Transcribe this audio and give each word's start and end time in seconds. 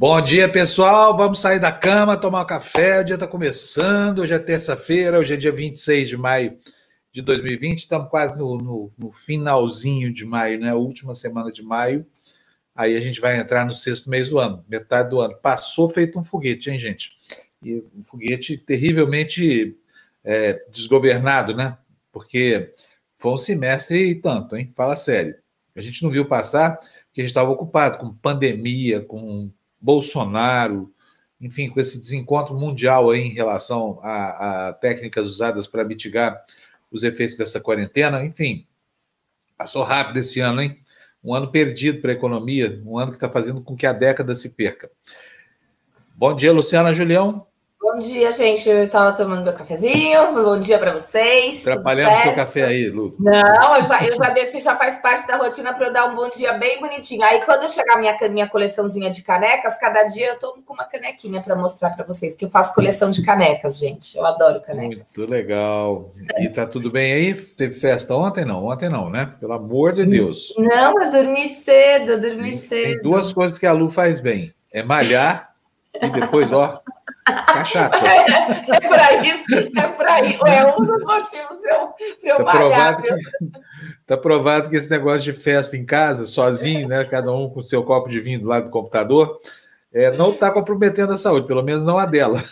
Bom 0.00 0.20
dia, 0.20 0.48
pessoal. 0.48 1.16
Vamos 1.16 1.40
sair 1.40 1.58
da 1.58 1.72
cama, 1.72 2.16
tomar 2.16 2.42
um 2.42 2.46
café. 2.46 3.00
O 3.00 3.04
dia 3.04 3.16
está 3.16 3.26
começando. 3.26 4.20
Hoje 4.20 4.32
é 4.32 4.38
terça-feira, 4.38 5.18
hoje 5.18 5.34
é 5.34 5.36
dia 5.36 5.50
26 5.50 6.08
de 6.08 6.16
maio 6.16 6.56
de 7.10 7.20
2020. 7.20 7.80
Estamos 7.80 8.08
quase 8.08 8.38
no, 8.38 8.56
no, 8.58 8.92
no, 8.96 9.10
finalzinho 9.10 10.12
de 10.12 10.24
maio, 10.24 10.60
né? 10.60 10.72
Última 10.72 11.16
semana 11.16 11.50
de 11.50 11.64
maio. 11.64 12.06
Aí 12.76 12.96
a 12.96 13.00
gente 13.00 13.20
vai 13.20 13.40
entrar 13.40 13.66
no 13.66 13.74
sexto 13.74 14.08
mês 14.08 14.28
do 14.28 14.38
ano, 14.38 14.64
metade 14.68 15.10
do 15.10 15.20
ano. 15.20 15.34
Passou 15.34 15.88
feito 15.88 16.16
um 16.16 16.22
foguete, 16.22 16.70
hein, 16.70 16.78
gente? 16.78 17.18
E 17.60 17.82
um 17.92 18.04
foguete 18.04 18.56
terrivelmente 18.56 19.76
é, 20.22 20.64
desgovernado, 20.70 21.56
né? 21.56 21.76
Porque 22.12 22.72
foi 23.18 23.32
um 23.32 23.36
semestre 23.36 24.10
e 24.10 24.14
tanto, 24.14 24.56
hein? 24.56 24.72
Fala 24.76 24.94
sério. 24.94 25.34
A 25.74 25.82
gente 25.82 26.04
não 26.04 26.10
viu 26.10 26.24
passar 26.24 26.76
porque 26.78 27.20
a 27.20 27.22
gente 27.22 27.30
estava 27.30 27.50
ocupado 27.50 27.98
com 27.98 28.14
pandemia, 28.14 29.00
com 29.00 29.50
Bolsonaro, 29.80 30.92
enfim, 31.40 31.68
com 31.68 31.80
esse 31.80 32.00
desencontro 32.00 32.54
mundial 32.54 33.10
aí 33.10 33.20
em 33.20 33.32
relação 33.32 33.98
a, 34.02 34.68
a 34.68 34.72
técnicas 34.72 35.26
usadas 35.26 35.66
para 35.66 35.84
mitigar 35.84 36.44
os 36.90 37.02
efeitos 37.02 37.36
dessa 37.36 37.60
quarentena. 37.60 38.24
Enfim, 38.24 38.66
passou 39.56 39.82
rápido 39.82 40.18
esse 40.18 40.40
ano, 40.40 40.62
hein? 40.62 40.78
Um 41.22 41.34
ano 41.34 41.50
perdido 41.50 42.00
para 42.00 42.12
a 42.12 42.14
economia, 42.14 42.80
um 42.84 42.98
ano 42.98 43.10
que 43.10 43.16
está 43.16 43.28
fazendo 43.28 43.60
com 43.60 43.76
que 43.76 43.86
a 43.86 43.92
década 43.92 44.36
se 44.36 44.50
perca. 44.50 44.90
Bom 46.14 46.34
dia, 46.34 46.52
Luciana 46.52 46.94
Julião. 46.94 47.47
Bom 47.80 47.96
dia, 48.00 48.32
gente. 48.32 48.68
Eu 48.68 48.84
estava 48.84 49.16
tomando 49.16 49.44
meu 49.44 49.54
cafezinho. 49.54 50.32
Bom 50.32 50.58
dia 50.58 50.80
para 50.80 50.92
vocês. 50.94 51.62
Trabalhando 51.62 52.12
o 52.12 52.22
seu 52.22 52.34
café 52.34 52.64
aí, 52.64 52.90
Lu. 52.90 53.14
Não, 53.20 53.76
eu 53.76 53.84
já, 53.86 54.04
eu 54.04 54.16
já 54.16 54.30
deixo, 54.30 54.60
já 54.60 54.74
faz 54.74 54.98
parte 54.98 55.28
da 55.28 55.36
rotina 55.36 55.72
para 55.72 55.86
eu 55.86 55.92
dar 55.92 56.06
um 56.06 56.16
bom 56.16 56.28
dia 56.28 56.54
bem 56.54 56.80
bonitinho. 56.80 57.22
Aí, 57.22 57.40
quando 57.42 57.70
chegar 57.70 57.96
minha, 57.96 58.16
minha 58.28 58.48
coleçãozinha 58.48 59.10
de 59.10 59.22
canecas, 59.22 59.78
cada 59.78 60.02
dia 60.02 60.30
eu 60.30 60.38
tomo 60.40 60.60
com 60.64 60.74
uma 60.74 60.86
canequinha 60.86 61.40
para 61.40 61.54
mostrar 61.54 61.90
para 61.90 62.04
vocês, 62.04 62.34
que 62.34 62.46
eu 62.46 62.50
faço 62.50 62.74
coleção 62.74 63.10
de 63.10 63.24
canecas, 63.24 63.78
gente. 63.78 64.18
Eu 64.18 64.26
adoro 64.26 64.60
canecas. 64.60 65.12
Muito 65.16 65.30
legal. 65.30 66.12
E 66.40 66.48
tá 66.48 66.66
tudo 66.66 66.90
bem 66.90 67.12
aí? 67.12 67.32
Teve 67.32 67.78
festa 67.78 68.12
ontem? 68.12 68.44
Não, 68.44 68.64
ontem 68.64 68.88
não, 68.88 69.08
né? 69.08 69.34
Pelo 69.38 69.52
amor 69.52 69.92
de 69.92 70.04
Deus. 70.04 70.52
Não, 70.58 71.00
eu 71.00 71.10
dormi 71.10 71.46
cedo, 71.46 72.12
eu 72.12 72.20
dormi 72.20 72.52
cedo. 72.52 72.94
Tem 72.94 73.02
duas 73.02 73.32
coisas 73.32 73.56
que 73.56 73.66
a 73.66 73.72
Lu 73.72 73.88
faz 73.88 74.18
bem: 74.18 74.52
é 74.72 74.82
malhar 74.82 75.54
e 76.02 76.08
depois, 76.08 76.52
ó. 76.52 76.82
Tá 77.46 77.64
chato. 77.64 78.04
É, 78.04 78.76
é 78.76 78.80
para 78.80 79.26
isso, 79.26 79.54
é 79.54 79.88
para 79.88 80.20
isso. 80.22 80.46
É 80.46 80.66
um 80.66 80.84
dos 80.84 81.02
motivos 81.04 81.60
para 81.60 81.74
eu, 81.74 81.94
eu 82.22 82.36
tá 82.36 82.44
malhar. 82.44 82.96
Provado 82.96 83.02
que, 83.02 83.60
tá 84.06 84.16
provado 84.16 84.70
que 84.70 84.76
esse 84.76 84.90
negócio 84.90 85.20
de 85.20 85.32
festa 85.32 85.76
em 85.76 85.84
casa, 85.84 86.26
sozinho, 86.26 86.88
né? 86.88 87.04
Cada 87.04 87.32
um 87.32 87.48
com 87.50 87.62
seu 87.62 87.82
copo 87.82 88.08
de 88.08 88.20
vinho 88.20 88.40
do 88.40 88.48
lado 88.48 88.64
do 88.64 88.70
computador, 88.70 89.40
é, 89.92 90.10
não 90.10 90.32
está 90.32 90.50
comprometendo 90.50 91.12
a 91.12 91.18
saúde, 91.18 91.46
pelo 91.46 91.62
menos 91.62 91.82
não 91.82 91.98
a 91.98 92.06
dela. 92.06 92.42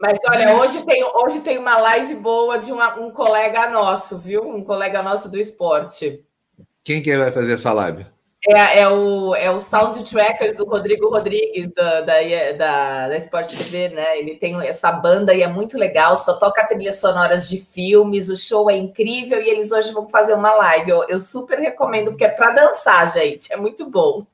Mas 0.00 0.18
olha, 0.30 0.54
hoje 0.54 0.84
tem, 0.84 1.04
hoje 1.04 1.40
tem 1.40 1.58
uma 1.58 1.76
live 1.76 2.14
boa 2.14 2.58
de 2.58 2.70
uma, 2.70 2.98
um 3.00 3.10
colega 3.10 3.68
nosso, 3.68 4.18
viu? 4.18 4.42
Um 4.42 4.62
colega 4.62 5.02
nosso 5.02 5.28
do 5.30 5.38
esporte. 5.38 6.24
Quem 6.84 7.02
que 7.02 7.16
vai 7.16 7.32
fazer 7.32 7.52
essa 7.52 7.72
live? 7.72 8.06
É, 8.46 8.80
é, 8.80 8.88
o, 8.88 9.34
é 9.34 9.50
o 9.50 9.58
Soundtrackers 9.58 10.56
do 10.56 10.64
Rodrigo 10.64 11.08
Rodrigues, 11.08 11.72
da, 11.72 12.02
da, 12.02 12.14
da, 12.56 13.08
da 13.08 13.16
Sport 13.16 13.48
TV, 13.48 13.88
né? 13.88 14.18
Ele 14.18 14.36
tem 14.36 14.54
essa 14.64 14.92
banda 14.92 15.34
e 15.34 15.42
é 15.42 15.48
muito 15.48 15.76
legal, 15.76 16.16
só 16.16 16.34
toca 16.34 16.64
trilhas 16.64 17.00
sonoras 17.00 17.48
de 17.48 17.60
filmes, 17.60 18.28
o 18.28 18.36
show 18.36 18.70
é 18.70 18.76
incrível 18.76 19.42
e 19.42 19.48
eles 19.48 19.72
hoje 19.72 19.92
vão 19.92 20.08
fazer 20.08 20.34
uma 20.34 20.54
live. 20.54 20.90
Eu, 20.90 21.04
eu 21.08 21.18
super 21.18 21.58
recomendo, 21.58 22.10
porque 22.10 22.24
é 22.24 22.28
para 22.28 22.52
dançar, 22.52 23.12
gente, 23.12 23.52
é 23.52 23.56
muito 23.56 23.90
bom. 23.90 24.24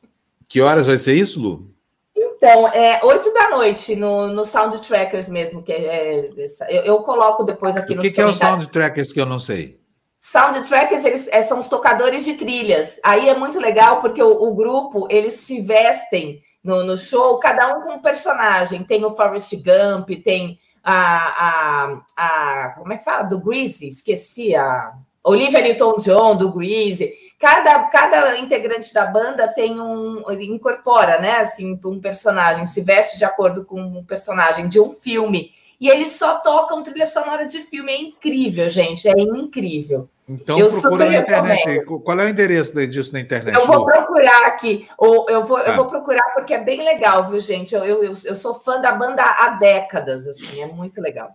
Que 0.48 0.60
horas 0.60 0.86
vai 0.86 0.98
ser 0.98 1.14
isso, 1.14 1.40
Lu? 1.40 1.74
Então, 2.14 2.68
é 2.68 3.00
8 3.02 3.32
da 3.32 3.48
noite 3.48 3.96
no, 3.96 4.28
no 4.28 4.44
Soundtrackers 4.44 5.28
mesmo, 5.28 5.62
que 5.62 5.72
é, 5.72 6.30
eu, 6.68 6.82
eu 6.82 6.98
coloco 6.98 7.42
depois 7.42 7.74
aqui 7.74 7.94
no. 7.94 8.02
O 8.02 8.04
que, 8.04 8.10
que 8.10 8.20
é 8.20 8.26
o 8.26 8.34
Soundtrackers 8.34 9.14
que 9.14 9.20
eu 9.20 9.26
não 9.26 9.40
sei? 9.40 9.80
Soundtrackers, 10.24 11.04
eles 11.04 11.28
é, 11.30 11.42
são 11.42 11.58
os 11.58 11.68
tocadores 11.68 12.24
de 12.24 12.32
trilhas. 12.32 12.98
Aí 13.04 13.28
é 13.28 13.36
muito 13.36 13.60
legal 13.60 14.00
porque 14.00 14.22
o, 14.22 14.44
o 14.44 14.54
grupo, 14.54 15.06
eles 15.10 15.34
se 15.34 15.60
vestem 15.60 16.40
no, 16.64 16.82
no, 16.82 16.96
show, 16.96 17.38
cada 17.38 17.76
um 17.76 17.82
com 17.82 17.90
um 17.90 18.00
personagem. 18.00 18.82
Tem 18.84 19.04
o 19.04 19.14
Forrest 19.14 19.52
Gump, 19.56 20.08
tem 20.24 20.58
a, 20.82 20.94
a, 20.96 22.02
a 22.16 22.70
como 22.78 22.94
é 22.94 22.96
que 22.96 23.04
fala? 23.04 23.24
Do 23.24 23.38
Greasy, 23.38 23.88
esqueci 23.88 24.56
a 24.56 24.94
Olivia 25.22 25.60
Newton-John, 25.60 26.36
do 26.36 26.50
Greasy. 26.50 27.12
Cada, 27.38 27.80
cada 27.90 28.38
integrante 28.38 28.94
da 28.94 29.04
banda 29.04 29.46
tem 29.48 29.78
um, 29.78 30.24
incorpora, 30.40 31.20
né, 31.20 31.36
assim, 31.36 31.78
um 31.84 32.00
personagem, 32.00 32.64
se 32.64 32.80
veste 32.80 33.18
de 33.18 33.26
acordo 33.26 33.66
com 33.66 33.78
um 33.78 34.02
personagem 34.02 34.68
de 34.68 34.80
um 34.80 34.90
filme. 34.90 35.52
E 35.78 35.90
eles 35.90 36.12
só 36.12 36.36
tocam 36.36 36.82
trilha 36.82 37.04
sonora 37.04 37.44
de 37.44 37.60
filme. 37.60 37.92
É 37.92 38.00
incrível, 38.00 38.70
gente. 38.70 39.06
É 39.06 39.12
incrível. 39.12 40.08
Então 40.28 40.58
eu 40.58 40.70
procura 40.70 41.04
na 41.04 41.18
internet. 41.18 41.66
Recomendo. 41.66 42.02
Qual 42.02 42.20
é 42.20 42.24
o 42.24 42.28
endereço 42.28 42.86
disso 42.86 43.12
na 43.12 43.20
internet? 43.20 43.54
Eu 43.54 43.66
vou 43.66 43.84
procurar 43.84 44.46
aqui. 44.46 44.88
Ou 44.96 45.28
eu 45.28 45.44
vou, 45.44 45.58
ah. 45.58 45.64
eu 45.64 45.76
vou 45.76 45.86
procurar 45.86 46.22
porque 46.32 46.54
é 46.54 46.58
bem 46.58 46.82
legal, 46.82 47.24
viu, 47.24 47.38
gente? 47.40 47.74
Eu, 47.74 47.84
eu, 47.84 48.02
eu 48.02 48.34
sou 48.34 48.54
fã 48.54 48.80
da 48.80 48.92
banda 48.92 49.22
há 49.22 49.50
décadas, 49.50 50.26
assim, 50.26 50.62
é 50.62 50.66
muito 50.66 51.00
legal. 51.00 51.30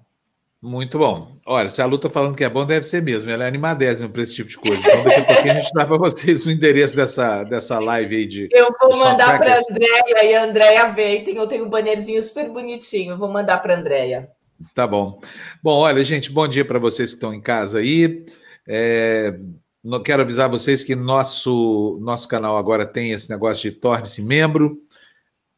Muito 0.62 1.00
bom. 1.00 1.38
Olha, 1.46 1.70
se 1.70 1.82
a 1.82 1.86
Lu 1.86 1.98
tá 1.98 2.10
falando 2.10 2.36
que 2.36 2.44
é 2.44 2.50
bom, 2.50 2.66
deve 2.66 2.86
ser 2.86 3.02
mesmo. 3.02 3.30
Ela 3.30 3.46
é 3.46 3.48
animadésima 3.48 4.10
para 4.10 4.24
esse 4.24 4.36
tipo 4.36 4.50
de 4.50 4.58
coisa. 4.58 4.78
Então, 4.78 5.04
daqui 5.06 5.22
a 5.22 5.24
pouquinho 5.24 5.54
a 5.54 5.60
gente 5.60 5.74
dá 5.74 5.86
para 5.86 5.98
vocês 5.98 6.46
o 6.46 6.52
endereço 6.52 6.98
dessa, 6.98 7.46
dessa 7.46 7.80
live 7.80 8.14
aí 8.18 8.26
de. 8.26 8.50
Eu 8.52 8.70
vou 8.82 8.98
mandar 8.98 9.38
para 9.38 9.56
a 9.56 9.60
Andréia 9.60 10.26
e 10.26 10.36
a 10.36 10.44
Andréia 10.44 10.86
vê. 10.88 11.22
Tem, 11.22 11.38
eu 11.38 11.48
tenho 11.48 11.66
um 11.66 11.70
bannerzinho 11.70 12.22
super 12.22 12.50
bonitinho. 12.50 13.14
Eu 13.14 13.18
vou 13.18 13.30
mandar 13.30 13.60
para 13.60 13.74
a 13.74 13.78
Andréia. 13.78 14.30
Tá 14.76 14.86
bom. 14.86 15.22
Bom, 15.64 15.78
olha, 15.78 16.04
gente, 16.04 16.30
bom 16.30 16.46
dia 16.46 16.66
para 16.66 16.78
vocês 16.78 17.12
que 17.12 17.16
estão 17.16 17.34
em 17.34 17.40
casa 17.42 17.80
aí. 17.80 18.26
É, 18.72 19.40
não 19.84 20.04
quero 20.04 20.22
avisar 20.22 20.48
vocês 20.48 20.84
que 20.84 20.96
nosso, 20.96 21.98
nosso 22.04 22.28
canal 22.28 22.56
agora 22.56 22.86
tem 22.86 23.12
esse 23.12 23.28
negócio 23.28 23.72
de 23.72 23.76
torne-se 23.76 24.22
membro. 24.22 24.80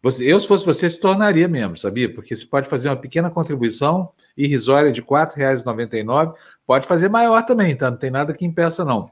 Você, 0.02 0.32
eu, 0.32 0.40
se 0.40 0.48
fosse 0.48 0.66
você, 0.66 0.90
se 0.90 0.98
tornaria 0.98 1.46
membro, 1.48 1.78
sabia? 1.78 2.12
Porque 2.12 2.36
você 2.36 2.46
pode 2.46 2.70
fazer 2.70 2.88
uma 2.88 2.96
pequena 2.96 3.30
contribuição 3.30 4.14
irrisória 4.38 4.94
de 4.94 5.02
R$ 5.02 5.08
4,99. 5.08 6.34
Pode 6.66 6.88
fazer 6.88 7.10
maior 7.10 7.46
também, 7.46 7.76
tá? 7.76 7.92
Não 7.92 7.98
tem 7.98 8.10
nada 8.10 8.34
que 8.34 8.46
impeça, 8.46 8.86
não. 8.86 9.12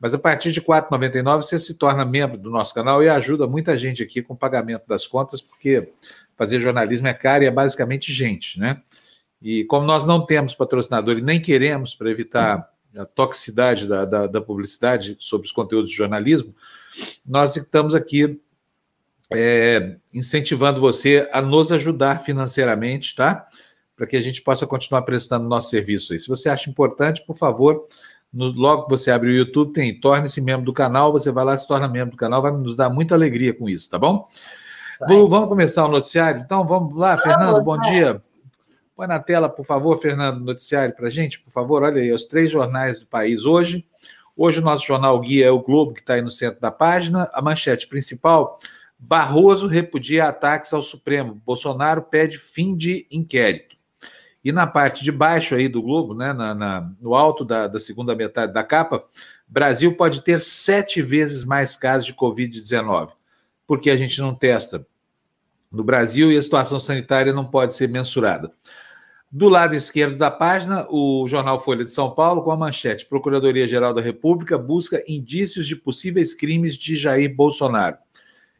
Mas 0.00 0.14
a 0.14 0.18
partir 0.18 0.50
de 0.50 0.60
R$ 0.60 0.66
4,99 0.66 1.42
você 1.42 1.58
se 1.60 1.74
torna 1.74 2.04
membro 2.04 2.38
do 2.38 2.50
nosso 2.50 2.74
canal 2.74 3.02
e 3.02 3.08
ajuda 3.10 3.46
muita 3.46 3.76
gente 3.76 4.02
aqui 4.02 4.22
com 4.22 4.32
o 4.32 4.36
pagamento 4.36 4.88
das 4.88 5.06
contas, 5.06 5.42
porque 5.42 5.92
fazer 6.34 6.60
jornalismo 6.60 7.06
é 7.08 7.14
caro 7.14 7.44
e 7.44 7.46
é 7.46 7.50
basicamente 7.50 8.10
gente, 8.10 8.58
né? 8.58 8.80
E 9.40 9.64
como 9.64 9.86
nós 9.86 10.06
não 10.06 10.24
temos 10.24 10.54
patrocinador 10.54 11.18
e 11.18 11.20
nem 11.20 11.38
queremos 11.38 11.94
para 11.94 12.10
evitar 12.10 12.73
a 12.96 13.04
toxicidade 13.04 13.86
da, 13.86 14.04
da, 14.04 14.26
da, 14.26 14.40
publicidade 14.40 15.16
sobre 15.18 15.46
os 15.46 15.52
conteúdos 15.52 15.90
de 15.90 15.96
jornalismo, 15.96 16.54
nós 17.26 17.56
estamos 17.56 17.94
aqui 17.94 18.40
é, 19.32 19.96
incentivando 20.12 20.80
você 20.80 21.28
a 21.32 21.42
nos 21.42 21.72
ajudar 21.72 22.22
financeiramente, 22.22 23.14
tá? 23.14 23.48
Para 23.96 24.06
que 24.06 24.16
a 24.16 24.22
gente 24.22 24.42
possa 24.42 24.66
continuar 24.66 25.02
prestando 25.02 25.48
nosso 25.48 25.70
serviço 25.70 26.12
aí. 26.12 26.20
Se 26.20 26.28
você 26.28 26.48
acha 26.48 26.70
importante, 26.70 27.24
por 27.26 27.36
favor, 27.36 27.86
no, 28.32 28.50
logo 28.50 28.84
que 28.84 28.90
você 28.90 29.10
abre 29.10 29.28
o 29.28 29.34
YouTube, 29.34 29.72
tem 29.72 29.98
torne-se 29.98 30.40
membro 30.40 30.66
do 30.66 30.72
canal, 30.72 31.12
você 31.12 31.30
vai 31.30 31.44
lá 31.44 31.56
se 31.56 31.66
torna 31.66 31.88
membro 31.88 32.12
do 32.12 32.18
canal, 32.18 32.42
vai 32.42 32.52
nos 32.52 32.76
dar 32.76 32.90
muita 32.90 33.14
alegria 33.14 33.54
com 33.54 33.68
isso, 33.68 33.88
tá 33.88 33.98
bom? 33.98 34.28
vamos 35.28 35.48
começar 35.48 35.84
o 35.84 35.88
noticiário? 35.88 36.42
Então, 36.44 36.66
vamos 36.66 36.96
lá, 36.96 37.18
Fernando, 37.18 37.62
bom 37.62 37.78
dia. 37.78 38.22
Põe 38.96 39.08
na 39.08 39.18
tela, 39.18 39.48
por 39.48 39.66
favor, 39.66 40.00
Fernando, 40.00 40.38
noticiário 40.44 40.94
para 40.94 41.08
a 41.08 41.10
gente, 41.10 41.40
por 41.40 41.50
favor. 41.50 41.82
Olha 41.82 42.00
aí, 42.00 42.12
os 42.12 42.24
três 42.24 42.48
jornais 42.48 43.00
do 43.00 43.06
país 43.06 43.44
hoje. 43.44 43.84
Hoje 44.36 44.60
o 44.60 44.62
nosso 44.62 44.86
jornal 44.86 45.20
guia 45.20 45.46
é 45.46 45.50
o 45.50 45.60
Globo, 45.60 45.92
que 45.92 46.00
está 46.00 46.14
aí 46.14 46.22
no 46.22 46.30
centro 46.30 46.60
da 46.60 46.70
página. 46.70 47.28
A 47.32 47.42
manchete 47.42 47.88
principal: 47.88 48.56
Barroso 48.96 49.66
repudia 49.66 50.28
ataques 50.28 50.72
ao 50.72 50.80
Supremo. 50.80 51.40
Bolsonaro 51.44 52.02
pede 52.02 52.38
fim 52.38 52.76
de 52.76 53.04
inquérito. 53.10 53.74
E 54.44 54.52
na 54.52 54.66
parte 54.66 55.02
de 55.02 55.10
baixo 55.10 55.56
aí 55.56 55.66
do 55.66 55.82
Globo, 55.82 56.14
né, 56.14 56.32
na, 56.32 56.54
na, 56.54 56.92
no 57.00 57.16
alto 57.16 57.44
da, 57.44 57.66
da 57.66 57.80
segunda 57.80 58.14
metade 58.14 58.52
da 58.52 58.62
capa, 58.62 59.04
Brasil 59.48 59.96
pode 59.96 60.20
ter 60.20 60.40
sete 60.40 61.02
vezes 61.02 61.42
mais 61.42 61.76
casos 61.76 62.06
de 62.06 62.14
Covid-19, 62.14 63.10
porque 63.66 63.90
a 63.90 63.96
gente 63.96 64.20
não 64.20 64.34
testa 64.34 64.86
no 65.72 65.82
Brasil 65.82 66.30
e 66.30 66.36
a 66.36 66.42
situação 66.42 66.78
sanitária 66.78 67.32
não 67.32 67.44
pode 67.44 67.74
ser 67.74 67.88
mensurada. 67.88 68.52
Do 69.36 69.48
lado 69.48 69.74
esquerdo 69.74 70.16
da 70.16 70.30
página, 70.30 70.86
o 70.88 71.26
jornal 71.26 71.60
Folha 71.60 71.84
de 71.84 71.90
São 71.90 72.14
Paulo, 72.14 72.44
com 72.44 72.52
a 72.52 72.56
manchete: 72.56 73.04
Procuradoria-Geral 73.04 73.92
da 73.92 74.00
República 74.00 74.56
busca 74.56 75.02
indícios 75.08 75.66
de 75.66 75.74
possíveis 75.74 76.32
crimes 76.32 76.76
de 76.76 76.94
Jair 76.94 77.34
Bolsonaro. 77.34 77.98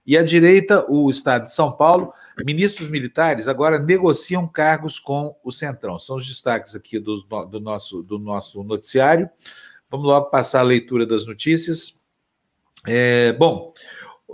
E 0.05 0.19
à 0.19 0.25
direita, 0.25 0.85
o 0.91 1.09
Estado 1.09 1.45
de 1.45 1.53
São 1.53 1.71
Paulo, 1.71 2.13
ministros 2.45 2.89
militares 2.89 3.47
agora 3.47 3.79
negociam 3.79 4.49
cargos 4.49 4.99
com 4.99 5.37
o 5.45 5.53
Centrão. 5.53 6.01
São 6.01 6.17
os 6.17 6.27
destaques 6.27 6.75
aqui 6.75 6.99
do, 6.99 7.21
do, 7.23 7.61
nosso, 7.61 8.03
do 8.03 8.19
nosso 8.19 8.65
noticiário. 8.65 9.31
Vamos 9.89 10.07
logo 10.07 10.27
passar 10.29 10.59
a 10.59 10.65
leitura 10.65 11.07
das 11.07 11.25
notícias. 11.25 12.01
É, 12.85 13.33
bom, 13.35 13.73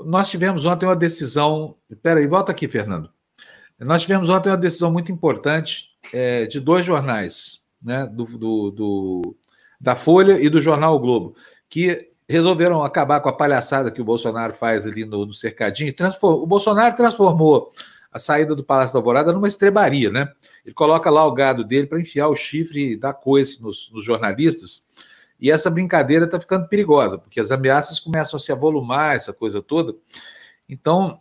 Nós 0.06 0.30
tivemos 0.30 0.64
ontem 0.64 0.86
uma 0.86 0.96
decisão. 0.96 1.76
Espera 1.90 2.18
aí, 2.18 2.26
volta 2.26 2.50
aqui, 2.50 2.66
Fernando. 2.66 3.10
Nós 3.78 4.00
tivemos 4.00 4.30
ontem 4.30 4.48
uma 4.48 4.56
decisão 4.56 4.90
muito 4.90 5.12
importante 5.12 5.89
é, 6.12 6.46
de 6.46 6.60
dois 6.60 6.84
jornais, 6.84 7.60
né, 7.82 8.06
do, 8.06 8.24
do, 8.24 8.70
do, 8.70 9.36
da 9.80 9.96
Folha 9.96 10.40
e 10.40 10.48
do 10.48 10.60
jornal 10.60 10.94
o 10.94 11.00
Globo, 11.00 11.34
que 11.68 12.10
resolveram 12.28 12.82
acabar 12.82 13.20
com 13.20 13.28
a 13.28 13.36
palhaçada 13.36 13.90
que 13.90 14.00
o 14.00 14.04
Bolsonaro 14.04 14.54
faz 14.54 14.86
ali 14.86 15.04
no, 15.04 15.26
no 15.26 15.34
cercadinho. 15.34 15.92
O 16.22 16.46
Bolsonaro 16.46 16.96
transformou 16.96 17.70
a 18.12 18.18
saída 18.18 18.54
do 18.54 18.64
Palácio 18.64 18.92
da 18.92 18.98
Alvorada 18.98 19.32
numa 19.32 19.48
estrebaria, 19.48 20.10
né? 20.10 20.28
Ele 20.64 20.74
coloca 20.74 21.10
lá 21.10 21.24
o 21.26 21.32
gado 21.32 21.64
dele 21.64 21.86
para 21.86 22.00
enfiar 22.00 22.28
o 22.28 22.36
chifre 22.36 22.96
da 22.96 23.12
coice 23.12 23.62
nos, 23.62 23.90
nos 23.92 24.04
jornalistas. 24.04 24.84
E 25.40 25.50
essa 25.50 25.70
brincadeira 25.70 26.24
está 26.24 26.38
ficando 26.38 26.68
perigosa, 26.68 27.18
porque 27.18 27.40
as 27.40 27.50
ameaças 27.50 27.98
começam 27.98 28.36
a 28.36 28.40
se 28.40 28.52
avolumar, 28.52 29.16
essa 29.16 29.32
coisa 29.32 29.62
toda. 29.62 29.94
Então, 30.68 31.20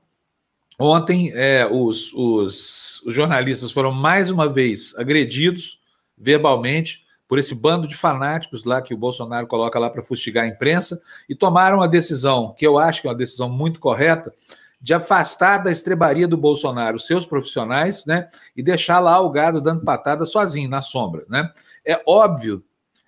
ontem, 0.80 1.32
é, 1.34 1.68
os, 1.70 2.14
os, 2.14 3.02
os 3.06 3.14
jornalistas 3.14 3.72
foram 3.72 3.92
mais 3.92 4.32
uma 4.32 4.52
vez 4.52 4.96
agredidos 4.96 5.80
verbalmente 6.18 7.06
por 7.28 7.38
esse 7.38 7.54
bando 7.54 7.88
de 7.88 7.96
fanáticos 7.96 8.64
lá 8.64 8.82
que 8.82 8.94
o 8.94 8.98
Bolsonaro 8.98 9.46
coloca 9.46 9.78
lá 9.78 9.90
para 9.90 10.04
fustigar 10.04 10.46
a 10.46 10.48
imprensa 10.48 11.00
e 11.30 11.36
tomaram 11.36 11.80
a 11.82 11.88
decisão, 11.88 12.56
que 12.58 12.66
eu 12.66 12.78
acho 12.80 13.02
que 13.02 13.08
é 13.08 13.12
uma 13.12 13.16
decisão 13.16 13.48
muito 13.48 13.80
correta, 13.80 14.34
de 14.82 14.94
afastar 14.94 15.58
da 15.60 15.72
estrebaria 15.72 16.28
do 16.28 16.38
Bolsonaro 16.38 16.98
seus 16.98 17.26
profissionais, 17.26 18.06
né, 18.06 18.28
e 18.56 18.64
deixar 18.64 19.00
lá 19.00 19.20
o 19.20 19.30
gado 19.30 19.62
dando 19.62 19.84
patada 19.84 20.26
sozinho 20.26 20.70
na 20.70 20.82
sombra, 20.82 21.26
né? 21.30 21.52
É 21.86 22.02
óbvio, 22.08 22.64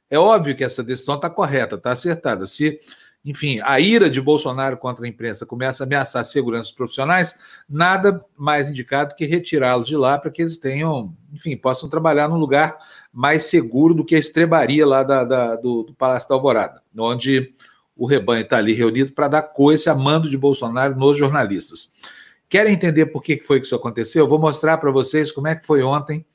é 0.09 0.19
óbvio 0.19 0.56
que 0.56 0.63
essa 0.63 0.83
decisão 0.83 1.15
está 1.15 1.29
correta, 1.29 1.75
está 1.75 1.91
acertada. 1.91 2.45
Se, 2.45 2.77
enfim, 3.23 3.59
a 3.63 3.79
ira 3.79 4.09
de 4.09 4.19
Bolsonaro 4.19 4.77
contra 4.77 5.06
a 5.06 5.07
imprensa 5.07 5.45
começa 5.45 5.83
a 5.83 5.85
ameaçar 5.85 6.23
a 6.23 6.25
segurança 6.25 6.63
dos 6.63 6.71
profissionais, 6.71 7.35
nada 7.69 8.25
mais 8.35 8.69
indicado 8.69 9.15
que 9.15 9.25
retirá-los 9.25 9.88
de 9.88 9.95
lá 9.95 10.18
para 10.18 10.31
que 10.31 10.41
eles 10.41 10.57
tenham, 10.57 11.15
enfim, 11.31 11.56
possam 11.56 11.88
trabalhar 11.88 12.27
num 12.27 12.38
lugar 12.38 12.77
mais 13.13 13.45
seguro 13.45 13.94
do 13.94 14.03
que 14.03 14.15
a 14.15 14.19
estrebaria 14.19 14.85
lá 14.88 15.03
da, 15.03 15.23
da 15.23 15.56
do, 15.56 15.83
do 15.83 15.94
Palácio 15.94 16.27
da 16.27 16.35
Alvorada, 16.35 16.81
onde 16.97 17.53
o 17.95 18.07
rebanho 18.07 18.41
está 18.41 18.57
ali 18.57 18.73
reunido 18.73 19.13
para 19.13 19.27
dar 19.27 19.44
coice 19.44 19.88
a 19.88 19.95
mando 19.95 20.27
de 20.27 20.38
Bolsonaro 20.38 20.95
nos 20.95 21.17
jornalistas. 21.17 21.91
Querem 22.50 22.74
entender 22.74 23.06
por 23.06 23.21
que 23.21 23.38
foi 23.44 23.59
que 23.59 23.67
isso 23.67 23.75
aconteceu? 23.75 24.25
Eu 24.25 24.29
vou 24.29 24.39
mostrar 24.39 24.77
para 24.77 24.91
vocês 24.91 25.31
como 25.31 25.47
é 25.47 25.56
que 25.56 25.65
foi 25.65 25.83
ontem 25.83 26.25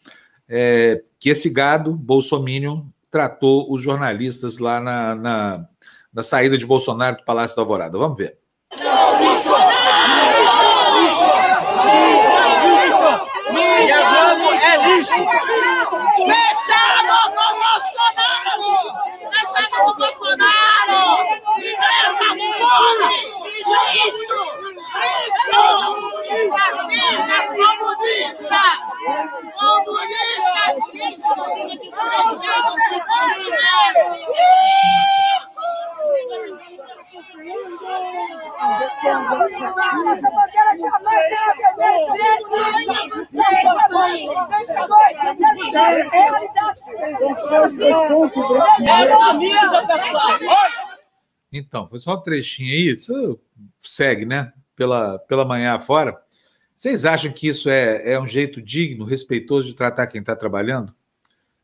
é, 0.49 1.03
que 1.19 1.29
esse 1.29 1.51
gado, 1.51 1.93
Bolsominion, 1.93 2.85
tratou 3.11 3.73
os 3.73 3.83
jornalistas 3.83 4.59
lá 4.59 4.81
na, 4.81 5.15
na, 5.15 5.69
na 6.17 6.23
saída 6.23 6.57
de 6.57 6.65
Bolsonaro 6.65 7.19
do 7.19 7.25
Palácio 7.25 7.55
da 7.55 7.61
Alvorada. 7.61 7.99
Vamos 7.99 8.17
ver. 8.17 8.39
Minha 13.53 14.01
Globo 14.01 14.55
é 14.55 14.77
lixo! 14.89 15.11
Fechado 16.17 17.17
com 17.37 17.51
Bolsonaro! 17.61 18.73
Fechado 19.31 19.69
com 19.77 19.93
Bolsonaro! 19.93 21.03
Fome! 22.61 23.21
Lixo! 23.93 24.41
Lixo! 25.03 25.65
Comunistas! 27.77 28.79
Comunistas 29.61 30.77
lixo! 30.95 31.37
Essa 40.07 40.31
bandeira 40.31 40.77
jamais 40.77 41.29
será 41.29 41.55
Então, 51.53 51.89
foi 51.89 52.01
só 52.01 52.15
um 52.15 52.21
trechinho 52.21 52.73
aí, 52.73 52.89
isso 52.95 53.41
segue, 53.79 54.27
né? 54.27 54.53
Pela, 54.75 55.19
pela 55.21 55.45
manhã 55.45 55.79
fora. 55.79 56.21
Vocês 56.77 57.05
acham 57.07 57.33
que 57.33 57.49
isso 57.49 57.71
é, 57.71 58.13
é 58.13 58.21
um 58.21 58.27
jeito 58.27 58.61
digno, 58.61 59.05
respeitoso 59.05 59.69
de 59.69 59.75
tratar 59.75 60.07
quem 60.07 60.21
está 60.21 60.37
trabalhando? 60.37 60.95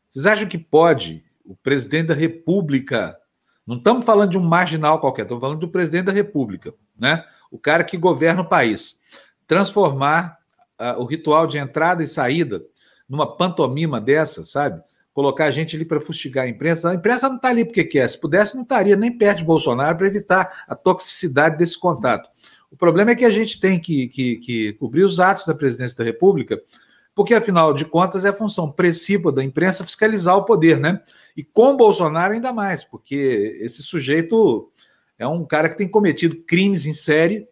Vocês 0.09 0.25
acham 0.25 0.47
que 0.47 0.57
pode 0.57 1.23
o 1.45 1.55
presidente 1.55 2.07
da 2.07 2.15
República 2.15 3.19
não 3.65 3.77
estamos 3.77 4.05
falando 4.05 4.31
de 4.31 4.37
um 4.37 4.43
marginal 4.43 4.99
qualquer, 4.99 5.23
estamos 5.23 5.41
falando 5.41 5.59
do 5.59 5.69
presidente 5.69 6.05
da 6.05 6.11
República, 6.11 6.73
né? 6.97 7.23
O 7.49 7.57
cara 7.57 7.83
que 7.83 7.97
governa 7.97 8.41
o 8.41 8.49
país. 8.49 8.99
Transformar 9.47 10.37
uh, 10.79 11.01
o 11.01 11.05
ritual 11.05 11.47
de 11.47 11.57
entrada 11.57 12.03
e 12.03 12.07
saída 12.07 12.61
numa 13.07 13.37
pantomima 13.37 14.01
dessa, 14.01 14.45
sabe? 14.45 14.81
Colocar 15.13 15.45
a 15.45 15.51
gente 15.51 15.75
ali 15.75 15.85
para 15.85 16.01
fustigar 16.01 16.45
a 16.45 16.49
imprensa. 16.49 16.89
A 16.89 16.95
imprensa 16.95 17.29
não 17.29 17.35
está 17.35 17.49
ali 17.49 17.63
porque 17.63 17.83
quer. 17.83 18.09
Se 18.09 18.19
pudesse, 18.19 18.55
não 18.55 18.63
estaria 18.63 18.95
nem 18.95 19.15
perto 19.15 19.39
de 19.39 19.43
Bolsonaro 19.43 19.97
para 19.97 20.07
evitar 20.07 20.63
a 20.67 20.75
toxicidade 20.75 21.57
desse 21.57 21.79
contato. 21.79 22.27
O 22.71 22.75
problema 22.75 23.11
é 23.11 23.15
que 23.15 23.23
a 23.23 23.29
gente 23.29 23.59
tem 23.59 23.79
que, 23.79 24.07
que, 24.07 24.37
que 24.37 24.73
cobrir 24.73 25.03
os 25.03 25.19
atos 25.19 25.45
da 25.45 25.53
presidência 25.53 25.95
da 25.95 26.03
República 26.03 26.59
porque 27.15 27.33
afinal 27.33 27.73
de 27.73 27.85
contas 27.85 28.25
é 28.25 28.33
função 28.33 28.71
principal 28.71 29.31
da 29.31 29.43
imprensa 29.43 29.85
fiscalizar 29.85 30.35
o 30.35 30.45
poder, 30.45 30.79
né? 30.79 31.01
E 31.35 31.43
com 31.43 31.77
Bolsonaro 31.77 32.33
ainda 32.33 32.51
mais, 32.51 32.83
porque 32.83 33.57
esse 33.61 33.83
sujeito 33.83 34.71
é 35.17 35.27
um 35.27 35.45
cara 35.45 35.69
que 35.69 35.77
tem 35.77 35.87
cometido 35.87 36.43
crimes 36.43 36.85
em 36.85 36.93
série, 36.93 37.47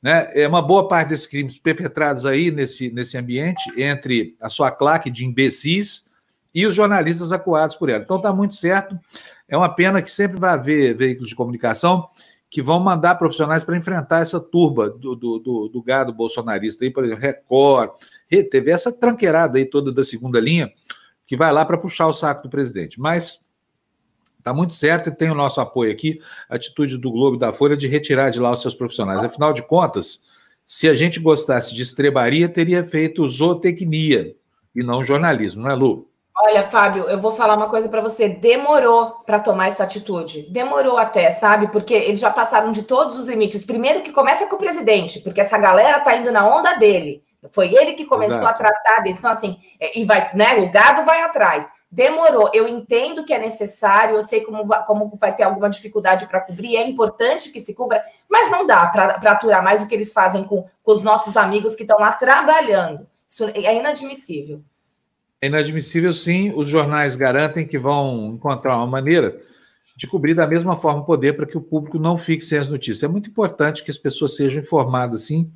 né? 0.00 0.30
É 0.34 0.46
uma 0.46 0.62
boa 0.62 0.88
parte 0.88 1.08
desses 1.08 1.26
crimes 1.26 1.58
perpetrados 1.58 2.26
aí 2.26 2.50
nesse, 2.50 2.90
nesse 2.90 3.16
ambiente 3.16 3.70
entre 3.76 4.36
a 4.40 4.48
sua 4.48 4.70
claque 4.70 5.10
de 5.10 5.24
imbecis 5.24 6.10
e 6.54 6.66
os 6.66 6.74
jornalistas 6.74 7.32
acuados 7.32 7.76
por 7.76 7.88
ela. 7.88 8.02
Então 8.02 8.16
está 8.16 8.32
muito 8.32 8.54
certo. 8.54 8.98
É 9.48 9.56
uma 9.56 9.68
pena 9.68 10.02
que 10.02 10.10
sempre 10.10 10.38
vai 10.38 10.50
haver 10.50 10.96
veículos 10.96 11.30
de 11.30 11.36
comunicação 11.36 12.08
que 12.52 12.60
vão 12.60 12.78
mandar 12.80 13.14
profissionais 13.14 13.64
para 13.64 13.78
enfrentar 13.78 14.20
essa 14.20 14.38
turba 14.38 14.90
do, 14.90 15.16
do, 15.16 15.38
do, 15.38 15.68
do, 15.68 15.82
gado 15.82 16.12
bolsonarista 16.12 16.84
aí, 16.84 16.90
por 16.90 17.02
exemplo, 17.02 17.22
Record, 17.22 17.90
teve 18.40 18.70
essa 18.70 18.92
tranqueirada 18.92 19.58
aí 19.58 19.64
toda 19.64 19.90
da 19.90 20.04
segunda 20.04 20.38
linha, 20.38 20.72
que 21.26 21.36
vai 21.36 21.52
lá 21.52 21.64
para 21.64 21.76
puxar 21.76 22.06
o 22.06 22.12
saco 22.12 22.44
do 22.44 22.50
presidente. 22.50 23.00
Mas 23.00 23.40
está 24.38 24.54
muito 24.54 24.74
certo 24.74 25.08
e 25.08 25.14
tem 25.14 25.30
o 25.30 25.34
nosso 25.34 25.60
apoio 25.60 25.90
aqui, 25.90 26.20
a 26.48 26.54
atitude 26.54 26.98
do 26.98 27.10
Globo 27.10 27.36
e 27.36 27.38
da 27.40 27.52
Folha 27.52 27.76
de 27.76 27.88
retirar 27.88 28.30
de 28.30 28.38
lá 28.38 28.52
os 28.52 28.62
seus 28.62 28.74
profissionais. 28.74 29.24
Afinal 29.24 29.52
de 29.52 29.62
contas, 29.62 30.22
se 30.64 30.88
a 30.88 30.94
gente 30.94 31.18
gostasse 31.18 31.74
de 31.74 31.82
estrebaria, 31.82 32.48
teria 32.48 32.84
feito 32.84 33.26
zootecnia 33.26 34.34
e 34.74 34.82
não 34.82 35.04
jornalismo, 35.04 35.62
não 35.62 35.70
é, 35.70 35.74
Lu? 35.74 36.08
Olha, 36.34 36.62
Fábio, 36.62 37.04
eu 37.04 37.20
vou 37.20 37.30
falar 37.30 37.56
uma 37.56 37.68
coisa 37.68 37.88
para 37.88 38.00
você. 38.00 38.28
Demorou 38.28 39.18
para 39.26 39.38
tomar 39.38 39.68
essa 39.68 39.84
atitude. 39.84 40.50
Demorou 40.50 40.96
até, 40.96 41.30
sabe? 41.30 41.68
Porque 41.68 41.92
eles 41.92 42.20
já 42.20 42.30
passaram 42.30 42.72
de 42.72 42.82
todos 42.82 43.16
os 43.16 43.28
limites. 43.28 43.64
Primeiro 43.66 44.02
que 44.02 44.12
começa 44.12 44.46
com 44.46 44.56
o 44.56 44.58
presidente, 44.58 45.20
porque 45.20 45.42
essa 45.42 45.58
galera 45.58 46.00
tá 46.00 46.16
indo 46.16 46.32
na 46.32 46.48
onda 46.48 46.74
dele. 46.74 47.22
Foi 47.50 47.74
ele 47.74 47.94
que 47.94 48.04
começou 48.04 48.38
Exato. 48.38 48.54
a 48.54 48.70
tratar 48.70 49.00
dele. 49.00 49.16
Então, 49.18 49.30
assim, 49.30 49.58
é, 49.80 49.98
e 49.98 50.04
vai, 50.04 50.32
né? 50.34 50.58
O 50.60 50.70
gado 50.70 51.04
vai 51.04 51.22
atrás. 51.22 51.66
Demorou. 51.90 52.50
Eu 52.54 52.68
entendo 52.68 53.24
que 53.24 53.34
é 53.34 53.38
necessário, 53.38 54.16
eu 54.16 54.22
sei 54.22 54.40
como, 54.42 54.66
como 54.86 55.18
vai 55.20 55.34
ter 55.34 55.42
alguma 55.42 55.68
dificuldade 55.68 56.26
para 56.26 56.40
cobrir, 56.40 56.76
é 56.76 56.88
importante 56.88 57.50
que 57.50 57.60
se 57.60 57.74
cubra, 57.74 58.02
mas 58.30 58.50
não 58.50 58.66
dá 58.66 58.86
para 58.86 59.32
aturar 59.32 59.62
mais 59.62 59.82
o 59.82 59.86
que 59.86 59.94
eles 59.94 60.12
fazem 60.12 60.44
com, 60.44 60.64
com 60.82 60.92
os 60.92 61.02
nossos 61.02 61.36
amigos 61.36 61.74
que 61.74 61.82
estão 61.82 61.98
lá 61.98 62.12
trabalhando. 62.12 63.06
Isso 63.28 63.44
é 63.44 63.76
inadmissível. 63.76 64.62
É 65.40 65.48
inadmissível, 65.48 66.12
sim. 66.12 66.52
Os 66.54 66.68
jornais 66.68 67.16
garantem 67.16 67.66
que 67.66 67.78
vão 67.78 68.30
encontrar 68.34 68.76
uma 68.76 68.86
maneira 68.86 69.40
de 69.96 70.06
cobrir 70.06 70.34
da 70.34 70.46
mesma 70.46 70.76
forma 70.76 71.02
o 71.02 71.04
poder 71.04 71.34
para 71.34 71.46
que 71.46 71.58
o 71.58 71.60
público 71.60 71.98
não 71.98 72.16
fique 72.16 72.44
sem 72.44 72.58
as 72.58 72.68
notícias. 72.68 73.02
É 73.02 73.08
muito 73.08 73.28
importante 73.28 73.84
que 73.84 73.90
as 73.90 73.98
pessoas 73.98 74.36
sejam 74.36 74.62
informadas, 74.62 75.24
sim, 75.24 75.52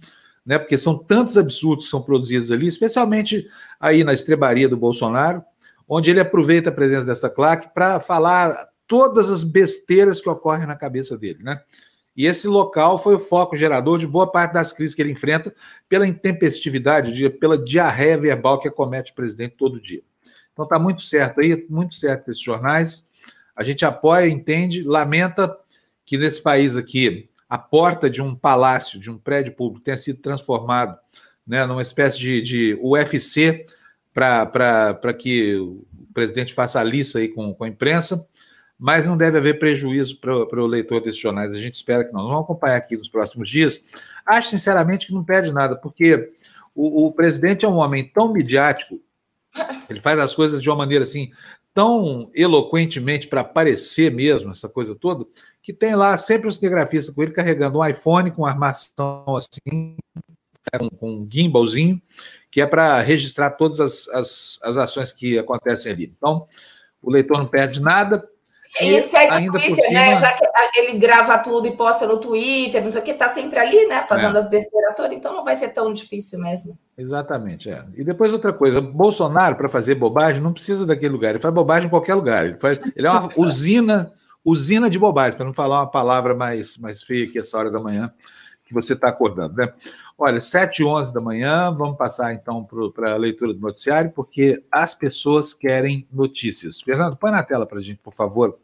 né? 0.47 0.59
Porque 0.59 0.79
são 0.79 0.97
tantos 0.97 1.37
absurdos 1.37 1.87
que 1.87 1.91
são 1.91 2.01
produzidos 2.01 2.53
ali, 2.53 2.69
especialmente 2.69 3.49
aí 3.81 4.05
na 4.05 4.15
estrebaria 4.15 4.69
do 4.69 4.77
Bolsonaro, 4.77 5.43
onde 5.89 6.11
ele 6.11 6.21
aproveita 6.21 6.71
a 6.71 6.73
presença 6.73 7.05
dessa 7.05 7.29
claque 7.29 7.69
para 7.75 7.99
falar 7.99 8.55
todas 8.87 9.29
as 9.29 9.43
besteiras 9.43 10.21
que 10.21 10.29
ocorrem 10.29 10.67
na 10.67 10.77
cabeça 10.77 11.19
dele, 11.19 11.43
né? 11.43 11.61
E 12.17 12.25
esse 12.25 12.49
local 12.49 12.99
foi 12.99 13.15
o 13.15 13.19
foco 13.19 13.57
gerador 13.57 13.99
de 13.99 14.07
boa 14.07 14.31
parte 14.31 14.55
das 14.55 14.73
crises 14.73 14.95
que 14.95 15.03
ele 15.03 15.13
enfrenta 15.13 15.55
pela 15.87 16.07
intempestividade, 16.07 17.29
pela 17.31 17.63
diarreia 17.63 18.17
verbal 18.17 18.59
que 18.59 18.69
acomete 18.69 19.13
o 19.13 19.15
presidente 19.15 19.57
todo 19.59 19.83
dia. 19.83 20.03
Então 20.53 20.65
está 20.65 20.79
muito 20.79 21.05
certo 21.05 21.41
aí, 21.41 21.67
muito 21.69 21.95
certo 21.95 22.31
esses 22.31 22.43
jornais. 22.43 23.07
A 23.55 23.63
gente 23.63 23.85
apoia, 23.85 24.27
entende, 24.29 24.83
lamenta 24.83 25.55
que 26.07 26.17
nesse 26.17 26.41
país 26.41 26.75
aqui 26.75 27.29
a 27.49 27.59
porta 27.59 28.09
de 28.11 28.23
um 28.23 28.35
palácio, 28.35 28.99
de 28.99 29.11
um 29.11 29.19
prédio 29.19 29.55
público, 29.55 29.85
tenha 29.85 29.99
sido 29.99 30.21
transformado 30.21 30.99
né, 31.47 31.65
numa 31.65 31.83
espécie 31.83 32.19
de, 32.19 32.43
de 32.43 32.79
UFC 32.83 33.67
para 34.13 35.15
que 35.19 35.55
o 35.57 35.87
presidente 36.13 36.55
faça 36.55 36.81
a 36.81 36.85
lista 36.85 37.19
aí 37.19 37.29
com, 37.29 37.55
com 37.55 37.65
a 37.65 37.69
imprensa 37.69 38.27
mas 38.79 39.07
não 39.07 39.17
deve 39.17 39.39
haver 39.39 39.59
prejuízo 39.59 40.21
para 40.21 40.63
o 40.63 40.67
leitor 40.67 41.01
desses 41.01 41.19
jornais. 41.19 41.53
A 41.53 41.61
gente 41.61 41.77
espera 41.77 42.05
que 42.05 42.13
não. 42.13 42.29
Vamos 42.29 42.45
acompanhar 42.45 42.77
aqui 42.77 42.97
nos 42.97 43.09
próximos 43.09 43.49
dias. 43.49 43.83
Acho, 44.25 44.51
sinceramente, 44.51 45.07
que 45.07 45.15
não 45.15 45.25
perde 45.25 45.53
nada, 45.53 45.77
porque 45.77 46.33
o, 46.75 47.07
o 47.07 47.13
presidente 47.13 47.65
é 47.65 47.69
um 47.69 47.77
homem 47.77 48.05
tão 48.05 48.33
midiático, 48.33 49.01
ele 49.89 50.01
faz 50.01 50.19
as 50.19 50.35
coisas 50.35 50.63
de 50.63 50.69
uma 50.69 50.77
maneira 50.77 51.05
assim, 51.05 51.31
tão 51.73 52.27
eloquentemente 52.35 53.27
para 53.27 53.41
aparecer 53.41 54.13
mesmo, 54.13 54.51
essa 54.51 54.69
coisa 54.69 54.95
toda, 54.95 55.25
que 55.67 55.73
tem 55.73 55.97
lá 55.97 56.17
sempre 56.17 56.47
um 56.47 56.53
cinegrafista 56.53 57.13
com 57.13 57.21
ele 57.25 57.33
carregando 57.33 57.81
um 57.81 57.85
iPhone 57.85 58.31
com 58.31 58.47
armação 58.47 59.25
assim, 59.37 59.97
com, 60.79 60.89
com 60.91 61.11
um 61.11 61.29
gimbalzinho, 61.29 62.01
que 62.53 62.61
é 62.61 62.67
para 62.69 63.01
registrar 63.01 63.51
todas 63.51 63.81
as, 63.81 64.09
as, 64.11 64.61
as 64.63 64.77
ações 64.77 65.13
que 65.13 65.37
acontecem 65.37 65.91
ali. 65.91 66.15
Então, 66.17 66.47
o 67.03 67.11
leitor 67.11 67.39
não 67.39 67.49
perde 67.49 67.81
nada, 67.81 68.25
e, 68.81 69.01
segue 69.01 69.33
ainda 69.33 69.59
o 69.59 69.61
Twitter, 69.61 69.87
cima... 69.87 70.01
né? 70.01 70.17
Já 70.17 70.33
que 70.35 70.79
ele 70.79 70.99
grava 70.99 71.39
tudo 71.39 71.67
e 71.67 71.77
posta 71.77 72.07
no 72.07 72.19
Twitter, 72.19 72.81
não 72.81 72.91
sei 72.91 73.01
o 73.01 73.05
que, 73.05 73.15
tá 73.15 73.29
sempre 73.29 73.59
ali, 73.59 73.87
né? 73.87 74.03
Fazendo 74.03 74.37
é. 74.37 74.39
as 74.39 74.49
besteiras 74.49 74.95
todas, 74.95 75.17
então 75.17 75.35
não 75.35 75.43
vai 75.43 75.57
ser 75.57 75.71
tão 75.71 75.93
difícil 75.93 76.39
mesmo. 76.39 76.79
Exatamente, 76.97 77.69
é. 77.69 77.83
E 77.97 78.05
depois 78.05 78.33
outra 78.33 78.53
coisa, 78.53 78.81
Bolsonaro, 78.81 79.57
para 79.57 79.69
fazer 79.69 79.97
bobagem, 79.97 80.41
não 80.41 80.53
precisa 80.53 80.87
daquele 80.87 81.13
lugar, 81.13 81.31
ele 81.31 81.39
faz 81.41 81.53
bobagem 81.53 81.87
em 81.87 81.91
qualquer 81.91 82.15
lugar. 82.15 82.47
Ele, 82.47 82.59
faz, 82.59 82.79
ele 82.95 83.07
é 83.07 83.11
uma 83.11 83.31
usina, 83.37 84.13
usina 84.47 84.89
de 84.89 84.97
bobagem, 84.97 85.37
para 85.37 85.45
não 85.45 85.53
falar 85.53 85.81
uma 85.81 85.91
palavra 85.91 86.33
mais, 86.33 86.77
mais 86.77 87.03
feia 87.03 87.27
aqui 87.27 87.37
essa 87.37 87.59
hora 87.59 87.69
da 87.69 87.81
manhã 87.81 88.15
que 88.65 88.73
você 88.73 88.93
está 88.93 89.09
acordando, 89.09 89.57
né? 89.57 89.73
Olha, 90.17 90.41
7 90.41 90.81
e 90.81 90.85
11 90.85 91.13
da 91.13 91.21
manhã, 91.21 91.71
vamos 91.73 91.97
passar 91.97 92.33
então 92.33 92.67
para 92.93 93.13
a 93.13 93.17
leitura 93.17 93.53
do 93.53 93.61
noticiário, 93.61 94.13
porque 94.13 94.63
as 94.71 94.95
pessoas 94.95 95.53
querem 95.53 96.07
notícias. 96.13 96.81
Fernando, 96.81 97.17
põe 97.17 97.31
na 97.31 97.43
tela 97.43 97.67
para 97.67 97.79
a 97.79 97.83
gente, 97.83 97.99
por 97.99 98.15
favor, 98.15 98.59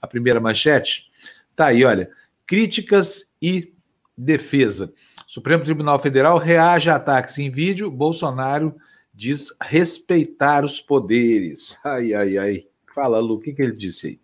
a 0.00 0.06
primeira 0.06 0.40
manchete. 0.40 1.10
Tá 1.56 1.66
aí, 1.66 1.84
olha. 1.84 2.10
Críticas 2.46 3.32
e 3.40 3.72
defesa. 4.16 4.92
Supremo 5.26 5.64
Tribunal 5.64 5.98
Federal 5.98 6.36
reage 6.36 6.90
a 6.90 6.96
ataques 6.96 7.38
em 7.38 7.50
vídeo. 7.50 7.90
Bolsonaro 7.90 8.76
diz 9.14 9.52
respeitar 9.60 10.64
os 10.64 10.80
poderes. 10.80 11.78
Ai, 11.84 12.12
ai, 12.12 12.38
ai. 12.38 12.66
Fala, 12.94 13.18
Lu, 13.18 13.34
o 13.34 13.40
que, 13.40 13.52
que 13.52 13.62
ele 13.62 13.76
disse 13.76 14.06
aí? 14.08 14.20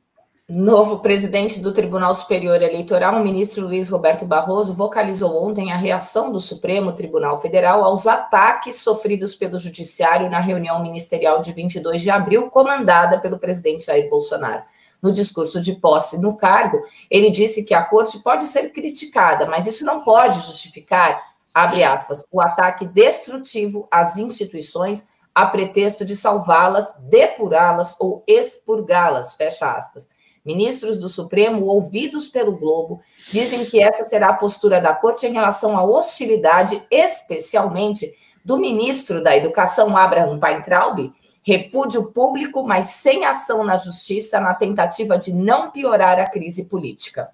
Novo 0.50 1.00
presidente 1.00 1.60
do 1.60 1.74
Tribunal 1.74 2.14
Superior 2.14 2.62
Eleitoral, 2.62 3.20
o 3.20 3.22
ministro 3.22 3.66
Luiz 3.66 3.90
Roberto 3.90 4.24
Barroso, 4.24 4.72
vocalizou 4.72 5.46
ontem 5.46 5.70
a 5.70 5.76
reação 5.76 6.32
do 6.32 6.40
Supremo 6.40 6.94
Tribunal 6.94 7.38
Federal 7.38 7.84
aos 7.84 8.06
ataques 8.06 8.76
sofridos 8.76 9.34
pelo 9.34 9.58
Judiciário 9.58 10.30
na 10.30 10.40
reunião 10.40 10.80
ministerial 10.80 11.42
de 11.42 11.52
22 11.52 12.00
de 12.00 12.08
abril, 12.08 12.48
comandada 12.48 13.20
pelo 13.20 13.38
presidente 13.38 13.84
Jair 13.84 14.08
Bolsonaro. 14.08 14.62
No 15.02 15.12
discurso 15.12 15.60
de 15.60 15.74
posse 15.74 16.18
no 16.18 16.34
cargo, 16.34 16.80
ele 17.10 17.30
disse 17.30 17.62
que 17.62 17.74
a 17.74 17.84
corte 17.84 18.18
pode 18.20 18.46
ser 18.46 18.70
criticada, 18.70 19.44
mas 19.44 19.66
isso 19.66 19.84
não 19.84 20.02
pode 20.02 20.40
justificar, 20.40 21.24
abre 21.52 21.84
aspas, 21.84 22.24
o 22.32 22.40
ataque 22.40 22.86
destrutivo 22.86 23.86
às 23.90 24.16
instituições 24.16 25.06
a 25.34 25.44
pretexto 25.44 26.06
de 26.06 26.16
salvá-las, 26.16 26.94
depurá-las 27.00 27.94
ou 28.00 28.24
expurgá-las, 28.26 29.34
fecha 29.34 29.70
aspas. 29.70 30.08
Ministros 30.48 30.96
do 30.96 31.10
Supremo, 31.10 31.66
ouvidos 31.66 32.26
pelo 32.26 32.56
Globo, 32.56 33.02
dizem 33.28 33.66
que 33.66 33.82
essa 33.82 34.04
será 34.04 34.30
a 34.30 34.32
postura 34.32 34.80
da 34.80 34.94
corte 34.94 35.26
em 35.26 35.32
relação 35.34 35.76
à 35.76 35.84
hostilidade, 35.84 36.82
especialmente 36.90 38.10
do 38.42 38.56
ministro 38.56 39.22
da 39.22 39.36
Educação, 39.36 39.94
Abraham 39.94 40.40
Weintraub, 40.42 41.12
repúdio 41.42 42.14
público, 42.14 42.66
mas 42.66 42.86
sem 42.86 43.26
ação 43.26 43.62
na 43.62 43.76
justiça 43.76 44.40
na 44.40 44.54
tentativa 44.54 45.18
de 45.18 45.34
não 45.34 45.70
piorar 45.70 46.18
a 46.18 46.26
crise 46.26 46.64
política. 46.64 47.28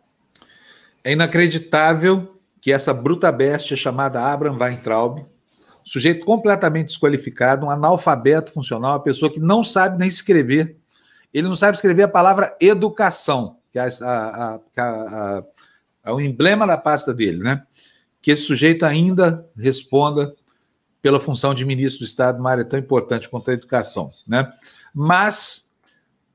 É 1.05 1.13
inacreditável 1.13 2.37
que 2.61 2.73
essa 2.73 2.93
bruta 2.93 3.31
bestia 3.31 3.77
chamada 3.77 4.21
Abraham 4.21 4.59
Weintraub, 4.59 5.25
sujeito 5.85 6.27
completamente 6.27 6.89
desqualificado, 6.89 7.65
um 7.65 7.71
analfabeto 7.71 8.51
funcional, 8.51 8.95
uma 8.95 9.05
pessoa 9.05 9.31
que 9.31 9.39
não 9.39 9.63
sabe 9.63 10.01
nem 10.01 10.09
escrever, 10.09 10.77
ele 11.35 11.49
não 11.49 11.57
sabe 11.57 11.75
escrever 11.77 12.05
a 12.05 12.09
palavra 12.09 12.57
educação, 12.61 13.59
que 13.73 13.79
é, 13.79 13.83
a, 13.83 14.07
a, 14.07 14.61
a, 14.79 15.45
é 16.05 16.13
o 16.13 16.21
emblema 16.21 16.65
da 16.65 16.79
pasta 16.79 17.13
dele, 17.13 17.43
né? 17.43 17.65
Que 18.23 18.31
esse 18.31 18.43
sujeito 18.43 18.87
ainda 18.87 19.45
responda 19.57 20.33
pela 21.03 21.19
função 21.19 21.53
de 21.53 21.65
ministro 21.65 22.05
do 22.05 22.07
Estado 22.07 22.39
numa 22.39 22.51
área 22.53 22.65
tão 22.65 22.79
importante 22.79 23.29
quanto 23.29 23.51
a 23.51 23.55
educação, 23.55 24.13
né? 24.25 24.51
Mas, 24.95 25.69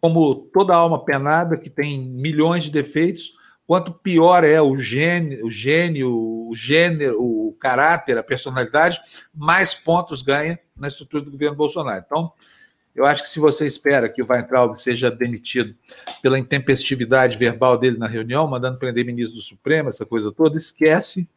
como 0.01 0.35
toda 0.53 0.75
alma 0.75 1.03
penada 1.03 1.55
que 1.55 1.69
tem 1.69 1.97
milhões 1.97 2.65
de 2.65 2.71
defeitos, 2.71 3.33
quanto 3.65 3.93
pior 3.93 4.43
é 4.43 4.61
o 4.61 4.75
gênio, 4.75 5.45
o 5.45 5.49
gênio, 5.49 6.11
o 6.11 6.53
gênero, 6.53 7.21
o 7.21 7.53
caráter, 7.53 8.17
a 8.17 8.23
personalidade, 8.23 8.99
mais 9.33 9.73
pontos 9.73 10.21
ganha 10.21 10.59
na 10.75 10.89
estrutura 10.89 11.23
do 11.23 11.31
governo 11.31 11.55
Bolsonaro. 11.55 12.03
Então, 12.05 12.33
eu 12.95 13.05
acho 13.05 13.23
que 13.23 13.29
se 13.29 13.39
você 13.39 13.65
espera 13.65 14.09
que 14.09 14.21
o 14.21 14.27
Weintraub 14.29 14.75
seja 14.75 15.09
demitido 15.09 15.75
pela 16.21 16.37
intempestividade 16.37 17.37
verbal 17.37 17.77
dele 17.77 17.97
na 17.97 18.07
reunião, 18.07 18.47
mandando 18.47 18.77
prender 18.77 19.05
ministro 19.05 19.35
do 19.35 19.41
Supremo, 19.41 19.89
essa 19.89 20.05
coisa 20.05 20.31
toda, 20.31 20.57
esquece. 20.57 21.27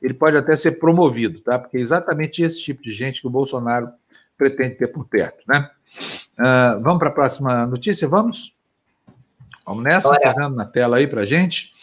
Ele 0.00 0.14
pode 0.14 0.36
até 0.36 0.56
ser 0.56 0.72
promovido, 0.72 1.40
tá? 1.40 1.58
Porque 1.58 1.76
é 1.76 1.80
exatamente 1.80 2.42
esse 2.42 2.62
tipo 2.62 2.82
de 2.82 2.92
gente 2.92 3.20
que 3.20 3.26
o 3.26 3.30
Bolsonaro 3.30 3.90
pretende 4.36 4.76
ter 4.76 4.88
por 4.88 5.04
perto, 5.06 5.44
né? 5.46 5.70
Uh, 6.38 6.80
vamos 6.82 6.98
para 6.98 7.08
a 7.08 7.12
próxima 7.12 7.66
notícia? 7.66 8.08
Vamos? 8.08 8.54
Vamos 9.66 9.84
nessa, 9.84 10.14
Fernando, 10.14 10.56
na 10.56 10.64
tela 10.64 10.96
aí 10.96 11.06
para 11.06 11.26
gente. 11.26 11.74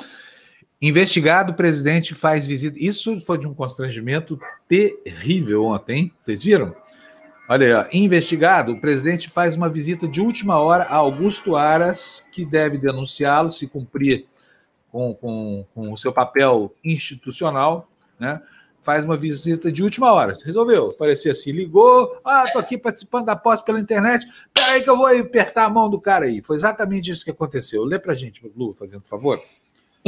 Investigado, 0.82 1.54
o 1.54 1.56
presidente 1.56 2.16
faz 2.16 2.48
visita. 2.48 2.78
Isso 2.80 3.20
foi 3.20 3.38
de 3.38 3.48
um 3.48 3.54
constrangimento 3.54 4.40
terrível 4.68 5.66
ontem, 5.66 6.12
vocês 6.22 6.44
viram? 6.44 6.76
Olha 7.50 7.66
aí, 7.66 7.74
ó. 7.74 7.86
investigado, 7.94 8.74
o 8.74 8.82
presidente 8.82 9.30
faz 9.30 9.56
uma 9.56 9.70
visita 9.70 10.06
de 10.06 10.20
última 10.20 10.60
hora 10.60 10.84
a 10.84 10.96
Augusto 10.96 11.56
Aras, 11.56 12.26
que 12.30 12.46
deve 12.46 12.78
denunciá-lo 12.78 13.54
se 13.54 13.68
cumprir 13.68 14.26
com, 14.92 15.14
com, 15.14 15.66
com 15.74 15.94
o 15.94 15.98
seu 15.98 16.12
papel 16.12 16.74
institucional, 16.84 17.90
né? 18.20 18.42
Faz 18.84 19.04
uma 19.04 19.18
visita 19.18 19.72
de 19.72 19.84
última 19.84 20.12
hora. 20.12 20.38
Resolveu 20.46 20.92
aparecer 20.92 21.32
assim, 21.32 21.52
ligou. 21.52 22.20
Ah, 22.24 22.46
tô 22.52 22.60
aqui 22.60 22.78
participando 22.78 23.26
da 23.26 23.36
posse 23.36 23.64
pela 23.64 23.80
internet. 23.80 24.26
Peraí 24.54 24.82
que 24.82 24.90
eu 24.90 24.98
vou 24.98 25.08
apertar 25.08 25.66
a 25.66 25.70
mão 25.70 25.90
do 25.90 26.00
cara 26.00 26.26
aí. 26.26 26.42
Foi 26.42 26.56
exatamente 26.56 27.12
isso 27.12 27.24
que 27.24 27.32
aconteceu. 27.32 27.84
Lê 27.84 28.00
pra 28.00 28.14
gente, 28.14 28.42
Lu, 28.56 28.74
fazendo 28.74 29.04
favor. 29.04 29.42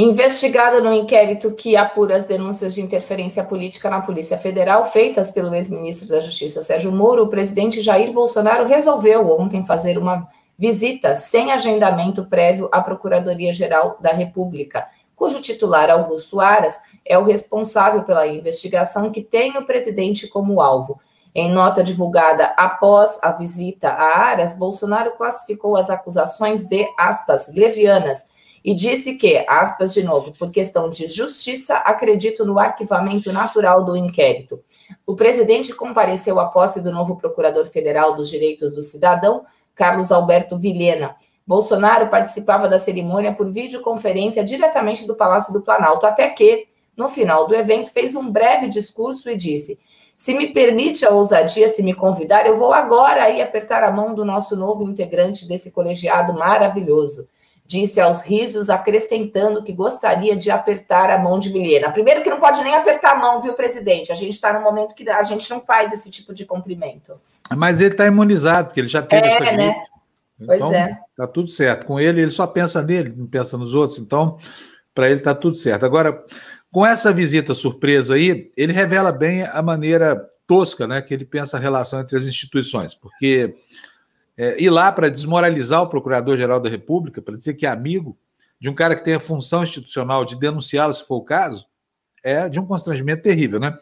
Investigado 0.02 0.82
no 0.82 0.94
inquérito 0.94 1.50
que 1.50 1.76
apura 1.76 2.16
as 2.16 2.24
denúncias 2.24 2.74
de 2.74 2.80
interferência 2.80 3.44
política 3.44 3.90
na 3.90 4.00
Polícia 4.00 4.38
Federal 4.38 4.82
feitas 4.86 5.30
pelo 5.30 5.54
ex-ministro 5.54 6.08
da 6.08 6.22
Justiça 6.22 6.62
Sérgio 6.62 6.90
Moro, 6.90 7.24
o 7.24 7.28
presidente 7.28 7.82
Jair 7.82 8.10
Bolsonaro 8.10 8.66
resolveu 8.66 9.28
ontem 9.38 9.62
fazer 9.62 9.98
uma 9.98 10.26
visita 10.58 11.14
sem 11.14 11.52
agendamento 11.52 12.24
prévio 12.24 12.66
à 12.72 12.80
Procuradoria-Geral 12.80 13.98
da 14.00 14.10
República, 14.10 14.86
cujo 15.14 15.38
titular 15.38 15.90
Augusto 15.90 16.40
Aras 16.40 16.78
é 17.04 17.18
o 17.18 17.24
responsável 17.24 18.02
pela 18.02 18.26
investigação 18.26 19.10
que 19.10 19.20
tem 19.20 19.58
o 19.58 19.66
presidente 19.66 20.26
como 20.28 20.62
alvo. 20.62 20.98
Em 21.34 21.50
nota 21.50 21.84
divulgada 21.84 22.54
após 22.56 23.18
a 23.20 23.32
visita 23.32 23.90
a 23.90 24.18
Aras, 24.18 24.56
Bolsonaro 24.56 25.10
classificou 25.10 25.76
as 25.76 25.90
acusações 25.90 26.64
de 26.64 26.88
aspas 26.96 27.52
levianas 27.52 28.29
e 28.64 28.74
disse 28.74 29.14
que, 29.14 29.44
aspas 29.48 29.94
de 29.94 30.02
novo, 30.02 30.32
por 30.32 30.50
questão 30.50 30.90
de 30.90 31.06
justiça, 31.06 31.76
acredito 31.76 32.44
no 32.44 32.58
arquivamento 32.58 33.32
natural 33.32 33.84
do 33.84 33.96
inquérito. 33.96 34.60
O 35.06 35.16
presidente 35.16 35.74
compareceu 35.74 36.38
à 36.38 36.46
posse 36.46 36.82
do 36.82 36.92
novo 36.92 37.16
procurador 37.16 37.66
federal 37.66 38.14
dos 38.14 38.28
direitos 38.28 38.72
do 38.72 38.82
cidadão, 38.82 39.44
Carlos 39.74 40.12
Alberto 40.12 40.58
Vilhena. 40.58 41.16
Bolsonaro 41.46 42.08
participava 42.08 42.68
da 42.68 42.78
cerimônia 42.78 43.34
por 43.34 43.50
videoconferência 43.50 44.44
diretamente 44.44 45.06
do 45.06 45.16
Palácio 45.16 45.52
do 45.52 45.62
Planalto, 45.62 46.06
até 46.06 46.28
que, 46.28 46.68
no 46.96 47.08
final 47.08 47.48
do 47.48 47.54
evento, 47.54 47.90
fez 47.92 48.14
um 48.14 48.30
breve 48.30 48.68
discurso 48.68 49.30
e 49.30 49.36
disse: 49.36 49.78
Se 50.16 50.34
me 50.34 50.48
permite 50.48 51.04
a 51.04 51.10
ousadia, 51.10 51.68
se 51.70 51.82
me 51.82 51.94
convidar, 51.94 52.46
eu 52.46 52.56
vou 52.56 52.74
agora 52.74 53.24
aí 53.24 53.40
apertar 53.40 53.82
a 53.82 53.90
mão 53.90 54.14
do 54.14 54.24
nosso 54.24 54.54
novo 54.54 54.84
integrante 54.88 55.48
desse 55.48 55.72
colegiado 55.72 56.34
maravilhoso 56.34 57.26
disse 57.70 58.00
aos 58.00 58.24
risos, 58.24 58.68
acrescentando 58.68 59.62
que 59.62 59.72
gostaria 59.72 60.36
de 60.36 60.50
apertar 60.50 61.08
a 61.08 61.20
mão 61.20 61.38
de 61.38 61.50
Vilhena. 61.50 61.92
Primeiro 61.92 62.20
que 62.20 62.28
não 62.28 62.40
pode 62.40 62.60
nem 62.64 62.74
apertar 62.74 63.12
a 63.12 63.16
mão, 63.16 63.40
viu, 63.40 63.54
presidente? 63.54 64.10
A 64.10 64.14
gente 64.16 64.32
está 64.32 64.52
no 64.52 64.60
momento 64.60 64.92
que 64.92 65.08
a 65.08 65.22
gente 65.22 65.48
não 65.48 65.60
faz 65.60 65.92
esse 65.92 66.10
tipo 66.10 66.34
de 66.34 66.44
cumprimento. 66.44 67.20
Mas 67.56 67.80
ele 67.80 67.92
está 67.92 68.08
imunizado, 68.08 68.66
porque 68.66 68.80
ele 68.80 68.88
já 68.88 69.00
teve 69.00 69.24
é, 69.24 69.32
essa 69.34 69.52
né? 69.52 69.84
Pois 70.44 70.58
então, 70.58 70.74
é. 70.74 70.98
Tá 71.16 71.28
tudo 71.28 71.48
certo. 71.48 71.86
Com 71.86 72.00
ele, 72.00 72.20
ele 72.20 72.32
só 72.32 72.44
pensa 72.44 72.82
nele, 72.82 73.14
não 73.16 73.28
pensa 73.28 73.56
nos 73.56 73.72
outros. 73.72 74.00
Então, 74.00 74.36
para 74.92 75.08
ele 75.08 75.20
está 75.20 75.32
tudo 75.32 75.56
certo. 75.56 75.86
Agora, 75.86 76.24
com 76.72 76.84
essa 76.84 77.12
visita 77.12 77.54
surpresa 77.54 78.14
aí, 78.14 78.50
ele 78.56 78.72
revela 78.72 79.12
bem 79.12 79.44
a 79.44 79.62
maneira 79.62 80.20
tosca, 80.44 80.88
né, 80.88 81.00
que 81.00 81.14
ele 81.14 81.24
pensa 81.24 81.56
a 81.56 81.60
relação 81.60 82.00
entre 82.00 82.18
as 82.18 82.24
instituições, 82.24 82.96
porque 82.96 83.54
é, 84.40 84.58
ir 84.58 84.70
lá 84.70 84.90
para 84.90 85.10
desmoralizar 85.10 85.82
o 85.82 85.86
Procurador-Geral 85.86 86.58
da 86.58 86.70
República, 86.70 87.20
para 87.20 87.36
dizer 87.36 87.52
que 87.52 87.66
é 87.66 87.68
amigo 87.68 88.16
de 88.58 88.70
um 88.70 88.74
cara 88.74 88.96
que 88.96 89.04
tem 89.04 89.14
a 89.14 89.20
função 89.20 89.62
institucional 89.62 90.24
de 90.24 90.34
denunciá-lo, 90.34 90.94
se 90.94 91.06
for 91.06 91.16
o 91.16 91.24
caso, 91.24 91.66
é 92.24 92.48
de 92.48 92.58
um 92.58 92.64
constrangimento 92.64 93.22
terrível, 93.22 93.60
né? 93.60 93.76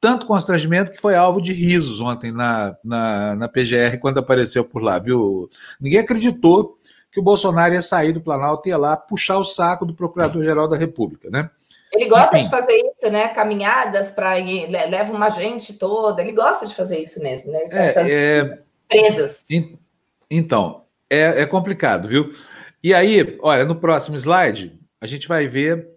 Tanto 0.00 0.26
constrangimento 0.26 0.92
que 0.92 1.00
foi 1.00 1.16
alvo 1.16 1.40
de 1.40 1.52
risos 1.52 2.00
ontem 2.00 2.30
na, 2.30 2.76
na, 2.84 3.34
na 3.34 3.48
PGR 3.48 3.98
quando 4.00 4.18
apareceu 4.18 4.64
por 4.64 4.82
lá, 4.82 5.00
viu? 5.00 5.50
Ninguém 5.80 5.98
acreditou 5.98 6.78
que 7.10 7.18
o 7.18 7.22
Bolsonaro 7.22 7.74
ia 7.74 7.82
sair 7.82 8.12
do 8.12 8.20
Planalto 8.20 8.68
e 8.68 8.70
ia 8.70 8.76
lá 8.76 8.96
puxar 8.96 9.38
o 9.38 9.44
saco 9.44 9.84
do 9.84 9.94
Procurador-Geral 9.94 10.68
da 10.68 10.76
República, 10.76 11.28
né? 11.28 11.50
Ele 11.92 12.08
gosta 12.08 12.38
Enfim. 12.38 12.44
de 12.44 12.50
fazer 12.50 12.72
isso, 12.72 13.10
né? 13.10 13.28
Caminhadas 13.30 14.12
para 14.12 14.34
leva 14.34 15.12
uma 15.12 15.28
gente 15.28 15.74
toda. 15.74 16.22
Ele 16.22 16.32
gosta 16.32 16.66
de 16.66 16.74
fazer 16.74 16.98
isso 17.00 17.20
mesmo, 17.20 17.50
né? 17.50 17.68
É, 17.70 17.86
Essas 17.86 18.06
é, 18.08 18.58
presas. 18.88 19.44
Então, 20.36 20.84
é, 21.08 21.42
é 21.42 21.46
complicado, 21.46 22.08
viu? 22.08 22.34
E 22.82 22.92
aí, 22.92 23.38
olha, 23.40 23.64
no 23.64 23.76
próximo 23.76 24.16
slide, 24.16 24.76
a 25.00 25.06
gente 25.06 25.28
vai 25.28 25.46
ver 25.46 25.88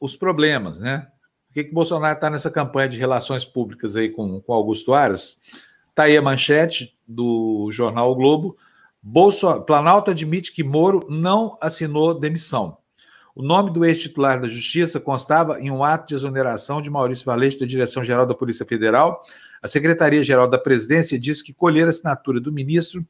os 0.00 0.16
problemas, 0.16 0.80
né? 0.80 1.08
Por 1.48 1.54
que, 1.54 1.64
que 1.64 1.74
Bolsonaro 1.74 2.14
está 2.14 2.30
nessa 2.30 2.50
campanha 2.50 2.88
de 2.88 2.98
relações 2.98 3.44
públicas 3.44 3.94
aí 3.94 4.08
com, 4.08 4.40
com 4.40 4.52
Augusto 4.54 4.94
Aras? 4.94 5.36
Está 5.90 6.04
aí 6.04 6.16
a 6.16 6.22
manchete 6.22 6.96
do 7.06 7.68
jornal 7.70 8.10
o 8.10 8.14
Globo. 8.14 8.56
Bolso... 9.02 9.60
Planalto 9.60 10.10
admite 10.10 10.52
que 10.52 10.64
Moro 10.64 11.06
não 11.10 11.54
assinou 11.60 12.18
demissão. 12.18 12.78
O 13.34 13.42
nome 13.42 13.70
do 13.70 13.84
ex-titular 13.84 14.40
da 14.40 14.48
Justiça 14.48 14.98
constava 14.98 15.60
em 15.60 15.70
um 15.70 15.84
ato 15.84 16.08
de 16.08 16.14
exoneração 16.14 16.80
de 16.80 16.88
Maurício 16.88 17.26
Valente 17.26 17.58
da 17.58 17.66
Direção-Geral 17.66 18.26
da 18.26 18.34
Polícia 18.34 18.64
Federal. 18.64 19.22
A 19.62 19.68
Secretaria-Geral 19.68 20.48
da 20.48 20.58
Presidência 20.58 21.18
disse 21.18 21.44
que 21.44 21.52
colher 21.52 21.86
a 21.86 21.90
assinatura 21.90 22.40
do 22.40 22.50
ministro 22.50 23.06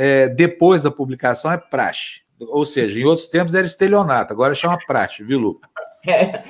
é, 0.00 0.28
depois 0.28 0.80
da 0.80 0.92
publicação 0.92 1.50
é 1.50 1.56
praxe. 1.56 2.20
Ou 2.38 2.64
seja, 2.64 3.00
em 3.00 3.04
outros 3.04 3.26
tempos 3.26 3.56
era 3.56 3.66
estelionato, 3.66 4.32
agora 4.32 4.54
chama 4.54 4.78
praxe, 4.86 5.24
viu, 5.24 5.38
Lu? 5.38 5.60
É. 6.06 6.44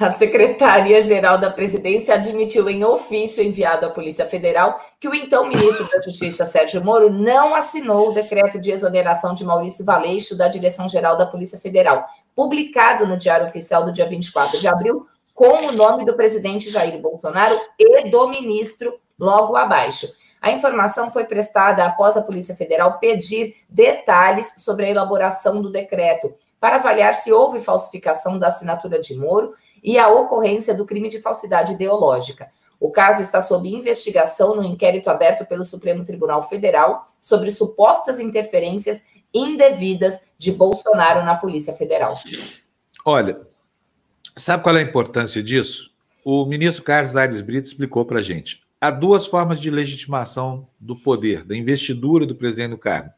A 0.00 0.08
Secretaria-Geral 0.08 1.36
da 1.38 1.50
Presidência 1.50 2.14
admitiu 2.14 2.68
em 2.70 2.82
ofício 2.82 3.44
enviado 3.44 3.84
à 3.84 3.90
Polícia 3.90 4.24
Federal 4.24 4.80
que 4.98 5.06
o 5.06 5.14
então 5.14 5.46
ministro 5.46 5.86
da 5.88 6.00
Justiça, 6.00 6.46
Sérgio 6.46 6.82
Moro, 6.82 7.10
não 7.10 7.54
assinou 7.54 8.08
o 8.08 8.12
decreto 8.12 8.58
de 8.58 8.72
exoneração 8.72 9.34
de 9.34 9.44
Maurício 9.44 9.84
Valeixo 9.84 10.36
da 10.36 10.48
Direção-Geral 10.48 11.18
da 11.18 11.26
Polícia 11.26 11.60
Federal, 11.60 12.04
publicado 12.34 13.06
no 13.06 13.16
Diário 13.16 13.46
Oficial 13.46 13.84
do 13.84 13.92
dia 13.92 14.08
24 14.08 14.58
de 14.58 14.66
abril, 14.66 15.06
com 15.34 15.68
o 15.68 15.72
nome 15.72 16.04
do 16.06 16.14
presidente 16.14 16.70
Jair 16.70 17.00
Bolsonaro 17.00 17.60
e 17.78 18.08
do 18.08 18.26
ministro 18.28 18.98
logo 19.18 19.54
abaixo. 19.54 20.08
A 20.44 20.50
informação 20.50 21.10
foi 21.10 21.24
prestada 21.24 21.86
após 21.86 22.18
a 22.18 22.20
Polícia 22.20 22.54
Federal 22.54 22.98
pedir 22.98 23.56
detalhes 23.66 24.52
sobre 24.58 24.84
a 24.84 24.90
elaboração 24.90 25.62
do 25.62 25.72
decreto, 25.72 26.34
para 26.60 26.76
avaliar 26.76 27.14
se 27.14 27.32
houve 27.32 27.60
falsificação 27.60 28.38
da 28.38 28.48
assinatura 28.48 29.00
de 29.00 29.14
Moro 29.16 29.54
e 29.82 29.96
a 29.96 30.08
ocorrência 30.08 30.74
do 30.74 30.84
crime 30.84 31.08
de 31.08 31.18
falsidade 31.18 31.72
ideológica. 31.72 32.50
O 32.78 32.90
caso 32.90 33.22
está 33.22 33.40
sob 33.40 33.70
investigação 33.70 34.54
no 34.54 34.62
inquérito 34.62 35.08
aberto 35.08 35.46
pelo 35.46 35.64
Supremo 35.64 36.04
Tribunal 36.04 36.42
Federal 36.42 37.06
sobre 37.18 37.50
supostas 37.50 38.20
interferências 38.20 39.02
indevidas 39.32 40.20
de 40.36 40.52
Bolsonaro 40.52 41.24
na 41.24 41.36
Polícia 41.36 41.72
Federal. 41.72 42.18
Olha, 43.02 43.40
sabe 44.36 44.62
qual 44.62 44.76
é 44.76 44.80
a 44.80 44.82
importância 44.82 45.42
disso? 45.42 45.90
O 46.22 46.44
ministro 46.44 46.82
Carlos 46.82 47.16
Aires 47.16 47.40
Brito 47.40 47.66
explicou 47.66 48.04
para 48.04 48.18
a 48.18 48.22
gente 48.22 48.63
há 48.84 48.90
duas 48.90 49.26
formas 49.26 49.58
de 49.58 49.70
legitimação 49.70 50.68
do 50.78 50.94
poder, 50.94 51.42
da 51.42 51.56
investidura 51.56 52.26
do 52.26 52.34
presidente 52.34 52.72
do 52.72 52.78
cargo. 52.78 53.10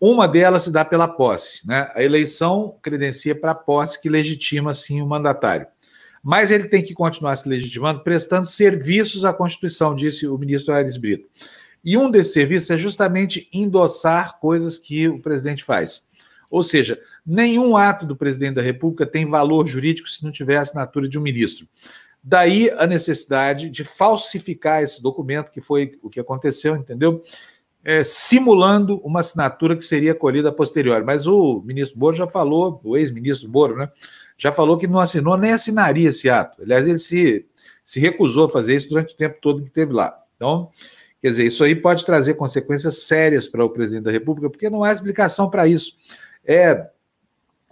Uma 0.00 0.26
delas 0.26 0.64
se 0.64 0.72
dá 0.72 0.82
pela 0.82 1.06
posse, 1.06 1.66
né? 1.66 1.90
A 1.94 2.02
eleição 2.02 2.76
credencia 2.82 3.38
para 3.38 3.52
a 3.52 3.54
posse 3.54 4.00
que 4.00 4.08
legitima 4.08 4.72
sim 4.72 5.02
o 5.02 5.06
mandatário. 5.06 5.66
Mas 6.22 6.50
ele 6.50 6.68
tem 6.68 6.82
que 6.82 6.94
continuar 6.94 7.36
se 7.36 7.46
legitimando 7.46 8.02
prestando 8.02 8.46
serviços 8.46 9.26
à 9.26 9.32
Constituição, 9.32 9.94
disse 9.94 10.26
o 10.26 10.38
ministro 10.38 10.72
Aires 10.72 10.96
Brito. 10.96 11.28
E 11.84 11.98
um 11.98 12.10
desses 12.10 12.32
serviços 12.32 12.70
é 12.70 12.78
justamente 12.78 13.46
endossar 13.52 14.38
coisas 14.40 14.78
que 14.78 15.06
o 15.06 15.20
presidente 15.20 15.62
faz. 15.62 16.02
Ou 16.50 16.62
seja, 16.62 16.98
nenhum 17.26 17.76
ato 17.76 18.06
do 18.06 18.16
presidente 18.16 18.54
da 18.54 18.62
República 18.62 19.04
tem 19.04 19.28
valor 19.28 19.66
jurídico 19.66 20.08
se 20.08 20.24
não 20.24 20.32
tiver 20.32 20.56
a 20.56 20.62
assinatura 20.62 21.06
de 21.06 21.18
um 21.18 21.22
ministro. 21.22 21.68
Daí 22.26 22.70
a 22.70 22.86
necessidade 22.86 23.68
de 23.68 23.84
falsificar 23.84 24.82
esse 24.82 25.02
documento, 25.02 25.50
que 25.50 25.60
foi 25.60 25.98
o 26.02 26.08
que 26.08 26.18
aconteceu, 26.18 26.74
entendeu? 26.74 27.22
É, 27.84 28.02
simulando 28.02 28.96
uma 29.04 29.20
assinatura 29.20 29.76
que 29.76 29.84
seria 29.84 30.14
colhida 30.14 30.48
a 30.48 30.52
posteriori. 30.52 31.04
Mas 31.04 31.26
o 31.26 31.60
ministro 31.62 31.98
Moro 31.98 32.16
já 32.16 32.26
falou, 32.26 32.80
o 32.82 32.96
ex-ministro 32.96 33.50
Moro, 33.50 33.76
né? 33.76 33.90
Já 34.38 34.50
falou 34.50 34.78
que 34.78 34.86
não 34.86 35.00
assinou 35.00 35.36
nem 35.36 35.52
assinaria 35.52 36.08
esse 36.08 36.30
ato. 36.30 36.62
Aliás, 36.62 36.88
ele 36.88 36.98
se, 36.98 37.44
se 37.84 38.00
recusou 38.00 38.46
a 38.46 38.50
fazer 38.50 38.74
isso 38.74 38.88
durante 38.88 39.12
o 39.12 39.16
tempo 39.18 39.36
todo 39.42 39.60
que 39.60 39.68
esteve 39.68 39.92
lá. 39.92 40.18
Então, 40.36 40.70
quer 41.20 41.28
dizer, 41.28 41.44
isso 41.44 41.62
aí 41.62 41.76
pode 41.76 42.06
trazer 42.06 42.34
consequências 42.34 43.02
sérias 43.02 43.46
para 43.46 43.62
o 43.62 43.68
presidente 43.68 44.04
da 44.04 44.10
República, 44.10 44.48
porque 44.48 44.70
não 44.70 44.82
há 44.82 44.90
explicação 44.94 45.50
para 45.50 45.68
isso. 45.68 45.92
É, 46.42 46.88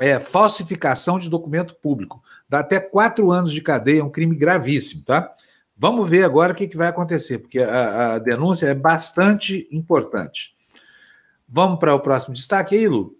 é 0.02 0.18
falsificação 0.18 1.18
de 1.18 1.30
documento 1.30 1.74
público 1.76 2.22
dá 2.48 2.58
até 2.58 2.78
quatro 2.78 3.30
anos 3.30 3.50
de 3.50 3.62
cadeia, 3.62 4.00
é 4.00 4.04
um 4.04 4.10
crime 4.10 4.36
gravíssimo, 4.36 5.02
tá? 5.04 5.32
Vamos 5.74 6.06
ver 6.06 6.22
agora 6.22 6.52
o 6.52 6.54
que, 6.54 6.68
que 6.68 6.76
vai 6.76 6.88
acontecer, 6.88 7.38
porque 7.38 7.60
a, 7.60 8.14
a 8.14 8.18
denúncia 8.18 8.66
é 8.66 8.74
bastante 8.74 9.66
importante. 9.72 10.54
Vamos 11.48 11.78
para 11.78 11.94
o 11.94 12.00
próximo 12.00 12.34
destaque 12.34 12.74
aí, 12.74 12.86
Lu? 12.86 13.16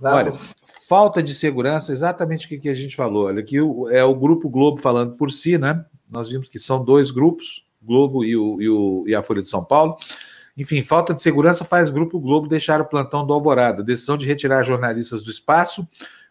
Vamos. 0.00 0.16
Olha, 0.16 0.32
falta 0.88 1.20
de 1.20 1.34
segurança, 1.34 1.92
exatamente 1.92 2.46
o 2.46 2.48
que, 2.48 2.58
que 2.58 2.68
a 2.68 2.74
gente 2.74 2.94
falou. 2.94 3.26
Olha, 3.26 3.40
aqui 3.40 3.56
é 3.90 4.04
o 4.04 4.14
Grupo 4.14 4.48
Globo 4.48 4.80
falando 4.80 5.16
por 5.16 5.32
si, 5.32 5.58
né? 5.58 5.84
Nós 6.08 6.28
vimos 6.28 6.48
que 6.48 6.60
são 6.60 6.84
dois 6.84 7.10
grupos, 7.10 7.66
Globo 7.82 8.24
e, 8.24 8.36
o, 8.36 8.60
e, 8.60 8.68
o, 8.68 9.04
e 9.08 9.14
a 9.14 9.24
Folha 9.24 9.42
de 9.42 9.48
São 9.48 9.64
Paulo. 9.64 9.96
Enfim, 10.56 10.82
falta 10.82 11.12
de 11.12 11.20
segurança 11.20 11.64
faz 11.64 11.90
Grupo 11.90 12.20
Globo 12.20 12.48
deixar 12.48 12.80
o 12.80 12.84
plantão 12.84 13.26
do 13.26 13.32
Alvorada. 13.32 13.82
Decisão 13.82 14.16
de 14.16 14.26
retirar 14.26 14.62
jornalistas 14.62 15.24
do 15.24 15.30
espaço 15.30 15.86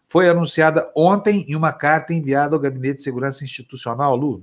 foi 0.08 0.28
anunciada 0.28 0.90
ontem 0.96 1.44
em 1.48 1.54
uma 1.54 1.72
carta 1.72 2.14
enviada 2.14 2.56
ao 2.56 2.60
Gabinete 2.60 2.96
de 2.96 3.02
Segurança 3.02 3.44
Institucional, 3.44 4.16
Lu. 4.16 4.42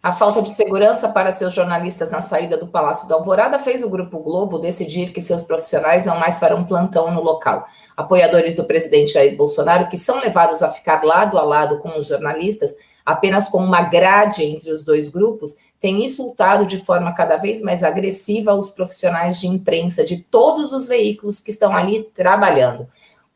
A 0.00 0.12
falta 0.12 0.40
de 0.40 0.50
segurança 0.50 1.08
para 1.08 1.32
seus 1.32 1.52
jornalistas 1.52 2.12
na 2.12 2.20
saída 2.20 2.56
do 2.56 2.68
Palácio 2.68 3.08
do 3.08 3.14
Alvorada 3.14 3.58
fez 3.58 3.82
o 3.82 3.90
Grupo 3.90 4.20
Globo 4.20 4.56
decidir 4.56 5.12
que 5.12 5.20
seus 5.20 5.42
profissionais 5.42 6.04
não 6.04 6.16
mais 6.20 6.38
farão 6.38 6.64
plantão 6.64 7.10
no 7.10 7.20
local. 7.20 7.66
Apoiadores 7.96 8.54
do 8.54 8.62
presidente 8.64 9.14
Jair 9.14 9.36
Bolsonaro, 9.36 9.88
que 9.88 9.98
são 9.98 10.20
levados 10.20 10.62
a 10.62 10.68
ficar 10.68 11.02
lado 11.02 11.36
a 11.36 11.42
lado 11.42 11.78
com 11.80 11.98
os 11.98 12.06
jornalistas, 12.06 12.76
apenas 13.04 13.48
com 13.48 13.58
uma 13.58 13.82
grade 13.82 14.44
entre 14.44 14.70
os 14.70 14.84
dois 14.84 15.08
grupos, 15.08 15.56
têm 15.80 16.04
insultado 16.04 16.64
de 16.64 16.78
forma 16.78 17.12
cada 17.12 17.36
vez 17.36 17.60
mais 17.60 17.82
agressiva 17.82 18.54
os 18.54 18.70
profissionais 18.70 19.40
de 19.40 19.48
imprensa 19.48 20.04
de 20.04 20.18
todos 20.18 20.72
os 20.72 20.86
veículos 20.86 21.40
que 21.40 21.50
estão 21.50 21.76
ali 21.76 22.04
trabalhando 22.14 22.86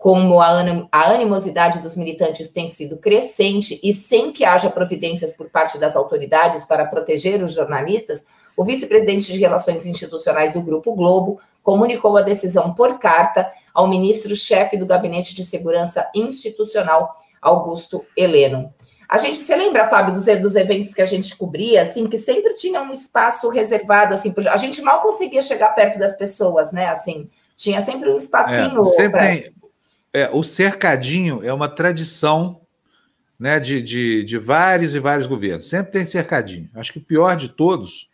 como 0.02 0.40
a, 0.40 0.50
animosidade 0.90 1.78
dos 1.78 1.94
militantes 1.94 2.48
tem 2.48 2.66
sido 2.66 2.96
crescente 2.96 3.78
e 3.84 3.92
sem 3.92 4.32
que 4.32 4.44
haja 4.44 4.68
providências 4.68 5.32
por 5.32 5.48
parte 5.48 5.78
das 5.78 5.94
autoridades 5.94 6.64
para 6.64 6.84
proteger 6.84 7.40
os 7.40 7.54
jornalistas, 7.54 8.26
o 8.56 8.64
vice-presidente 8.64 9.32
de 9.32 9.38
Relações 9.38 9.86
Institucionais 9.86 10.52
do 10.52 10.60
Grupo 10.60 10.92
Globo 10.96 11.38
comunicou 11.62 12.16
a 12.16 12.22
decisão 12.22 12.74
por 12.74 12.98
carta 12.98 13.48
ao 13.72 13.86
ministro-chefe 13.86 14.76
do 14.76 14.86
Gabinete 14.86 15.36
de 15.36 15.44
Segurança 15.44 16.10
Institucional, 16.12 17.14
Augusto 17.40 18.04
Heleno. 18.16 18.74
A 19.08 19.18
gente 19.18 19.36
se 19.36 19.54
lembra, 19.54 19.88
Fábio, 19.88 20.14
dos, 20.14 20.24
dos 20.40 20.56
eventos 20.56 20.92
que 20.92 21.02
a 21.02 21.06
gente 21.06 21.36
cobria, 21.36 21.82
assim, 21.82 22.06
que 22.06 22.18
sempre 22.18 22.54
tinha 22.54 22.82
um 22.82 22.90
espaço 22.90 23.48
reservado, 23.48 24.14
assim, 24.14 24.34
a 24.50 24.56
gente 24.56 24.82
mal 24.82 25.00
conseguia 25.00 25.42
chegar 25.42 25.68
perto 25.76 25.96
das 25.96 26.16
pessoas, 26.16 26.72
né, 26.72 26.88
assim, 26.88 27.30
tinha 27.56 27.80
sempre 27.80 28.10
um 28.10 28.16
espacinho. 28.16 28.82
É, 28.82 28.84
sempre 28.86 29.10
pra... 29.10 29.26
tem 29.28 29.61
é, 30.12 30.28
o 30.30 30.42
cercadinho 30.42 31.40
é 31.42 31.52
uma 31.52 31.68
tradição 31.68 32.60
né, 33.38 33.58
de, 33.58 33.80
de, 33.80 34.24
de, 34.24 34.38
vários 34.38 34.94
e 34.94 35.00
vários 35.00 35.26
governos. 35.26 35.68
Sempre 35.68 35.92
tem 35.92 36.06
cercadinho. 36.06 36.68
Acho 36.74 36.92
que 36.92 36.98
o 36.98 37.04
pior 37.04 37.34
de 37.34 37.48
todos 37.48 38.08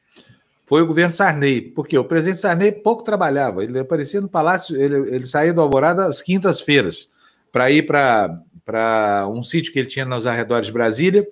foi 0.65 0.83
o 0.83 0.87
governo 0.87 1.13
Sarney, 1.13 1.61
porque 1.61 1.99
o 1.99 2.05
presidente 2.05 2.41
Sarney 2.41 2.73
pouco 2.73 3.03
trabalhava. 3.03 3.65
Ele 3.65 3.79
aparecia 3.79 4.21
no 4.21 4.29
palácio, 4.29 4.81
ele, 4.81 5.15
ele 5.15 5.27
saía 5.27 5.53
do 5.53 5.61
Alvorada 5.61 6.07
às 6.07 6.23
quintas-feiras 6.23 7.09
para 7.51 7.71
ir 7.71 7.87
para 7.87 9.27
um 9.29 9.43
sítio 9.43 9.73
que 9.73 9.79
ele 9.79 9.89
tinha 9.89 10.05
nos 10.05 10.27
arredores 10.27 10.67
de 10.67 10.73
Brasília 10.73 11.27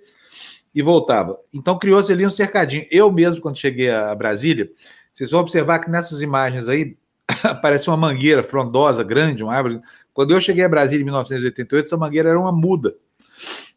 e 0.74 0.82
voltava. 0.82 1.38
Então 1.52 1.78
criou-se 1.78 2.12
ali 2.12 2.26
um 2.26 2.30
cercadinho. 2.30 2.84
Eu 2.90 3.10
mesmo, 3.12 3.40
quando 3.40 3.56
cheguei 3.56 3.90
a 3.90 4.14
Brasília, 4.14 4.70
vocês 5.12 5.30
vão 5.30 5.40
observar 5.40 5.78
que 5.78 5.90
nessas 5.90 6.20
imagens 6.20 6.68
aí 6.68 6.96
aparece 7.44 7.88
uma 7.88 7.96
mangueira 7.96 8.42
frondosa, 8.42 9.02
grande, 9.02 9.42
uma 9.42 9.54
árvore 9.54 9.80
quando 10.16 10.30
eu 10.30 10.40
cheguei 10.40 10.64
a 10.64 10.68
Brasília 10.68 11.02
em 11.02 11.04
1988, 11.04 11.84
essa 11.84 11.96
mangueira 11.98 12.30
era 12.30 12.40
uma 12.40 12.50
muda. 12.50 12.96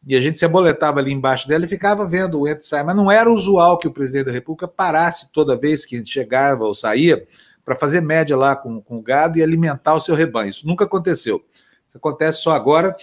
E 0.07 0.15
a 0.15 0.21
gente 0.21 0.39
se 0.39 0.45
aboletava 0.45 1.01
ali 1.01 1.11
embaixo 1.11 1.45
dela 1.45 1.65
e 1.65 1.67
ficava 1.67 2.07
vendo 2.07 2.39
o 2.39 2.47
entra 2.47 2.63
e 2.63 2.65
sai. 2.65 2.81
Mas 2.81 2.95
não 2.95 3.11
era 3.11 3.29
usual 3.29 3.77
que 3.77 3.89
o 3.89 3.91
presidente 3.91 4.27
da 4.27 4.31
República 4.31 4.65
parasse 4.65 5.33
toda 5.33 5.59
vez 5.59 5.85
que 5.85 6.01
chegava 6.05 6.63
ou 6.63 6.73
saía 6.73 7.27
para 7.65 7.75
fazer 7.75 7.99
média 7.99 8.37
lá 8.37 8.55
com, 8.55 8.81
com 8.81 8.99
o 8.99 9.01
gado 9.01 9.37
e 9.37 9.43
alimentar 9.43 9.95
o 9.95 9.99
seu 9.99 10.15
rebanho. 10.15 10.49
Isso 10.49 10.65
nunca 10.65 10.85
aconteceu. 10.85 11.43
Isso 11.85 11.97
acontece 11.97 12.41
só 12.41 12.53
agora. 12.53 12.95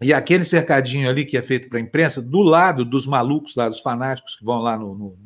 E 0.00 0.14
aquele 0.14 0.42
cercadinho 0.42 1.10
ali 1.10 1.26
que 1.26 1.36
é 1.36 1.42
feito 1.42 1.68
para 1.68 1.76
a 1.76 1.82
imprensa, 1.82 2.22
do 2.22 2.40
lado 2.40 2.82
dos 2.82 3.06
malucos 3.06 3.54
lá, 3.56 3.68
dos 3.68 3.80
fanáticos 3.80 4.36
que 4.36 4.44
vão 4.44 4.58
lá 4.58 4.74
no, 4.74 4.94
no, 4.94 5.18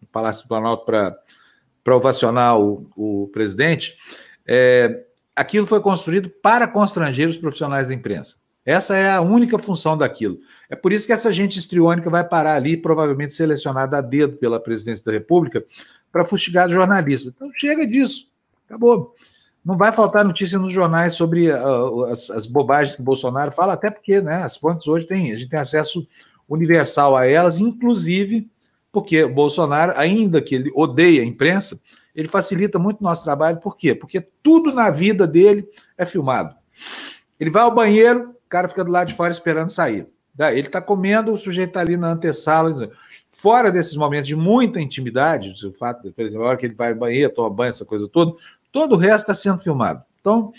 no 0.00 0.08
Palácio 0.10 0.44
do 0.44 0.48
Planalto 0.48 0.86
para 0.86 1.94
ovacionar 1.94 2.58
o, 2.58 2.88
o 2.96 3.28
presidente, 3.34 3.98
é, 4.46 5.04
aquilo 5.34 5.66
foi 5.66 5.80
construído 5.80 6.28
para 6.28 6.66
constranger 6.66 7.28
os 7.28 7.36
profissionais 7.36 7.86
da 7.86 7.94
imprensa. 7.94 8.36
Essa 8.64 8.96
é 8.96 9.12
a 9.12 9.20
única 9.20 9.58
função 9.58 9.96
daquilo. 9.96 10.38
É 10.70 10.76
por 10.76 10.92
isso 10.92 11.06
que 11.06 11.12
essa 11.12 11.30
gente 11.32 11.58
histriônica 11.58 12.08
vai 12.08 12.24
parar 12.26 12.54
ali, 12.54 12.76
provavelmente 12.76 13.34
selecionada 13.34 13.98
a 13.98 14.00
dedo 14.00 14.36
pela 14.38 14.58
presidência 14.58 15.04
da 15.04 15.12
República, 15.12 15.62
para 16.10 16.24
fustigar 16.24 16.70
jornalistas. 16.70 17.32
Então 17.34 17.50
chega 17.56 17.86
disso. 17.86 18.28
Acabou. 18.66 19.14
Não 19.62 19.76
vai 19.76 19.92
faltar 19.92 20.24
notícia 20.24 20.58
nos 20.58 20.72
jornais 20.72 21.14
sobre 21.14 21.50
uh, 21.50 22.04
as, 22.04 22.30
as, 22.30 22.46
bobagens 22.46 22.96
que 22.96 23.02
Bolsonaro 23.02 23.50
fala, 23.50 23.72
até 23.72 23.90
porque 23.90 24.20
né, 24.20 24.36
as 24.36 24.56
fontes 24.56 24.86
hoje 24.86 25.06
têm, 25.06 25.32
a 25.32 25.36
gente 25.36 25.48
tem 25.48 25.58
acesso 25.58 26.06
universal 26.48 27.16
a 27.16 27.26
elas, 27.26 27.58
inclusive 27.58 28.48
porque 28.92 29.24
o 29.24 29.34
Bolsonaro, 29.34 29.92
ainda 29.96 30.40
que 30.40 30.54
ele 30.54 30.70
odeia 30.74 31.22
a 31.22 31.24
imprensa, 31.24 31.78
ele 32.14 32.28
facilita 32.28 32.78
muito 32.78 33.00
o 33.00 33.04
nosso 33.04 33.24
trabalho. 33.24 33.58
Por 33.58 33.76
quê? 33.76 33.94
Porque 33.94 34.20
tudo 34.42 34.72
na 34.72 34.90
vida 34.90 35.26
dele 35.26 35.68
é 35.98 36.06
filmado. 36.06 36.54
Ele 37.38 37.50
vai 37.50 37.62
ao 37.62 37.74
banheiro, 37.74 38.30
o 38.30 38.48
cara 38.48 38.68
fica 38.68 38.84
do 38.84 38.90
lado 38.90 39.08
de 39.08 39.14
fora 39.14 39.32
esperando 39.32 39.70
sair. 39.70 40.06
Ele 40.38 40.66
está 40.66 40.80
comendo, 40.80 41.32
o 41.32 41.38
sujeito 41.38 41.70
está 41.70 41.80
ali 41.80 41.96
na 41.96 42.12
antessala. 42.12 42.90
Fora 43.30 43.70
desses 43.70 43.94
momentos 43.94 44.28
de 44.28 44.34
muita 44.34 44.80
intimidade, 44.80 45.54
o 45.66 45.72
fato, 45.72 46.12
por 46.12 46.24
exemplo, 46.24 46.44
a 46.44 46.48
hora 46.48 46.56
que 46.56 46.66
ele 46.66 46.74
vai 46.74 46.92
ao 46.92 46.98
banheiro, 46.98 47.32
toma 47.32 47.50
banho, 47.50 47.70
essa 47.70 47.84
coisa 47.84 48.08
toda, 48.08 48.32
todo 48.72 48.94
o 48.94 48.98
resto 48.98 49.30
está 49.30 49.34
sendo 49.34 49.58
filmado. 49.58 50.02
Então, 50.20 50.52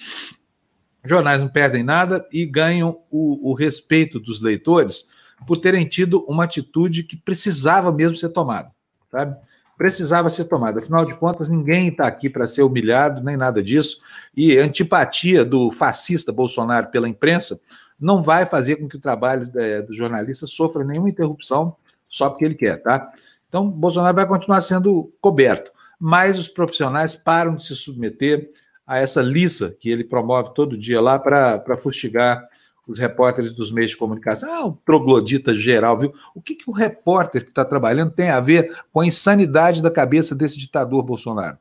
jornais 1.03 1.39
não 1.39 1.49
perdem 1.49 1.83
nada 1.83 2.25
e 2.31 2.45
ganham 2.45 3.01
o, 3.11 3.51
o 3.51 3.53
respeito 3.53 4.19
dos 4.19 4.41
leitores 4.41 5.07
por 5.45 5.57
terem 5.57 5.85
tido 5.85 6.23
uma 6.27 6.45
atitude 6.45 7.03
que 7.03 7.17
precisava 7.17 7.91
mesmo 7.91 8.15
ser 8.15 8.29
tomada, 8.29 8.71
sabe? 9.09 9.35
Precisava 9.77 10.29
ser 10.29 10.45
tomada. 10.45 10.79
Afinal 10.79 11.05
de 11.05 11.13
contas, 11.15 11.49
ninguém 11.49 11.89
está 11.89 12.07
aqui 12.07 12.29
para 12.29 12.47
ser 12.47 12.63
humilhado, 12.63 13.23
nem 13.23 13.35
nada 13.35 13.61
disso. 13.61 13.99
E 14.35 14.57
a 14.57 14.63
antipatia 14.63 15.43
do 15.43 15.71
fascista 15.71 16.31
Bolsonaro 16.31 16.87
pela 16.87 17.09
imprensa 17.09 17.59
não 17.99 18.21
vai 18.21 18.45
fazer 18.45 18.77
com 18.77 18.87
que 18.87 18.97
o 18.97 19.01
trabalho 19.01 19.49
é, 19.55 19.81
do 19.81 19.93
jornalista 19.93 20.47
sofra 20.47 20.83
nenhuma 20.83 21.09
interrupção 21.09 21.75
só 22.03 22.29
porque 22.29 22.45
ele 22.45 22.55
quer, 22.55 22.77
tá? 22.77 23.11
Então, 23.49 23.69
Bolsonaro 23.69 24.15
vai 24.15 24.25
continuar 24.25 24.61
sendo 24.61 25.13
coberto, 25.21 25.71
mas 25.99 26.37
os 26.37 26.47
profissionais 26.47 27.15
param 27.15 27.55
de 27.55 27.65
se 27.65 27.75
submeter 27.75 28.51
a 28.85 28.99
essa 28.99 29.21
lista 29.21 29.75
que 29.79 29.89
ele 29.89 30.03
promove 30.03 30.53
todo 30.53 30.77
dia 30.77 31.01
lá 31.01 31.17
para 31.17 31.77
fustigar 31.77 32.47
os 32.87 32.99
repórteres 32.99 33.53
dos 33.53 33.71
meios 33.71 33.91
de 33.91 33.97
comunicação. 33.97 34.49
Ah, 34.49 34.65
um 34.65 34.73
troglodita 34.85 35.53
geral, 35.53 35.97
viu? 35.97 36.13
O 36.33 36.41
que, 36.41 36.55
que 36.55 36.69
o 36.69 36.73
repórter 36.73 37.43
que 37.43 37.51
está 37.51 37.65
trabalhando 37.65 38.11
tem 38.11 38.29
a 38.29 38.39
ver 38.39 38.75
com 38.91 39.01
a 39.01 39.05
insanidade 39.05 39.81
da 39.81 39.91
cabeça 39.91 40.35
desse 40.35 40.57
ditador 40.57 41.03
Bolsonaro? 41.03 41.57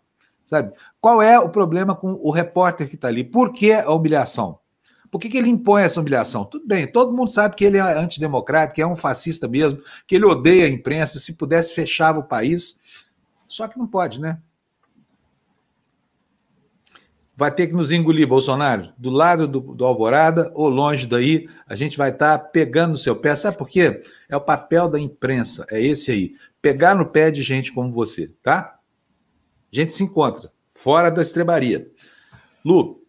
Sabe? 0.46 0.72
Qual 1.00 1.22
é 1.22 1.38
o 1.38 1.48
problema 1.48 1.94
com 1.94 2.12
o 2.12 2.30
repórter 2.30 2.88
que 2.88 2.94
está 2.94 3.08
ali? 3.08 3.24
Por 3.24 3.52
que 3.52 3.72
a 3.72 3.90
humilhação? 3.90 4.58
Por 5.10 5.20
que, 5.20 5.28
que 5.28 5.38
ele 5.38 5.48
impõe 5.48 5.82
essa 5.82 6.00
humilhação? 6.00 6.44
Tudo 6.44 6.66
bem, 6.66 6.86
todo 6.86 7.12
mundo 7.12 7.30
sabe 7.30 7.54
que 7.54 7.64
ele 7.64 7.78
é 7.78 7.80
antidemocrático, 7.80 8.74
que 8.74 8.82
é 8.82 8.86
um 8.86 8.96
fascista 8.96 9.46
mesmo, 9.46 9.80
que 10.06 10.16
ele 10.16 10.24
odeia 10.24 10.66
a 10.66 10.68
imprensa, 10.68 11.20
se 11.20 11.34
pudesse 11.34 11.72
fechava 11.72 12.18
o 12.18 12.24
país. 12.24 12.78
Só 13.46 13.68
que 13.68 13.78
não 13.78 13.86
pode, 13.86 14.20
né? 14.20 14.40
Vai 17.36 17.50
ter 17.50 17.66
que 17.66 17.74
nos 17.74 17.90
engolir, 17.90 18.26
Bolsonaro, 18.26 18.92
do 18.96 19.10
lado 19.10 19.48
do, 19.48 19.60
do, 19.60 19.84
Alvorada 19.84 20.50
ou 20.54 20.68
longe 20.68 21.06
daí, 21.06 21.48
a 21.66 21.74
gente 21.74 21.96
vai 21.96 22.10
estar 22.10 22.38
tá 22.38 22.44
pegando 22.44 22.92
no 22.92 22.98
seu 22.98 23.16
pé. 23.16 23.34
Sabe 23.34 23.58
por 23.58 23.68
quê? 23.68 24.02
É 24.28 24.36
o 24.36 24.40
papel 24.40 24.88
da 24.88 25.00
imprensa, 25.00 25.66
é 25.70 25.82
esse 25.82 26.10
aí. 26.10 26.34
Pegar 26.62 26.94
no 26.94 27.06
pé 27.06 27.30
de 27.30 27.42
gente 27.42 27.72
como 27.72 27.92
você, 27.92 28.30
tá? 28.42 28.78
A 29.72 29.76
gente 29.76 29.92
se 29.92 30.04
encontra, 30.04 30.52
fora 30.74 31.10
da 31.10 31.22
estrebaria. 31.22 31.90
Lu, 32.64 33.02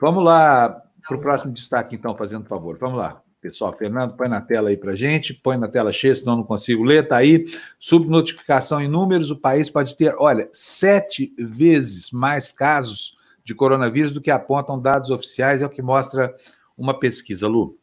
vamos 0.00 0.24
lá 0.24 0.82
para 1.06 1.16
o 1.16 1.20
próximo 1.20 1.52
destaque, 1.52 1.94
então, 1.94 2.16
fazendo 2.16 2.46
favor. 2.46 2.78
Vamos 2.78 2.98
lá. 2.98 3.22
Pessoal, 3.40 3.72
Fernando, 3.72 4.16
põe 4.16 4.28
na 4.28 4.40
tela 4.40 4.68
aí 4.68 4.76
para 4.76 4.96
gente, 4.96 5.32
põe 5.32 5.56
na 5.56 5.68
tela 5.68 5.92
cheia, 5.92 6.14
senão 6.14 6.38
não 6.38 6.42
consigo 6.42 6.82
ler, 6.82 7.06
tá 7.06 7.18
aí. 7.18 7.46
Subnotificação 7.78 8.80
em 8.80 8.88
números, 8.88 9.30
o 9.30 9.36
país 9.36 9.70
pode 9.70 9.96
ter, 9.96 10.12
olha, 10.18 10.48
sete 10.52 11.32
vezes 11.38 12.10
mais 12.10 12.50
casos 12.50 13.16
de 13.48 13.54
coronavírus 13.54 14.12
do 14.12 14.20
que 14.20 14.30
apontam 14.30 14.78
dados 14.78 15.08
oficiais, 15.08 15.62
é 15.62 15.66
o 15.66 15.70
que 15.70 15.80
mostra 15.80 16.34
uma 16.76 17.00
pesquisa, 17.00 17.48
Lu. 17.48 17.78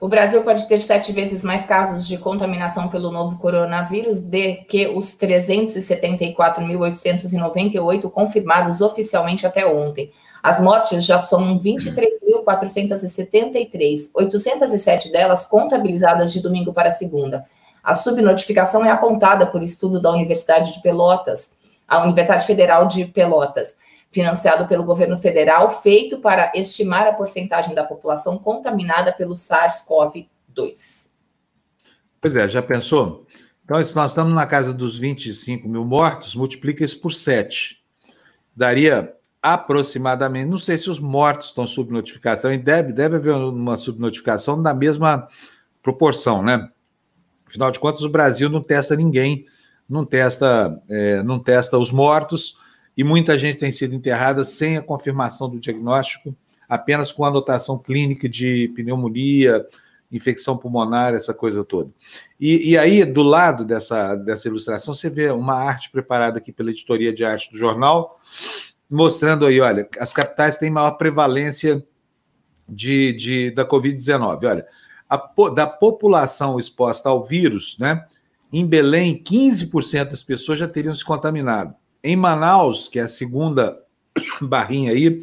O 0.00 0.08
Brasil 0.08 0.44
pode 0.44 0.68
ter 0.68 0.78
sete 0.78 1.10
vezes 1.10 1.42
mais 1.42 1.64
casos 1.64 2.06
de 2.06 2.16
contaminação 2.16 2.86
pelo 2.88 3.10
novo 3.10 3.38
coronavírus 3.38 4.20
de 4.20 4.58
que 4.68 4.86
os 4.86 5.18
374.898 5.18 8.08
confirmados 8.08 8.80
oficialmente 8.80 9.44
até 9.44 9.66
ontem. 9.66 10.12
As 10.40 10.60
mortes 10.60 11.04
já 11.04 11.18
somam 11.18 11.58
23.473, 11.58 14.10
807 14.14 15.10
delas 15.10 15.44
contabilizadas 15.44 16.32
de 16.32 16.40
domingo 16.40 16.72
para 16.72 16.92
segunda. 16.92 17.44
A 17.82 17.94
subnotificação 17.94 18.84
é 18.84 18.90
apontada 18.90 19.44
por 19.44 19.60
estudo 19.60 20.00
da 20.00 20.12
Universidade 20.12 20.72
de 20.72 20.80
Pelotas, 20.80 21.56
a 21.88 22.04
Universidade 22.04 22.46
Federal 22.46 22.86
de 22.86 23.06
Pelotas 23.06 23.76
financiado 24.12 24.68
pelo 24.68 24.84
governo 24.84 25.16
federal, 25.16 25.70
feito 25.82 26.18
para 26.18 26.52
estimar 26.54 27.06
a 27.06 27.14
porcentagem 27.14 27.74
da 27.74 27.82
população 27.82 28.38
contaminada 28.38 29.10
pelo 29.12 29.34
SARS-CoV-2. 29.34 31.06
Pois 32.20 32.36
é, 32.36 32.46
já 32.46 32.62
pensou? 32.62 33.26
Então, 33.64 33.82
se 33.82 33.96
nós 33.96 34.10
estamos 34.10 34.34
na 34.34 34.46
casa 34.46 34.72
dos 34.72 34.98
25 34.98 35.66
mil 35.66 35.84
mortos, 35.84 36.34
multiplica 36.34 36.84
isso 36.84 37.00
por 37.00 37.12
7. 37.12 37.82
Daria 38.54 39.14
aproximadamente, 39.40 40.48
não 40.48 40.58
sei 40.58 40.76
se 40.76 40.90
os 40.90 41.00
mortos 41.00 41.48
estão 41.48 41.66
sob 41.66 41.90
notificação, 41.90 42.52
e 42.52 42.58
deve, 42.58 42.92
deve 42.92 43.16
haver 43.16 43.34
uma 43.34 43.76
subnotificação 43.76 44.56
na 44.56 44.74
mesma 44.74 45.26
proporção, 45.82 46.42
né? 46.42 46.68
Afinal 47.46 47.70
de 47.70 47.80
contas, 47.80 48.02
o 48.02 48.08
Brasil 48.08 48.48
não 48.48 48.62
testa 48.62 48.94
ninguém, 48.94 49.44
não 49.88 50.04
testa, 50.04 50.80
é, 50.88 51.22
não 51.22 51.40
testa 51.40 51.76
os 51.76 51.90
mortos, 51.90 52.56
e 52.96 53.02
muita 53.02 53.38
gente 53.38 53.58
tem 53.58 53.72
sido 53.72 53.94
enterrada 53.94 54.44
sem 54.44 54.76
a 54.76 54.82
confirmação 54.82 55.48
do 55.48 55.58
diagnóstico, 55.58 56.34
apenas 56.68 57.12
com 57.12 57.24
anotação 57.24 57.78
clínica 57.78 58.28
de 58.28 58.68
pneumonia, 58.74 59.66
infecção 60.10 60.56
pulmonar, 60.56 61.14
essa 61.14 61.32
coisa 61.32 61.64
toda. 61.64 61.90
E, 62.38 62.70
e, 62.70 62.78
aí, 62.78 63.04
do 63.04 63.22
lado 63.22 63.64
dessa, 63.64 64.14
dessa 64.14 64.46
ilustração, 64.46 64.94
você 64.94 65.08
vê 65.08 65.30
uma 65.30 65.54
arte 65.54 65.90
preparada 65.90 66.38
aqui 66.38 66.52
pela 66.52 66.70
editoria 66.70 67.12
de 67.12 67.24
arte 67.24 67.50
do 67.50 67.56
jornal, 67.56 68.18
mostrando 68.90 69.46
aí, 69.46 69.58
olha, 69.58 69.88
as 69.98 70.12
capitais 70.12 70.58
têm 70.58 70.70
maior 70.70 70.92
prevalência 70.92 71.82
de, 72.68 73.12
de 73.14 73.50
da 73.52 73.66
Covid-19. 73.66 74.44
Olha, 74.44 74.66
a, 75.08 75.16
da 75.54 75.66
população 75.66 76.58
exposta 76.58 77.08
ao 77.08 77.24
vírus, 77.24 77.76
né? 77.78 78.04
Em 78.52 78.66
Belém, 78.66 79.22
15% 79.24 80.10
das 80.10 80.22
pessoas 80.22 80.58
já 80.58 80.68
teriam 80.68 80.94
se 80.94 81.02
contaminado. 81.02 81.74
Em 82.02 82.16
Manaus, 82.16 82.88
que 82.88 82.98
é 82.98 83.02
a 83.02 83.08
segunda 83.08 83.80
barrinha 84.40 84.92
aí, 84.92 85.22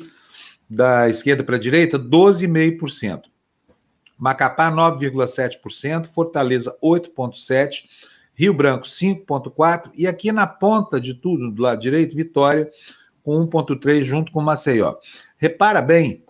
da 0.70 1.10
esquerda 1.10 1.44
para 1.44 1.56
a 1.56 1.60
direita, 1.60 2.00
12,5%. 2.00 3.24
Macapá, 4.18 4.70
9,7%, 4.70 6.08
Fortaleza, 6.08 6.78
8,7%, 6.84 7.84
Rio 8.34 8.54
Branco, 8.54 8.86
5,4%, 8.86 9.92
e 9.96 10.08
aqui 10.08 10.32
na 10.32 10.46
ponta 10.46 11.00
de 11.00 11.13
tudo, 11.13 11.52
do 11.52 11.62
lado 11.62 11.82
direito, 11.82 12.15
Vitória, 12.15 12.70
com 13.24 13.46
1,3%, 13.48 14.04
junto 14.04 14.32
com 14.32 14.42
Maceió. 14.42 14.96
Repara 15.38 15.82
bem 15.82 16.24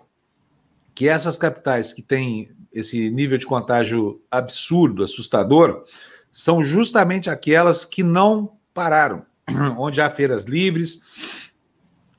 que 0.95 1.07
essas 1.07 1.38
capitais 1.38 1.93
que 1.93 2.01
têm 2.01 2.49
esse 2.73 3.09
nível 3.09 3.38
de 3.38 3.45
contágio 3.45 4.21
absurdo, 4.29 5.03
assustador, 5.03 5.83
são 6.31 6.63
justamente 6.63 7.29
aquelas 7.29 7.83
que 7.83 8.03
não 8.03 8.57
pararam. 8.73 9.25
onde 9.77 10.01
há 10.01 10.09
feiras 10.09 10.45
livres, 10.45 10.99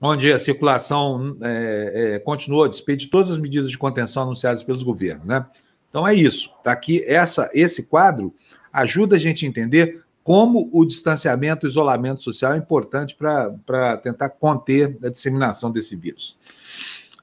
onde 0.00 0.32
a 0.32 0.38
circulação 0.38 1.36
é, 1.42 2.14
é, 2.14 2.18
continuou 2.18 2.64
a 2.64 2.68
despeito 2.68 3.04
de 3.04 3.10
todas 3.10 3.30
as 3.30 3.38
medidas 3.38 3.70
de 3.70 3.78
contenção 3.78 4.22
anunciadas 4.22 4.62
pelos 4.62 4.82
governos, 4.82 5.26
né? 5.26 5.46
Então 5.88 6.06
é 6.06 6.14
isso. 6.14 6.50
Tá 6.62 6.72
aqui 6.72 7.04
essa 7.04 7.50
esse 7.52 7.82
quadro 7.82 8.32
ajuda 8.72 9.16
a 9.16 9.18
gente 9.18 9.44
a 9.44 9.48
entender 9.48 10.04
como 10.22 10.70
o 10.72 10.84
distanciamento, 10.84 11.66
o 11.66 11.68
isolamento 11.68 12.22
social 12.22 12.52
é 12.52 12.56
importante 12.56 13.16
para 13.16 13.96
tentar 13.96 14.30
conter 14.30 14.96
a 15.02 15.08
disseminação 15.08 15.70
desse 15.70 15.96
vírus. 15.96 16.38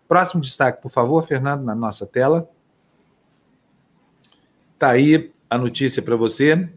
Próximo 0.08 0.41
destaque, 0.41 0.82
por 0.82 0.89
favor, 0.89 1.26
Fernando, 1.26 1.63
na 1.63 1.76
nossa 1.76 2.06
tela. 2.06 2.50
Está 4.74 4.89
aí 4.89 5.32
a 5.50 5.58
notícia 5.58 6.02
para 6.02 6.15
você. 6.15 6.70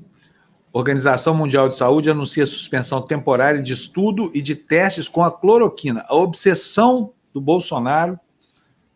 Organização 0.73 1.35
Mundial 1.35 1.69
de 1.69 1.77
Saúde 1.77 2.11
anuncia 2.11 2.47
suspensão 2.47 3.03
temporária 3.03 3.61
de 3.61 3.73
estudo 3.73 4.31
e 4.33 4.41
de 4.41 4.55
testes 4.55 5.09
com 5.09 5.23
a 5.23 5.31
cloroquina. 5.31 6.05
A 6.09 6.15
obsessão 6.15 7.13
do 7.35 7.41
Bolsonaro 7.41 8.19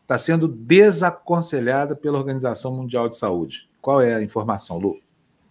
está 0.03 0.17
sendo 0.17 0.47
desaconselhada 0.47 1.97
pela 1.97 2.19
Organização 2.19 2.73
Mundial 2.73 3.09
de 3.09 3.17
Saúde. 3.17 3.69
Qual 3.83 4.01
é 4.01 4.15
a 4.15 4.23
informação, 4.23 4.79
Lu? 4.79 5.01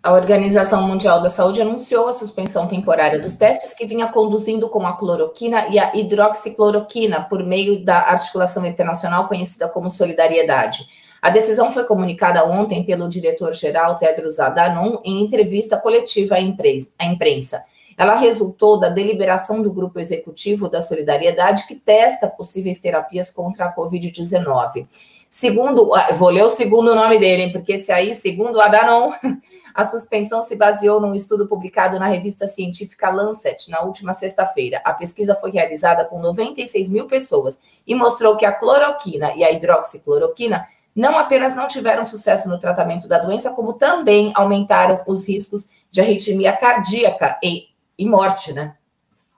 A 0.02 0.14
Organização 0.14 0.82
Mundial 0.88 1.22
da 1.22 1.30
Saúde 1.30 1.62
anunciou 1.62 2.08
a 2.08 2.14
suspensão 2.14 2.68
temporária 2.68 3.22
dos 3.22 3.36
testes 3.36 3.74
que 3.74 3.86
vinha 3.86 4.08
conduzindo 4.08 4.70
com 4.70 4.86
a 4.86 4.94
cloroquina 4.94 5.68
e 5.68 5.80
a 5.80 5.96
hidroxicloroquina 5.96 7.22
por 7.30 7.44
meio 7.44 7.84
da 7.84 8.00
articulação 8.00 8.66
internacional 8.66 9.28
conhecida 9.28 9.68
como 9.68 9.90
Solidariedade. 9.90 10.88
A 11.24 11.30
decisão 11.30 11.72
foi 11.72 11.86
comunicada 11.86 12.44
ontem 12.44 12.84
pelo 12.84 13.08
diretor-geral 13.08 13.98
Tedros 13.98 14.42
Adhanom 14.42 15.00
em 15.06 15.24
entrevista 15.24 15.78
coletiva 15.78 16.36
à 16.36 17.06
imprensa. 17.06 17.64
Ela 17.98 18.16
resultou 18.16 18.78
da 18.78 18.90
deliberação 18.90 19.62
do 19.62 19.72
grupo 19.72 20.02
executivo 20.02 20.68
da 20.68 20.82
Solidariedade 20.82 21.66
que 21.66 21.76
testa 21.76 22.28
possíveis 22.28 22.78
terapias 22.82 23.32
contra 23.32 23.68
a 23.68 23.74
Covid-19. 23.74 24.86
Segundo, 25.30 25.96
ah, 25.96 26.10
vou 26.12 26.28
ler 26.28 26.44
o 26.44 26.50
segundo 26.50 26.94
nome 26.94 27.18
dele, 27.18 27.54
porque 27.54 27.74
esse 27.74 27.94
aí, 27.94 28.14
segundo 28.14 28.60
Adhanom, 28.60 29.14
a 29.74 29.86
suspensão 29.86 30.42
se 30.42 30.58
baseou 30.58 31.00
num 31.00 31.16
estudo 31.16 31.48
publicado 31.48 31.98
na 31.98 32.08
revista 32.08 32.48
científica 32.48 33.10
Lancet 33.10 33.72
na 33.72 33.82
última 33.82 34.12
sexta-feira. 34.12 34.82
A 34.84 34.92
pesquisa 34.92 35.36
foi 35.36 35.52
realizada 35.52 36.04
com 36.04 36.20
96 36.20 36.90
mil 36.90 37.08
pessoas 37.08 37.58
e 37.88 37.96
mostrou 37.96 38.36
que 38.36 38.46
a 38.46 38.52
cloroquina 38.52 39.34
e 39.38 39.44
a 39.46 39.52
hidroxicloroquina 39.54 40.68
não 40.96 41.18
apenas 41.18 41.56
não 41.56 41.68
tiveram 41.68 42.04
sucesso 42.06 42.48
no 42.48 42.60
tratamento 42.60 43.08
da 43.08 43.20
doença, 43.20 43.52
como 43.52 43.74
também 43.74 44.32
aumentaram 44.36 45.02
os 45.08 45.28
riscos 45.28 45.68
de 45.90 46.02
arritmia 46.02 46.56
cardíaca 46.56 47.38
e, 47.44 47.68
e 47.98 48.06
morte, 48.06 48.54
né? 48.54 48.76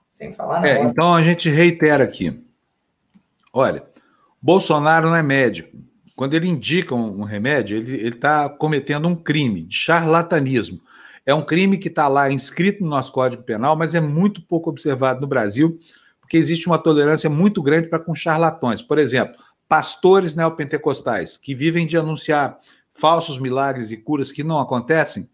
Sem 0.08 0.32
falar 0.32 0.60
na 0.60 0.68
é. 0.68 0.82
Então 0.82 1.14
a 1.14 1.22
gente 1.22 1.48
reitera 1.48 2.04
aqui. 2.04 2.42
Olha, 3.52 3.84
Bolsonaro 4.40 5.08
não 5.08 5.16
é 5.16 5.22
médico. 5.22 5.76
Quando 6.14 6.34
ele 6.34 6.48
indica 6.48 6.94
um, 6.94 7.20
um 7.20 7.24
remédio, 7.24 7.76
ele 7.76 8.08
está 8.08 8.48
cometendo 8.48 9.06
um 9.08 9.14
crime 9.14 9.62
de 9.62 9.74
charlatanismo. 9.74 10.80
É 11.26 11.34
um 11.34 11.44
crime 11.44 11.76
que 11.76 11.88
está 11.88 12.06
lá 12.06 12.30
inscrito 12.30 12.82
no 12.82 12.88
nosso 12.88 13.12
Código 13.12 13.42
Penal, 13.42 13.76
mas 13.76 13.94
é 13.94 14.00
muito 14.00 14.40
pouco 14.40 14.70
observado 14.70 15.20
no 15.20 15.26
Brasil, 15.26 15.78
porque 16.20 16.36
existe 16.36 16.66
uma 16.66 16.78
tolerância 16.78 17.28
muito 17.28 17.62
grande 17.62 17.88
para 17.88 17.98
com 17.98 18.14
charlatões. 18.14 18.80
Por 18.80 18.98
exemplo, 18.98 19.36
pastores 19.68 20.34
neopentecostais 20.34 21.36
que 21.36 21.54
vivem 21.54 21.86
de 21.86 21.96
anunciar 21.96 22.58
falsos 22.94 23.38
milagres 23.38 23.90
e 23.90 23.96
curas 23.96 24.32
que 24.32 24.42
não 24.42 24.58
acontecem, 24.58 25.28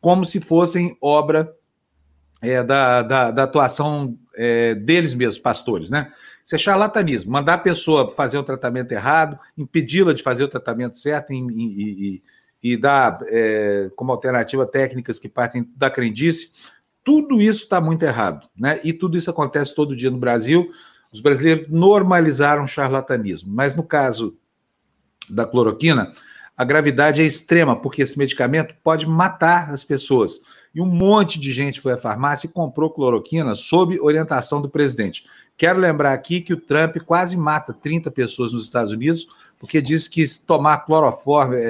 como 0.00 0.24
se 0.24 0.40
fossem 0.40 0.96
obra 1.00 1.52
é, 2.40 2.62
da, 2.62 3.02
da, 3.02 3.30
da, 3.30 3.42
atuação 3.42 4.16
é, 4.36 4.74
deles 4.74 5.14
mesmos, 5.14 5.38
pastores, 5.38 5.90
né? 5.90 6.12
Isso 6.44 6.54
é 6.54 6.58
charlatanismo. 6.58 7.32
Mandar 7.32 7.54
a 7.54 7.58
pessoa 7.58 8.12
fazer 8.12 8.38
o 8.38 8.44
tratamento 8.44 8.92
errado, 8.92 9.38
impedi-la 9.56 10.14
de 10.14 10.22
fazer 10.22 10.44
o 10.44 10.48
tratamento 10.48 10.96
certo 10.96 11.32
e, 11.32 11.36
e, 11.36 12.22
e, 12.62 12.72
e 12.72 12.76
dar 12.76 13.18
é, 13.26 13.90
como 13.96 14.12
alternativa 14.12 14.64
técnicas 14.64 15.18
que 15.18 15.28
partem 15.28 15.68
da 15.76 15.90
crendice. 15.90 16.50
Tudo 17.02 17.40
isso 17.40 17.64
está 17.64 17.80
muito 17.80 18.02
errado, 18.04 18.48
né? 18.56 18.80
E 18.84 18.92
tudo 18.92 19.18
isso 19.18 19.30
acontece 19.30 19.74
todo 19.74 19.96
dia 19.96 20.10
no 20.10 20.18
Brasil. 20.18 20.70
Os 21.12 21.20
brasileiros 21.20 21.68
normalizaram 21.68 22.64
o 22.64 22.68
charlatanismo, 22.68 23.50
mas 23.52 23.74
no 23.74 23.82
caso 23.82 24.36
da 25.28 25.46
cloroquina, 25.46 26.12
a 26.56 26.64
gravidade 26.64 27.22
é 27.22 27.24
extrema, 27.24 27.76
porque 27.76 28.02
esse 28.02 28.18
medicamento 28.18 28.74
pode 28.82 29.06
matar 29.06 29.70
as 29.70 29.84
pessoas. 29.84 30.40
E 30.74 30.80
um 30.80 30.86
monte 30.86 31.38
de 31.38 31.52
gente 31.52 31.80
foi 31.80 31.92
à 31.92 31.98
farmácia 31.98 32.46
e 32.46 32.50
comprou 32.50 32.90
cloroquina 32.90 33.54
sob 33.54 33.98
orientação 34.00 34.60
do 34.60 34.68
presidente. 34.68 35.24
Quero 35.56 35.78
lembrar 35.78 36.12
aqui 36.12 36.40
que 36.40 36.52
o 36.52 36.56
Trump 36.56 36.96
quase 37.06 37.36
mata 37.36 37.72
30 37.72 38.10
pessoas 38.10 38.52
nos 38.52 38.64
Estados 38.64 38.92
Unidos, 38.92 39.26
porque 39.58 39.80
disse 39.80 40.10
que 40.10 40.26
tomar 40.40 40.78
cloroforme, 40.78 41.56
é, 41.56 41.60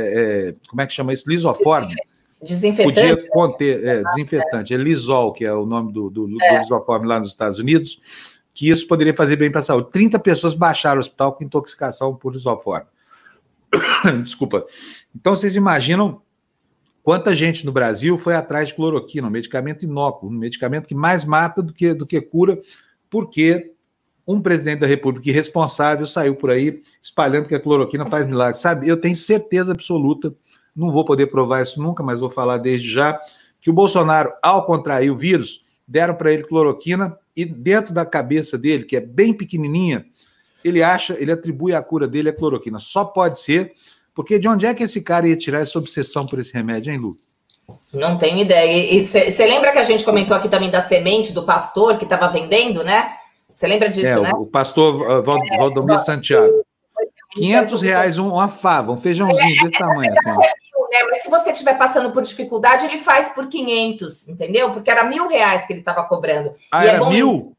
é, 0.50 0.54
como 0.68 0.80
é 0.80 0.86
que 0.86 0.92
chama 0.92 1.12
isso? 1.12 1.28
Lisoforme. 1.28 1.94
Desinfetante. 2.42 2.94
Podia 2.94 3.30
conter, 3.30 3.86
é, 3.86 4.02
desinfetante, 4.02 4.72
é 4.72 4.76
lisol, 4.76 5.32
que 5.32 5.44
é 5.44 5.52
o 5.52 5.66
nome 5.66 5.92
do, 5.92 6.08
do, 6.08 6.28
do 6.28 6.42
é. 6.42 6.60
lisoforme 6.60 7.06
lá 7.06 7.18
nos 7.18 7.30
Estados 7.30 7.58
Unidos 7.58 8.37
que 8.58 8.68
isso 8.68 8.88
poderia 8.88 9.14
fazer 9.14 9.36
bem 9.36 9.52
para 9.52 9.60
a 9.60 9.64
saúde. 9.64 9.92
30 9.92 10.18
pessoas 10.18 10.52
baixaram 10.52 10.96
o 10.96 11.00
hospital 11.00 11.32
com 11.32 11.44
intoxicação 11.44 12.16
por 12.16 12.34
isoforme. 12.34 12.88
Desculpa. 14.24 14.66
Então, 15.14 15.36
vocês 15.36 15.54
imaginam 15.54 16.20
quanta 17.00 17.36
gente 17.36 17.64
no 17.64 17.70
Brasil 17.70 18.18
foi 18.18 18.34
atrás 18.34 18.70
de 18.70 18.74
cloroquina, 18.74 19.28
um 19.28 19.30
medicamento 19.30 19.84
inócuo, 19.84 20.28
um 20.28 20.32
medicamento 20.32 20.88
que 20.88 20.94
mais 20.94 21.24
mata 21.24 21.62
do 21.62 21.72
que, 21.72 21.94
do 21.94 22.04
que 22.04 22.20
cura, 22.20 22.60
porque 23.08 23.74
um 24.26 24.42
presidente 24.42 24.80
da 24.80 24.88
República 24.88 25.28
irresponsável 25.28 26.04
saiu 26.04 26.34
por 26.34 26.50
aí 26.50 26.82
espalhando 27.00 27.46
que 27.46 27.54
a 27.54 27.60
cloroquina 27.60 28.06
faz 28.06 28.26
milagre. 28.26 28.58
Sabe, 28.58 28.88
eu 28.88 28.96
tenho 28.96 29.14
certeza 29.14 29.70
absoluta, 29.70 30.34
não 30.74 30.90
vou 30.90 31.04
poder 31.04 31.28
provar 31.28 31.62
isso 31.62 31.80
nunca, 31.80 32.02
mas 32.02 32.18
vou 32.18 32.28
falar 32.28 32.58
desde 32.58 32.90
já, 32.90 33.20
que 33.60 33.70
o 33.70 33.72
Bolsonaro, 33.72 34.32
ao 34.42 34.66
contrair 34.66 35.12
o 35.12 35.16
vírus, 35.16 35.62
deram 35.88 36.14
para 36.14 36.30
ele 36.30 36.44
cloroquina 36.44 37.16
e 37.34 37.46
dentro 37.46 37.94
da 37.94 38.04
cabeça 38.04 38.58
dele, 38.58 38.84
que 38.84 38.96
é 38.96 39.00
bem 39.00 39.32
pequenininha, 39.32 40.04
ele 40.62 40.82
acha, 40.82 41.16
ele 41.18 41.32
atribui 41.32 41.74
a 41.74 41.82
cura 41.82 42.06
dele 42.06 42.28
à 42.28 42.32
cloroquina. 42.32 42.78
Só 42.78 43.04
pode 43.04 43.40
ser, 43.40 43.72
porque 44.14 44.38
de 44.38 44.46
onde 44.46 44.66
é 44.66 44.74
que 44.74 44.82
esse 44.82 45.00
cara 45.00 45.26
ia 45.26 45.36
tirar 45.36 45.60
essa 45.60 45.78
obsessão 45.78 46.26
por 46.26 46.38
esse 46.38 46.52
remédio, 46.52 46.92
hein, 46.92 46.98
Lu? 46.98 47.16
Não 47.94 48.18
tenho 48.18 48.38
ideia. 48.38 48.92
E 48.92 49.04
você 49.06 49.46
lembra 49.46 49.72
que 49.72 49.78
a 49.78 49.82
gente 49.82 50.04
comentou 50.04 50.36
aqui 50.36 50.48
também 50.48 50.70
da 50.70 50.82
semente 50.82 51.32
do 51.32 51.44
pastor 51.44 51.96
que 51.96 52.04
estava 52.04 52.28
vendendo, 52.28 52.84
né? 52.84 53.12
Você 53.54 53.66
lembra 53.66 53.88
disso, 53.88 54.06
é, 54.06 54.20
né? 54.20 54.30
O 54.34 54.46
pastor 54.46 55.22
Val, 55.22 55.38
é, 55.44 55.58
Valdomiro 55.58 56.04
Santiago. 56.04 56.64
500 57.32 57.82
reais 57.82 58.18
uma 58.18 58.48
fava, 58.48 58.92
um 58.92 58.96
feijãozinho 58.96 59.56
é, 59.58 59.62
desse 59.64 59.78
tamanho. 59.78 60.12
Assim 60.12 60.58
né? 60.90 60.98
Mas 61.10 61.22
se 61.22 61.30
você 61.30 61.50
estiver 61.50 61.76
passando 61.76 62.12
por 62.12 62.22
dificuldade, 62.22 62.86
ele 62.86 62.98
faz 62.98 63.30
por 63.30 63.48
500, 63.48 64.28
entendeu? 64.28 64.72
Porque 64.72 64.90
era 64.90 65.04
mil 65.04 65.28
reais 65.28 65.66
que 65.66 65.72
ele 65.72 65.80
estava 65.80 66.04
cobrando. 66.04 66.52
Ah, 66.70 66.84
e 66.84 66.88
é 66.88 66.90
era 66.90 67.04
é 67.04 67.08
mil? 67.08 67.10
Era 67.10 67.36
mil, 67.36 67.56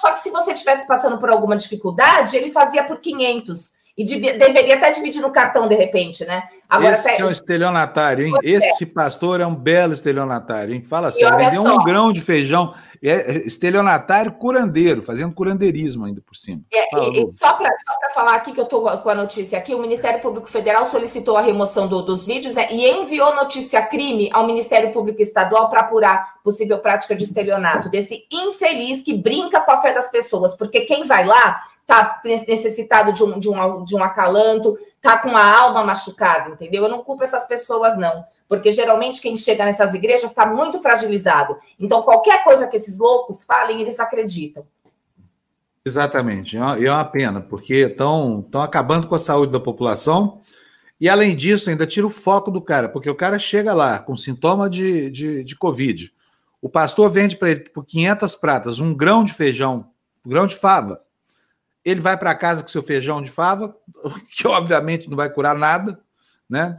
só 0.00 0.12
que 0.12 0.20
se 0.20 0.30
você 0.30 0.52
estivesse 0.52 0.86
passando 0.86 1.18
por 1.18 1.30
alguma 1.30 1.56
dificuldade, 1.56 2.36
ele 2.36 2.50
fazia 2.50 2.84
por 2.84 3.00
500. 3.00 3.72
E 3.98 4.04
devia, 4.04 4.38
deveria 4.38 4.76
até 4.76 4.90
dividir 4.90 5.20
no 5.20 5.30
cartão, 5.30 5.68
de 5.68 5.74
repente, 5.74 6.24
né? 6.24 6.44
Agora, 6.68 6.94
Esse 6.94 7.10
até... 7.10 7.20
é 7.20 7.24
um 7.26 7.30
estelionatário, 7.30 8.26
hein? 8.26 8.32
Esse 8.42 8.86
pastor 8.86 9.40
é 9.40 9.46
um 9.46 9.54
belo 9.54 9.92
estelionatário, 9.92 10.74
hein? 10.74 10.82
Fala 10.82 11.12
sério, 11.12 11.36
vendeu 11.36 11.62
um 11.62 11.84
grão 11.84 12.12
de 12.12 12.20
feijão. 12.20 12.72
É, 13.02 13.32
é 13.32 13.46
estelionatário 13.46 14.32
curandeiro, 14.32 15.02
fazendo 15.02 15.34
curandeirismo 15.34 16.04
ainda 16.04 16.20
por 16.20 16.36
cima. 16.36 16.62
É, 16.70 16.98
e, 16.98 17.22
e, 17.22 17.32
só 17.32 17.54
para 17.54 17.70
falar 18.14 18.34
aqui 18.34 18.52
que 18.52 18.60
eu 18.60 18.64
estou 18.64 18.84
com 18.98 19.08
a 19.08 19.14
notícia 19.14 19.58
aqui, 19.58 19.74
o 19.74 19.80
Ministério 19.80 20.20
Público 20.20 20.50
Federal 20.50 20.84
solicitou 20.84 21.36
a 21.36 21.40
remoção 21.40 21.88
do, 21.88 22.02
dos 22.02 22.26
vídeos 22.26 22.56
né, 22.56 22.68
e 22.70 22.86
enviou 22.86 23.34
notícia 23.34 23.80
crime 23.82 24.28
ao 24.32 24.46
Ministério 24.46 24.92
Público 24.92 25.22
Estadual 25.22 25.70
para 25.70 25.80
apurar 25.80 26.40
possível 26.44 26.78
prática 26.78 27.16
de 27.16 27.24
estelionato 27.24 27.88
desse 27.88 28.26
infeliz 28.30 29.02
que 29.02 29.14
brinca 29.14 29.60
com 29.60 29.72
a 29.72 29.80
fé 29.80 29.94
das 29.94 30.10
pessoas, 30.10 30.54
porque 30.54 30.80
quem 30.82 31.04
vai 31.06 31.24
lá 31.24 31.58
está 31.80 32.20
necessitado 32.24 33.12
de 33.12 33.24
um, 33.24 33.38
de, 33.38 33.48
um, 33.48 33.84
de 33.84 33.96
um 33.96 34.04
acalanto, 34.04 34.76
está 34.96 35.18
com 35.18 35.34
a 35.34 35.58
alma 35.58 35.82
machucada, 35.82 36.50
entendeu? 36.50 36.84
Eu 36.84 36.90
não 36.90 37.02
culpo 37.02 37.24
essas 37.24 37.46
pessoas, 37.46 37.96
não 37.96 38.24
porque 38.50 38.72
geralmente 38.72 39.20
quem 39.22 39.36
chega 39.36 39.64
nessas 39.64 39.94
igrejas 39.94 40.30
está 40.30 40.44
muito 40.44 40.82
fragilizado. 40.82 41.56
Então, 41.78 42.02
qualquer 42.02 42.42
coisa 42.42 42.66
que 42.66 42.76
esses 42.76 42.98
loucos 42.98 43.44
falem, 43.44 43.80
eles 43.80 44.00
acreditam. 44.00 44.66
Exatamente. 45.84 46.56
E 46.56 46.86
é 46.86 46.90
uma 46.90 47.04
pena, 47.04 47.40
porque 47.40 47.74
estão 47.74 48.44
acabando 48.54 49.06
com 49.06 49.14
a 49.14 49.20
saúde 49.20 49.52
da 49.52 49.60
população. 49.60 50.40
E, 51.00 51.08
além 51.08 51.36
disso, 51.36 51.70
ainda 51.70 51.86
tira 51.86 52.04
o 52.04 52.10
foco 52.10 52.50
do 52.50 52.60
cara, 52.60 52.88
porque 52.88 53.08
o 53.08 53.14
cara 53.14 53.38
chega 53.38 53.72
lá 53.72 54.00
com 54.00 54.16
sintoma 54.16 54.68
de, 54.68 55.08
de, 55.10 55.44
de 55.44 55.54
Covid. 55.54 56.12
O 56.60 56.68
pastor 56.68 57.08
vende 57.08 57.36
para 57.36 57.50
ele 57.50 57.60
por 57.70 57.86
500 57.86 58.34
pratas 58.34 58.80
um 58.80 58.92
grão 58.92 59.22
de 59.22 59.32
feijão, 59.32 59.90
um 60.26 60.28
grão 60.28 60.48
de 60.48 60.56
fava. 60.56 61.00
Ele 61.84 62.00
vai 62.00 62.18
para 62.18 62.34
casa 62.34 62.62
com 62.62 62.68
seu 62.68 62.82
feijão 62.82 63.22
de 63.22 63.30
fava, 63.30 63.76
que 64.36 64.48
obviamente 64.48 65.08
não 65.08 65.16
vai 65.16 65.30
curar 65.30 65.54
nada, 65.54 66.00
né? 66.50 66.76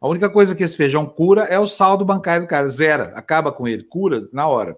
A 0.00 0.08
única 0.08 0.28
coisa 0.28 0.54
que 0.54 0.64
esse 0.64 0.76
feijão 0.76 1.06
cura 1.06 1.44
é 1.44 1.58
o 1.58 1.66
saldo 1.66 2.04
bancário 2.04 2.44
do 2.44 2.48
cara, 2.48 2.68
zera, 2.68 3.12
acaba 3.14 3.52
com 3.52 3.68
ele, 3.68 3.84
cura 3.84 4.28
na 4.32 4.48
hora. 4.48 4.76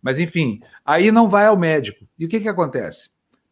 Mas 0.00 0.18
enfim, 0.18 0.60
aí 0.84 1.12
não 1.12 1.28
vai 1.28 1.46
ao 1.46 1.58
médico. 1.58 2.06
E 2.18 2.24
o 2.24 2.28
que, 2.28 2.40
que 2.40 2.48
acontece? 2.48 3.10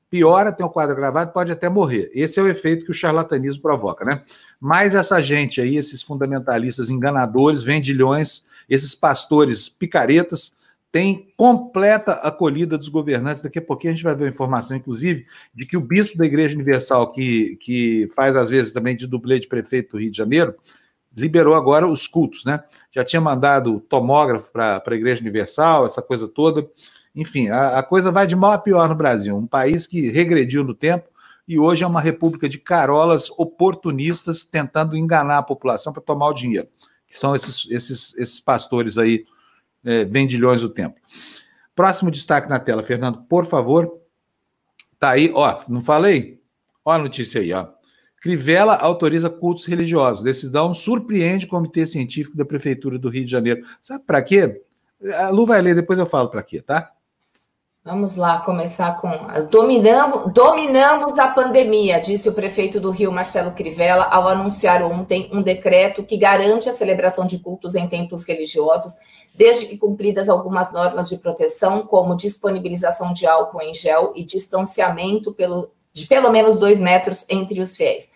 Piora, 0.09 0.51
tem 0.51 0.67
o 0.67 0.71
quadro 0.71 0.97
gravado, 0.97 1.33
pode 1.33 1.53
até 1.53 1.69
morrer. 1.69 2.11
Esse 2.13 2.41
é 2.41 2.43
o 2.43 2.49
efeito 2.49 2.85
que 2.85 2.91
o 2.91 2.95
charlatanismo 2.95 3.63
provoca, 3.63 4.05
né? 4.05 4.25
Mas 4.59 4.95
essa 4.95 5.23
gente 5.23 5.61
aí, 5.61 5.77
esses 5.77 6.03
fundamentalistas 6.03 6.91
enganadores, 6.91 7.63
vendilhões, 7.63 8.43
esses 8.69 8.93
pastores 8.93 9.69
picaretas, 9.69 10.53
tem 10.93 11.33
completa 11.37 12.13
acolhida 12.13 12.77
dos 12.77 12.89
governantes. 12.89 13.43
Daqui 13.43 13.59
a 13.59 13.63
pouquinho 13.63 13.93
a 13.93 13.95
gente 13.95 14.05
vai 14.05 14.15
ver 14.15 14.25
a 14.27 14.29
informação, 14.29 14.77
inclusive, 14.77 15.25
de 15.55 15.67
que 15.67 15.77
o 15.77 15.81
bispo 15.81 16.19
da 16.19 16.27
Igreja 16.27 16.55
Universal, 16.55 17.13
que, 17.13 17.57
que 17.57 18.11
faz 18.15 18.37
às 18.37 18.51
vezes 18.51 18.73
também 18.73 18.97
de 18.97 19.07
dublê 19.07 19.39
de 19.39 19.47
prefeito 19.47 19.93
do 19.93 20.01
Rio 20.01 20.11
de 20.11 20.17
Janeiro, 20.17 20.55
liberou 21.17 21.55
agora 21.55 21.87
os 21.87 22.07
cultos, 22.07 22.45
né? 22.45 22.63
Já 22.93 23.05
tinha 23.05 23.21
mandado 23.21 23.81
tomógrafo 23.81 24.51
para 24.53 24.83
a 24.85 24.95
Igreja 24.95 25.21
Universal, 25.21 25.87
essa 25.87 26.03
coisa 26.03 26.27
toda. 26.27 26.69
Enfim, 27.15 27.49
a, 27.49 27.79
a, 27.79 27.83
coisa 27.83 28.13
vai 28.13 28.27
de 28.27 28.37
mal 28.37 28.53
a 28.53 28.59
pior 28.59 28.89
no 28.89 28.95
Brasil. 28.95 29.37
Um 29.37 29.47
país 29.47 29.87
que 29.87 30.11
regrediu 30.11 30.63
no 30.63 30.75
tempo 30.75 31.09
e 31.47 31.59
hoje 31.59 31.83
é 31.83 31.87
uma 31.87 32.01
república 32.01 32.49
de 32.49 32.59
carolas 32.59 33.29
oportunistas 33.37 34.45
tentando 34.45 34.97
enganar 34.97 35.39
a 35.39 35.43
população 35.43 35.93
para 35.93 36.03
tomar 36.03 36.29
o 36.29 36.35
dinheiro, 36.35 36.69
que 37.07 37.19
são 37.19 37.35
esses, 37.35 37.69
esses, 37.71 38.17
esses 38.17 38.41
pastores 38.41 38.97
aí, 38.97 39.25
é, 39.85 40.05
vendilhões 40.05 40.61
do 40.61 40.69
tempo. 40.69 41.01
Próximo 41.75 42.11
destaque 42.11 42.49
na 42.49 42.59
tela, 42.59 42.83
Fernando, 42.83 43.23
por 43.23 43.47
favor. 43.47 44.01
Tá 44.99 45.11
aí, 45.11 45.31
ó, 45.35 45.63
não 45.69 45.81
falei? 45.81 46.41
Ó 46.85 46.93
a 46.93 46.99
notícia 46.99 47.41
aí, 47.41 47.53
ó. 47.53 47.69
Crivella 48.21 48.77
autoriza 48.77 49.31
cultos 49.31 49.65
religiosos. 49.67 50.23
Decisão 50.23 50.75
surpreende 50.75 51.47
o 51.47 51.49
Comitê 51.49 51.87
Científico 51.87 52.37
da 52.37 52.45
Prefeitura 52.45 52.99
do 52.99 53.09
Rio 53.09 53.25
de 53.25 53.31
Janeiro. 53.31 53.65
Sabe 53.81 54.05
para 54.05 54.21
quê? 54.21 54.63
A 55.15 55.31
Lu 55.31 55.47
vai 55.47 55.63
ler, 55.63 55.75
depois 55.75 55.99
eu 55.99 56.05
falo 56.05 56.29
para 56.29 56.43
quê, 56.43 56.61
tá? 56.61 56.93
Vamos 57.91 58.15
lá 58.15 58.39
começar 58.39 59.01
com 59.01 59.11
dominamos, 59.51 60.33
dominamos 60.33 61.19
a 61.19 61.27
pandemia, 61.27 62.01
disse 62.01 62.29
o 62.29 62.33
prefeito 62.33 62.79
do 62.79 62.93
Rio, 62.93 63.11
Marcelo 63.11 63.51
Crivella, 63.51 64.05
ao 64.05 64.29
anunciar 64.29 64.81
ontem 64.81 65.29
um 65.33 65.43
decreto 65.43 66.05
que 66.05 66.17
garante 66.17 66.69
a 66.69 66.73
celebração 66.73 67.27
de 67.27 67.41
cultos 67.41 67.75
em 67.75 67.89
templos 67.89 68.25
religiosos, 68.25 68.93
desde 69.35 69.67
que 69.67 69.77
cumpridas 69.77 70.29
algumas 70.29 70.73
normas 70.73 71.09
de 71.09 71.17
proteção, 71.17 71.83
como 71.83 72.15
disponibilização 72.15 73.13
de 73.13 73.27
álcool 73.27 73.61
em 73.61 73.75
gel 73.75 74.13
e 74.15 74.23
distanciamento 74.23 75.33
pelo, 75.33 75.73
de 75.93 76.07
pelo 76.07 76.31
menos 76.31 76.61
dois 76.61 76.79
metros 76.79 77.27
entre 77.29 77.61
os 77.61 77.75
fiéis. 77.75 78.09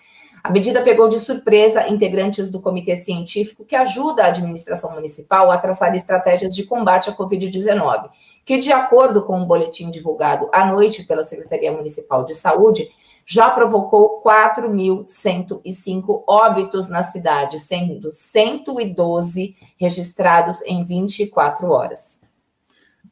A 0.44 0.50
medida 0.50 0.82
pegou 0.82 1.08
de 1.08 1.18
surpresa 1.18 1.88
integrantes 1.88 2.50
do 2.50 2.60
comitê 2.60 2.96
científico 2.96 3.64
que 3.64 3.74
ajuda 3.74 4.24
a 4.24 4.26
administração 4.26 4.92
municipal 4.92 5.50
a 5.50 5.56
traçar 5.56 5.94
estratégias 5.94 6.54
de 6.54 6.64
combate 6.64 7.08
à 7.08 7.16
Covid-19, 7.16 8.10
que, 8.44 8.58
de 8.58 8.70
acordo 8.70 9.22
com 9.22 9.38
um 9.38 9.46
boletim 9.46 9.90
divulgado 9.90 10.50
à 10.52 10.70
noite 10.70 11.04
pela 11.04 11.22
Secretaria 11.22 11.72
Municipal 11.72 12.26
de 12.26 12.34
Saúde, 12.34 12.90
já 13.24 13.48
provocou 13.48 14.22
4.105 14.22 16.24
óbitos 16.28 16.90
na 16.90 17.02
cidade, 17.02 17.58
sendo 17.58 18.12
112 18.12 19.56
registrados 19.78 20.60
em 20.66 20.84
24 20.84 21.70
horas. 21.70 22.20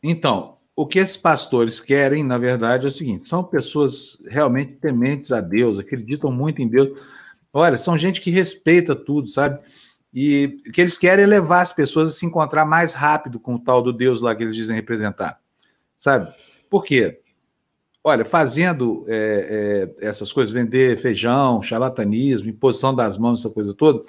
Então, 0.03 0.57
o 0.77 0.87
que 0.87 0.99
esses 0.99 1.17
pastores 1.17 1.81
querem, 1.81 2.23
na 2.23 2.37
verdade, 2.37 2.85
é 2.85 2.89
o 2.89 2.93
seguinte: 2.93 3.27
são 3.27 3.43
pessoas 3.43 4.19
realmente 4.27 4.73
tementes 4.73 5.33
a 5.33 5.41
Deus, 5.41 5.79
acreditam 5.79 6.31
muito 6.31 6.61
em 6.61 6.69
Deus 6.69 6.91
Olha, 7.53 7.77
são 7.77 7.97
gente 7.97 8.21
que 8.21 8.31
respeita 8.31 8.95
tudo, 8.95 9.29
sabe? 9.29 9.61
E 10.13 10.61
que 10.73 10.81
eles 10.81 10.97
querem 10.97 11.27
levar 11.27 11.63
as 11.63 11.73
pessoas 11.73 12.09
a 12.09 12.13
se 12.13 12.25
encontrar 12.25 12.65
mais 12.65 12.95
rápido 12.95 13.39
com 13.39 13.55
o 13.55 13.59
tal 13.59 13.83
do 13.83 13.93
Deus 13.93 14.21
lá 14.21 14.35
que 14.35 14.43
eles 14.43 14.57
dizem 14.57 14.77
representar, 14.77 15.41
sabe? 15.99 16.33
Por 16.71 16.85
quê? 16.85 17.21
Olha, 18.05 18.25
fazendo 18.25 19.05
é, 19.07 19.89
é, 20.01 20.07
essas 20.09 20.33
coisas, 20.33 20.53
vender 20.53 20.99
feijão, 20.99 21.63
charlatanismo, 21.63 22.49
imposição 22.49 22.95
das 22.95 23.17
mãos, 23.17 23.41
essa 23.41 23.51
coisa 23.51 23.73
toda, 23.73 24.03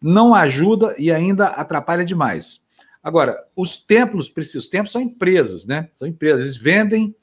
não 0.00 0.34
ajuda 0.34 0.94
e 0.98 1.10
ainda 1.10 1.46
atrapalha 1.46 2.04
demais. 2.04 2.60
Agora, 3.02 3.34
os 3.56 3.76
templos, 3.76 4.32
os 4.36 4.68
templos 4.68 4.92
são 4.92 5.00
empresas, 5.00 5.66
né? 5.66 5.88
São 5.96 6.06
empresas, 6.06 6.42
eles 6.42 6.56
vendem 6.56 7.14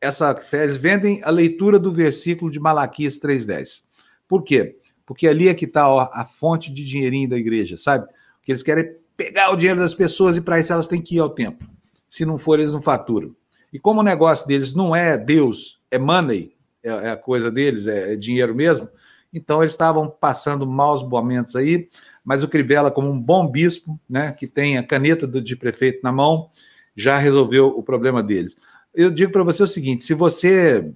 essa 0.00 0.34
eles 0.52 0.78
vendem 0.78 1.22
a 1.22 1.30
leitura 1.30 1.78
do 1.78 1.92
versículo 1.92 2.50
de 2.50 2.58
Malaquias 2.58 3.18
3:10. 3.18 3.84
Por 4.26 4.42
quê? 4.42 4.79
Porque 5.10 5.26
ali 5.26 5.48
é 5.48 5.54
que 5.54 5.64
está 5.64 5.86
a 6.12 6.24
fonte 6.24 6.72
de 6.72 6.84
dinheirinho 6.84 7.28
da 7.28 7.36
igreja, 7.36 7.76
sabe? 7.76 8.06
Que 8.44 8.52
eles 8.52 8.62
querem 8.62 8.94
pegar 9.16 9.50
o 9.50 9.56
dinheiro 9.56 9.80
das 9.80 9.92
pessoas 9.92 10.36
e 10.36 10.40
para 10.40 10.60
isso 10.60 10.72
elas 10.72 10.86
têm 10.86 11.02
que 11.02 11.16
ir 11.16 11.18
ao 11.18 11.28
templo. 11.28 11.68
Se 12.08 12.24
não 12.24 12.38
for, 12.38 12.60
eles 12.60 12.70
não 12.70 12.80
faturam. 12.80 13.34
E 13.72 13.78
como 13.80 13.98
o 13.98 14.04
negócio 14.04 14.46
deles 14.46 14.72
não 14.72 14.94
é 14.94 15.18
Deus, 15.18 15.80
é 15.90 15.98
money, 15.98 16.54
é, 16.80 16.90
é 16.90 17.10
a 17.10 17.16
coisa 17.16 17.50
deles, 17.50 17.88
é, 17.88 18.12
é 18.12 18.16
dinheiro 18.16 18.54
mesmo, 18.54 18.88
então 19.34 19.60
eles 19.60 19.72
estavam 19.72 20.08
passando 20.08 20.64
maus 20.64 21.02
momentos 21.02 21.56
aí, 21.56 21.88
mas 22.24 22.44
o 22.44 22.48
Crivella, 22.48 22.88
como 22.88 23.10
um 23.10 23.20
bom 23.20 23.48
bispo, 23.48 23.98
né, 24.08 24.30
que 24.30 24.46
tem 24.46 24.78
a 24.78 24.82
caneta 24.84 25.26
de 25.26 25.56
prefeito 25.56 25.98
na 26.04 26.12
mão, 26.12 26.50
já 26.94 27.18
resolveu 27.18 27.66
o 27.66 27.82
problema 27.82 28.22
deles. 28.22 28.56
Eu 28.94 29.10
digo 29.10 29.32
para 29.32 29.42
você 29.42 29.60
o 29.64 29.66
seguinte: 29.66 30.04
se 30.04 30.14
você. 30.14 30.88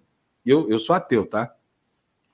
Eu, 0.47 0.71
eu 0.71 0.79
sou 0.79 0.95
ateu, 0.95 1.27
tá? 1.27 1.53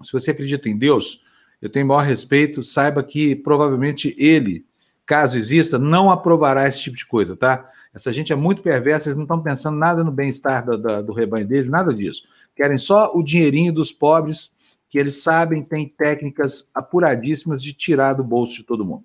Se 0.05 0.13
você 0.13 0.33
acredita 0.33 0.69
em 0.69 0.77
Deus, 0.77 1.23
eu 1.61 1.69
tenho 1.69 1.87
maior 1.87 2.05
respeito, 2.05 2.63
saiba 2.63 3.03
que 3.03 3.37
provavelmente 3.37 4.15
ele, 4.19 4.65
caso 5.05 5.37
exista, 5.37 5.79
não 5.79 6.11
aprovará 6.11 6.67
esse 6.67 6.81
tipo 6.81 6.97
de 6.97 7.07
coisa, 7.07 7.37
tá? 7.37 7.69
Essa 7.93 8.13
gente 8.13 8.33
é 8.33 8.37
muito 8.37 8.63
perversa, 8.63 9.09
eles 9.09 9.17
não 9.17 9.25
estão 9.25 9.43
pensando 9.43 9.77
nada 9.77 10.05
no 10.05 10.13
bem-estar 10.13 10.65
do, 10.65 10.79
do, 10.79 11.03
do 11.03 11.13
rebanho 11.13 11.47
deles, 11.47 11.69
nada 11.69 11.93
disso. 11.93 12.23
Querem 12.55 12.79
só 12.79 13.13
o 13.15 13.23
dinheirinho 13.23 13.73
dos 13.73 13.93
pobres, 13.93 14.53
que 14.89 14.99
eles 14.99 15.23
sabem, 15.23 15.63
têm 15.63 15.89
técnicas 15.89 16.69
apuradíssimas 16.75 17.63
de 17.63 17.73
tirar 17.73 18.15
do 18.15 18.25
bolso 18.25 18.57
de 18.57 18.65
todo 18.65 18.85
mundo. 18.85 19.05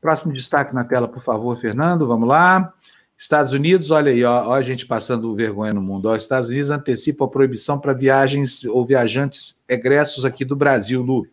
Próximo 0.00 0.32
destaque 0.32 0.74
na 0.74 0.84
tela, 0.84 1.08
por 1.08 1.22
favor, 1.22 1.56
Fernando, 1.56 2.06
vamos 2.06 2.28
lá. 2.28 2.72
Estados 3.16 3.52
Unidos, 3.52 3.90
olha 3.90 4.12
aí, 4.12 4.24
ó, 4.24 4.48
ó, 4.48 4.54
a 4.54 4.62
gente 4.62 4.84
passando 4.84 5.34
vergonha 5.34 5.72
no 5.72 5.80
mundo. 5.80 6.06
Ó, 6.06 6.16
Estados 6.16 6.48
Unidos 6.48 6.70
antecipa 6.70 7.24
a 7.24 7.28
proibição 7.28 7.78
para 7.78 7.92
viagens 7.92 8.64
ou 8.64 8.84
viajantes 8.84 9.58
egressos 9.68 10.24
aqui 10.24 10.44
do 10.44 10.56
Brasil, 10.56 11.00
Lu. 11.00 11.26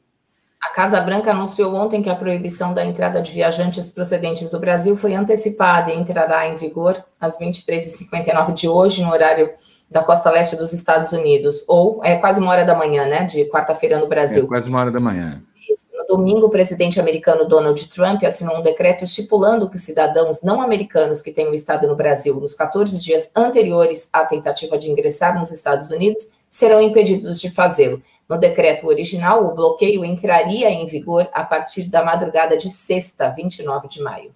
A 0.62 0.69
Casa 0.69 1.02
Branca 1.02 1.32
anunciou 1.32 1.74
ontem 1.74 2.04
que 2.04 2.10
a 2.10 2.15
proibição 2.15 2.71
da 2.71 2.86
entrada 2.86 3.19
de 3.19 3.32
viajantes 3.32 3.89
procedentes 3.89 4.52
do 4.52 4.60
Brasil 4.60 4.95
foi 4.95 5.15
antecipada 5.15 5.91
e 5.91 6.00
entrará 6.00 6.47
em 6.47 6.56
vigor 6.56 7.04
às 7.19 7.39
23h59 7.39 8.54
de 8.54 8.69
hoje, 8.69 9.02
no 9.02 9.12
horário 9.12 9.50
da 9.89 10.04
costa 10.04 10.30
leste 10.30 10.56
dos 10.56 10.71
Estados 10.71 11.12
Unidos, 11.12 11.65
ou 11.67 12.06
é 12.06 12.15
quase 12.15 12.39
uma 12.39 12.52
hora 12.52 12.63
da 12.63 12.76
manhã, 12.76 13.06
né, 13.06 13.26
de 13.26 13.45
quarta-feira 13.45 14.00
no 14.00 14.08
Brasil. 14.08 14.43
É 14.43 14.47
quase 14.47 14.69
uma 14.69 14.80
hora 14.80 14.91
da 14.91 15.00
manhã. 15.00 15.41
Isso. 15.69 15.88
No 15.93 16.17
domingo, 16.17 16.45
o 16.45 16.50
presidente 16.50 17.00
americano 17.00 17.45
Donald 17.45 17.89
Trump 17.89 18.24
assinou 18.24 18.60
um 18.60 18.62
decreto 18.62 19.04
estipulando 19.04 19.69
que 19.69 19.80
cidadãos 19.80 20.41
não 20.43 20.62
americanos 20.62 21.21
que 21.21 21.32
tenham 21.32 21.54
estado 21.54 21.88
no 21.88 21.95
Brasil 21.95 22.39
nos 22.39 22.54
14 22.54 23.02
dias 23.02 23.32
anteriores 23.36 24.10
à 24.13 24.26
tentativa 24.26 24.78
de 24.78 24.89
ingressar 24.89 25.38
nos 25.38 25.52
Estados 25.52 25.89
Unidos 25.89 26.30
serão 26.50 26.82
impedidos 26.82 27.39
de 27.39 27.50
fazê-lo. 27.50 28.02
No 28.32 28.38
decreto 28.38 28.88
original, 28.88 29.46
o 29.46 29.54
bloqueio 29.54 30.06
entraria 30.06 30.72
em 30.72 30.86
vigor 30.86 31.28
a 31.34 31.44
partir 31.44 31.89
da 31.89 32.02
madrugada 32.02 32.56
de 32.56 32.70
sexta, 32.70 33.30
29 33.30 33.89
de 33.89 34.02
maio. 34.02 34.34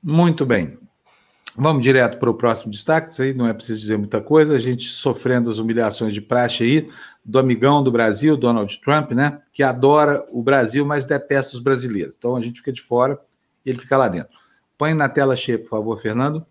Muito 0.00 0.46
bem. 0.46 0.78
Vamos 1.56 1.82
direto 1.82 2.16
para 2.16 2.30
o 2.30 2.34
próximo 2.34 2.70
destaque, 2.70 3.10
isso 3.10 3.22
aí 3.22 3.34
não 3.34 3.48
é 3.48 3.52
preciso 3.52 3.80
dizer 3.80 3.98
muita 3.98 4.20
coisa, 4.20 4.54
a 4.54 4.60
gente 4.60 4.84
sofrendo 4.84 5.50
as 5.50 5.58
humilhações 5.58 6.14
de 6.14 6.20
praxe 6.20 6.62
aí, 6.62 6.88
do 7.24 7.40
amigão 7.40 7.82
do 7.82 7.90
Brasil, 7.90 8.36
Donald 8.36 8.80
Trump, 8.80 9.10
né, 9.10 9.40
que 9.52 9.64
adora 9.64 10.24
o 10.30 10.40
Brasil, 10.40 10.86
mas 10.86 11.04
detesta 11.04 11.56
os 11.56 11.60
brasileiros. 11.60 12.14
Então 12.16 12.36
a 12.36 12.40
gente 12.40 12.60
fica 12.60 12.72
de 12.72 12.82
fora 12.82 13.18
e 13.64 13.70
ele 13.70 13.80
fica 13.80 13.96
lá 13.96 14.06
dentro. 14.06 14.38
Põe 14.78 14.94
na 14.94 15.08
tela 15.08 15.34
cheia, 15.34 15.58
por 15.58 15.70
favor, 15.70 15.98
Fernando. 16.00 16.46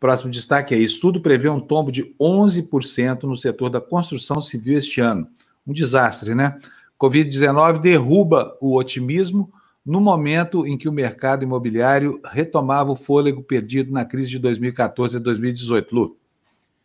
Próximo 0.00 0.32
destaque 0.32 0.74
é: 0.74 0.78
estudo 0.78 1.20
prevê 1.20 1.48
um 1.48 1.60
tombo 1.60 1.92
de 1.92 2.12
11% 2.20 3.22
no 3.22 3.36
setor 3.36 3.70
da 3.70 3.80
construção 3.80 4.40
civil 4.40 4.78
este 4.78 5.00
ano 5.00 5.28
um 5.66 5.72
desastre, 5.72 6.34
né? 6.34 6.56
Covid-19 6.98 7.80
derruba 7.80 8.56
o 8.60 8.76
otimismo 8.76 9.52
no 9.84 10.00
momento 10.00 10.66
em 10.66 10.76
que 10.76 10.88
o 10.88 10.92
mercado 10.92 11.44
imobiliário 11.44 12.20
retomava 12.24 12.90
o 12.90 12.96
fôlego 12.96 13.42
perdido 13.42 13.92
na 13.92 14.04
crise 14.04 14.28
de 14.28 14.38
2014 14.38 15.16
e 15.16 15.20
2018. 15.20 15.94
Lu. 15.94 16.16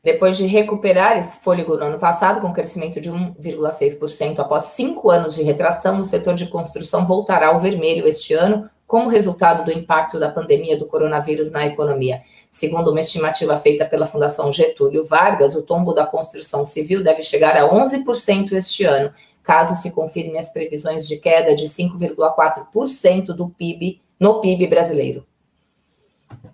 Depois 0.04 0.36
de 0.36 0.46
recuperar 0.46 1.18
esse 1.18 1.38
fôlego 1.38 1.78
no 1.78 1.84
ano 1.84 2.00
passado, 2.00 2.42
com 2.42 2.52
crescimento 2.52 3.00
de 3.00 3.12
1,6% 3.12 4.40
após 4.40 4.64
cinco 4.64 5.12
anos 5.12 5.36
de 5.36 5.44
retração, 5.44 6.02
o 6.02 6.06
setor 6.06 6.34
de 6.34 6.48
construção 6.48 7.06
voltará 7.06 7.48
ao 7.50 7.60
vermelho 7.60 8.08
este 8.08 8.34
ano, 8.34 8.68
como 8.92 9.08
resultado 9.08 9.64
do 9.64 9.72
impacto 9.72 10.20
da 10.20 10.30
pandemia 10.30 10.78
do 10.78 10.86
coronavírus 10.86 11.50
na 11.50 11.66
economia. 11.66 12.24
Segundo 12.50 12.92
uma 12.92 13.00
estimativa 13.00 13.56
feita 13.56 13.86
pela 13.86 14.06
Fundação 14.06 14.52
Getúlio 14.52 15.06
Vargas, 15.06 15.56
o 15.56 15.62
tombo 15.62 15.94
da 15.94 16.06
construção 16.06 16.66
civil 16.66 17.02
deve 17.02 17.22
chegar 17.22 17.56
a 17.56 17.70
11% 17.70 18.52
este 18.52 18.84
ano, 18.84 19.14
caso 19.44 19.82
se 19.82 19.92
confirmem 19.92 20.38
as 20.38 20.52
previsões 20.52 21.08
de 21.08 21.16
queda 21.16 21.56
de 21.56 21.68
5,4% 21.68 23.28
do 23.28 23.48
PIB 23.48 24.02
no 24.20 24.42
PIB 24.42 24.68
brasileiro. 24.68 25.26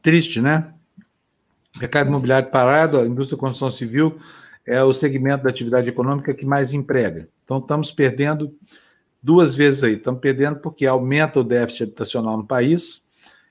Triste, 0.03 0.39
né? 0.39 0.71
Mercado 1.79 2.09
imobiliário 2.09 2.51
parado, 2.51 2.99
a 2.99 3.07
indústria 3.07 3.35
da 3.35 3.41
construção 3.41 3.71
civil 3.71 4.19
é 4.63 4.83
o 4.83 4.93
segmento 4.93 5.45
da 5.45 5.49
atividade 5.49 5.89
econômica 5.89 6.35
que 6.35 6.45
mais 6.45 6.71
emprega. 6.71 7.27
Então, 7.43 7.57
estamos 7.57 7.91
perdendo 7.91 8.53
duas 9.27 9.53
vezes 9.53 9.83
aí. 9.83 9.95
Estamos 9.95 10.21
perdendo 10.21 10.59
porque 10.59 10.85
aumenta 10.85 11.41
o 11.41 11.43
déficit 11.43 11.83
habitacional 11.83 12.37
no 12.37 12.47
país 12.47 13.03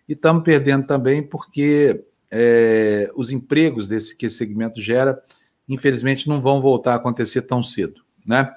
e 0.08 0.14
estamos 0.14 0.42
perdendo 0.42 0.86
também 0.86 1.22
porque 1.22 2.02
é, 2.30 3.10
os 3.14 3.30
empregos 3.30 3.86
desse 3.86 4.16
que 4.16 4.24
esse 4.24 4.36
segmento 4.36 4.80
gera, 4.80 5.22
infelizmente, 5.68 6.30
não 6.30 6.40
vão 6.40 6.62
voltar 6.62 6.94
a 6.94 6.96
acontecer 6.96 7.42
tão 7.42 7.62
cedo, 7.62 8.00
né? 8.24 8.54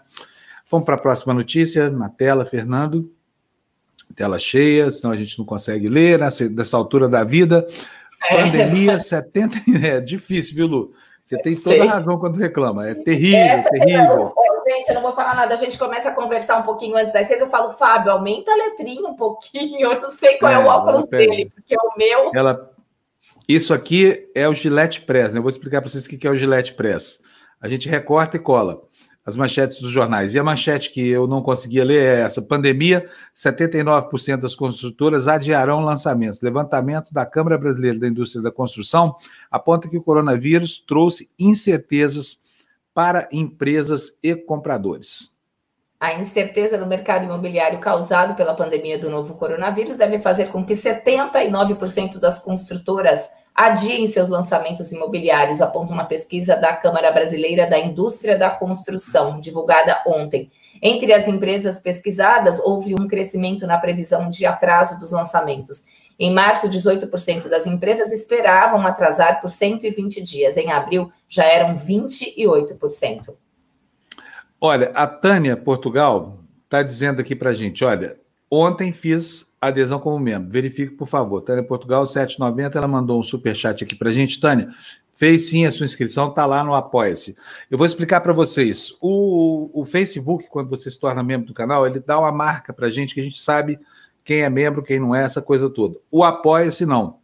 Vamos 0.71 0.85
para 0.85 0.95
a 0.95 0.99
próxima 0.99 1.33
notícia 1.33 1.89
na 1.89 2.07
tela, 2.07 2.45
Fernando. 2.45 3.11
tela 4.15 4.39
cheia, 4.39 4.89
senão 4.89 5.11
a 5.11 5.17
gente 5.17 5.37
não 5.37 5.45
consegue 5.45 5.89
ler 5.89 6.19
nessa, 6.19 6.47
nessa 6.49 6.77
altura 6.77 7.09
da 7.09 7.25
vida. 7.25 7.67
É. 8.29 8.43
Pandemia 8.43 8.97
70. 8.97 9.57
É 9.83 9.99
difícil, 9.99 10.55
viu, 10.55 10.67
Lu? 10.67 10.93
Você 11.25 11.37
tem 11.41 11.55
toda 11.55 11.75
Sei. 11.75 11.81
a 11.81 11.91
razão 11.91 12.17
quando 12.17 12.37
reclama. 12.37 12.87
É 12.87 12.95
terrível, 12.95 13.37
é, 13.37 13.63
terrível. 13.63 14.33
Gente, 14.69 14.89
eu 14.89 14.95
não 14.95 15.01
vou 15.01 15.15
falar 15.15 15.35
nada. 15.35 15.53
A 15.53 15.57
gente 15.57 15.77
começa 15.77 16.09
a 16.09 16.13
conversar 16.13 16.57
um 16.57 16.63
pouquinho 16.63 16.95
antes 16.95 17.13
das 17.13 17.27
seis. 17.27 17.41
Eu 17.41 17.47
falo, 17.47 17.71
Fábio, 17.71 18.11
aumenta 18.11 18.51
a 18.51 18.55
letrinha 18.55 19.09
um 19.09 19.15
pouquinho. 19.15 19.91
Eu 19.91 20.01
não 20.01 20.09
sei 20.09 20.37
qual 20.37 20.51
é, 20.51 20.55
é 20.55 20.59
o 20.59 20.65
óculos 20.65 21.05
dele, 21.05 21.51
porque 21.53 21.75
o 21.75 21.97
meu. 21.97 22.31
Ela... 22.35 22.69
Isso 23.47 23.73
aqui 23.73 24.29
é 24.35 24.47
o 24.47 24.53
Gillette 24.53 25.01
Press. 25.01 25.31
Né? 25.31 25.39
Eu 25.39 25.43
vou 25.43 25.49
explicar 25.49 25.81
para 25.81 25.89
vocês 25.89 26.05
o 26.05 26.09
que 26.09 26.27
é 26.27 26.29
o 26.29 26.35
Gillette 26.35 26.73
Press. 26.73 27.19
A 27.59 27.67
gente 27.67 27.89
recorta 27.89 28.37
e 28.37 28.39
cola 28.39 28.81
as 29.25 29.35
manchetes 29.35 29.79
dos 29.79 29.91
jornais. 29.91 30.33
E 30.33 30.39
a 30.39 30.43
manchete 30.43 30.91
que 30.91 31.07
eu 31.07 31.27
não 31.27 31.41
conseguia 31.41 31.83
ler 31.83 32.01
é 32.01 32.21
essa: 32.21 32.41
pandemia, 32.41 33.07
79% 33.35 34.37
das 34.37 34.55
construtoras 34.55 35.27
adiarão 35.27 35.81
lançamentos. 35.81 36.41
Levantamento 36.41 37.13
da 37.13 37.25
Câmara 37.25 37.57
Brasileira 37.57 37.99
da 37.99 38.07
Indústria 38.07 38.41
da 38.41 38.51
Construção 38.51 39.15
aponta 39.49 39.89
que 39.89 39.97
o 39.97 40.03
coronavírus 40.03 40.79
trouxe 40.79 41.29
incertezas 41.39 42.39
para 42.99 43.29
empresas 43.31 44.11
e 44.21 44.35
compradores. 44.35 45.33
A 45.97 46.15
incerteza 46.15 46.77
no 46.77 46.85
mercado 46.85 47.23
imobiliário 47.23 47.79
causado 47.79 48.35
pela 48.35 48.53
pandemia 48.53 48.99
do 48.99 49.09
novo 49.09 49.35
coronavírus 49.35 49.95
deve 49.95 50.19
fazer 50.19 50.49
com 50.49 50.65
que 50.65 50.73
79% 50.73 52.19
das 52.19 52.39
construtoras 52.39 53.29
adiem 53.55 54.05
seus 54.05 54.27
lançamentos 54.27 54.91
imobiliários, 54.91 55.61
aponta 55.61 55.93
uma 55.93 56.03
pesquisa 56.03 56.57
da 56.57 56.75
Câmara 56.75 57.09
Brasileira 57.09 57.69
da 57.69 57.79
Indústria 57.79 58.37
da 58.37 58.49
Construção, 58.49 59.39
divulgada 59.39 60.03
ontem. 60.05 60.51
Entre 60.81 61.13
as 61.13 61.25
empresas 61.25 61.79
pesquisadas, 61.79 62.59
houve 62.59 62.95
um 62.95 63.07
crescimento 63.07 63.65
na 63.65 63.77
previsão 63.77 64.29
de 64.29 64.45
atraso 64.45 64.99
dos 64.99 65.11
lançamentos. 65.11 65.85
Em 66.19 66.33
março, 66.33 66.67
18% 66.67 67.47
das 67.47 67.65
empresas 67.65 68.11
esperavam 68.11 68.85
atrasar 68.85 69.39
por 69.39 69.49
120 69.49 70.21
dias. 70.21 70.57
Em 70.57 70.69
abril, 70.69 71.09
já 71.29 71.45
eram 71.45 71.77
28%. 71.77 73.33
Olha, 74.59 74.91
a 74.93 75.07
Tânia 75.07 75.55
Portugal 75.55 76.43
está 76.65 76.83
dizendo 76.83 77.21
aqui 77.21 77.33
para 77.33 77.53
gente: 77.53 77.85
olha, 77.85 78.19
ontem 78.51 78.91
fiz 78.91 79.49
adesão 79.61 79.97
como 79.97 80.19
membro. 80.19 80.51
Verifique, 80.51 80.93
por 80.95 81.07
favor. 81.07 81.41
Tânia 81.41 81.63
Portugal, 81.63 82.05
790, 82.05 82.77
ela 82.77 82.87
mandou 82.87 83.17
um 83.17 83.23
superchat 83.23 83.85
aqui 83.85 83.95
para 83.95 84.11
gente. 84.11 84.41
Tânia, 84.41 84.69
fez 85.15 85.49
sim 85.49 85.65
a 85.65 85.71
sua 85.71 85.85
inscrição, 85.85 86.29
está 86.29 86.45
lá 86.45 86.63
no 86.63 86.73
Apoia-se. 86.73 87.35
Eu 87.71 87.77
vou 87.77 87.87
explicar 87.87 88.19
para 88.19 88.33
vocês. 88.33 88.93
O, 89.01 89.69
o 89.73 89.85
Facebook, 89.85 90.47
quando 90.49 90.69
você 90.69 90.91
se 90.91 90.99
torna 90.99 91.23
membro 91.23 91.47
do 91.47 91.53
canal, 91.53 91.87
ele 91.87 91.99
dá 91.99 92.19
uma 92.19 92.31
marca 92.31 92.73
para 92.73 92.87
a 92.87 92.91
gente 92.91 93.13
que 93.13 93.21
a 93.21 93.23
gente 93.23 93.39
sabe 93.39 93.79
quem 94.29 94.41
é 94.41 94.49
membro, 94.49 94.83
quem 94.83 94.99
não 94.99 95.15
é, 95.15 95.23
essa 95.23 95.41
coisa 95.41 95.71
toda. 95.71 95.97
O 96.11 96.23
Apoia-se, 96.23 96.85
não. 96.85 97.17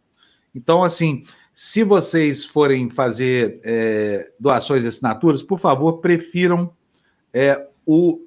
Então, 0.52 0.82
assim, 0.82 1.22
se 1.54 1.84
vocês 1.84 2.44
forem 2.44 2.90
fazer 2.90 3.60
é, 3.62 4.32
doações 4.40 4.84
e 4.84 4.88
assinaturas, 4.88 5.40
por 5.40 5.60
favor, 5.60 5.98
prefiram 5.98 6.72
é, 7.32 7.64
o, 7.86 8.18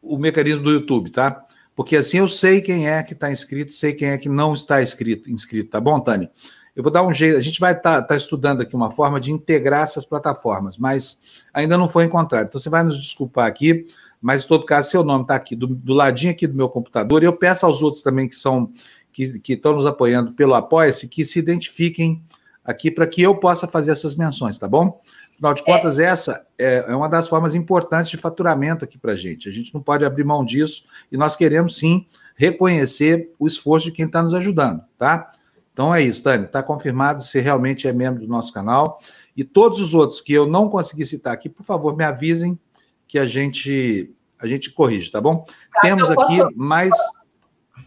o 0.00 0.16
mecanismo 0.16 0.62
do 0.62 0.70
YouTube, 0.72 1.10
tá? 1.10 1.44
porque 1.76 1.96
assim 1.96 2.16
eu 2.16 2.26
sei 2.26 2.62
quem 2.62 2.88
é 2.88 3.02
que 3.02 3.12
está 3.12 3.30
inscrito, 3.30 3.74
sei 3.74 3.92
quem 3.92 4.08
é 4.08 4.16
que 4.16 4.30
não 4.30 4.54
está 4.54 4.82
inscrito, 4.82 5.30
inscrito 5.30 5.72
tá 5.72 5.78
bom, 5.78 6.00
Tânia? 6.00 6.30
Eu 6.74 6.82
vou 6.82 6.90
dar 6.90 7.02
um 7.02 7.12
jeito, 7.12 7.36
a 7.36 7.42
gente 7.42 7.60
vai 7.60 7.72
estar 7.72 8.00
tá, 8.00 8.08
tá 8.08 8.16
estudando 8.16 8.62
aqui 8.62 8.74
uma 8.74 8.90
forma 8.90 9.20
de 9.20 9.30
integrar 9.30 9.82
essas 9.82 10.06
plataformas, 10.06 10.78
mas 10.78 11.18
ainda 11.52 11.76
não 11.76 11.90
foi 11.90 12.04
encontrado. 12.04 12.46
Então 12.46 12.58
você 12.58 12.70
vai 12.70 12.82
nos 12.82 12.96
desculpar 12.96 13.46
aqui, 13.46 13.84
mas 14.24 14.42
em 14.42 14.48
todo 14.48 14.64
caso, 14.64 14.90
seu 14.90 15.04
nome 15.04 15.24
está 15.24 15.34
aqui 15.34 15.54
do, 15.54 15.66
do, 15.66 15.92
ladinho 15.92 16.32
aqui 16.32 16.46
do 16.46 16.56
meu 16.56 16.66
computador, 16.66 17.22
e 17.22 17.26
eu 17.26 17.36
peço 17.36 17.66
aos 17.66 17.82
outros 17.82 18.02
também 18.02 18.26
que 18.26 18.34
são 18.34 18.70
que, 19.12 19.38
que 19.38 19.52
estão 19.52 19.74
nos 19.74 19.84
apoiando 19.84 20.32
pelo 20.32 20.54
Apoia-se 20.54 21.06
que 21.06 21.26
se 21.26 21.38
identifiquem 21.38 22.22
aqui 22.64 22.90
para 22.90 23.06
que 23.06 23.20
eu 23.20 23.36
possa 23.36 23.68
fazer 23.68 23.90
essas 23.90 24.14
menções, 24.16 24.58
tá 24.58 24.66
bom? 24.66 24.98
Afinal 25.34 25.52
de 25.52 25.62
contas, 25.62 25.98
é. 25.98 26.06
essa 26.06 26.46
é, 26.58 26.86
é 26.88 26.96
uma 26.96 27.06
das 27.06 27.28
formas 27.28 27.54
importantes 27.54 28.10
de 28.10 28.16
faturamento 28.16 28.82
aqui 28.82 28.96
para 28.96 29.12
a 29.12 29.16
gente. 29.16 29.46
A 29.46 29.52
gente 29.52 29.74
não 29.74 29.82
pode 29.82 30.06
abrir 30.06 30.24
mão 30.24 30.42
disso 30.42 30.84
e 31.12 31.18
nós 31.18 31.36
queremos 31.36 31.76
sim 31.76 32.06
reconhecer 32.34 33.30
o 33.38 33.46
esforço 33.46 33.86
de 33.86 33.92
quem 33.92 34.06
está 34.06 34.22
nos 34.22 34.32
ajudando, 34.32 34.82
tá? 34.96 35.28
Então 35.70 35.94
é 35.94 36.02
isso, 36.02 36.22
Tânia. 36.22 36.46
Está 36.46 36.62
confirmado, 36.62 37.22
você 37.22 37.40
realmente 37.40 37.86
é 37.86 37.92
membro 37.92 38.22
do 38.22 38.28
nosso 38.28 38.54
canal. 38.54 38.98
E 39.36 39.44
todos 39.44 39.80
os 39.80 39.92
outros 39.92 40.22
que 40.22 40.32
eu 40.32 40.46
não 40.46 40.70
consegui 40.70 41.04
citar 41.04 41.34
aqui, 41.34 41.50
por 41.50 41.62
favor, 41.62 41.94
me 41.94 42.04
avisem 42.04 42.58
que 43.06 43.18
a 43.18 43.26
gente 43.26 44.14
a 44.44 44.46
gente 44.46 44.70
corrige, 44.70 45.10
tá 45.10 45.20
bom? 45.20 45.44
Tá, 45.72 45.80
Temos 45.82 46.10
aqui 46.10 46.38
posso... 46.38 46.48
mais. 46.54 46.92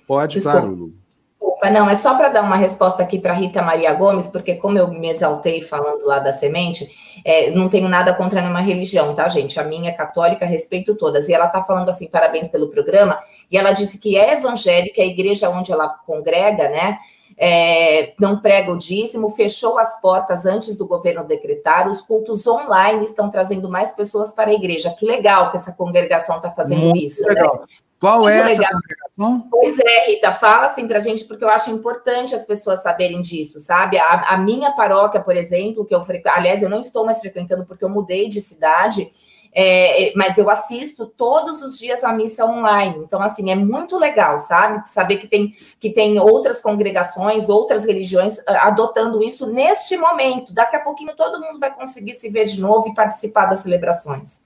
Pode, 0.07 0.35
Desculpa. 0.35 0.59
claro, 0.59 0.75
Lu. 0.75 0.93
Desculpa, 1.07 1.69
não, 1.69 1.89
é 1.89 1.93
só 1.93 2.15
para 2.15 2.29
dar 2.29 2.41
uma 2.41 2.57
resposta 2.57 3.03
aqui 3.03 3.19
para 3.19 3.33
Rita 3.33 3.61
Maria 3.61 3.93
Gomes, 3.93 4.27
porque 4.27 4.55
como 4.55 4.77
eu 4.77 4.87
me 4.87 5.09
exaltei 5.09 5.61
falando 5.61 6.03
lá 6.05 6.19
da 6.19 6.33
semente, 6.33 6.89
é, 7.23 7.51
não 7.51 7.69
tenho 7.69 7.87
nada 7.87 8.13
contra 8.13 8.41
nenhuma 8.41 8.61
religião, 8.61 9.13
tá, 9.13 9.27
gente? 9.27 9.59
A 9.59 9.63
minha 9.63 9.91
é 9.91 9.93
católica, 9.93 10.45
respeito 10.45 10.95
todas. 10.95 11.29
E 11.29 11.33
ela 11.33 11.47
tá 11.47 11.61
falando 11.61 11.89
assim, 11.89 12.07
parabéns 12.07 12.49
pelo 12.49 12.69
programa, 12.69 13.19
e 13.51 13.57
ela 13.57 13.71
disse 13.71 13.99
que 13.99 14.17
é 14.17 14.33
evangélica, 14.33 15.01
a 15.01 15.05
igreja 15.05 15.49
onde 15.49 15.71
ela 15.71 15.87
congrega, 15.89 16.69
né? 16.69 16.97
É, 17.39 18.13
não 18.19 18.39
prega 18.39 18.71
o 18.71 18.77
dízimo, 18.77 19.29
fechou 19.29 19.77
as 19.77 20.01
portas 20.01 20.45
antes 20.45 20.75
do 20.75 20.87
governo 20.87 21.23
decretar, 21.23 21.87
os 21.87 22.01
cultos 22.01 22.47
online 22.47 23.05
estão 23.05 23.29
trazendo 23.29 23.69
mais 23.69 23.93
pessoas 23.93 24.31
para 24.31 24.49
a 24.49 24.53
igreja. 24.53 24.89
Que 24.97 25.05
legal 25.05 25.51
que 25.51 25.57
essa 25.57 25.71
congregação 25.71 26.37
está 26.37 26.49
fazendo 26.49 26.81
Muito 26.81 26.97
isso. 26.97 27.21
Né? 27.23 27.35
Legal. 27.35 27.59
Né? 27.61 27.67
Qual 27.99 28.21
Muito 28.21 28.35
é 28.35 28.43
legal. 28.43 28.63
essa 28.63 28.73
congregação? 28.73 29.47
Pois 29.49 29.79
é, 29.79 30.07
Rita, 30.07 30.31
fala 30.31 30.67
assim 30.67 30.87
para 30.87 30.97
a 30.97 31.01
gente, 31.01 31.25
porque 31.25 31.43
eu 31.43 31.49
acho 31.49 31.71
importante 31.71 32.35
as 32.35 32.45
pessoas 32.45 32.81
saberem 32.81 33.21
disso, 33.21 33.59
sabe? 33.59 33.97
A, 33.97 34.33
a 34.33 34.37
minha 34.37 34.71
paróquia, 34.71 35.19
por 35.19 35.35
exemplo, 35.35 35.85
que 35.85 35.95
eu 35.95 36.03
frequento, 36.03 36.37
aliás, 36.37 36.61
eu 36.61 36.69
não 36.69 36.79
estou 36.79 37.05
mais 37.05 37.19
frequentando 37.19 37.65
porque 37.65 37.83
eu 37.83 37.89
mudei 37.89 38.29
de 38.29 38.39
cidade, 38.39 39.11
é, 39.59 40.13
mas 40.15 40.37
eu 40.37 40.51
assisto 40.51 41.07
todos 41.07 41.63
os 41.63 41.79
dias 41.79 42.03
a 42.03 42.13
missa 42.13 42.45
online. 42.45 42.99
Então, 42.99 43.19
assim, 43.19 43.49
é 43.49 43.55
muito 43.55 43.97
legal, 43.97 44.37
sabe? 44.37 44.87
Saber 44.87 45.17
que 45.17 45.25
tem, 45.25 45.51
que 45.79 45.89
tem 45.89 46.19
outras 46.19 46.61
congregações, 46.61 47.49
outras 47.49 47.83
religiões 47.83 48.37
ah, 48.47 48.67
adotando 48.67 49.23
isso 49.23 49.47
neste 49.47 49.97
momento. 49.97 50.53
Daqui 50.53 50.75
a 50.75 50.79
pouquinho 50.79 51.15
todo 51.15 51.41
mundo 51.41 51.59
vai 51.59 51.73
conseguir 51.73 52.13
se 52.13 52.29
ver 52.29 52.45
de 52.45 52.61
novo 52.61 52.87
e 52.87 52.93
participar 52.93 53.47
das 53.47 53.61
celebrações. 53.61 54.45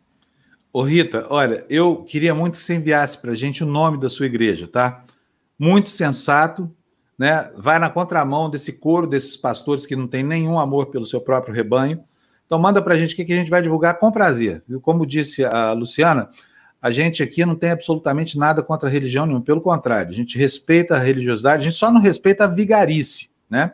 Ô 0.72 0.82
Rita, 0.82 1.28
olha, 1.30 1.66
eu 1.70 2.06
queria 2.06 2.34
muito 2.34 2.56
que 2.56 2.64
você 2.64 2.76
enviasse 2.76 3.18
para 3.18 3.32
a 3.32 3.36
gente 3.36 3.66
o 3.66 3.68
nome 3.68 4.00
da 4.00 4.10
sua 4.10 4.28
igreja, 4.28 4.66
tá? 4.66 5.04
Muito 5.60 5.90
sensato, 5.90 6.74
né? 7.20 7.52
Vai 7.58 7.80
na 7.80 7.90
contramão 7.90 8.50
desse 8.50 8.72
coro 8.72 9.06
desses 9.06 9.36
pastores 9.36 9.86
que 9.86 9.98
não 9.98 10.08
tem 10.08 10.24
nenhum 10.24 10.58
amor 10.58 10.86
pelo 10.86 11.06
seu 11.06 11.20
próprio 11.20 11.54
rebanho. 11.54 12.02
Então 12.52 12.60
manda 12.60 12.82
para 12.82 12.96
a 12.96 12.98
gente 12.98 13.14
o 13.14 13.16
que 13.16 13.32
a 13.32 13.36
gente 13.38 13.50
vai 13.50 13.62
divulgar 13.62 13.98
com 13.98 14.12
prazer. 14.12 14.62
Viu? 14.68 14.82
Como 14.82 15.06
disse 15.06 15.46
a 15.46 15.72
Luciana, 15.72 16.28
a 16.82 16.92
gente 16.92 17.24
aqui 17.24 17.46
não 17.46 17.56
tem 17.56 17.72
absolutamente 17.72 18.38
nada 18.38 18.62
contra 18.62 18.90
a 18.90 18.92
religião 18.92 19.26
nenhuma, 19.26 19.42
pelo 19.42 19.62
contrário, 19.62 20.12
a 20.12 20.14
gente 20.14 20.38
respeita 20.38 20.96
a 20.96 21.00
religiosidade, 21.00 21.62
a 21.62 21.64
gente 21.70 21.80
só 21.80 21.90
não 21.90 22.02
respeita 22.02 22.44
a 22.44 22.48
vigarice, 22.48 23.30
né? 23.50 23.72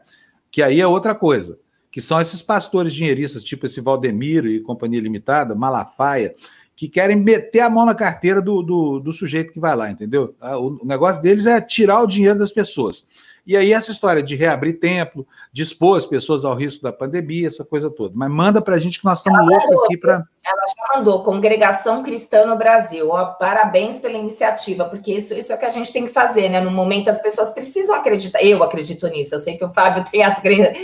Que 0.51 0.61
aí 0.61 0.79
é 0.79 0.85
outra 0.85 1.15
coisa, 1.15 1.57
que 1.89 1.99
são 1.99 2.21
esses 2.21 2.43
pastores 2.43 2.93
dinheiristas, 2.93 3.43
tipo 3.43 3.65
esse 3.65 3.81
Valdemiro 3.81 4.47
e 4.47 4.59
Companhia 4.59 5.01
Limitada, 5.01 5.55
Malafaia, 5.55 6.35
que 6.75 6.87
querem 6.87 7.15
meter 7.15 7.61
a 7.61 7.71
mão 7.71 7.83
na 7.83 7.95
carteira 7.95 8.43
do, 8.43 8.61
do, 8.61 8.99
do 8.99 9.11
sujeito 9.11 9.51
que 9.51 9.59
vai 9.59 9.75
lá, 9.75 9.89
entendeu? 9.89 10.35
Ah, 10.39 10.59
o 10.59 10.85
negócio 10.85 11.19
deles 11.19 11.47
é 11.47 11.59
tirar 11.59 12.03
o 12.03 12.07
dinheiro 12.07 12.37
das 12.37 12.51
pessoas. 12.51 13.07
E 13.47 13.55
aí 13.55 13.71
essa 13.71 13.91
história 13.91 14.21
de 14.21 14.35
reabrir 14.35 14.77
templo, 14.77 15.25
de 15.53 15.63
expor 15.63 15.97
as 15.97 16.05
pessoas 16.05 16.43
ao 16.43 16.53
risco 16.53 16.83
da 16.83 16.91
pandemia, 16.91 17.47
essa 17.47 17.63
coisa 17.63 17.89
toda. 17.89 18.13
Mas 18.13 18.29
manda 18.29 18.61
para 18.61 18.75
a 18.75 18.79
gente 18.79 18.99
que 18.99 19.05
nós 19.05 19.19
estamos 19.19 19.39
loucos 19.39 19.85
aqui 19.85 19.97
para... 19.97 20.15
Ela 20.45 20.65
já 20.67 20.97
mandou, 20.97 21.23
Congregação 21.23 22.03
Cristã 22.03 22.45
no 22.45 22.57
Brasil. 22.57 23.09
Ó, 23.09 23.25
parabéns 23.25 23.99
pela 23.99 24.17
iniciativa, 24.17 24.83
porque 24.83 25.13
isso, 25.13 25.33
isso 25.33 25.53
é 25.53 25.55
o 25.55 25.57
que 25.57 25.65
a 25.65 25.69
gente 25.69 25.93
tem 25.93 26.05
que 26.05 26.11
fazer, 26.11 26.49
né? 26.49 26.59
No 26.59 26.71
momento 26.71 27.09
as 27.09 27.21
pessoas 27.21 27.49
precisam 27.49 27.95
acreditar. 27.95 28.43
Eu 28.43 28.61
acredito 28.61 29.07
nisso, 29.07 29.35
eu 29.35 29.39
sei 29.39 29.57
que 29.57 29.63
o 29.63 29.71
Fábio 29.71 30.03
tem 30.11 30.23
as 30.23 30.39
crenças... 30.39 30.75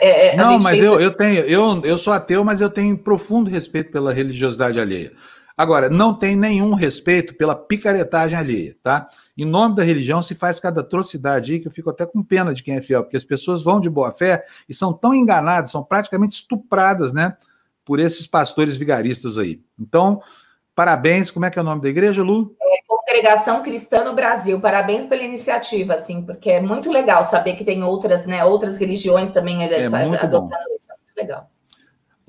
É, 0.00 0.28
é, 0.28 0.36
Não, 0.36 0.58
mas 0.60 0.76
pensa... 0.76 0.86
eu, 0.86 1.00
eu 1.00 1.10
tenho, 1.10 1.40
eu, 1.40 1.82
eu 1.84 1.98
sou 1.98 2.12
ateu, 2.12 2.44
mas 2.44 2.60
eu 2.60 2.70
tenho 2.70 2.96
profundo 2.96 3.50
respeito 3.50 3.90
pela 3.90 4.12
religiosidade 4.12 4.78
alheia. 4.78 5.12
Agora, 5.58 5.90
não 5.90 6.14
tem 6.14 6.36
nenhum 6.36 6.72
respeito 6.72 7.34
pela 7.34 7.52
picaretagem 7.52 8.38
alheia, 8.38 8.76
tá? 8.80 9.08
Em 9.36 9.44
nome 9.44 9.74
da 9.74 9.82
religião 9.82 10.22
se 10.22 10.36
faz 10.36 10.60
cada 10.60 10.82
atrocidade 10.82 11.52
aí 11.52 11.58
que 11.58 11.66
eu 11.66 11.72
fico 11.72 11.90
até 11.90 12.06
com 12.06 12.22
pena 12.22 12.54
de 12.54 12.62
quem 12.62 12.76
é 12.76 12.80
fiel, 12.80 13.02
porque 13.02 13.16
as 13.16 13.24
pessoas 13.24 13.60
vão 13.64 13.80
de 13.80 13.90
boa 13.90 14.12
fé 14.12 14.44
e 14.68 14.72
são 14.72 14.92
tão 14.92 15.12
enganadas, 15.12 15.72
são 15.72 15.82
praticamente 15.82 16.36
estupradas, 16.36 17.12
né? 17.12 17.36
Por 17.84 17.98
esses 17.98 18.24
pastores 18.24 18.76
vigaristas 18.76 19.36
aí. 19.36 19.60
Então, 19.76 20.22
parabéns. 20.76 21.28
Como 21.28 21.44
é 21.44 21.50
que 21.50 21.58
é 21.58 21.62
o 21.62 21.64
nome 21.64 21.82
da 21.82 21.88
igreja, 21.88 22.22
Lu? 22.22 22.54
É 22.62 22.78
Congregação 22.86 23.60
Cristã 23.60 24.04
no 24.04 24.14
Brasil. 24.14 24.60
Parabéns 24.60 25.06
pela 25.06 25.24
iniciativa, 25.24 25.94
assim, 25.94 26.22
porque 26.22 26.50
é 26.50 26.60
muito 26.60 26.88
legal 26.92 27.24
saber 27.24 27.56
que 27.56 27.64
tem 27.64 27.82
outras, 27.82 28.24
né, 28.26 28.44
outras 28.44 28.78
religiões 28.78 29.32
também 29.32 29.64
é, 29.64 29.86
adotando 29.86 30.50
bom. 30.50 30.76
isso. 30.76 30.92
É 30.92 30.94
muito 30.94 31.16
legal. 31.16 31.50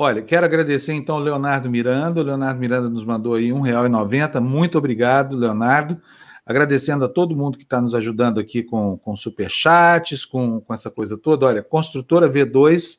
Olha, 0.01 0.21
quero 0.21 0.45
agradecer 0.45 0.93
então 0.93 1.17
ao 1.17 1.21
Leonardo 1.21 1.69
Miranda. 1.69 2.21
O 2.21 2.23
Leonardo 2.23 2.57
Miranda 2.57 2.89
nos 2.89 3.03
mandou 3.03 3.33
aí 3.33 3.51
R$ 3.51 3.59
1,90. 3.59 4.39
Muito 4.39 4.77
obrigado, 4.77 5.35
Leonardo. 5.35 6.01
agradecendo 6.45 7.03
a 7.03 7.09
todo 7.09 7.35
mundo 7.35 7.57
que 7.57 7.65
está 7.65 7.81
nos 7.81 7.93
ajudando 7.93 8.39
aqui 8.39 8.63
com, 8.63 8.97
com 8.97 9.17
superchats, 9.17 10.23
com, 10.23 10.61
com 10.61 10.73
essa 10.73 10.89
coisa 10.89 11.17
toda. 11.17 11.47
Olha, 11.47 11.61
Construtora 11.61 12.29
V2 12.31 12.97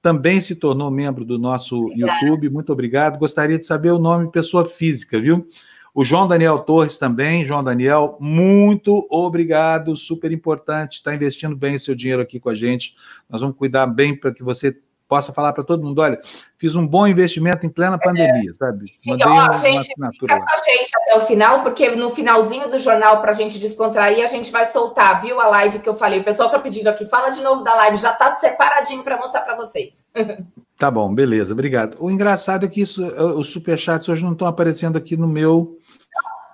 também 0.00 0.40
se 0.40 0.54
tornou 0.54 0.88
membro 0.88 1.24
do 1.24 1.36
nosso 1.36 1.86
Obrigada. 1.86 2.12
YouTube. 2.22 2.48
Muito 2.48 2.72
obrigado. 2.72 3.18
Gostaria 3.18 3.58
de 3.58 3.66
saber 3.66 3.90
o 3.90 3.98
nome 3.98 4.30
pessoa 4.30 4.64
física, 4.66 5.20
viu? 5.20 5.48
O 5.92 6.04
João 6.04 6.28
Daniel 6.28 6.60
Torres 6.60 6.96
também. 6.96 7.44
João 7.44 7.64
Daniel, 7.64 8.16
muito 8.20 9.04
obrigado. 9.10 9.96
Super 9.96 10.30
importante. 10.30 10.98
Está 10.98 11.12
investindo 11.12 11.56
bem 11.56 11.74
o 11.74 11.80
seu 11.80 11.96
dinheiro 11.96 12.22
aqui 12.22 12.38
com 12.38 12.50
a 12.50 12.54
gente. 12.54 12.94
Nós 13.28 13.40
vamos 13.40 13.56
cuidar 13.56 13.88
bem 13.88 14.14
para 14.14 14.32
que 14.32 14.44
você 14.44 14.78
possa 15.08 15.32
falar 15.32 15.52
para 15.52 15.64
todo 15.64 15.82
mundo: 15.82 16.00
olha, 16.00 16.18
fiz 16.56 16.74
um 16.74 16.86
bom 16.86 17.06
investimento 17.06 17.64
em 17.66 17.68
plena 17.68 17.98
pandemia, 17.98 18.50
é. 18.50 18.54
sabe? 18.54 18.92
Mandei 19.06 19.26
ó, 19.26 19.30
uma, 19.30 19.52
gente, 19.52 19.92
uma 19.96 20.10
fica 20.12 20.38
com 20.38 20.44
a 20.44 20.56
gente 20.56 20.90
até 20.96 21.16
o 21.16 21.26
final, 21.26 21.62
porque 21.62 21.94
no 21.94 22.10
finalzinho 22.10 22.70
do 22.70 22.78
jornal, 22.78 23.20
para 23.20 23.30
a 23.30 23.34
gente 23.34 23.58
descontrair, 23.58 24.22
a 24.22 24.26
gente 24.26 24.50
vai 24.50 24.66
soltar, 24.66 25.20
viu? 25.20 25.40
A 25.40 25.48
live 25.48 25.78
que 25.78 25.88
eu 25.88 25.94
falei. 25.94 26.20
O 26.20 26.24
pessoal 26.24 26.48
está 26.48 26.58
pedindo 26.58 26.88
aqui, 26.88 27.06
fala 27.06 27.30
de 27.30 27.40
novo 27.42 27.62
da 27.62 27.74
live, 27.74 27.96
já 27.96 28.12
está 28.12 28.36
separadinho 28.36 29.02
para 29.02 29.16
mostrar 29.16 29.42
para 29.42 29.56
vocês. 29.56 30.04
Tá 30.78 30.90
bom, 30.90 31.14
beleza, 31.14 31.54
obrigado. 31.54 31.96
O 31.98 32.10
engraçado 32.10 32.66
é 32.66 32.68
que 32.68 32.82
isso, 32.82 33.02
os 33.02 33.48
superchats 33.48 34.10
hoje 34.10 34.22
não 34.22 34.32
estão 34.32 34.46
aparecendo 34.46 34.98
aqui 34.98 35.16
no 35.16 35.26
meu, 35.26 35.74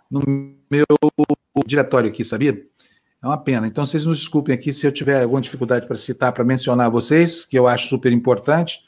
no 0.08 0.22
meu 0.70 0.86
diretório 1.66 2.08
aqui, 2.08 2.24
sabia? 2.24 2.56
É 3.22 3.26
uma 3.26 3.38
pena. 3.38 3.68
Então, 3.68 3.86
vocês 3.86 4.04
nos 4.04 4.18
desculpem 4.18 4.52
aqui 4.52 4.74
se 4.74 4.84
eu 4.84 4.90
tiver 4.90 5.22
alguma 5.22 5.40
dificuldade 5.40 5.86
para 5.86 5.96
citar, 5.96 6.32
para 6.32 6.42
mencionar 6.42 6.90
vocês, 6.90 7.44
que 7.44 7.56
eu 7.56 7.68
acho 7.68 7.86
super 7.86 8.12
importante. 8.12 8.80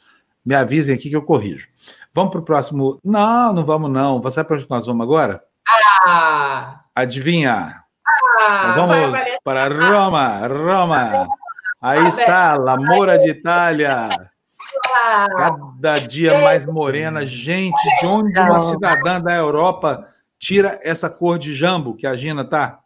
Me 0.45 0.55
avisem 0.57 0.93
aqui 0.93 1.09
que 1.09 1.17
eu 1.17 1.23
corrijo. 1.23 1.69
Vamos 2.13 2.33
para 2.33 2.41
o 2.41 2.45
próximo. 2.45 2.99
Não, 3.05 3.53
não 3.53 3.65
vamos, 3.65 3.91
não. 3.91 4.21
Você 4.21 4.35
sabe 4.35 4.49
para 4.49 4.57
onde 4.57 4.67
nós 4.69 4.87
vamos 4.87 5.05
agora? 5.05 5.43
Ah! 6.05 6.81
Adivinha? 6.95 7.83
Ah, 8.47 8.75
vamos 8.77 9.19
para 9.43 9.69
Roma, 9.69 10.47
Roma. 10.49 11.29
Aí 11.81 12.07
está, 12.09 12.57
La 12.57 12.77
Mora 12.77 13.19
de 13.19 13.31
Itália. 13.31 14.09
Cada 15.37 15.99
dia 16.01 16.41
mais 16.41 16.67
morena. 16.67 17.25
Gente, 17.27 17.83
de 18.01 18.07
onde 18.07 18.39
uma 18.39 18.61
cidadã 18.61 19.21
da 19.21 19.35
Europa 19.35 20.09
tira 20.39 20.79
essa 20.83 21.09
cor 21.09 21.39
de 21.39 21.55
jambo 21.55 21.95
que 21.95 22.07
a 22.07 22.17
Gina 22.17 22.45
tá? 22.45 22.81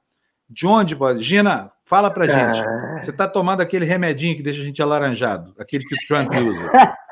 De 0.48 0.66
onde 0.66 0.96
pode? 0.96 1.20
Gina, 1.20 1.70
fala 1.84 2.10
pra 2.10 2.26
gente. 2.26 2.60
Ah. 2.60 2.98
Você 3.00 3.10
está 3.10 3.28
tomando 3.28 3.60
aquele 3.60 3.84
remedinho 3.84 4.36
que 4.36 4.42
deixa 4.42 4.60
a 4.60 4.64
gente 4.64 4.82
alaranjado, 4.82 5.54
aquele 5.58 5.84
que 5.84 5.94
o 5.94 6.06
Trump 6.06 6.32
usa. 6.34 6.70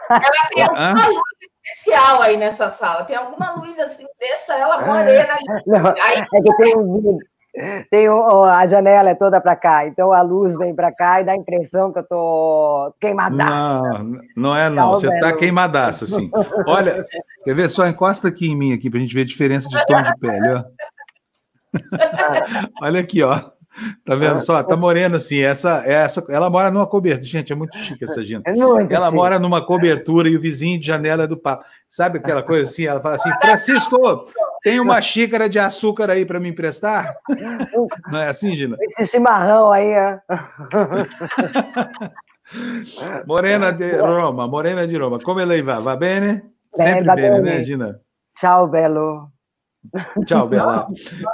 Ela 0.08 0.48
tem 0.54 0.62
alguma 0.62 1.08
luz 1.08 1.22
especial 1.64 2.22
aí 2.22 2.36
nessa 2.36 2.68
sala. 2.68 3.04
Tem 3.04 3.16
alguma 3.16 3.52
luz 3.56 3.78
assim, 3.78 4.06
deixa 4.18 4.54
ela 4.54 4.86
morena 4.86 5.34
ali. 5.34 5.62
Não, 5.66 5.86
aí, 5.86 6.18
é 6.18 6.42
que 6.42 6.56
tem 6.56 6.76
um 6.76 7.18
tem 7.90 8.06
a 8.06 8.66
janela 8.66 9.10
é 9.10 9.14
toda 9.14 9.40
para 9.40 9.56
cá, 9.56 9.86
então 9.86 10.12
a 10.12 10.20
luz 10.20 10.54
vem 10.58 10.74
para 10.74 10.92
cá 10.92 11.22
e 11.22 11.24
dá 11.24 11.32
a 11.32 11.36
impressão 11.36 11.90
que 11.90 12.00
eu 12.00 12.04
tô 12.04 12.94
queimadaça. 13.00 13.50
Não, 13.50 14.18
não 14.36 14.56
é 14.56 14.68
não, 14.68 14.90
você 14.90 15.08
está 15.08 15.32
queimadaça, 15.32 16.04
assim. 16.04 16.30
Olha, 16.66 17.06
quer 17.44 17.54
ver? 17.54 17.70
Só 17.70 17.86
encosta 17.86 18.28
aqui 18.28 18.46
em 18.50 18.54
mim 18.56 18.74
aqui 18.74 18.90
para 18.90 18.98
a 18.98 19.02
gente 19.02 19.14
ver 19.14 19.22
a 19.22 19.26
diferença 19.26 19.68
de 19.70 19.86
tom 19.86 20.02
de 20.02 20.18
pele, 20.18 20.48
ó. 20.52 20.64
Olha 22.82 23.00
aqui, 23.00 23.22
ó. 23.22 23.40
Tá 24.04 24.14
vendo 24.14 24.40
só? 24.40 24.62
Tá 24.62 24.76
morena 24.76 25.18
assim. 25.18 25.40
Essa, 25.40 25.82
essa, 25.86 26.24
ela 26.30 26.48
mora 26.48 26.70
numa 26.70 26.86
cobertura. 26.86 27.22
Gente, 27.22 27.52
é 27.52 27.56
muito 27.56 27.76
chique 27.76 28.04
essa 28.04 28.24
gente. 28.24 28.46
É 28.46 28.56
ela 28.56 29.06
chique. 29.06 29.14
mora 29.14 29.38
numa 29.38 29.64
cobertura 29.64 30.28
e 30.28 30.36
o 30.36 30.40
vizinho 30.40 30.80
de 30.80 30.86
janela 30.86 31.24
é 31.24 31.26
do 31.26 31.36
papo. 31.36 31.64
Sabe 31.90 32.18
aquela 32.18 32.42
coisa 32.42 32.64
assim? 32.64 32.86
Ela 32.86 33.00
fala 33.00 33.16
assim: 33.16 33.30
Francisco, 33.40 34.24
tem 34.62 34.80
uma 34.80 35.00
xícara 35.00 35.48
de 35.48 35.58
açúcar 35.58 36.10
aí 36.10 36.24
para 36.24 36.40
me 36.40 36.48
emprestar? 36.48 37.16
Não 38.10 38.18
é 38.18 38.28
assim, 38.28 38.56
Gina? 38.56 38.76
Esse 38.80 39.06
chimarrão 39.06 39.72
aí, 39.72 39.94
ó. 39.94 40.18
Morena 43.26 43.72
de 43.72 43.96
Roma, 43.96 44.46
Morena 44.46 44.86
de 44.86 44.96
Roma. 44.96 45.18
Como 45.20 45.40
ele 45.40 45.62
vai? 45.62 45.82
Va 45.82 45.96
bene? 45.96 46.42
Sempre 46.74 47.14
bem, 47.14 47.42
né, 47.42 47.64
Gina? 47.64 48.00
Tchau, 48.36 48.68
Belo. 48.68 49.28
Tchau, 50.26 50.48
Bela. 50.48 50.88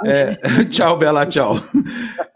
É, 0.05 0.35
tchau, 0.69 0.97
Bela, 0.97 1.25
tchau. 1.25 1.55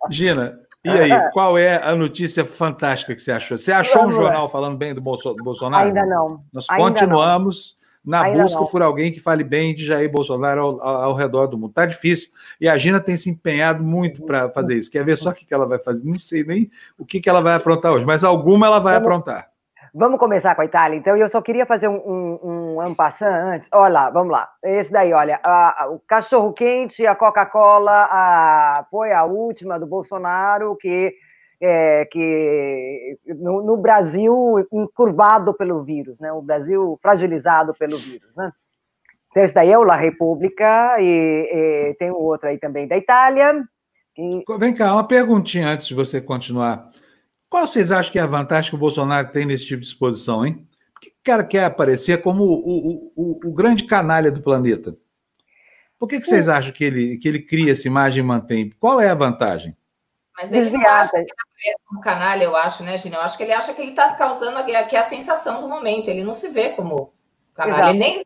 Gina, 0.10 0.60
e 0.88 0.90
aí, 0.90 1.32
qual 1.32 1.58
é 1.58 1.82
a 1.84 1.96
notícia 1.96 2.46
fantástica 2.46 3.14
que 3.14 3.22
você 3.22 3.32
achou? 3.32 3.58
Você 3.58 3.72
achou 3.72 4.08
um 4.08 4.12
jornal 4.12 4.48
falando 4.48 4.78
bem 4.78 4.94
do 4.94 5.02
Bolsonaro? 5.02 5.88
Ainda 5.88 6.06
não. 6.06 6.44
Nós 6.54 6.66
Ainda 6.70 6.84
continuamos 6.84 7.76
não. 8.06 8.12
na 8.12 8.26
Ainda 8.26 8.44
busca 8.44 8.62
não. 8.62 8.68
por 8.68 8.82
alguém 8.82 9.12
que 9.12 9.20
fale 9.20 9.44
bem 9.44 9.76
de 9.76 9.86
Jair 9.86 10.10
Bolsonaro 10.10 10.62
ao, 10.62 10.82
ao, 10.82 11.14
redor 11.14 11.48
do 11.48 11.58
mundo. 11.58 11.74
Tá 11.74 11.86
difícil. 11.86 12.30
E 12.62 12.70
a 12.70 12.78
Gina 12.78 13.02
tem 13.02 13.18
se 13.18 13.30
empenhado 13.30 13.84
muito 13.84 14.24
para 14.24 14.50
fazer 14.50 14.76
isso. 14.76 14.90
Quer 14.90 15.04
ver 15.04 15.18
só 15.18 15.32
o 15.32 15.34
que, 15.34 15.46
ela 15.54 15.68
vai 15.68 15.80
fazer? 15.80 16.04
Não 16.06 16.20
sei 16.20 16.44
nem 16.44 16.70
o 16.98 17.06
que, 17.06 17.22
ela 17.28 17.42
vai 17.42 17.56
aprontar 17.56 17.92
hoje, 17.92 18.06
mas 18.06 18.24
alguma 18.24 18.68
ela 18.68 18.80
vai 18.80 18.96
aprontar. 18.96 19.50
Vamos 19.98 20.20
começar 20.20 20.54
com 20.54 20.62
a 20.62 20.66
Itália, 20.66 20.96
então. 20.96 21.18
Eu 21.18 21.28
só 21.28 21.42
queria 21.42 21.66
fazer 21.66 21.88
um, 21.88 21.98
um, 21.98 22.76
um 22.76 22.82
antes. 22.82 23.68
Olha 23.74 23.92
lá, 23.92 24.10
vamos 24.12 24.32
lá. 24.32 24.48
Esse 24.64 24.92
daí, 24.92 25.12
olha. 25.12 25.40
A, 25.44 25.86
a, 25.86 25.90
o 25.90 26.00
cachorro-quente, 26.08 27.08
a 27.08 27.16
Coca-Cola, 27.16 28.86
foi 28.92 29.12
a 29.12 29.24
última 29.24 29.80
do 29.80 29.88
Bolsonaro, 29.88 30.76
que, 30.76 31.12
é, 31.60 32.06
que 32.12 33.18
no, 33.40 33.64
no, 33.64 33.76
Brasil, 33.76 34.68
encurvado 34.72 35.52
pelo 35.56 35.84
vírus, 35.84 36.20
né? 36.20 36.32
O 36.32 36.44
Brasil 36.44 37.00
fragilizado 37.02 37.74
pelo 37.74 37.98
vírus, 37.98 38.30
né? 38.36 38.52
Então, 39.32 39.44
esse 39.44 39.54
daí 39.56 39.72
é 39.72 39.80
o 39.80 39.84
La 39.84 39.96
República, 39.96 40.98
e, 41.00 41.90
e 41.92 41.94
tem 41.96 42.12
o 42.12 42.18
outro 42.18 42.50
aí 42.50 42.60
também 42.60 42.88
da 42.88 42.96
Itália. 42.96 43.64
E... 44.16 44.44
Vem 44.60 44.76
cá, 44.76 44.94
uma 44.94 45.08
perguntinha 45.08 45.70
antes 45.70 45.88
de 45.88 45.96
você 45.96 46.22
continuar. 46.22 46.88
Qual 47.50 47.68
vocês 47.68 47.92
acham 47.92 48.12
que 48.12 48.20
é 48.20 48.22
a 48.22 48.28
vantagem 48.28 48.70
que 48.70 48.76
o 48.76 48.80
Bolsonaro 48.80 49.32
tem 49.32 49.46
nesse 49.46 49.66
tipo 49.66 49.82
de 49.82 49.88
exposição, 49.88 50.46
hein? 50.46 50.68
Por 50.94 51.02
que 51.02 51.10
o 51.10 51.24
cara 51.24 51.44
quer 51.44 51.66
aparecer 51.66 52.22
como 52.22 52.44
o, 52.44 52.54
o, 52.54 53.14
o, 53.16 53.50
o 53.50 53.54
grande 53.54 53.86
canalha 53.86 54.32
do 54.32 54.42
planeta? 54.42 54.98
Por 56.00 56.08
que, 56.08 56.20
que 56.20 56.28
vocês 56.28 56.48
acham 56.48 56.72
que 56.72 56.84
ele, 56.84 57.18
que 57.18 57.28
ele 57.28 57.40
cria 57.40 57.72
essa 57.72 57.88
imagem 57.88 58.20
e 58.20 58.26
mantém? 58.26 58.72
Qual 58.80 59.02
é 59.02 59.10
a 59.10 59.16
vantagem? 59.16 59.76
Mas 60.36 60.52
ele 60.52 60.70
não 60.70 60.88
acha 60.88 61.12
que 61.12 61.18
ele 61.18 61.32
aparece 61.32 61.78
como 61.86 62.02
canalha, 62.02 62.44
eu 62.44 62.56
acho, 62.56 62.84
né, 62.84 62.96
Gina? 62.98 63.16
Eu 63.16 63.22
acho 63.22 63.36
que 63.36 63.44
ele 63.44 63.54
acha 63.54 63.74
que 63.74 63.82
ele 63.82 63.90
está 63.90 64.14
causando 64.14 64.58
aqui 64.60 64.76
a, 64.76 65.00
a 65.00 65.04
sensação 65.04 65.62
do 65.62 65.68
momento. 65.68 66.10
Ele 66.10 66.24
não 66.24 66.34
se 66.34 66.50
vê 66.50 66.70
como 66.70 67.12
canalha. 67.56 67.90
Ele 67.90 68.00
nem 68.00 68.26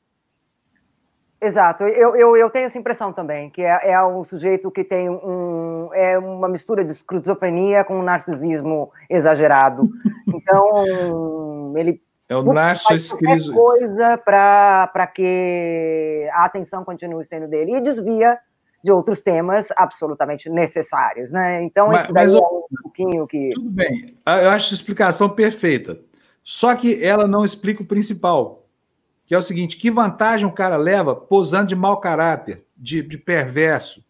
Exato, 1.41 1.85
eu, 1.85 2.15
eu, 2.15 2.37
eu, 2.37 2.49
tenho 2.51 2.67
essa 2.67 2.77
impressão 2.77 3.11
também, 3.11 3.49
que 3.49 3.63
é, 3.63 3.93
é 3.93 4.05
um 4.05 4.23
sujeito 4.23 4.69
que 4.69 4.83
tem 4.83 5.09
um, 5.09 5.89
é 5.91 6.15
uma 6.19 6.47
mistura 6.47 6.85
de 6.85 6.91
esquizofrenia 6.91 7.83
com 7.83 7.99
um 7.99 8.03
narcisismo 8.03 8.91
exagerado. 9.09 9.89
Então, 10.33 11.73
ele 11.75 12.01
é 12.29 12.35
o 12.35 12.43
narcisismo. 12.43 13.53
coisa 13.53 14.17
para 14.17 15.07
que 15.13 16.29
a 16.31 16.45
atenção 16.45 16.85
continue 16.85 17.25
sendo 17.25 17.47
dele 17.47 17.75
e 17.75 17.81
desvia 17.81 18.37
de 18.83 18.91
outros 18.91 19.21
temas 19.21 19.67
absolutamente 19.75 20.49
necessários, 20.49 21.29
né? 21.31 21.63
Então, 21.63 21.87
mas, 21.87 22.03
esse 22.03 22.13
daí 22.13 22.27
mas, 22.27 22.35
é 22.35 22.39
um 22.39 22.63
pouquinho 22.83 23.27
que... 23.27 23.51
Tudo 23.53 23.69
bem, 23.69 24.15
eu 24.25 24.49
acho 24.49 24.73
a 24.73 24.75
explicação 24.75 25.29
perfeita, 25.29 25.99
só 26.43 26.73
que 26.75 27.03
ela 27.03 27.27
não 27.27 27.43
explica 27.43 27.83
o 27.83 27.85
principal, 27.85 28.60
que 29.31 29.35
é 29.35 29.37
o 29.37 29.41
seguinte: 29.41 29.77
que 29.77 29.89
vantagem 29.89 30.45
o 30.45 30.51
cara 30.51 30.75
leva 30.75 31.15
posando 31.15 31.67
de 31.67 31.75
mau 31.75 32.01
caráter, 32.01 32.65
de, 32.75 33.01
de 33.01 33.17
perverso, 33.17 34.03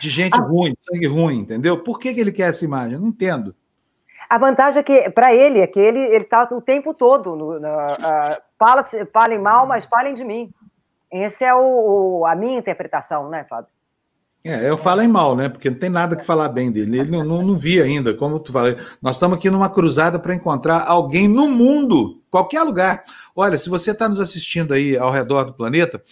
de 0.00 0.08
gente 0.08 0.40
ah. 0.40 0.42
ruim, 0.42 0.72
de 0.72 0.82
sangue 0.82 1.06
ruim, 1.06 1.40
entendeu? 1.40 1.82
Por 1.82 1.98
que, 1.98 2.14
que 2.14 2.20
ele 2.22 2.32
quer 2.32 2.48
essa 2.48 2.64
imagem? 2.64 2.94
Eu 2.94 3.00
não 3.00 3.08
entendo. 3.08 3.54
A 4.26 4.38
vantagem 4.38 4.80
é 4.80 4.82
que, 4.82 5.10
para 5.10 5.34
ele, 5.34 5.60
é 5.60 5.66
que 5.66 5.78
ele 5.78 6.00
está 6.16 6.48
o 6.50 6.62
tempo 6.62 6.94
todo. 6.94 7.36
No, 7.36 7.60
fala, 8.58 8.82
falem 9.12 9.38
mal, 9.38 9.66
mas 9.66 9.84
falem 9.84 10.14
de 10.14 10.24
mim. 10.24 10.50
Essa 11.12 11.44
é 11.44 11.54
o, 11.54 12.24
a 12.24 12.34
minha 12.34 12.58
interpretação, 12.58 13.28
né, 13.28 13.44
Fábio? 13.44 13.68
É, 14.46 14.68
eu 14.68 14.76
falo 14.76 15.00
em 15.00 15.08
mal, 15.08 15.34
né? 15.34 15.48
Porque 15.48 15.70
não 15.70 15.78
tem 15.78 15.88
nada 15.88 16.14
que 16.14 16.24
falar 16.24 16.50
bem 16.50 16.70
dele. 16.70 16.98
Ele 16.98 17.10
não, 17.10 17.24
não, 17.24 17.42
não 17.42 17.56
vi 17.56 17.80
ainda, 17.80 18.12
como 18.12 18.38
tu 18.38 18.52
falou. 18.52 18.76
Nós 19.00 19.16
estamos 19.16 19.38
aqui 19.38 19.48
numa 19.48 19.70
cruzada 19.70 20.18
para 20.18 20.34
encontrar 20.34 20.84
alguém 20.86 21.26
no 21.26 21.48
mundo, 21.48 22.22
qualquer 22.30 22.62
lugar. 22.62 23.02
Olha, 23.34 23.56
se 23.56 23.70
você 23.70 23.92
está 23.92 24.06
nos 24.06 24.20
assistindo 24.20 24.74
aí 24.74 24.98
ao 24.98 25.10
redor 25.10 25.44
do 25.44 25.54
planeta, 25.54 26.02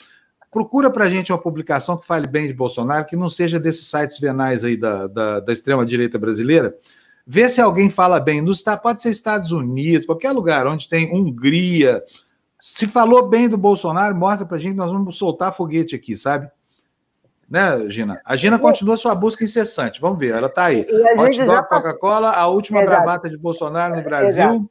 procura 0.50 0.90
para 0.90 1.04
a 1.04 1.10
gente 1.10 1.30
uma 1.30 1.38
publicação 1.38 1.98
que 1.98 2.06
fale 2.06 2.26
bem 2.26 2.46
de 2.46 2.54
Bolsonaro, 2.54 3.04
que 3.04 3.16
não 3.16 3.28
seja 3.28 3.60
desses 3.60 3.86
sites 3.86 4.18
venais 4.18 4.64
aí 4.64 4.78
da, 4.78 5.06
da, 5.06 5.40
da 5.40 5.52
extrema-direita 5.52 6.18
brasileira. 6.18 6.74
Vê 7.26 7.50
se 7.50 7.60
alguém 7.60 7.90
fala 7.90 8.18
bem. 8.18 8.40
Nos, 8.40 8.64
pode 8.82 9.02
ser 9.02 9.10
Estados 9.10 9.52
Unidos, 9.52 10.06
qualquer 10.06 10.32
lugar 10.32 10.66
onde 10.66 10.88
tem 10.88 11.14
Hungria. 11.14 12.02
Se 12.58 12.86
falou 12.86 13.28
bem 13.28 13.46
do 13.46 13.58
Bolsonaro, 13.58 14.16
mostra 14.16 14.46
para 14.46 14.56
a 14.56 14.60
gente, 14.60 14.74
nós 14.74 14.90
vamos 14.90 15.18
soltar 15.18 15.54
foguete 15.54 15.94
aqui, 15.94 16.16
sabe? 16.16 16.50
Né, 17.52 17.90
Gina? 17.90 18.18
A 18.24 18.34
Gina 18.34 18.58
continua 18.58 18.96
sua 18.96 19.14
busca 19.14 19.44
incessante. 19.44 20.00
Vamos 20.00 20.18
ver, 20.18 20.34
ela 20.34 20.46
está 20.46 20.64
aí. 20.64 20.86
Hot 21.18 21.44
dog, 21.44 21.68
Coca-Cola, 21.68 22.30
a 22.30 22.46
última 22.46 22.80
Exato. 22.80 22.96
bravata 22.96 23.28
de 23.28 23.36
Bolsonaro 23.36 23.94
no 23.94 24.02
Brasil. 24.02 24.28
Exato. 24.28 24.70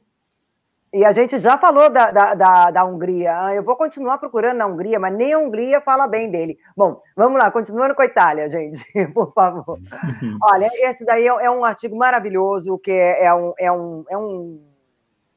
E 0.92 1.06
a 1.06 1.12
gente 1.12 1.38
já 1.38 1.56
falou 1.56 1.88
da, 1.88 2.10
da, 2.10 2.34
da, 2.34 2.70
da, 2.70 2.84
Hungria. 2.84 3.46
Ah, 3.46 3.54
eu 3.54 3.62
vou 3.62 3.76
continuar 3.76 4.18
procurando 4.18 4.58
na 4.58 4.66
Hungria, 4.66 4.98
mas 4.98 5.14
nem 5.14 5.32
a 5.32 5.38
Hungria 5.38 5.80
fala 5.80 6.06
bem 6.06 6.30
dele. 6.30 6.58
Bom, 6.76 7.00
vamos 7.16 7.38
lá, 7.38 7.50
continuando 7.50 7.94
com 7.94 8.02
a 8.02 8.04
Itália, 8.04 8.50
gente, 8.50 8.84
por 9.14 9.32
favor. 9.32 9.78
Olha, 10.52 10.68
esse 10.74 11.02
daí 11.04 11.22
é, 11.22 11.28
é, 11.28 11.50
um 11.50 11.64
artigo 11.64 11.96
maravilhoso, 11.96 12.78
que 12.78 12.90
é, 12.90 13.24
é, 13.24 13.34
um, 13.34 13.54
é, 13.58 13.72
um, 13.72 14.04
é 14.10 14.18
um, 14.18 14.60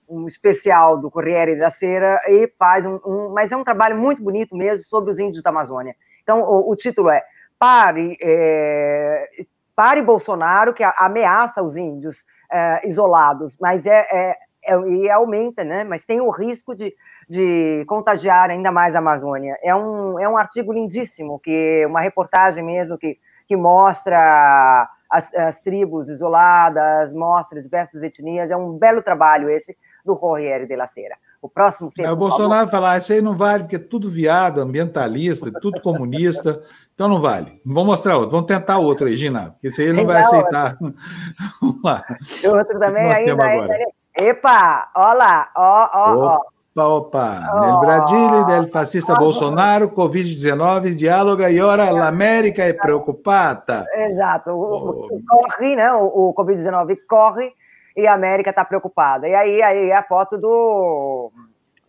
um 0.09 0.27
especial 0.27 0.97
do 0.97 1.09
Corriere 1.11 1.55
da 1.55 1.69
Sera, 1.69 2.19
e 2.27 2.51
faz 2.59 2.85
um, 2.85 2.99
um, 3.05 3.29
Mas 3.29 3.51
é 3.51 3.55
um 3.55 3.63
trabalho 3.63 3.95
muito 3.95 4.21
bonito 4.21 4.57
mesmo 4.57 4.83
sobre 4.83 5.11
os 5.11 5.19
índios 5.19 5.41
da 5.41 5.51
Amazônia. 5.51 5.95
Então, 6.21 6.41
o, 6.41 6.71
o 6.71 6.75
título 6.75 7.09
é 7.09 7.23
Pare, 7.65 8.15
é, 8.21 9.27
Pare 9.75 9.99
Bolsonaro, 10.03 10.71
que 10.71 10.83
ameaça 10.83 11.63
os 11.63 11.75
índios 11.75 12.23
é, 12.51 12.87
isolados, 12.87 13.57
mas 13.59 13.87
é, 13.87 14.07
é 14.11 14.35
é, 14.67 14.75
e 14.89 15.09
aumenta, 15.11 15.63
né? 15.63 15.83
Mas 15.83 16.05
tem 16.05 16.19
o 16.19 16.31
risco 16.31 16.75
de, 16.75 16.91
de 17.29 17.85
contagiar 17.87 18.49
ainda 18.49 18.71
mais 18.71 18.95
a 18.95 18.99
Amazônia. 18.99 19.55
É 19.63 19.75
um, 19.75 20.19
é 20.19 20.27
um 20.27 20.35
artigo 20.35 20.73
lindíssimo, 20.73 21.39
que 21.39 21.85
uma 21.85 22.01
reportagem 22.01 22.63
mesmo 22.63 22.97
que, 22.97 23.19
que 23.47 23.55
mostra 23.55 24.89
as, 25.07 25.31
as 25.35 25.61
tribos 25.61 26.09
isoladas, 26.09 27.13
mostra 27.13 27.61
diversas 27.61 28.01
etnias. 28.01 28.49
É 28.49 28.57
um 28.57 28.75
belo 28.75 29.03
trabalho 29.03 29.51
esse 29.51 29.77
do 30.05 30.15
Corriere 30.15 30.67
della 30.67 30.87
Sera. 30.87 31.15
O 31.41 31.49
próximo. 31.49 31.91
É, 31.99 32.11
o 32.11 32.15
Bolsonaro 32.15 32.69
falar, 32.69 32.91
ah, 32.91 32.97
isso 32.97 33.11
aí 33.11 33.21
não 33.21 33.35
vale, 33.35 33.63
porque 33.63 33.75
é 33.75 33.79
tudo 33.79 34.09
viado, 34.09 34.61
ambientalista, 34.61 35.51
tudo 35.59 35.81
comunista, 35.81 36.61
então 36.93 37.07
não 37.07 37.19
vale. 37.19 37.59
Vamos 37.65 37.85
mostrar 37.85 38.15
outro, 38.15 38.31
vamos 38.31 38.47
tentar 38.47 38.77
outro 38.77 39.07
aí, 39.07 39.17
Gina, 39.17 39.51
porque 39.51 39.67
esse 39.67 39.81
aí 39.81 39.89
ele 39.89 39.97
não 39.97 40.07
vai 40.07 40.21
aceitar. 40.21 40.77
Vamos 41.61 41.83
lá. 41.83 42.03
outro 42.45 42.79
também 42.79 43.11
ainda, 43.11 43.43
ainda, 43.43 43.77
Epa, 44.17 44.89
olha 44.95 45.13
lá, 45.13 45.51
ó, 45.55 45.89
ó, 45.93 46.15
ó. 46.17 46.39
Opa, 46.75 46.87
opa. 46.87 47.51
Oh, 47.53 47.59
Nel 47.59 47.79
Brasile, 47.79 48.45
del 48.45 48.67
fascista 48.67 49.13
oh, 49.13 49.17
Bolsonaro, 49.17 49.91
Covid-19, 49.91 50.93
diáloga 50.93 51.49
e 51.49 51.61
ora 51.61 51.89
l'América 51.89 52.63
é 52.63 52.73
preocupada. 52.73 53.85
Exato. 53.93 54.51
O, 54.51 55.07
oh. 55.11 55.21
Corre, 55.27 55.75
né? 55.75 55.93
O, 55.93 56.29
o 56.29 56.33
Covid-19 56.33 56.97
corre 57.07 57.53
e 57.95 58.07
a 58.07 58.13
América 58.13 58.49
está 58.49 58.65
preocupada. 58.65 59.27
E 59.27 59.35
aí, 59.35 59.61
aí 59.61 59.89
é 59.89 59.95
a 59.95 60.03
foto 60.03 60.37
do, 60.37 61.31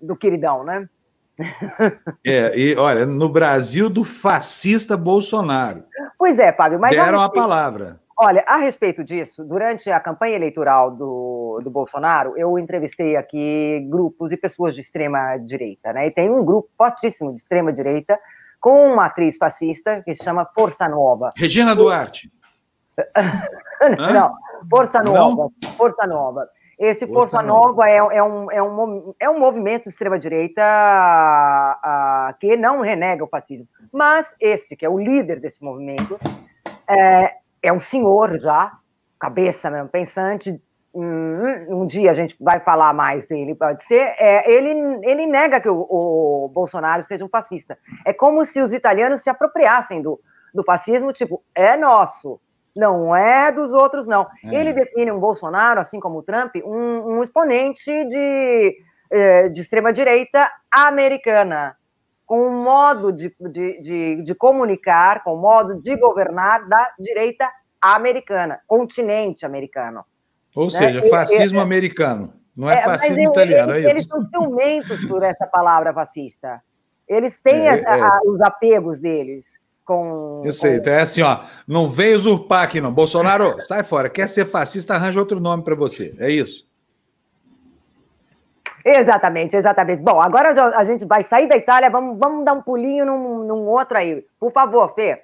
do 0.01 0.17
queridão, 0.17 0.65
né? 0.65 0.89
É, 2.27 2.59
e 2.59 2.75
olha, 2.77 3.07
no 3.07 3.29
Brasil 3.29 3.89
do 3.89 4.03
fascista 4.03 4.97
Bolsonaro. 4.97 5.85
Pois 6.19 6.39
é, 6.39 6.53
Fábio, 6.53 6.81
mas. 6.81 6.97
Deram 6.97 7.21
a 7.21 7.31
palavra. 7.31 8.01
Olha, 8.19 8.43
a 8.47 8.57
respeito 8.57 9.05
disso, 9.05 9.45
durante 9.45 9.91
a 9.91 10.01
campanha 10.01 10.37
eleitoral 10.37 10.91
do, 10.91 11.61
do 11.63 11.71
Bolsonaro, 11.71 12.33
eu 12.37 12.59
entrevistei 12.59 13.15
aqui 13.15 13.87
grupos 13.91 14.33
e 14.33 14.37
pessoas 14.39 14.75
de 14.75 14.81
extrema 14.81 15.37
direita, 15.37 15.93
né? 15.93 16.07
E 16.07 16.11
tem 16.11 16.31
um 16.31 16.43
grupo 16.43 16.71
fortíssimo 16.79 17.33
de 17.33 17.39
extrema 17.39 17.71
direita 17.71 18.19
com 18.59 18.95
uma 18.95 19.05
atriz 19.05 19.37
fascista 19.37 20.03
que 20.03 20.15
se 20.15 20.25
chama 20.25 20.49
Força 20.55 20.89
Nova. 20.89 21.31
Regina 21.37 21.77
Duarte. 21.77 22.33
Não, 24.13 24.33
Força 24.71 25.03
Nova. 25.03 25.51
Não? 25.63 25.71
Força 25.77 26.07
Nova. 26.07 26.49
Esse 26.79 27.07
Força, 27.07 27.39
Força 27.39 27.43
Nova 27.43 27.89
é, 27.89 27.97
é, 27.97 28.23
um, 28.23 28.53
é, 28.53 28.63
um, 28.63 29.15
é 29.19 29.31
um 29.31 29.39
movimento 29.39 29.85
de 29.85 29.91
extrema-direita 29.91 30.63
que 32.39 32.57
não 32.57 32.81
renega 32.81 33.25
o 33.25 33.29
fascismo. 33.29 33.67
Mas 33.93 34.35
esse, 34.41 34.77
que 34.77 34.85
é 34.85 34.89
o 34.89 34.99
líder 34.99 35.41
desse 35.41 35.63
movimento, 35.63 36.19
é, 36.87 37.37
é 37.63 37.73
um 37.73 37.81
senhor 37.81 38.39
já, 38.39 38.73
cabeça 39.19 39.71
mesmo, 39.71 39.89
pensante. 39.89 40.61
Um, 40.95 41.83
um 41.83 41.87
dia 41.87 42.11
a 42.11 42.15
gente 42.15 42.37
vai 42.41 42.61
falar 42.61 42.93
mais 42.93 43.27
dele, 43.27 43.55
pode 43.55 43.85
ser. 43.85 44.15
É, 44.19 44.51
ele, 44.51 44.71
ele 45.03 45.27
nega 45.27 45.61
que 45.61 45.69
o, 45.69 45.87
o, 45.89 46.49
Bolsonaro 46.49 47.03
seja 47.03 47.25
um 47.25 47.29
fascista. 47.29 47.79
É 48.05 48.13
como 48.13 48.45
se 48.47 48.63
os 48.63 48.73
italianos 48.73 49.23
se 49.23 49.29
apropriassem 49.29 50.01
do, 50.01 50.19
do 50.55 50.65
fascismo, 50.65 51.13
tipo, 51.13 51.43
é 51.55 51.77
nosso, 51.77 52.41
não 52.77 53.17
é 53.17 53.51
dos 53.51 53.73
outros, 53.73 54.07
não. 54.07 54.27
É. 54.45 54.55
Ele 54.55 54.73
define 54.73 55.11
um 55.11 55.19
Bolsonaro, 55.19 55.81
assim 55.81 55.99
como 55.99 56.19
o 56.19 56.23
Trump, 56.23 56.55
um, 56.65 57.17
um 57.17 57.23
exponente 57.23 57.91
de, 58.05 58.77
é, 59.11 59.49
de 59.49 59.61
extrema-direita 59.61 60.51
americana 60.71 61.77
com 62.27 62.49
um 62.49 62.63
modo 62.63 63.13
de, 63.13 63.35
de, 63.39 63.81
de, 63.81 64.23
de 64.23 64.35
comunicar, 64.35 65.23
com 65.23 65.35
um 65.37 65.41
modo 65.41 65.81
de 65.81 65.97
governar 65.97 66.69
da 66.69 66.93
direita 66.99 67.49
americana, 67.81 68.61
continente 68.67 69.47
americano. 69.47 70.05
Ou 70.55 70.65
né? 70.65 70.71
seja, 70.71 71.09
fascismo 71.09 71.61
e, 71.61 71.63
americano, 71.63 72.35
não 72.57 72.69
é, 72.69 72.81
é 72.81 72.83
fascismo 72.83 73.31
italiano, 73.31 73.73
eles, 73.73 73.85
é 73.85 73.89
isso? 73.89 73.91
Eles 73.91 74.05
são 74.07 74.25
ciumentos 74.25 75.05
por 75.07 75.23
essa 75.23 75.47
palavra 75.47 75.95
fascista. 75.95 76.61
Eles 77.07 77.39
têm 77.41 77.69
é, 77.69 77.79
é. 77.79 77.89
A, 77.89 78.21
os 78.27 78.41
apegos 78.41 78.99
deles. 78.99 79.59
Com, 79.87 80.43
Eu 80.45 80.53
sei, 80.53 80.73
com... 80.73 80.77
então 80.79 80.93
é 80.93 81.01
assim, 81.03 81.23
ó, 81.23 81.45
não 81.67 81.89
vem 81.89 82.17
usurpar 82.17 82.65
aqui 82.65 82.81
não. 82.81 82.93
Bolsonaro, 82.93 83.55
sai 83.63 83.85
fora, 83.85 84.11
quer 84.11 84.29
ser 84.29 84.45
fascista, 84.45 84.95
arranja 84.95 85.21
outro 85.21 85.39
nome 85.39 85.63
para 85.63 85.77
você, 85.77 86.13
é 86.19 86.29
isso? 86.29 86.67
Exatamente, 88.85 89.57
exatamente. 89.57 90.03
Bom, 90.03 90.21
agora 90.21 90.51
a 90.77 90.85
gente 90.85 91.05
vai 91.05 91.23
sair 91.23 91.49
da 91.49 91.57
Itália, 91.57 91.89
vamos, 91.89 92.19
vamos 92.19 92.45
dar 92.45 92.53
um 92.53 92.63
pulinho 92.63 93.07
num, 93.07 93.45
num 93.45 93.67
outro 93.67 93.97
aí. 93.97 94.25
Por 94.39 94.53
favor, 94.53 94.93
Fê. 94.95 95.23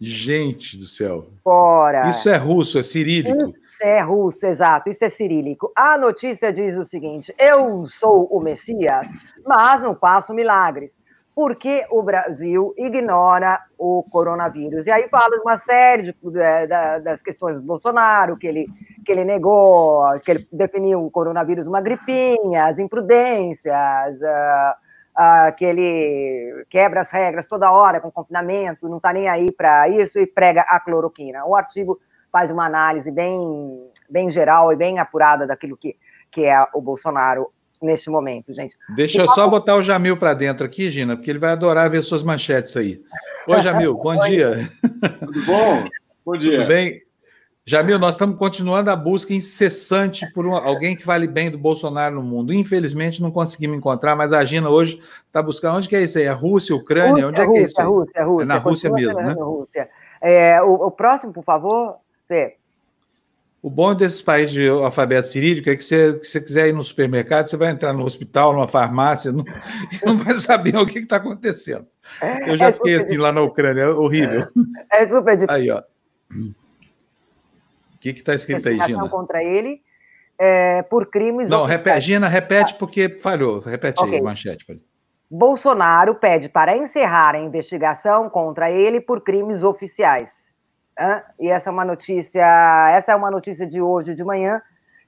Gente 0.00 0.76
do 0.76 0.84
céu. 0.84 1.26
Fora. 1.42 2.08
Isso 2.08 2.28
é 2.28 2.36
russo, 2.36 2.78
é 2.78 2.82
cirílico. 2.82 3.54
Isso 3.64 3.82
é 3.82 4.00
russo, 4.00 4.46
exato. 4.46 4.90
Isso 4.90 5.04
é 5.04 5.08
cirílico. 5.08 5.72
A 5.74 5.96
notícia 5.96 6.52
diz 6.52 6.76
o 6.76 6.84
seguinte: 6.84 7.34
eu 7.38 7.86
sou 7.88 8.26
o 8.26 8.40
Messias, 8.40 9.06
mas 9.46 9.80
não 9.80 9.94
faço 9.94 10.34
milagres 10.34 10.94
porque 11.34 11.84
o 11.90 12.02
Brasil 12.02 12.72
ignora 12.78 13.60
o 13.76 14.04
coronavírus. 14.04 14.86
E 14.86 14.90
aí 14.90 15.08
fala 15.08 15.36
uma 15.42 15.58
série 15.58 16.02
de, 16.04 16.12
de, 16.12 16.66
das 17.02 17.22
questões 17.22 17.56
do 17.56 17.62
Bolsonaro, 17.62 18.36
que 18.36 18.46
ele, 18.46 18.66
que 19.04 19.10
ele 19.10 19.24
negou, 19.24 20.04
que 20.20 20.30
ele 20.30 20.48
definiu 20.52 21.04
o 21.04 21.10
coronavírus 21.10 21.66
uma 21.66 21.80
gripinha, 21.80 22.66
as 22.66 22.78
imprudências, 22.78 24.20
uh, 24.20 24.74
uh, 25.18 25.56
que 25.56 25.64
ele 25.64 26.64
quebra 26.70 27.00
as 27.00 27.10
regras 27.10 27.48
toda 27.48 27.72
hora 27.72 28.00
com 28.00 28.12
confinamento, 28.12 28.88
não 28.88 28.98
está 28.98 29.12
nem 29.12 29.28
aí 29.28 29.50
para 29.50 29.88
isso 29.88 30.20
e 30.20 30.26
prega 30.26 30.60
a 30.68 30.78
cloroquina. 30.78 31.44
O 31.44 31.56
artigo 31.56 31.98
faz 32.30 32.50
uma 32.52 32.66
análise 32.66 33.10
bem, 33.10 33.90
bem 34.08 34.30
geral 34.30 34.72
e 34.72 34.76
bem 34.76 35.00
apurada 35.00 35.48
daquilo 35.48 35.76
que, 35.76 35.96
que 36.30 36.44
é 36.44 36.64
o 36.72 36.80
Bolsonaro 36.80 37.50
neste 37.84 38.10
momento, 38.10 38.52
gente. 38.52 38.76
Deixa 38.94 39.20
eu 39.20 39.28
só 39.28 39.48
botar 39.48 39.76
o 39.76 39.82
Jamil 39.82 40.16
para 40.16 40.34
dentro 40.34 40.64
aqui, 40.64 40.90
Gina, 40.90 41.16
porque 41.16 41.30
ele 41.30 41.38
vai 41.38 41.50
adorar 41.50 41.90
ver 41.90 42.02
suas 42.02 42.22
manchetes 42.22 42.76
aí. 42.76 43.02
Oi, 43.46 43.60
Jamil, 43.60 43.94
bom 44.02 44.18
dia. 44.20 44.70
Tudo 45.20 45.46
bom? 45.46 45.84
Bom 46.24 46.36
dia. 46.36 46.58
Tudo 46.58 46.68
bem? 46.68 47.04
Jamil, 47.66 47.98
nós 47.98 48.14
estamos 48.14 48.36
continuando 48.36 48.90
a 48.90 48.96
busca 48.96 49.32
incessante 49.32 50.30
por 50.32 50.46
um, 50.46 50.54
alguém 50.54 50.94
que 50.94 51.06
vale 51.06 51.26
bem 51.26 51.50
do 51.50 51.56
Bolsonaro 51.56 52.16
no 52.16 52.22
mundo. 52.22 52.52
Infelizmente 52.52 53.22
não 53.22 53.30
conseguimos 53.30 53.78
encontrar, 53.78 54.14
mas 54.14 54.34
a 54.34 54.44
Gina 54.44 54.68
hoje 54.68 55.00
está 55.26 55.42
buscando. 55.42 55.78
Onde 55.78 55.88
que 55.88 55.96
é 55.96 56.02
isso 56.02 56.18
aí? 56.18 56.24
É 56.24 56.30
Rússia, 56.30 56.76
Ucrânia? 56.76 57.24
Rússia, 57.24 57.28
Onde 57.28 57.40
é 57.40 57.46
que 57.46 57.58
é 57.58 57.62
isso? 57.62 57.80
É 57.80 57.84
Rússia, 57.84 58.18
é 58.18 58.22
Rússia. 58.22 58.44
É 58.44 58.46
na 58.46 58.58
Rússia 58.58 58.90
mesmo, 58.90 59.22
né? 59.22 59.32
Rússia. 59.32 59.88
É, 60.20 60.62
o, 60.62 60.74
o, 60.74 60.90
próximo, 60.90 61.32
por 61.32 61.42
favor, 61.42 61.96
Fê. 62.28 62.56
O 63.64 63.70
bom 63.70 63.94
desses 63.94 64.20
países 64.20 64.52
de 64.52 64.68
alfabeto 64.68 65.26
cirílico 65.26 65.70
é 65.70 65.74
que 65.74 65.82
você, 65.82 66.22
se 66.22 66.32
você 66.32 66.40
quiser 66.42 66.68
ir 66.68 66.74
no 66.74 66.84
supermercado, 66.84 67.46
você 67.46 67.56
vai 67.56 67.70
entrar 67.70 67.94
no 67.94 68.04
hospital, 68.04 68.52
numa 68.52 68.68
farmácia, 68.68 69.32
não, 69.32 69.42
não 70.04 70.18
vai 70.18 70.34
saber 70.34 70.76
o 70.76 70.84
que 70.84 70.98
está 70.98 71.16
acontecendo. 71.16 71.86
Eu 72.46 72.58
já 72.58 72.66
é 72.66 72.72
fiquei 72.72 72.96
assim 72.96 73.16
lá 73.16 73.32
na 73.32 73.40
Ucrânia, 73.40 73.80
é 73.80 73.88
horrível. 73.88 74.46
É 74.92 75.06
super 75.06 75.34
difícil. 75.34 75.54
Aí, 75.54 75.70
ó. 75.70 75.82
O 76.30 77.98
que 77.98 78.10
está 78.10 78.34
escrito 78.34 78.68
aí, 78.68 78.78
Gina? 78.84 79.08
contra 79.08 79.42
ele 79.42 79.80
é, 80.38 80.82
por 80.82 81.06
crimes. 81.06 81.48
Não, 81.48 81.64
repete, 81.64 82.02
Gina, 82.02 82.28
repete 82.28 82.74
porque 82.74 83.08
falhou. 83.08 83.60
Repete 83.60 83.98
okay. 84.02 84.16
aí, 84.16 84.22
manchete. 84.22 84.66
Bolsonaro 85.30 86.16
pede 86.16 86.50
para 86.50 86.76
encerrar 86.76 87.34
a 87.34 87.38
investigação 87.38 88.28
contra 88.28 88.70
ele 88.70 89.00
por 89.00 89.22
crimes 89.22 89.62
oficiais. 89.62 90.43
E 91.38 91.48
essa 91.48 91.70
é 91.70 91.72
uma 91.72 91.84
notícia, 91.84 92.90
essa 92.92 93.12
é 93.12 93.16
uma 93.16 93.30
notícia 93.30 93.66
de 93.66 93.80
hoje 93.80 94.14
de 94.14 94.24
manhã 94.24 94.62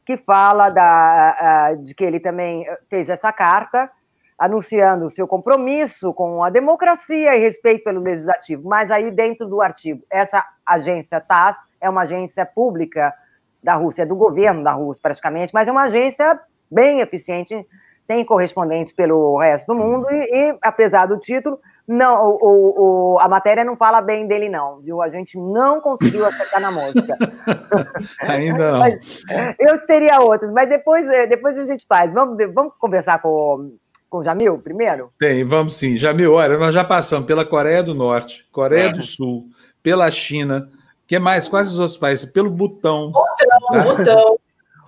que 0.04 0.16
fala 0.16 0.70
da, 0.70 1.74
de 1.74 1.94
que 1.94 2.04
ele 2.04 2.20
também 2.20 2.64
fez 2.88 3.08
essa 3.08 3.32
carta 3.32 3.90
anunciando 4.38 5.06
o 5.06 5.10
seu 5.10 5.26
compromisso 5.26 6.12
com 6.12 6.44
a 6.44 6.50
democracia 6.50 7.34
e 7.34 7.40
respeito 7.40 7.84
pelo 7.84 8.00
legislativo. 8.00 8.68
Mas 8.68 8.90
aí 8.90 9.10
dentro 9.10 9.48
do 9.48 9.60
artigo, 9.62 10.02
essa 10.10 10.44
agência 10.64 11.20
TAS 11.20 11.56
é 11.80 11.88
uma 11.88 12.02
agência 12.02 12.44
pública 12.44 13.14
da 13.62 13.74
Rússia, 13.74 14.02
é 14.02 14.06
do 14.06 14.14
governo 14.14 14.62
da 14.62 14.72
Rússia 14.72 15.02
praticamente, 15.02 15.52
mas 15.54 15.68
é 15.68 15.72
uma 15.72 15.84
agência 15.84 16.38
bem 16.70 17.00
eficiente, 17.00 17.66
tem 18.06 18.24
correspondentes 18.24 18.92
pelo 18.92 19.38
resto 19.38 19.68
do 19.68 19.74
mundo 19.74 20.06
e, 20.10 20.50
e 20.50 20.58
apesar 20.62 21.06
do 21.06 21.18
título, 21.18 21.58
Não, 21.86 22.30
o, 22.30 23.14
o, 23.14 23.18
a 23.20 23.28
matéria 23.28 23.64
não 23.64 23.76
fala 23.76 24.00
bem 24.00 24.26
dele, 24.26 24.48
não, 24.48 24.80
viu? 24.80 25.00
A 25.00 25.08
gente 25.08 25.38
não 25.38 25.80
conseguiu 25.80 26.26
acertar 26.26 26.60
na 26.60 26.70
música. 26.70 27.16
Ainda 28.22 28.72
não. 28.72 28.78
Mas, 28.80 29.22
eu 29.58 29.78
teria 29.86 30.20
outras, 30.20 30.50
mas 30.50 30.68
depois, 30.68 31.08
eh, 31.08 31.26
depois 31.28 31.56
a 31.56 31.64
gente 31.64 31.86
faz. 31.86 32.12
Vamos, 32.12 32.36
vamos 32.52 32.72
conversar 32.78 33.22
com, 33.22 33.76
com 34.10 34.18
o 34.18 34.24
Jamil 34.24 34.58
primeiro? 34.58 35.12
Tem, 35.16 35.44
vamos 35.44 35.76
sim. 35.76 35.96
Jamil, 35.96 36.32
olha, 36.32 36.58
nós 36.58 36.74
já 36.74 36.82
passamos 36.82 37.24
pela 37.26 37.44
Coreia 37.44 37.84
do 37.84 37.94
Norte, 37.94 38.44
Coreia 38.50 38.88
é. 38.88 38.92
do 38.92 39.02
Sul, 39.02 39.46
pela 39.80 40.10
China, 40.10 40.68
que 41.06 41.20
mais? 41.20 41.46
Quais 41.46 41.68
os 41.68 41.78
outros 41.78 41.96
países? 41.96 42.26
Pelo 42.26 42.50
Butão. 42.50 43.12
Butão, 43.12 43.60
tá? 43.70 43.82
Butão. 43.82 44.38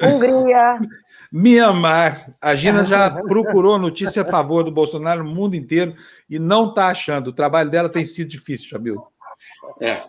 Hungria. 0.03 0.81
Mianmar. 1.33 2.35
A 2.41 2.55
Gina 2.55 2.85
já 2.85 3.11
procurou 3.22 3.79
notícia 3.79 4.22
a 4.22 4.24
favor 4.24 4.64
do 4.64 4.70
Bolsonaro 4.70 5.24
no 5.24 5.35
mundo 5.35 5.55
inteiro 5.55 5.95
e 6.29 6.39
não 6.39 6.70
está 6.70 6.89
achando. 6.89 7.29
O 7.29 7.33
trabalho 7.33 7.70
dela 7.70 7.89
tem 7.89 8.05
sido 8.05 8.29
difícil, 8.29 8.68
Jamil. 8.68 9.03
É. 9.81 10.03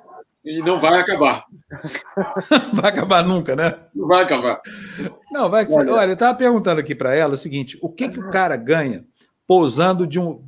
E 0.44 0.60
não 0.60 0.80
vai 0.80 1.00
acabar. 1.00 1.46
vai 2.74 2.90
acabar 2.90 3.24
nunca, 3.24 3.56
né? 3.56 3.76
Não 3.94 4.08
vai 4.08 4.24
acabar. 4.24 4.62
Não, 5.32 5.50
vai. 5.50 5.68
Olha, 5.70 5.94
Olha 5.94 6.10
eu 6.10 6.14
estava 6.14 6.38
perguntando 6.38 6.80
aqui 6.80 6.96
para 6.96 7.14
ela 7.14 7.36
o 7.36 7.38
seguinte: 7.38 7.78
o 7.82 7.90
que, 7.90 8.08
que 8.08 8.20
o 8.20 8.30
cara 8.30 8.56
ganha 8.56 9.06
pousando 9.46 10.08
de 10.08 10.20
um 10.20 10.44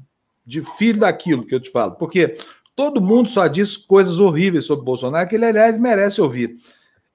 de 0.45 0.63
filho 0.77 1.01
daquilo 1.01 1.45
que 1.45 1.53
eu 1.53 1.59
te 1.59 1.69
falo? 1.69 1.95
Porque 1.95 2.37
todo 2.75 3.01
mundo 3.01 3.29
só 3.29 3.47
diz 3.47 3.75
coisas 3.75 4.19
horríveis 4.19 4.65
sobre 4.65 4.81
o 4.81 4.85
Bolsonaro, 4.85 5.27
que 5.27 5.35
ele, 5.35 5.45
aliás, 5.45 5.77
merece 5.77 6.21
ouvir 6.21 6.55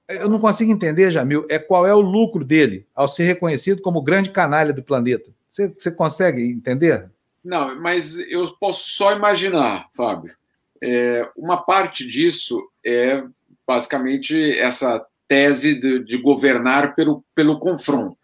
eu 0.07 0.29
não 0.29 0.39
consigo 0.39 0.71
entender, 0.71 1.11
Jamil, 1.11 1.45
é 1.49 1.59
qual 1.59 1.85
é 1.85 1.93
o 1.93 2.01
lucro 2.01 2.45
dele 2.45 2.85
ao 2.95 3.07
ser 3.07 3.25
reconhecido 3.25 3.81
como 3.81 4.01
grande 4.01 4.31
canalha 4.31 4.71
do 4.71 4.83
planeta. 4.83 5.29
Você, 5.51 5.67
você 5.69 5.91
consegue 5.91 6.43
entender? 6.43 7.09
Não, 7.43 7.79
mas 7.79 8.17
eu 8.17 8.47
posso 8.59 8.89
só 8.89 9.13
imaginar, 9.13 9.87
Fábio. 9.93 10.33
É, 10.81 11.29
uma 11.35 11.57
parte 11.57 12.07
disso 12.07 12.61
é 12.85 13.23
basicamente 13.65 14.57
essa 14.57 15.05
tese 15.27 15.75
de, 15.75 16.03
de 16.03 16.17
governar 16.17 16.95
pelo, 16.95 17.23
pelo 17.35 17.59
confronto. 17.59 18.17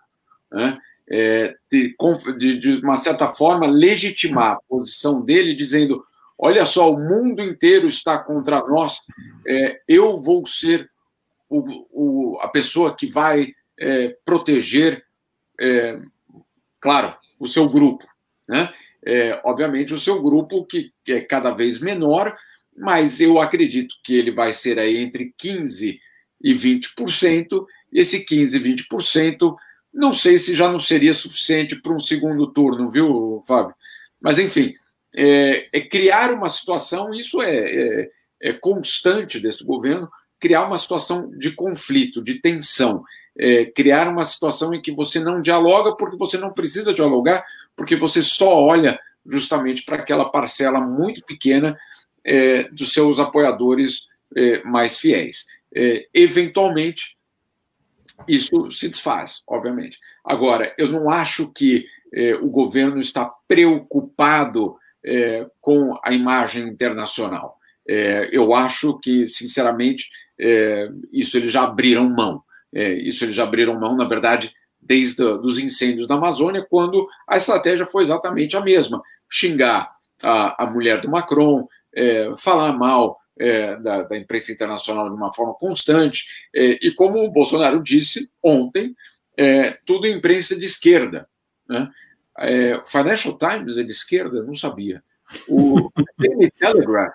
Né? 0.51 0.77
É, 1.09 1.55
de, 1.69 1.95
de, 2.38 2.59
de, 2.59 2.71
uma 2.84 2.95
certa 2.95 3.34
forma, 3.34 3.67
legitimar 3.67 4.53
a 4.53 4.59
posição 4.69 5.21
dele, 5.21 5.55
dizendo: 5.55 6.05
olha 6.38 6.65
só, 6.65 6.91
o 6.91 6.99
mundo 6.99 7.41
inteiro 7.41 7.88
está 7.88 8.17
contra 8.17 8.65
nós, 8.67 8.99
é, 9.45 9.81
eu 9.88 10.21
vou 10.21 10.45
ser 10.45 10.89
o, 11.54 11.88
o, 11.91 12.39
a 12.39 12.47
pessoa 12.47 12.95
que 12.95 13.08
vai 13.08 13.54
é, 13.80 14.18
proteger, 14.26 15.04
é, 15.60 15.99
claro, 16.80 17.16
o 17.39 17.47
seu 17.47 17.70
grupo. 17.70 18.06
Né? 18.47 18.74
É, 19.06 19.39
obviamente, 19.43 19.93
o 19.93 19.99
seu 19.99 20.22
grupo, 20.22 20.66
que, 20.66 20.91
é 21.08 21.22
cada 21.22 21.51
vez 21.51 21.80
menor, 21.80 22.36
mas 22.76 23.22
eu 23.22 23.39
acredito 23.39 23.95
que 24.04 24.16
ele 24.16 24.32
vai 24.32 24.54
ser 24.54 24.80
aí 24.80 24.97
entre 24.97 25.34
15% 25.39 25.99
e 26.41 26.54
20%. 26.54 27.66
Esse 27.91 28.26
15% 28.26 28.56
e 28.56 28.60
20%, 28.60 29.56
não 29.93 30.12
sei 30.12 30.39
se 30.39 30.56
já 30.56 30.72
não 30.72 30.80
seria 30.80 31.14
suficiente 31.14 31.80
para 31.80 31.93
um 31.93 31.99
segundo 31.99 32.51
turno, 32.51 32.89
viu, 32.89 33.43
Fábio? 33.47 33.76
Mas, 34.20 34.39
enfim, 34.39 34.74
é, 35.16 35.68
é 35.72 35.82
criar 35.82 36.32
uma 36.32 36.49
situação, 36.49 37.14
isso 37.14 37.41
é, 37.41 37.56
é, 37.56 38.10
é 38.41 38.54
constante 38.54 39.39
desse 39.39 39.64
governo, 39.64 40.10
criar 40.43 40.65
uma 40.65 40.77
situação 40.77 41.31
de 41.37 41.51
conflito, 41.51 42.21
de 42.21 42.33
tensão, 42.33 43.05
é, 43.39 43.63
criar 43.63 44.09
uma 44.09 44.25
situação 44.25 44.73
em 44.73 44.81
que 44.81 44.91
você 44.91 45.17
não 45.17 45.41
dialoga 45.41 45.95
porque 45.95 46.17
você 46.17 46.37
não 46.37 46.51
precisa 46.51 46.93
dialogar, 46.93 47.45
porque 47.77 47.95
você 47.95 48.21
só 48.21 48.53
olha 48.61 48.99
justamente 49.25 49.83
para 49.83 49.95
aquela 49.95 50.25
parcela 50.25 50.81
muito 50.81 51.23
pequena 51.23 51.77
é, 52.25 52.63
dos 52.63 52.91
seus 52.91 53.21
apoiadores 53.21 54.09
é, 54.35 54.61
mais 54.65 54.97
fiéis. 54.97 55.45
É, 55.73 56.09
eventualmente, 56.13 57.17
isso 58.27 58.69
se 58.69 58.89
desfaz, 58.89 59.43
obviamente. 59.47 59.97
Agora, 60.25 60.75
eu 60.77 60.91
não 60.91 61.09
acho 61.09 61.49
que 61.53 61.85
é, 62.13 62.35
o 62.35 62.49
governo 62.49 62.99
está 62.99 63.31
preocupado 63.47 64.75
é, 65.05 65.49
com 65.61 65.97
a 66.03 66.11
imagem 66.11 66.67
internacional. 66.67 67.57
Eu 67.86 68.53
acho 68.53 68.97
que, 68.99 69.27
sinceramente, 69.27 70.09
é, 70.39 70.89
isso 71.11 71.38
eles 71.38 71.51
já 71.51 71.63
abriram 71.63 72.09
mão. 72.09 72.43
É, 72.73 72.93
isso 72.93 73.23
eles 73.23 73.36
já 73.36 73.43
abriram 73.43 73.79
mão, 73.79 73.95
na 73.95 74.05
verdade, 74.05 74.53
desde 74.81 75.23
os 75.23 75.59
incêndios 75.59 76.07
da 76.07 76.15
Amazônia, 76.15 76.65
quando 76.69 77.07
a 77.27 77.38
estratégia 77.38 77.86
foi 77.86 78.03
exatamente 78.03 78.57
a 78.57 78.61
mesma: 78.61 79.01
xingar 79.29 79.91
a, 80.21 80.63
a 80.63 80.67
mulher 80.69 81.01
do 81.01 81.09
Macron, 81.09 81.67
é, 81.95 82.34
falar 82.38 82.73
mal 82.73 83.19
é, 83.39 83.77
da, 83.77 84.03
da, 84.03 84.17
imprensa 84.17 84.51
internacional 84.51 85.09
de 85.09 85.15
uma 85.15 85.34
forma 85.34 85.53
constante, 85.53 86.25
é, 86.53 86.79
e 86.81 86.91
como 86.91 87.23
o 87.23 87.31
Bolsonaro 87.31 87.81
disse 87.81 88.29
ontem, 88.41 88.95
é, 89.38 89.77
tudo 89.86 90.07
imprensa 90.07 90.55
de 90.55 90.65
esquerda. 90.65 91.27
Né? 91.67 91.89
Financial 92.86 93.38
Times 93.38 93.77
é 93.77 93.84
de 93.84 93.91
esquerda? 93.91 94.38
Eu 94.38 94.45
não 94.45 94.55
sabia. 94.55 95.03
O 95.47 95.91
Daily 96.17 96.51
Telegraph 96.51 97.13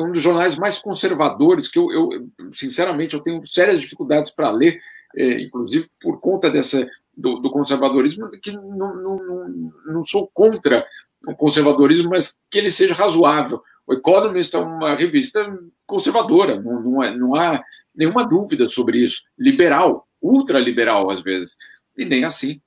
que 0.00 0.06
é 0.06 0.08
um 0.08 0.12
dos 0.12 0.22
jornais 0.22 0.56
mais 0.56 0.78
conservadores, 0.78 1.68
que 1.68 1.78
eu, 1.78 1.92
eu 1.92 2.28
sinceramente, 2.52 3.14
eu 3.14 3.20
tenho 3.20 3.46
sérias 3.46 3.80
dificuldades 3.80 4.30
para 4.30 4.50
ler, 4.50 4.80
é, 5.14 5.42
inclusive 5.42 5.90
por 6.00 6.18
conta 6.20 6.50
dessa, 6.50 6.88
do, 7.14 7.38
do 7.38 7.50
conservadorismo, 7.50 8.30
que 8.30 8.50
não, 8.50 8.94
não, 8.94 9.16
não, 9.16 9.72
não, 9.86 10.04
sou 10.04 10.26
contra 10.32 10.86
o 11.26 11.34
conservadorismo, 11.34 12.10
mas 12.10 12.40
que 12.50 12.58
ele 12.58 12.70
seja 12.70 12.94
razoável. 12.94 13.62
O 13.86 13.92
Economist 13.92 14.54
é 14.54 14.58
uma 14.58 14.94
revista 14.94 15.58
conservadora, 15.86 16.60
não, 16.60 16.80
não, 16.80 17.02
é, 17.02 17.14
não 17.14 17.34
há 17.34 17.62
nenhuma 17.94 18.24
dúvida 18.24 18.68
sobre 18.68 19.04
isso. 19.04 19.22
Liberal, 19.38 20.08
ultraliberal 20.22 21.10
às 21.10 21.20
vezes. 21.20 21.56
E 21.96 22.04
nem 22.04 22.24
assim 22.24 22.60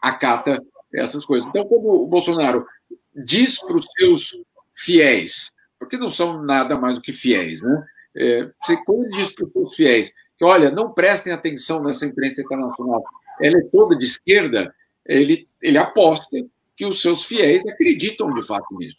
acata 0.00 0.62
essas 0.94 1.26
coisas. 1.26 1.46
Então, 1.48 1.66
quando 1.66 1.86
o 1.86 2.06
Bolsonaro 2.06 2.64
diz 3.14 3.58
para 3.58 3.76
os 3.76 3.86
seus 3.98 4.30
fiéis 4.72 5.54
porque 5.78 5.96
não 5.96 6.08
são 6.08 6.42
nada 6.42 6.78
mais 6.78 6.96
do 6.96 7.00
que 7.00 7.12
fiéis. 7.12 7.60
Né? 7.60 7.86
É, 8.16 8.50
você, 8.62 8.76
quando 8.84 9.10
diz 9.10 9.32
para 9.32 9.46
os 9.54 9.74
fiéis 9.74 10.12
que, 10.38 10.44
olha, 10.44 10.70
não 10.70 10.92
prestem 10.92 11.32
atenção 11.32 11.82
nessa 11.82 12.06
imprensa 12.06 12.40
internacional, 12.42 13.02
ela 13.40 13.58
é 13.58 13.64
toda 13.70 13.96
de 13.96 14.04
esquerda, 14.04 14.74
ele, 15.04 15.48
ele 15.62 15.78
aposta 15.78 16.36
que 16.76 16.84
os 16.84 17.00
seus 17.00 17.24
fiéis 17.24 17.64
acreditam 17.66 18.32
de 18.34 18.42
fato 18.42 18.66
nisso. 18.76 18.96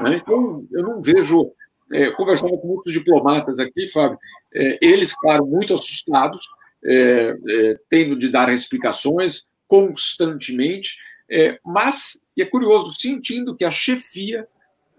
Né? 0.00 0.16
Então, 0.16 0.66
eu 0.72 0.82
não 0.82 1.02
vejo. 1.02 1.52
É, 1.92 2.10
conversando 2.10 2.58
com 2.58 2.66
muitos 2.66 2.92
diplomatas 2.92 3.60
aqui, 3.60 3.86
Fábio, 3.86 4.18
é, 4.52 4.76
eles, 4.82 5.14
claro, 5.14 5.46
muito 5.46 5.72
assustados, 5.72 6.44
é, 6.84 7.36
é 7.48 7.80
tendo 7.88 8.18
de 8.18 8.28
dar 8.28 8.52
explicações 8.52 9.46
constantemente, 9.68 10.96
é, 11.30 11.60
mas, 11.64 12.20
e 12.36 12.42
é 12.42 12.44
curioso, 12.44 12.92
sentindo 12.92 13.56
que 13.56 13.64
a 13.64 13.70
chefia 13.70 14.48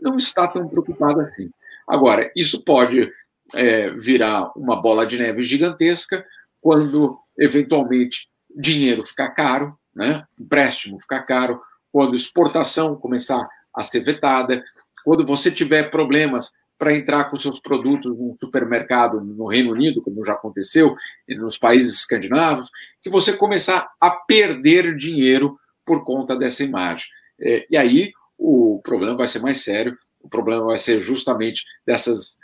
não 0.01 0.15
está 0.15 0.47
tão 0.47 0.67
preocupada 0.67 1.23
assim. 1.23 1.49
Agora, 1.87 2.31
isso 2.35 2.63
pode 2.63 3.09
é, 3.53 3.89
virar 3.91 4.51
uma 4.55 4.81
bola 4.81 5.05
de 5.05 5.17
neve 5.17 5.43
gigantesca 5.43 6.25
quando, 6.59 7.17
eventualmente, 7.37 8.27
dinheiro 8.55 9.05
ficar 9.05 9.29
caro, 9.29 9.77
né? 9.95 10.25
empréstimo 10.39 10.99
ficar 10.99 11.21
caro, 11.23 11.61
quando 11.91 12.15
exportação 12.15 12.95
começar 12.95 13.47
a 13.73 13.83
ser 13.83 14.01
vetada, 14.01 14.63
quando 15.03 15.25
você 15.25 15.49
tiver 15.49 15.89
problemas 15.89 16.51
para 16.77 16.93
entrar 16.93 17.25
com 17.25 17.35
seus 17.35 17.59
produtos 17.59 18.15
num 18.17 18.35
supermercado 18.39 19.19
no 19.19 19.47
Reino 19.47 19.71
Unido, 19.71 20.01
como 20.01 20.23
já 20.23 20.33
aconteceu, 20.33 20.95
e 21.27 21.35
nos 21.35 21.57
países 21.57 21.95
escandinavos, 21.95 22.69
que 23.01 23.09
você 23.09 23.33
começar 23.33 23.89
a 23.99 24.11
perder 24.11 24.95
dinheiro 24.95 25.57
por 25.85 26.03
conta 26.03 26.35
dessa 26.35 26.63
imagem. 26.63 27.07
É, 27.39 27.65
e 27.69 27.77
aí 27.77 28.11
o 28.37 28.79
problema 28.83 29.15
vai 29.15 29.27
ser 29.27 29.39
mais 29.39 29.63
sério, 29.63 29.97
o 30.21 30.29
problema 30.29 30.65
vai 30.65 30.77
ser 30.77 30.99
justamente 30.99 31.65
dessas 31.85 32.37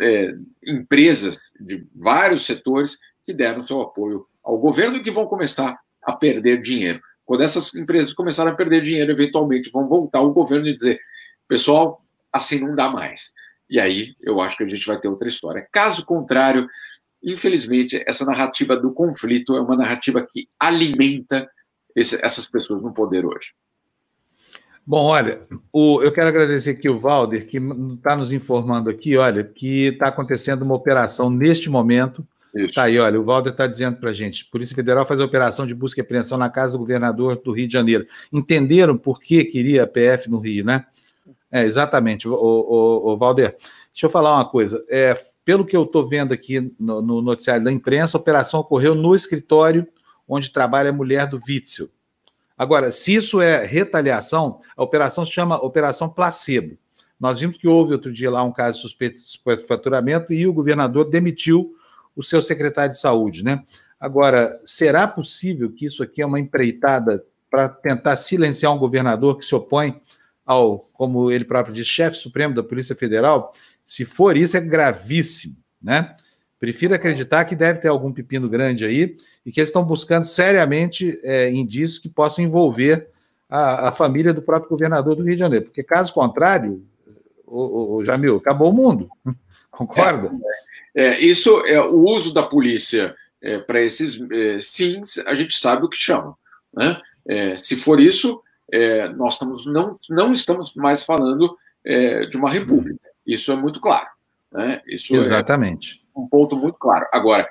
é, 0.00 0.34
empresas 0.64 1.38
de 1.58 1.86
vários 1.94 2.46
setores 2.46 2.96
que 3.24 3.32
deram 3.32 3.66
seu 3.66 3.80
apoio 3.80 4.26
ao 4.42 4.58
governo 4.58 4.96
e 4.96 5.02
que 5.02 5.10
vão 5.10 5.26
começar 5.26 5.78
a 6.02 6.12
perder 6.12 6.62
dinheiro. 6.62 7.00
Quando 7.24 7.42
essas 7.42 7.74
empresas 7.74 8.12
começarem 8.12 8.52
a 8.52 8.56
perder 8.56 8.82
dinheiro, 8.82 9.12
eventualmente 9.12 9.70
vão 9.70 9.86
voltar 9.86 10.18
ao 10.18 10.32
governo 10.32 10.66
e 10.66 10.74
dizer: 10.74 10.98
pessoal, 11.46 12.04
assim 12.32 12.60
não 12.60 12.74
dá 12.74 12.88
mais. 12.88 13.32
E 13.68 13.78
aí 13.78 14.16
eu 14.20 14.40
acho 14.40 14.56
que 14.56 14.64
a 14.64 14.68
gente 14.68 14.86
vai 14.86 14.98
ter 14.98 15.08
outra 15.08 15.28
história. 15.28 15.66
Caso 15.70 16.04
contrário, 16.04 16.66
infelizmente, 17.22 18.02
essa 18.06 18.24
narrativa 18.24 18.76
do 18.76 18.92
conflito 18.92 19.54
é 19.54 19.60
uma 19.60 19.76
narrativa 19.76 20.26
que 20.28 20.48
alimenta 20.58 21.48
esse, 21.94 22.18
essas 22.24 22.48
pessoas 22.48 22.82
no 22.82 22.92
poder 22.92 23.24
hoje. 23.24 23.52
Bom, 24.90 25.04
olha, 25.04 25.42
o, 25.72 26.02
eu 26.02 26.10
quero 26.10 26.26
agradecer 26.26 26.70
aqui 26.70 26.88
o 26.88 26.98
Valder, 26.98 27.46
que 27.46 27.58
está 27.94 28.16
nos 28.16 28.32
informando 28.32 28.90
aqui, 28.90 29.16
olha, 29.16 29.44
que 29.44 29.84
está 29.84 30.08
acontecendo 30.08 30.62
uma 30.62 30.74
operação 30.74 31.30
neste 31.30 31.70
momento. 31.70 32.26
Está 32.52 32.82
aí, 32.82 32.98
olha, 32.98 33.20
o 33.20 33.22
Valder 33.22 33.52
está 33.52 33.68
dizendo 33.68 33.98
para 33.98 34.10
a 34.10 34.12
gente, 34.12 34.46
Polícia 34.46 34.74
Federal 34.74 35.06
faz 35.06 35.20
a 35.20 35.24
operação 35.24 35.64
de 35.64 35.76
busca 35.76 36.00
e 36.00 36.02
apreensão 36.02 36.36
na 36.36 36.50
casa 36.50 36.72
do 36.72 36.78
governador 36.80 37.36
do 37.36 37.52
Rio 37.52 37.68
de 37.68 37.72
Janeiro. 37.72 38.04
Entenderam 38.32 38.98
por 38.98 39.20
que 39.20 39.44
queria 39.44 39.84
a 39.84 39.86
PF 39.86 40.28
no 40.28 40.40
Rio, 40.40 40.64
né? 40.64 40.84
É, 41.52 41.62
exatamente, 41.62 42.28
o, 42.28 42.34
o, 42.34 43.12
o 43.12 43.16
Valder. 43.16 43.54
Deixa 43.92 44.06
eu 44.06 44.10
falar 44.10 44.34
uma 44.34 44.50
coisa. 44.50 44.84
É, 44.90 45.16
pelo 45.44 45.64
que 45.64 45.76
eu 45.76 45.84
estou 45.84 46.04
vendo 46.04 46.34
aqui 46.34 46.74
no, 46.80 47.00
no, 47.00 47.22
noticiário 47.22 47.62
da 47.62 47.70
imprensa, 47.70 48.18
a 48.18 48.20
operação 48.20 48.58
ocorreu 48.58 48.96
no 48.96 49.14
escritório 49.14 49.86
onde 50.26 50.50
trabalha 50.50 50.90
a 50.90 50.92
mulher 50.92 51.28
do 51.28 51.40
Witzel. 51.48 51.88
Agora, 52.60 52.92
se 52.92 53.14
isso 53.14 53.40
é 53.40 53.64
retaliação, 53.64 54.60
a 54.76 54.82
operação 54.82 55.24
se 55.24 55.32
chama 55.32 55.64
Operação 55.64 56.10
Placebo. 56.10 56.76
Nós 57.18 57.40
vimos 57.40 57.56
que 57.56 57.66
houve 57.66 57.94
outro 57.94 58.12
dia 58.12 58.30
lá 58.30 58.42
um 58.42 58.52
caso 58.52 58.82
suspeito 58.82 59.22
de 59.24 59.66
faturamento 59.66 60.30
e 60.30 60.46
o 60.46 60.52
governador 60.52 61.08
demitiu 61.08 61.74
o 62.14 62.22
seu 62.22 62.42
secretário 62.42 62.92
de 62.92 63.00
saúde, 63.00 63.42
né? 63.42 63.64
Agora, 63.98 64.60
será 64.62 65.08
possível 65.08 65.72
que 65.72 65.86
isso 65.86 66.02
aqui 66.02 66.20
é 66.20 66.26
uma 66.26 66.38
empreitada 66.38 67.24
para 67.50 67.66
tentar 67.66 68.18
silenciar 68.18 68.74
um 68.74 68.78
governador 68.78 69.38
que 69.38 69.46
se 69.46 69.54
opõe 69.54 69.98
ao, 70.44 70.80
como 70.92 71.30
ele 71.30 71.46
próprio 71.46 71.72
diz, 71.72 71.86
chefe 71.86 72.18
supremo 72.18 72.54
da 72.54 72.62
Polícia 72.62 72.94
Federal? 72.94 73.54
Se 73.86 74.04
for 74.04 74.36
isso, 74.36 74.54
é 74.58 74.60
gravíssimo, 74.60 75.56
né? 75.80 76.14
Prefiro 76.60 76.94
acreditar 76.94 77.46
que 77.46 77.56
deve 77.56 77.80
ter 77.80 77.88
algum 77.88 78.12
pepino 78.12 78.46
grande 78.46 78.84
aí 78.84 79.16
e 79.46 79.50
que 79.50 79.60
eles 79.60 79.70
estão 79.70 79.82
buscando 79.82 80.24
seriamente 80.24 81.18
é, 81.24 81.50
indícios 81.50 81.98
que 81.98 82.08
possam 82.08 82.44
envolver 82.44 83.08
a, 83.48 83.88
a, 83.88 83.92
família 83.92 84.34
do 84.34 84.42
próprio 84.42 84.68
governador 84.68 85.16
do 85.16 85.22
Rio 85.22 85.32
de 85.32 85.38
Janeiro, 85.38 85.64
porque 85.64 85.82
caso 85.82 86.12
contrário, 86.12 86.84
o, 87.46 87.96
o, 87.96 88.04
Jamil, 88.04 88.36
acabou 88.36 88.68
o 88.68 88.74
mundo. 88.74 89.08
Concorda? 89.70 90.30
É, 90.94 91.06
é, 91.06 91.20
isso 91.20 91.64
é 91.64 91.80
o 91.80 92.04
uso 92.04 92.34
da 92.34 92.42
polícia 92.42 93.16
é, 93.42 93.58
para 93.58 93.80
esses 93.80 94.20
é, 94.30 94.58
fins, 94.58 95.16
a 95.26 95.34
gente 95.34 95.58
sabe 95.58 95.86
o 95.86 95.88
que 95.88 95.96
chama. 95.96 96.36
Né? 96.74 97.00
É, 97.26 97.56
se 97.56 97.74
for 97.74 97.98
isso, 97.98 98.42
é, 98.70 99.08
nós 99.08 99.32
estamos, 99.32 99.64
não, 99.64 99.98
não 100.10 100.30
estamos 100.30 100.74
mais 100.74 101.04
falando 101.04 101.56
de 102.30 102.36
uma 102.36 102.50
república. 102.50 103.00
Isso 103.26 103.50
é 103.50 103.56
muito 103.56 103.80
claro. 103.80 104.06
Né? 104.52 104.82
Isso 104.86 105.16
Exatamente. 105.16 105.99
Um 106.14 106.26
ponto 106.26 106.56
muito 106.56 106.78
claro. 106.78 107.06
Agora, 107.12 107.48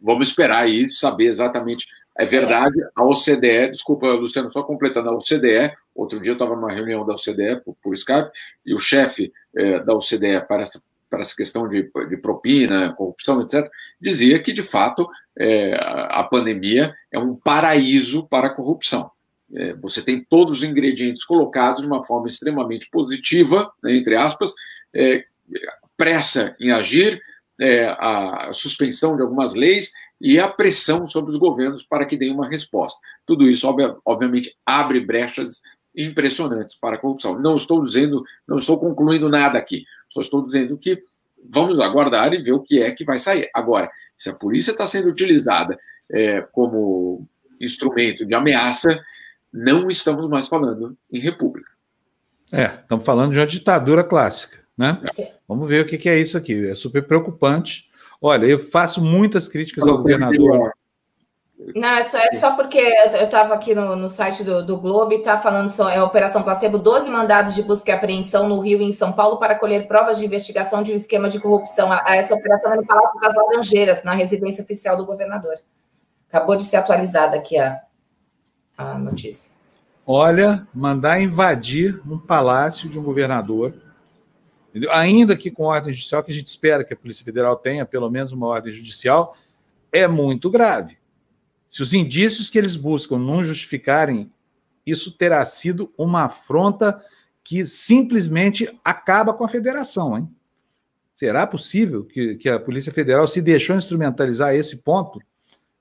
vamos 0.00 0.28
esperar 0.28 0.64
aí 0.64 0.88
saber 0.88 1.26
exatamente. 1.26 1.86
É 2.16 2.26
verdade, 2.26 2.76
a 2.96 3.04
OCDE, 3.04 3.70
desculpa, 3.70 4.08
Luciano, 4.08 4.50
só 4.52 4.64
completando, 4.64 5.08
a 5.08 5.14
OCDE, 5.14 5.72
outro 5.94 6.18
dia 6.18 6.32
eu 6.32 6.34
estava 6.34 6.56
numa 6.56 6.72
reunião 6.72 7.06
da 7.06 7.14
OCDE 7.14 7.60
por, 7.64 7.76
por 7.80 7.94
Skype, 7.94 8.30
e 8.66 8.74
o 8.74 8.78
chefe 8.78 9.32
é, 9.54 9.78
da 9.78 9.94
OCDE 9.94 10.44
para 10.48 10.62
essa, 10.62 10.82
para 11.08 11.20
essa 11.20 11.36
questão 11.36 11.68
de, 11.68 11.88
de 12.08 12.16
propina, 12.16 12.92
corrupção, 12.94 13.40
etc., 13.40 13.70
dizia 14.00 14.40
que, 14.40 14.52
de 14.52 14.64
fato, 14.64 15.08
é, 15.38 15.78
a 15.80 16.24
pandemia 16.24 16.92
é 17.12 17.20
um 17.20 17.36
paraíso 17.36 18.26
para 18.26 18.48
a 18.48 18.54
corrupção. 18.54 19.12
É, 19.54 19.74
você 19.74 20.02
tem 20.02 20.22
todos 20.22 20.58
os 20.58 20.64
ingredientes 20.64 21.24
colocados 21.24 21.82
de 21.82 21.86
uma 21.86 22.04
forma 22.04 22.26
extremamente 22.26 22.90
positiva, 22.90 23.72
né, 23.80 23.94
entre 23.94 24.16
aspas, 24.16 24.52
é, 24.92 25.24
pressa 25.98 26.56
em 26.60 26.70
agir, 26.70 27.20
é, 27.60 27.86
a 27.98 28.50
suspensão 28.54 29.16
de 29.16 29.22
algumas 29.22 29.52
leis 29.52 29.92
e 30.20 30.38
a 30.38 30.48
pressão 30.48 31.08
sobre 31.08 31.32
os 31.32 31.38
governos 31.38 31.82
para 31.82 32.06
que 32.06 32.16
deem 32.16 32.32
uma 32.32 32.48
resposta. 32.48 32.98
Tudo 33.26 33.50
isso, 33.50 33.68
obviamente, 34.04 34.56
abre 34.64 35.00
brechas 35.00 35.60
impressionantes 35.94 36.76
para 36.76 36.96
a 36.96 36.98
corrupção. 36.98 37.38
Não 37.40 37.56
estou 37.56 37.84
dizendo, 37.84 38.24
não 38.46 38.58
estou 38.58 38.78
concluindo 38.78 39.28
nada 39.28 39.58
aqui, 39.58 39.84
só 40.08 40.20
estou 40.20 40.46
dizendo 40.46 40.78
que 40.78 41.02
vamos 41.50 41.80
aguardar 41.80 42.32
e 42.32 42.42
ver 42.42 42.52
o 42.52 42.62
que 42.62 42.80
é 42.80 42.92
que 42.92 43.04
vai 43.04 43.18
sair. 43.18 43.50
Agora, 43.52 43.90
se 44.16 44.30
a 44.30 44.34
polícia 44.34 44.70
está 44.70 44.86
sendo 44.86 45.08
utilizada 45.08 45.78
é, 46.10 46.40
como 46.52 47.28
instrumento 47.60 48.24
de 48.24 48.34
ameaça, 48.34 49.00
não 49.52 49.88
estamos 49.88 50.28
mais 50.28 50.46
falando 50.46 50.96
em 51.12 51.18
república. 51.18 51.70
É, 52.52 52.80
estamos 52.80 53.04
falando 53.04 53.32
de 53.32 53.38
uma 53.38 53.46
ditadura 53.46 54.04
clássica. 54.04 54.67
Né? 54.78 55.02
Vamos 55.48 55.68
ver 55.68 55.84
o 55.84 55.88
que, 55.88 55.98
que 55.98 56.08
é 56.08 56.16
isso 56.16 56.38
aqui. 56.38 56.70
É 56.70 56.74
super 56.74 57.04
preocupante. 57.04 57.88
Olha, 58.22 58.46
eu 58.46 58.60
faço 58.60 59.02
muitas 59.02 59.48
críticas 59.48 59.86
ao 59.86 59.98
governador. 59.98 60.72
Não, 61.74 61.88
é 61.88 62.02
só, 62.02 62.18
é 62.18 62.32
só 62.32 62.54
porque 62.54 62.78
eu 62.78 63.24
estava 63.24 63.52
aqui 63.52 63.74
no, 63.74 63.96
no, 63.96 64.08
site 64.08 64.44
do, 64.44 64.64
do 64.64 64.78
Globo 64.78 65.12
e 65.12 65.16
está 65.16 65.36
falando 65.36 65.68
só, 65.68 65.90
é 65.90 66.00
Operação 66.00 66.44
Placebo, 66.44 66.78
12 66.78 67.10
mandados 67.10 67.54
de 67.56 67.62
busca 67.64 67.90
e 67.90 67.94
apreensão 67.94 68.48
no 68.48 68.60
Rio 68.60 68.80
e 68.80 68.84
em 68.84 68.92
São 68.92 69.12
Paulo 69.12 69.38
para 69.38 69.56
colher 69.56 69.88
provas 69.88 70.18
de 70.18 70.24
investigação 70.24 70.82
de 70.84 70.92
um 70.92 70.94
esquema 70.94 71.28
de 71.28 71.40
corrupção. 71.40 71.92
A, 71.92 72.02
a 72.08 72.16
essa 72.16 72.32
operação 72.34 72.72
é 72.72 72.76
no 72.76 72.86
Palácio 72.86 73.20
das 73.20 73.34
Laranjeiras, 73.34 74.04
na 74.04 74.14
residência 74.14 74.62
oficial 74.62 74.96
do 74.96 75.04
governador. 75.04 75.56
Acabou 76.28 76.54
de 76.54 76.62
ser 76.62 76.76
atualizada 76.76 77.36
aqui 77.36 77.58
a, 77.58 77.80
a 78.76 78.96
notícia. 78.96 79.50
Olha, 80.06 80.66
mandar 80.72 81.20
invadir 81.20 82.00
um 82.08 82.18
palácio 82.18 82.88
de 82.88 82.98
um 82.98 83.02
governador 83.02 83.74
Entendeu? 84.70 84.92
Ainda 84.92 85.36
que 85.36 85.50
com 85.50 85.64
ordem 85.64 85.92
judicial, 85.92 86.22
que 86.22 86.32
a 86.32 86.34
gente 86.34 86.48
espera 86.48 86.84
que 86.84 86.92
a 86.92 86.96
Polícia 86.96 87.24
Federal 87.24 87.56
tenha 87.56 87.86
pelo 87.86 88.10
menos 88.10 88.32
uma 88.32 88.46
ordem 88.46 88.72
judicial, 88.72 89.36
é 89.90 90.06
muito 90.06 90.50
grave. 90.50 90.98
Se 91.70 91.82
os 91.82 91.92
indícios 91.92 92.48
que 92.48 92.58
eles 92.58 92.76
buscam 92.76 93.18
não 93.18 93.42
justificarem, 93.42 94.32
isso 94.86 95.12
terá 95.12 95.44
sido 95.44 95.92
uma 95.96 96.24
afronta 96.24 97.02
que 97.42 97.66
simplesmente 97.66 98.68
acaba 98.84 99.32
com 99.32 99.44
a 99.44 99.48
federação, 99.48 100.16
hein? 100.16 100.28
Será 101.16 101.46
possível 101.46 102.04
que, 102.04 102.36
que 102.36 102.48
a 102.48 102.60
Polícia 102.60 102.92
Federal 102.92 103.26
se 103.26 103.42
deixou 103.42 103.74
instrumentalizar 103.74 104.50
a 104.50 104.54
esse 104.54 104.76
ponto? 104.76 105.18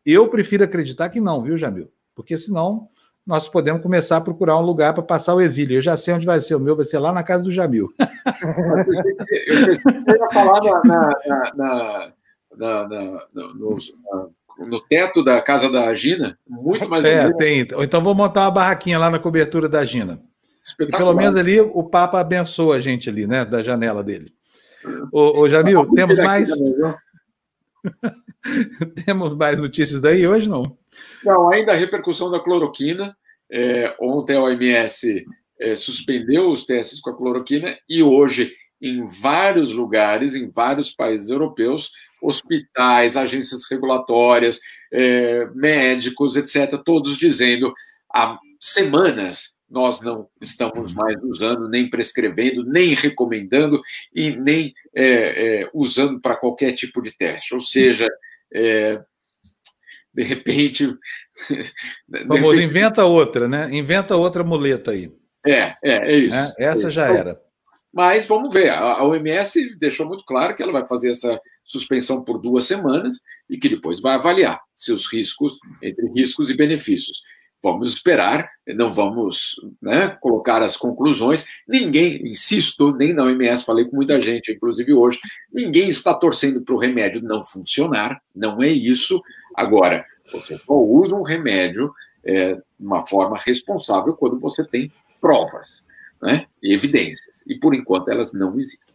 Eu 0.04 0.30
prefiro 0.30 0.64
acreditar 0.64 1.10
que 1.10 1.22
não, 1.22 1.44
viu, 1.44 1.58
Jamil? 1.58 1.92
Porque 2.16 2.38
senão 2.38 2.90
nós 3.28 3.49
podemos 3.49 3.82
começar 3.82 4.17
a 4.17 4.21
procurar 4.21 4.57
um 4.57 4.61
lugar 4.61 4.93
para 4.93 5.03
passar 5.03 5.36
o 5.36 5.41
exílio. 5.41 5.78
Eu 5.78 5.82
já 5.82 5.97
sei 5.97 6.13
onde 6.13 6.25
vai 6.25 6.39
ser, 6.39 6.55
o 6.55 6.59
meu 6.59 6.78
vai 6.78 6.86
ser 6.86 6.97
lá 6.97 7.11
na 7.11 7.21
casa 7.21 7.43
do 7.43 7.51
Jamil. 7.51 7.91
Eu 7.99 8.86
pensei 8.86 9.15
que 9.15 10.11
ia 10.11 10.30
falar 10.32 10.61
na, 10.86 11.11
na, 11.55 12.13
na, 12.57 13.28
no, 13.36 13.78
no, 14.65 14.82
teto 14.88 15.23
da 15.23 15.41
casa 15.41 15.69
da 15.69 15.93
Gina, 15.93 16.38
muito 16.47 16.88
mais. 16.89 17.03
É, 17.03 17.32
tem. 17.34 17.67
Então 17.80 18.01
vou 18.01 18.15
montar 18.15 18.45
uma 18.45 18.51
barraquinha 18.51 18.97
lá 18.97 19.09
na 19.09 19.19
cobertura 19.19 19.67
da 19.67 19.84
Gina. 19.84 20.21
E 20.80 20.86
pelo 20.88 21.13
menos 21.13 21.36
ali 21.36 21.59
o 21.59 21.84
Papa 21.84 22.19
abençoa 22.19 22.78
a 22.78 22.80
gente 22.80 23.09
ali, 23.09 23.28
né? 23.28 23.43
Da 23.43 23.61
janela 23.61 24.03
dele. 24.03 24.32
Ô, 25.11 25.41
ô 25.41 25.49
Jamil, 25.49 25.86
temos 25.93 26.17
mais. 26.17 26.49
temos 29.06 29.36
mais 29.36 29.58
notícias 29.58 30.00
daí 30.00 30.28
hoje, 30.28 30.48
não? 30.48 30.78
Não, 31.24 31.52
ainda 31.52 31.72
a 31.72 31.76
repercussão 31.76 32.30
da 32.30 32.40
cloroquina. 32.40 33.16
É, 33.50 33.96
ontem 34.00 34.36
a 34.36 34.42
OMS 34.42 35.26
é, 35.60 35.76
suspendeu 35.76 36.50
os 36.50 36.66
testes 36.66 37.00
com 37.00 37.10
a 37.10 37.18
cloroquina 37.18 37.78
e 37.90 38.04
hoje, 38.04 38.52
em 38.82 39.08
vários 39.08 39.72
lugares, 39.72 40.36
em 40.36 40.50
vários 40.50 40.92
países 40.92 41.30
europeus, 41.30 41.92
hospitais, 42.22 43.16
agências 43.16 43.70
regulatórias, 43.70 44.60
é, 44.92 45.46
médicos, 45.54 46.36
etc., 46.36 46.82
todos 46.84 47.18
dizendo 47.18 47.74
há 48.14 48.38
semanas 48.60 49.57
nós 49.70 50.01
não 50.01 50.30
estamos 50.41 50.93
mais 50.93 51.15
usando, 51.24 51.70
nem 51.70 51.89
prescrevendo, 51.89 52.63
nem 52.63 52.93
recomendando 52.93 53.82
e 54.13 54.32
nem 54.32 54.74
é, 54.95 55.61
é, 55.63 55.70
usando 55.74 56.20
para 56.22 56.36
qualquer 56.36 56.74
tipo 56.74 57.01
de 57.01 57.15
teste. 57.15 57.53
Ou 57.53 57.59
seja, 57.59 58.07
é, 58.53 59.01
de 60.13 60.24
repente. 60.24 60.88
De 62.07 62.20
repente... 62.20 62.63
inventa 62.63 63.05
outra, 63.05 63.47
né? 63.47 63.70
Inventa 63.72 64.15
outra 64.15 64.43
muleta 64.43 64.91
aí. 64.91 65.11
É, 65.45 65.76
é, 65.84 66.13
é 66.13 66.18
isso. 66.18 66.55
É, 66.57 66.65
essa 66.65 66.89
já 66.89 67.05
então, 67.05 67.18
era. 67.18 67.41
Mas 67.93 68.26
vamos 68.26 68.53
ver, 68.53 68.70
a 68.70 69.03
OMS 69.03 69.76
deixou 69.78 70.05
muito 70.05 70.24
claro 70.26 70.55
que 70.55 70.61
ela 70.61 70.72
vai 70.72 70.88
fazer 70.88 71.11
essa 71.11 71.39
suspensão 71.63 72.24
por 72.24 72.39
duas 72.39 72.65
semanas 72.65 73.20
e 73.49 73.57
que 73.57 73.70
depois 73.70 73.99
vai 73.99 74.15
avaliar 74.15 74.59
seus 74.74 75.11
riscos, 75.11 75.57
entre 75.82 76.07
riscos 76.11 76.49
e 76.49 76.55
benefícios. 76.55 77.22
Vamos 77.64 77.93
esperar, 77.93 78.49
não 78.68 78.93
vamos 78.93 79.55
né, 79.82 80.16
colocar 80.22 80.62
as 80.62 80.78
conclusões. 80.78 81.45
Ninguém, 81.68 82.28
insisto, 82.28 82.95
nem 82.95 83.14
na 83.14 83.24
OMS, 83.24 83.66
falei 83.66 83.86
com 83.86 83.95
muita 83.95 84.22
gente, 84.22 84.51
inclusive 84.51 84.93
hoje, 84.93 85.20
ninguém 85.51 85.89
está 85.89 86.14
torcendo 86.14 86.62
para 86.62 86.76
o 86.76 86.78
remédio 86.78 87.24
não 87.24 87.43
funcionar, 87.43 88.22
não 88.36 88.62
é 88.62 88.68
isso. 88.68 89.22
Agora, 89.55 90.05
você 90.32 90.58
só 90.58 90.74
usa 90.74 91.16
um 91.16 91.24
remédio 91.24 91.91
é, 92.24 92.53
de 92.55 92.62
uma 92.80 93.08
forma 93.08 93.38
responsável 93.38 94.14
quando 94.14 94.39
você 94.39 94.64
tem 94.64 94.91
provas 95.20 95.84
né, 96.22 96.45
e 96.62 96.74
evidências. 96.74 97.43
E, 97.47 97.55
por 97.55 97.74
enquanto, 97.74 98.10
elas 98.10 98.34
não 98.34 98.58
existem. 98.60 98.93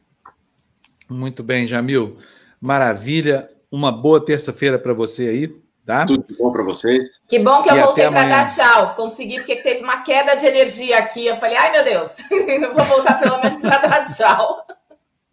Muito 1.09 1.43
bem, 1.43 1.67
Jamil. 1.67 2.17
Maravilha. 2.61 3.51
Uma 3.71 3.91
boa 3.91 4.25
terça-feira 4.25 4.79
para 4.79 4.93
você 4.93 5.29
aí. 5.29 5.63
Tá? 5.85 6.07
Tudo 6.07 6.25
de 6.25 6.37
bom 6.37 6.53
para 6.53 6.63
vocês. 6.63 7.21
Que 7.27 7.41
bom 7.41 7.61
que 7.63 7.71
eu 7.71 7.77
e 7.77 7.81
voltei 7.83 8.09
para 8.09 8.29
dar 8.29 8.47
tchau. 8.47 8.95
Consegui, 8.95 9.39
porque 9.39 9.57
teve 9.57 9.83
uma 9.83 10.03
queda 10.03 10.37
de 10.37 10.47
energia 10.47 10.99
aqui. 10.99 11.27
Eu 11.27 11.37
falei, 11.37 11.57
ai 11.57 11.73
meu 11.73 11.85
Deus, 11.85 12.19
vou 12.75 12.85
voltar 12.85 13.19
pelo 13.19 13.41
menos 13.43 13.61
para 13.61 13.79
dar 13.79 14.05
tchau. 14.05 14.65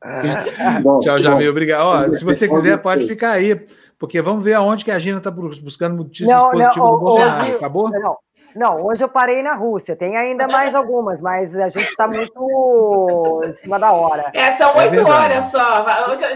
bom, 0.81 0.99
tchau, 1.01 1.19
Jamil. 1.19 1.51
Obrigado. 1.51 1.85
Ó, 1.85 2.15
se 2.15 2.23
você 2.23 2.47
quiser, 2.47 2.77
pode 2.77 3.05
ficar 3.05 3.31
aí. 3.31 3.63
Porque 3.99 4.21
vamos 4.21 4.43
ver 4.43 4.53
aonde 4.53 4.85
que 4.85 4.91
a 4.91 4.97
Gina 4.97 5.17
está 5.17 5.29
buscando 5.29 5.97
notícias 5.97 6.29
não, 6.29 6.51
positivas 6.51 6.77
não, 6.77 6.91
do 6.91 6.99
Bolsonaro. 6.99 7.55
Acabou? 7.57 7.89
Não. 7.89 8.17
Não, 8.55 8.83
hoje 8.83 9.03
eu 9.03 9.09
parei 9.09 9.43
na 9.43 9.53
Rússia. 9.53 9.95
Tem 9.95 10.17
ainda 10.17 10.47
mais 10.47 10.73
algumas, 10.73 11.21
mas 11.21 11.55
a 11.55 11.69
gente 11.69 11.89
está 11.89 12.07
muito 12.07 13.41
em 13.45 13.53
cima 13.53 13.77
da 13.77 13.91
hora. 13.91 14.31
É, 14.33 14.51
são 14.51 14.71
É 14.71 14.77
oito 14.79 14.91
verdade. 14.91 15.11
horas 15.11 15.43
só. 15.51 15.83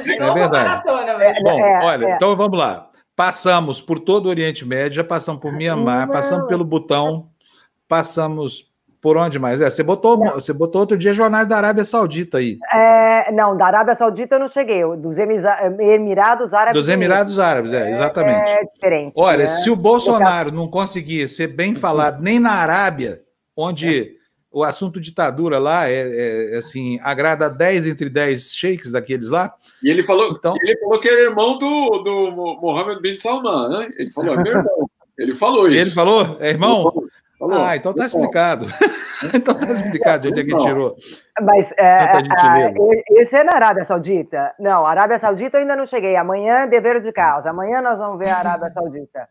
De 0.04 0.12
É 0.12 0.20
novo, 0.20 0.34
verdade. 0.36 0.70
maratona 0.70 1.18
mesmo. 1.18 1.44
Bom, 1.44 1.60
É, 1.60 1.80
olha, 1.84 2.06
é. 2.06 2.16
então 2.16 2.36
vamos 2.36 2.60
lá. 2.60 2.90
Passamos 3.16 3.80
por 3.80 4.00
todo 4.00 4.26
o 4.26 4.30
Oriente 4.30 4.66
Médio, 4.66 4.96
já 4.98 5.04
passamos 5.04 5.40
por 5.40 5.52
Mianmar, 5.54 6.10
passamos 6.10 6.48
pelo 6.48 6.64
Butão, 6.66 7.30
passamos 7.88 8.72
por 9.00 9.18
onde 9.18 9.38
mais? 9.38 9.60
É, 9.62 9.70
você 9.70 9.84
botou, 9.84 10.18
você 10.18 10.52
botou 10.54 10.82
outro 10.82 10.98
dia 10.98 11.14
jornais 11.14 11.46
da 11.46 11.58
Arábia 11.58 11.84
Saudita 11.86 12.38
aí, 12.40 12.58
É, 12.74 13.32
não, 13.32 13.56
da 13.56 13.68
Arábia 13.68 13.94
Saudita 13.96 14.36
eu 14.36 14.40
não 14.40 14.50
cheguei. 14.50 14.82
Dos 14.98 15.20
Emisa- 15.20 15.58
Emirados 15.80 16.54
Árabes 16.54 16.82
dos 16.82 16.92
Emirados 16.92 17.38
Árabes, 17.38 17.72
é, 17.74 17.92
exatamente. 17.92 18.50
É 18.50 18.64
diferente. 18.64 19.14
Olha, 19.18 19.44
né? 19.44 19.48
se 19.50 19.70
o 19.70 19.76
Bolsonaro 19.76 20.52
não 20.52 20.68
conseguir 20.68 21.28
ser 21.28 21.48
bem 21.48 21.76
falado 21.76 22.22
nem 22.22 22.40
na 22.40 22.54
Arábia, 22.54 23.22
onde 23.56 24.16
o 24.54 24.64
assunto 24.64 25.00
ditadura 25.02 25.58
lá 25.58 25.90
é, 25.90 26.54
é, 26.54 26.58
assim, 26.58 27.00
agrada 27.02 27.50
10 27.50 27.88
entre 27.88 28.08
10 28.10 28.54
sheiks 28.56 28.92
daqueles 28.92 29.28
lá, 29.30 29.54
E 29.84 29.90
ele 29.90 30.04
falou, 30.04 30.30
Então- 30.32 30.54
ele 30.62 30.78
falou 30.80 31.00
que 31.00 31.10
era 31.10 31.22
irmão 31.22 31.58
do, 31.58 31.98
do 32.04 32.32
Mo- 32.32 32.62
Mohammed 32.62 33.02
bin 33.02 33.18
Salman, 33.18 33.70
né? 33.70 33.90
Ele 33.98 34.12
falou, 34.12 34.34
é 34.36 34.38
meu 34.44 34.54
irmão. 34.54 34.90
Ele 35.18 35.36
falou 35.36 35.68
isso. 35.68 35.78
ele 35.78 35.90
falou, 35.90 36.38
é 36.40 36.50
irmão? 36.52 36.84
Falou. 37.40 37.62
Ah, 37.66 37.76
então 37.76 37.94
tá 37.94 38.06
explicado. 38.06 38.68
então 39.34 39.54
tá 39.54 39.68
explicado 39.74 40.22
de 40.22 40.28
onde 40.30 40.42
é 40.42 40.44
que 40.46 40.64
tirou. 40.64 40.96
Mas 41.42 41.72
é, 41.78 41.98
ah, 41.98 42.72
e- 42.72 43.20
esse 43.20 43.36
é 43.36 43.44
na 43.44 43.54
Arábia 43.56 43.84
Saudita? 43.84 44.54
Não, 44.60 44.86
Arábia 44.86 45.20
Saudita 45.20 45.58
eu 45.58 45.62
ainda 45.62 45.76
não 45.76 45.86
cheguei. 45.86 46.16
Amanhã 46.16 46.60
é 46.60 46.68
dever 46.68 47.02
de 47.02 47.12
casa. 47.12 47.50
Amanhã 47.50 47.82
nós 47.82 47.98
vamos 47.98 48.18
ver 48.18 48.30
a 48.30 48.38
Arábia 48.38 48.72
Saudita. 48.72 49.28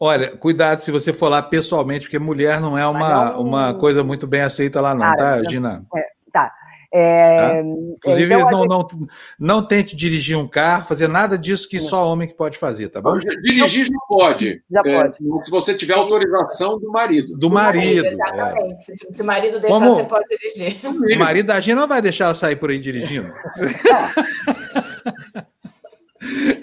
Olha, 0.00 0.36
cuidado 0.36 0.80
se 0.80 0.90
você 0.90 1.12
for 1.12 1.28
lá 1.28 1.42
pessoalmente, 1.42 2.02
porque 2.06 2.18
mulher 2.18 2.60
não 2.60 2.76
é 2.76 2.86
uma, 2.86 3.32
não- 3.32 3.40
uma 3.42 3.74
coisa 3.74 4.02
muito 4.04 4.26
bem 4.26 4.40
aceita 4.42 4.80
lá, 4.80 4.94
não, 4.94 5.04
Ah, 5.04 5.16
tá, 5.16 5.42
Gina? 5.48 5.84
Tá. 6.32 6.52
É, 6.94 7.60
Inclusive, 7.60 8.32
então, 8.32 8.50
não, 8.50 8.62
gente- 8.80 8.96
não, 8.96 9.06
não 9.38 9.62
tente 9.66 9.94
dirigir 9.94 10.38
um 10.38 10.48
carro, 10.48 10.86
fazer 10.86 11.08
nada 11.08 11.36
disso 11.36 11.68
que 11.68 11.78
só 11.78 12.10
homem 12.10 12.26
que 12.28 12.34
pode 12.34 12.56
fazer, 12.58 12.88
tá 12.88 13.02
bom? 13.02 13.18
Dirigir 13.18 13.84
já 13.86 13.98
pode. 14.08 14.62
Já 14.70 14.80
É, 14.86 15.02
pode. 15.02 15.16
se 15.44 15.50
você 15.50 15.74
tiver 15.74 15.94
autorização 15.94 16.78
do 16.78 16.90
marido. 16.90 17.36
Do 17.36 17.50
marido. 17.50 18.06
é. 18.06 18.12
Exatamente. 18.12 18.84
Se, 18.84 18.94
se 19.12 19.22
o 19.22 19.26
marido 19.26 19.60
deixar, 19.60 19.74
Como- 19.78 19.94
você 19.96 20.04
pode 20.04 20.24
dirigir. 20.28 20.78
O 20.86 21.18
marido 21.18 21.46
da 21.46 21.60
Gina 21.60 21.80
não 21.82 21.88
vai 21.88 22.00
deixar 22.00 22.26
ela 22.26 22.34
sair 22.34 22.56
por 22.56 22.70
aí 22.70 22.78
dirigindo. 22.78 23.30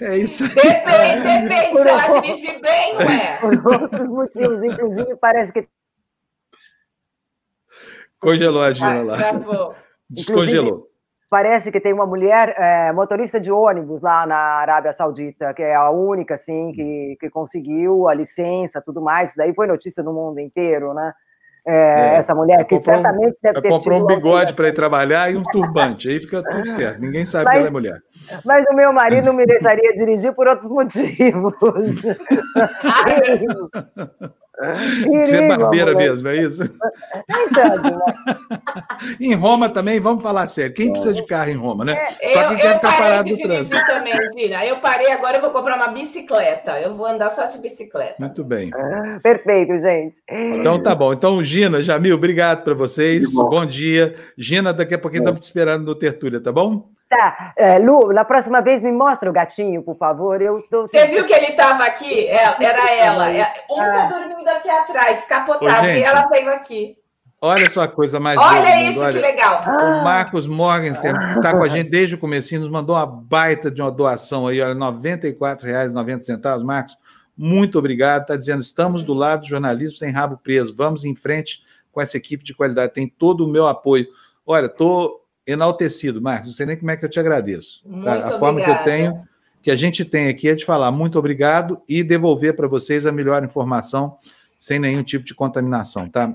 É 0.00 0.16
isso 0.18 0.44
aí. 0.44 0.50
Depende, 0.50 1.48
depende. 1.48 1.76
Se 1.78 1.88
ela 1.88 2.20
dirigir 2.20 2.60
bem, 2.60 2.96
ué. 2.96 3.38
Por 3.40 3.66
outros 3.82 4.08
motivos, 4.08 4.64
inclusive, 4.64 5.16
parece 5.16 5.52
que 5.52 5.68
Congelou 8.20 8.62
a 8.62 8.72
Gina 8.72 9.00
Ah, 9.00 9.02
lá. 9.02 9.16
travou. 9.16 9.74
Descongelou. 10.08 10.88
Parece 11.28 11.70
que 11.72 11.80
tem 11.80 11.92
uma 11.92 12.06
mulher 12.06 12.54
é, 12.56 12.92
motorista 12.92 13.40
de 13.40 13.50
ônibus 13.50 14.00
lá 14.00 14.24
na 14.26 14.36
Arábia 14.36 14.92
Saudita, 14.92 15.52
que 15.52 15.62
é 15.62 15.74
a 15.74 15.90
única, 15.90 16.36
assim, 16.36 16.72
que, 16.72 17.16
que 17.20 17.28
conseguiu 17.28 18.08
a 18.08 18.14
licença 18.14 18.80
tudo 18.80 19.02
mais. 19.02 19.30
Isso 19.30 19.36
daí 19.36 19.52
foi 19.54 19.66
notícia 19.66 20.02
no 20.02 20.12
mundo 20.12 20.38
inteiro, 20.38 20.94
né? 20.94 21.12
É, 21.66 22.14
É. 22.14 22.16
Essa 22.16 22.34
mulher 22.34 22.62
que 22.66 22.74
um- 22.74 22.78
certamente 22.78 23.38
deve 23.42 23.56
Ela 23.56 23.62
ter 23.62 23.68
comprou 23.70 24.02
um 24.02 24.06
bigode 24.06 24.52
para 24.52 24.68
ir 24.68 24.72
trabalhar 24.74 25.32
e 25.32 25.36
um 25.36 25.42
turbante. 25.50 26.10
Aí 26.10 26.20
fica 26.20 26.42
tudo 26.42 26.66
certo. 26.66 27.00
Ninguém 27.00 27.24
sabe 27.24 27.46
Mas- 27.46 27.54
que 27.54 27.58
ela 27.60 27.68
é 27.68 27.70
mulher. 27.70 27.98
Mas 28.44 28.64
o 28.70 28.74
meu 28.74 28.92
marido 28.92 29.32
me 29.32 29.46
deixaria 29.46 29.94
dirigir 29.96 30.34
por 30.34 30.46
outros 30.46 30.70
motivos. 30.70 31.54
Você 34.56 35.36
é 35.36 35.48
barbeira 35.48 35.94
mesmo, 35.94 36.28
é 36.28 36.36
isso? 36.36 36.62
Nem 37.28 37.48
tanto, 37.50 37.82
né? 37.82 38.14
Em 39.20 39.34
Roma 39.34 39.68
também, 39.68 39.98
vamos 39.98 40.22
falar 40.22 40.46
sério. 40.48 40.72
Quem 40.74 40.92
precisa 40.92 41.12
de 41.12 41.26
carro 41.26 41.50
em 41.50 41.54
Roma, 41.56 41.84
né? 41.84 42.06
Só 42.06 42.42
Eu, 42.42 42.48
quem 42.48 42.56
quer 42.58 42.66
eu 42.66 42.74
ficar 42.74 42.80
parei 42.80 42.98
parado 42.98 43.24
de 43.24 43.32
no 43.32 43.38
trânsito. 43.42 43.86
também, 43.86 44.14
Gina. 44.36 44.64
Eu 44.64 44.76
parei, 44.78 45.10
agora 45.10 45.36
eu 45.36 45.40
vou 45.40 45.50
comprar 45.50 45.76
uma 45.76 45.88
bicicleta. 45.88 46.80
Eu 46.80 46.94
vou 46.94 47.06
andar 47.06 47.30
só 47.30 47.46
de 47.46 47.58
bicicleta. 47.58 48.14
Muito 48.18 48.44
bem. 48.44 48.70
Perfeito, 49.22 49.78
gente. 49.80 50.16
Então 50.30 50.80
tá 50.82 50.94
bom. 50.94 51.12
Então, 51.12 51.42
Gina, 51.42 51.82
Jamil, 51.82 52.14
obrigado 52.14 52.62
para 52.64 52.74
vocês. 52.74 53.26
Que 53.26 53.34
bom. 53.34 53.48
Bom 53.48 53.66
dia. 53.66 54.14
Gina, 54.38 54.72
daqui 54.72 54.94
a 54.94 54.98
pouquinho 54.98 55.22
estamos 55.22 55.40
te 55.40 55.44
esperando 55.44 55.84
no 55.84 55.94
Tertúlia, 55.94 56.40
tá 56.40 56.52
bom? 56.52 56.93
Tá, 57.08 57.52
é, 57.56 57.78
Lu, 57.78 58.12
na 58.12 58.24
próxima 58.24 58.60
vez 58.60 58.82
me 58.82 58.90
mostra 58.90 59.28
o 59.28 59.32
gatinho, 59.32 59.82
por 59.82 59.96
favor. 59.96 60.40
Eu 60.42 60.62
tô... 60.70 60.82
Você 60.82 61.06
viu 61.06 61.24
que 61.26 61.32
ele 61.32 61.48
estava 61.48 61.84
aqui? 61.84 62.26
É, 62.28 62.64
era 62.64 62.90
ela. 62.92 63.30
É, 63.30 63.52
Um 63.70 63.76
tá 63.76 64.04
Ah. 64.04 64.06
dormindo 64.06 64.48
aqui 64.48 64.68
atrás, 64.70 65.24
Ô, 65.24 65.28
capotado, 65.28 65.86
gente. 65.86 66.00
e 66.00 66.02
ela 66.02 66.26
veio 66.26 66.50
aqui. 66.50 66.96
Olha 67.40 67.68
só 67.70 67.82
a 67.82 67.88
coisa 67.88 68.18
mais 68.18 68.38
Olha 68.38 68.88
isso, 68.88 68.98
que 69.00 69.04
olha. 69.04 69.20
legal. 69.20 69.60
O 69.66 70.02
Marcos 70.02 70.46
Morgenstern 70.46 71.36
está 71.36 71.52
com 71.52 71.62
a 71.62 71.68
gente 71.68 71.90
desde 71.90 72.14
o 72.14 72.18
comecinho, 72.18 72.62
nos 72.62 72.70
mandou 72.70 72.96
uma 72.96 73.04
baita 73.06 73.70
de 73.70 73.82
uma 73.82 73.90
doação 73.90 74.46
aí, 74.46 74.62
olha, 74.62 74.72
R$ 74.72 74.78
94,90. 74.78 76.64
Marcos, 76.64 76.96
muito 77.36 77.78
obrigado. 77.78 78.22
Está 78.22 78.36
dizendo, 78.36 78.62
estamos 78.62 79.02
do 79.02 79.12
lado 79.12 79.40
do 79.42 79.46
jornalismo 79.48 79.98
sem 79.98 80.10
rabo 80.10 80.38
preso. 80.42 80.74
Vamos 80.74 81.04
em 81.04 81.14
frente 81.14 81.60
com 81.92 82.00
essa 82.00 82.16
equipe 82.16 82.42
de 82.42 82.54
qualidade. 82.54 82.94
Tem 82.94 83.06
todo 83.06 83.44
o 83.44 83.48
meu 83.50 83.66
apoio. 83.66 84.06
Olha, 84.46 84.66
estou 84.66 85.23
enaltecido, 85.46 86.20
Marcos. 86.20 86.48
Não 86.48 86.54
sei 86.54 86.66
nem 86.66 86.76
como 86.76 86.90
é 86.90 86.96
que 86.96 87.04
eu 87.04 87.08
te 87.08 87.20
agradeço. 87.20 87.82
Muito 87.84 88.08
A 88.08 88.38
forma 88.38 88.62
que 88.62 88.70
eu 88.70 88.84
tenho, 88.84 89.22
que 89.62 89.70
a 89.70 89.76
gente 89.76 90.04
tem 90.04 90.28
aqui 90.28 90.48
é 90.48 90.54
de 90.54 90.64
falar 90.64 90.90
muito 90.90 91.18
obrigado 91.18 91.80
e 91.88 92.02
devolver 92.02 92.54
para 92.54 92.68
vocês 92.68 93.06
a 93.06 93.12
melhor 93.12 93.44
informação 93.44 94.16
sem 94.58 94.78
nenhum 94.78 95.02
tipo 95.02 95.24
de 95.24 95.34
contaminação, 95.34 96.08
tá? 96.08 96.34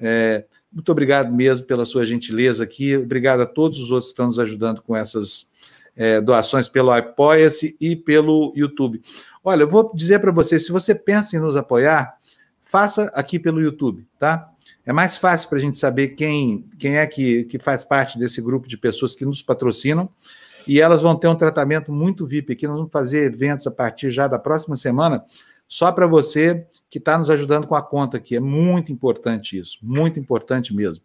É, 0.00 0.44
muito 0.72 0.92
obrigado 0.92 1.32
mesmo 1.32 1.66
pela 1.66 1.84
sua 1.84 2.06
gentileza 2.06 2.62
aqui. 2.62 2.96
Obrigado 2.96 3.40
a 3.40 3.46
todos 3.46 3.80
os 3.80 3.90
outros 3.90 4.10
que 4.10 4.14
estão 4.14 4.26
nos 4.26 4.38
ajudando 4.38 4.80
com 4.80 4.94
essas 4.94 5.48
é, 5.96 6.20
doações 6.20 6.68
pelo 6.68 6.92
Apoia-se 6.92 7.76
e 7.80 7.96
pelo 7.96 8.52
YouTube. 8.54 9.00
Olha, 9.42 9.62
eu 9.62 9.68
vou 9.68 9.90
dizer 9.94 10.20
para 10.20 10.30
você, 10.30 10.58
se 10.58 10.70
você 10.70 10.94
pensa 10.94 11.36
em 11.36 11.40
nos 11.40 11.56
apoiar, 11.56 12.16
faça 12.62 13.10
aqui 13.14 13.38
pelo 13.38 13.60
YouTube, 13.60 14.06
tá? 14.18 14.48
É 14.84 14.92
mais 14.92 15.16
fácil 15.16 15.48
para 15.48 15.58
a 15.58 15.60
gente 15.60 15.78
saber 15.78 16.08
quem, 16.08 16.68
quem 16.78 16.96
é 16.96 17.06
que, 17.06 17.44
que 17.44 17.58
faz 17.58 17.84
parte 17.84 18.18
desse 18.18 18.40
grupo 18.40 18.68
de 18.68 18.76
pessoas 18.76 19.14
que 19.14 19.24
nos 19.24 19.42
patrocinam 19.42 20.08
e 20.66 20.80
elas 20.80 21.02
vão 21.02 21.16
ter 21.16 21.28
um 21.28 21.34
tratamento 21.34 21.90
muito 21.90 22.26
VIP 22.26 22.52
aqui. 22.52 22.66
Nós 22.66 22.76
vamos 22.76 22.92
fazer 22.92 23.24
eventos 23.32 23.66
a 23.66 23.70
partir 23.70 24.10
já 24.10 24.28
da 24.28 24.38
próxima 24.38 24.76
semana, 24.76 25.24
só 25.66 25.90
para 25.90 26.06
você 26.06 26.66
que 26.90 26.98
está 26.98 27.18
nos 27.18 27.30
ajudando 27.30 27.66
com 27.66 27.74
a 27.74 27.82
conta 27.82 28.18
aqui. 28.18 28.36
É 28.36 28.40
muito 28.40 28.92
importante 28.92 29.58
isso, 29.58 29.78
muito 29.82 30.18
importante 30.20 30.74
mesmo. 30.74 31.02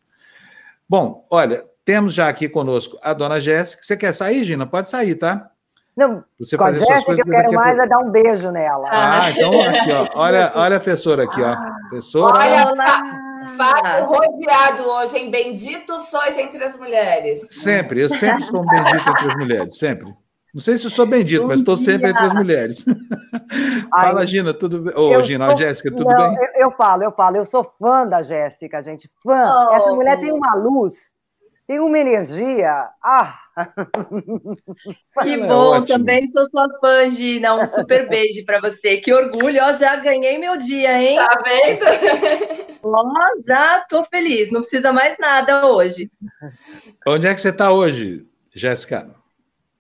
Bom, 0.88 1.26
olha, 1.30 1.66
temos 1.86 2.14
já 2.14 2.28
aqui 2.28 2.47
conosco 2.47 2.97
a 3.01 3.14
dona 3.14 3.39
Jéssica. 3.39 3.84
Você 3.84 3.95
quer 3.95 4.14
sair, 4.14 4.43
Gina? 4.43 4.66
Pode 4.66 4.89
sair, 4.89 5.16
tá? 5.16 5.49
Não, 5.95 6.24
Você 6.39 6.57
com 6.57 6.64
a 6.64 6.74
Jéssica, 6.74 7.11
eu 7.11 7.26
quero 7.26 7.53
mais 7.53 7.78
é 7.78 7.88
dar 7.88 7.99
um 7.99 8.09
beijo 8.09 8.49
nela. 8.49 8.88
Ah, 8.91 9.30
então 9.30 9.61
aqui, 9.61 9.91
ó. 9.91 10.09
Olha, 10.16 10.51
olha 10.55 10.78
a 10.78 10.80
professora 10.82 11.24
aqui, 11.24 11.41
ó. 11.41 11.55
Professora. 11.89 12.34
Olha, 12.34 12.72
Olá. 12.72 13.20
Fá- 13.57 13.71
Fábio 13.77 14.05
rodeado 14.05 14.83
hoje, 14.83 15.17
hein? 15.17 15.29
Benditos 15.31 16.09
sois 16.09 16.37
entre 16.37 16.63
as 16.63 16.77
mulheres. 16.77 17.47
Sempre, 17.51 18.03
eu 18.03 18.09
sempre 18.09 18.43
sou 18.45 18.61
um 18.61 18.65
bendito 18.65 19.09
entre 19.09 19.27
as 19.27 19.35
mulheres, 19.35 19.77
sempre. 19.77 20.13
Não 20.53 20.61
sei 20.61 20.77
se 20.77 20.85
eu 20.85 20.91
sou 20.91 21.07
bendito, 21.07 21.47
mas 21.47 21.59
estou 21.59 21.75
sempre 21.77 22.09
entre 22.11 22.23
as 22.23 22.33
mulheres. 22.33 22.85
Fala, 23.89 24.21
Ai, 24.21 24.27
Gina, 24.27 24.53
tudo 24.53 24.81
bem? 24.81 24.93
Ô, 24.95 25.21
Gina, 25.23 25.47
sou- 25.47 25.57
Jéssica, 25.57 25.89
tudo 25.89 26.09
Não, 26.09 26.15
bem? 26.15 26.37
Eu, 26.55 26.65
eu 26.65 26.71
falo, 26.71 27.03
eu 27.03 27.11
falo, 27.11 27.37
eu 27.37 27.45
sou 27.45 27.63
fã 27.79 28.05
da 28.05 28.21
Jéssica, 28.21 28.81
gente. 28.83 29.09
Fã. 29.23 29.67
Oh. 29.69 29.73
Essa 29.73 29.89
mulher 29.93 30.19
tem 30.19 30.31
uma 30.31 30.53
luz, 30.53 31.15
tem 31.67 31.79
uma 31.79 31.97
energia. 31.97 32.87
Ah, 33.03 33.35
Que 35.21 35.33
Ela 35.33 35.45
é 35.45 35.47
bom, 35.47 35.71
ótima. 35.73 35.99
também 35.99 36.31
sou 36.31 36.49
sua 36.49 36.67
fã, 36.79 37.09
Gina. 37.09 37.55
Um 37.55 37.67
super 37.67 38.07
beijo 38.09 38.43
para 38.45 38.59
você. 38.59 38.97
Que 38.97 39.13
orgulho, 39.13 39.61
ó, 39.63 39.71
já 39.71 39.95
ganhei 39.97 40.37
meu 40.37 40.57
dia, 40.57 40.99
hein? 41.01 41.17
Tá 41.17 41.41
vendo? 41.43 41.85
Ó, 42.85 43.03
já 43.47 43.85
tô 43.87 44.03
feliz, 44.03 44.51
não 44.51 44.59
precisa 44.59 44.91
mais 44.91 45.17
nada 45.17 45.67
hoje. 45.67 46.11
Onde 47.07 47.27
é 47.27 47.33
que 47.33 47.39
você 47.39 47.47
está 47.49 47.71
hoje, 47.71 48.27
Jéssica? 48.53 49.09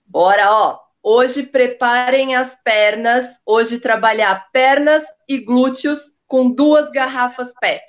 Bora, 0.07 0.49
ó. 0.51 0.79
Hoje 1.01 1.43
preparem 1.43 2.33
as 2.35 2.55
pernas. 2.63 3.25
Hoje 3.45 3.77
trabalhar 3.79 4.49
pernas 4.53 5.03
e 5.27 5.37
glúteos 5.39 6.13
com 6.27 6.49
duas 6.49 6.89
garrafas 6.91 7.53
PET. 7.59 7.83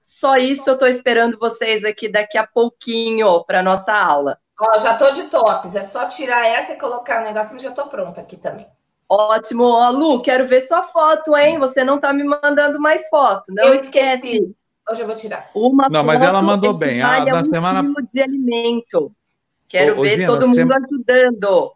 Só 0.00 0.36
isso 0.36 0.68
eu 0.68 0.76
tô 0.76 0.86
esperando 0.86 1.38
vocês 1.38 1.84
aqui 1.84 2.08
daqui 2.08 2.36
a 2.36 2.46
pouquinho 2.46 3.44
para 3.44 3.62
nossa 3.62 3.92
aula. 3.92 4.36
Ó, 4.58 4.78
já 4.78 4.94
tô 4.94 5.10
de 5.10 5.24
tops. 5.24 5.74
É 5.74 5.82
só 5.82 6.06
tirar 6.06 6.46
essa 6.46 6.72
e 6.72 6.78
colocar 6.78 7.20
no 7.20 7.26
negocinho, 7.32 7.60
já 7.60 7.70
tô 7.72 7.86
pronta 7.86 8.20
aqui 8.20 8.36
também. 8.36 8.66
Ótimo, 9.08 9.64
ó, 9.64 9.90
Lu, 9.90 10.20
quero 10.22 10.46
ver 10.46 10.62
sua 10.62 10.82
foto, 10.82 11.36
hein? 11.36 11.58
Você 11.58 11.84
não 11.84 11.98
tá 12.00 12.12
me 12.12 12.24
mandando 12.24 12.80
mais 12.80 13.08
foto, 13.08 13.52
não 13.54 13.64
Eu 13.64 13.74
esquece. 13.74 14.26
esqueci. 14.26 14.56
Hoje 14.90 15.02
eu 15.02 15.06
vou 15.06 15.16
tirar. 15.16 15.48
Uma 15.54 15.88
Não, 15.88 16.02
mas 16.02 16.22
ela 16.22 16.40
mandou 16.42 16.72
bem. 16.72 17.02
Ah, 17.02 17.18
equivale 17.18 17.30
a 17.30 17.32
na 17.34 17.40
um 17.40 17.44
semana- 17.44 17.94
de 18.12 18.22
alimento. 18.22 19.12
Quero 19.68 19.96
Ô, 19.96 19.98
ô, 19.98 20.02
ver 20.02 20.10
Gina, 20.20 20.26
todo 20.26 20.46
mundo 20.48 20.54
sem- 20.54 20.72
ajudando. 20.72 21.72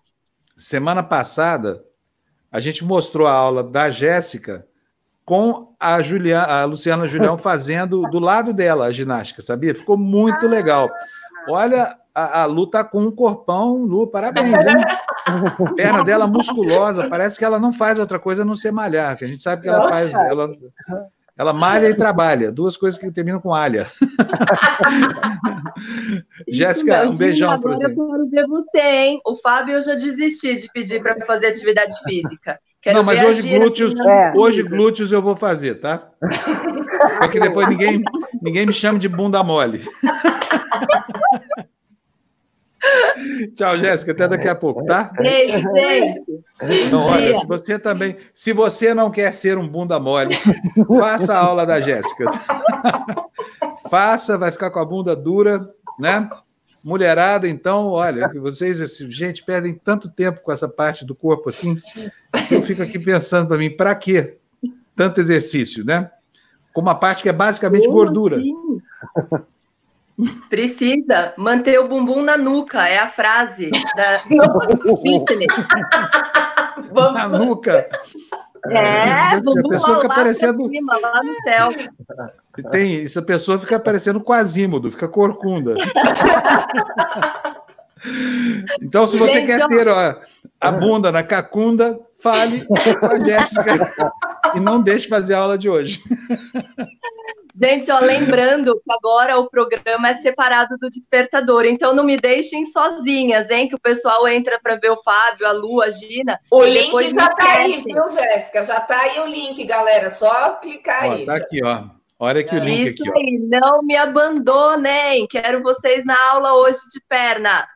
Semana 0.57 1.03
passada, 1.03 1.85
a 2.51 2.61
gente 2.61 2.85
mostrou 2.85 3.27
a 3.27 3.33
aula 3.33 3.63
da 3.65 3.91
Jéssica 3.91 4.67
com 5.25 5.75
a, 5.79 6.01
Julia, 6.03 6.43
a 6.43 6.65
Luciana 6.65 7.07
Julião 7.07 7.37
fazendo 7.39 8.03
do 8.11 8.19
lado 8.19 8.53
dela 8.53 8.87
a 8.87 8.93
ginástica, 8.93 9.43
sabia? 9.43 9.75
Ficou 9.75 9.97
muito 9.97 10.47
legal. 10.49 10.89
Olha, 11.49 11.97
a, 12.15 12.43
a 12.43 12.45
Lu 12.47 12.67
tá 12.67 12.85
com 12.85 13.03
um 13.03 13.11
corpão, 13.11 13.85
Lu, 13.85 14.07
parabéns, 14.07 14.67
hein? 14.67 14.77
A 15.27 15.73
perna 15.75 16.05
dela 16.05 16.27
musculosa, 16.27 17.09
parece 17.09 17.39
que 17.39 17.45
ela 17.45 17.59
não 17.59 17.73
faz 17.73 17.99
outra 17.99 18.19
coisa 18.19 18.43
a 18.43 18.45
não 18.45 18.57
ser 18.57 18.73
malhar, 18.73 19.17
que 19.17 19.25
a 19.25 19.29
gente 19.29 19.43
sabe 19.43 19.63
que 19.63 19.69
ela 19.69 19.89
faz. 19.89 20.13
Ela, 20.13 20.51
ela 21.37 21.53
malha 21.53 21.89
e 21.89 21.95
trabalha, 21.95 22.53
duas 22.53 22.77
coisas 22.77 23.01
que 23.01 23.11
terminam 23.11 23.41
com 23.41 23.55
alha. 23.55 23.87
Jéssica, 26.49 27.09
um 27.09 27.17
beijão 27.17 27.61
para 27.61 27.77
você. 27.77 27.87
Eu 27.87 27.95
quero 27.95 28.31
ver 28.31 28.47
você, 28.47 28.81
hein? 28.81 29.21
O 29.25 29.35
Fábio 29.37 29.75
eu 29.75 29.81
já 29.81 29.95
desisti 29.95 30.57
de 30.57 30.69
pedir 30.73 31.03
para 31.03 31.25
fazer 31.25 31.47
atividade 31.47 31.95
física. 32.05 32.59
Quero 32.83 32.97
não, 32.97 33.05
mas 33.05 33.23
hoje 33.23 33.59
glúteos, 33.59 33.95
é. 34.01 34.33
hoje 34.35 34.63
glúteos 34.63 35.13
eu 35.13 35.23
vou 35.23 35.37
fazer, 35.37 35.77
tá? 35.77 36.11
Porque 37.19 37.39
depois 37.39 37.69
ninguém, 37.69 38.03
ninguém 38.41 38.67
me 38.67 38.73
chama 38.73 38.99
de 38.99 39.09
bunda 39.09 39.43
mole. 39.43 39.83
Tchau, 43.57 43.79
Jéssica. 43.79 44.13
Até 44.13 44.29
daqui 44.29 44.49
a 44.49 44.55
pouco, 44.55 44.85
tá? 44.85 45.13
Beijo, 45.19 45.73
beijo. 45.73 46.15
Então, 46.87 47.01
olha, 47.03 47.39
se 47.39 47.47
você 47.47 47.79
também. 47.79 48.17
Se 48.35 48.53
você 48.53 48.95
não 48.95 49.11
quer 49.11 49.33
ser 49.35 49.59
um 49.59 49.69
bunda 49.69 49.99
mole, 50.01 50.35
faça 50.99 51.35
a 51.35 51.39
aula 51.39 51.67
da 51.67 51.81
Jéssica. 51.81 52.25
faça, 53.91 54.39
vai 54.39 54.51
ficar 54.51 54.71
com 54.71 54.79
a 54.79 54.85
bunda 54.85 55.15
dura, 55.15 55.69
né? 55.99 56.29
Mulherada, 56.83 57.47
então, 57.47 57.89
olha, 57.89 58.31
vocês, 58.37 58.79
gente, 59.11 59.45
perdem 59.45 59.75
tanto 59.75 60.09
tempo 60.09 60.41
com 60.41 60.51
essa 60.51 60.67
parte 60.67 61.05
do 61.05 61.15
corpo 61.15 61.51
assim, 61.51 61.77
eu 62.51 62.63
fico 62.63 62.83
aqui 62.83 62.99
pensando 62.99 63.49
para 63.49 63.59
mim, 63.59 63.69
para 63.69 63.95
quê 63.95 64.39
tanto 64.97 65.21
exercício, 65.21 65.85
né? 65.85 66.11
Com 66.73 66.81
uma 66.81 66.95
parte 66.95 67.23
que 67.23 67.29
é 67.29 67.33
basicamente 67.33 67.85
Como 67.85 67.97
gordura. 67.97 68.37
Assim? 68.37 68.55
Precisa 70.49 71.35
manter 71.37 71.79
o 71.79 71.89
bumbum 71.89 72.23
na 72.23 72.37
nuca, 72.37 72.89
é 72.89 72.99
a 72.99 73.09
frase 73.09 73.71
da 73.97 74.19
fitness. 74.19 75.55
na 77.13 77.29
nuca. 77.29 77.89
É, 78.67 79.41
bumbum 79.41 79.69
a 79.69 79.71
pessoa 79.71 79.97
fica 79.97 80.15
parecendo 80.15 80.69
cima, 80.69 80.99
lá 80.99 81.23
no 81.23 81.35
céu. 81.43 81.69
Tem, 82.71 83.05
essa 83.05 83.23
pessoa 83.23 83.59
fica 83.59 83.79
parecendo 83.79 84.21
Quasímodo, 84.21 84.91
fica 84.91 85.09
corcunda. 85.09 85.75
Então, 88.81 89.07
se 89.07 89.17
você 89.19 89.35
Gente, 89.35 89.47
quer 89.47 89.69
ter 89.69 89.89
ó, 89.89 90.17
a 90.61 90.73
bunda 90.73 91.13
na 91.13 91.23
cacunda, 91.23 92.01
fale 92.19 92.65
com 92.65 92.75
a 92.75 93.19
Jéssica 93.23 93.93
e 94.55 94.61
não 94.61 94.81
deixe 94.81 95.09
fazer 95.09 95.35
a 95.35 95.39
aula 95.39 95.59
de 95.59 95.69
hoje. 95.69 96.03
Gente, 97.61 97.91
ó, 97.91 97.99
lembrando 98.01 98.75
que 98.75 98.93
agora 98.93 99.39
o 99.39 99.51
programa 99.51 100.09
é 100.09 100.15
separado 100.15 100.79
do 100.79 100.89
despertador, 100.89 101.67
então 101.67 101.95
não 101.95 102.05
me 102.05 102.17
deixem 102.17 102.65
sozinhas, 102.65 103.51
hein? 103.51 103.69
Que 103.69 103.75
o 103.75 103.81
pessoal 103.81 104.27
entra 104.27 104.59
para 104.63 104.77
ver 104.77 104.91
o 104.91 104.97
Fábio, 104.97 105.47
a 105.47 105.53
Lu, 105.53 105.83
a 105.83 105.91
Gina. 105.91 106.39
O 106.51 106.65
link 106.65 107.11
já 107.11 107.29
tá 107.29 107.53
aí, 107.59 107.83
viu, 107.83 108.09
Jéssica? 108.09 108.65
Já 108.65 108.81
tá 108.81 109.01
aí 109.01 109.21
o 109.21 109.27
link, 109.27 109.63
galera. 109.65 110.09
Só 110.09 110.55
clicar 110.55 111.05
ó, 111.05 111.13
aí. 111.13 111.27
Tá 111.27 111.37
aqui, 111.37 111.61
ó. 111.63 111.85
Olha 112.19 112.41
aqui 112.41 112.55
é. 112.55 112.59
o 112.59 112.65
link 112.65 112.89
Isso 112.89 113.03
aqui, 113.03 113.19
aí, 113.19 113.41
ó. 113.43 113.61
não 113.61 113.83
me 113.83 113.97
abandonem. 113.97 115.27
Quero 115.27 115.63
vocês 115.63 116.05
na 116.05 116.17
aula 116.31 116.55
hoje 116.55 116.79
de 116.93 117.01
pernas. 117.09 117.67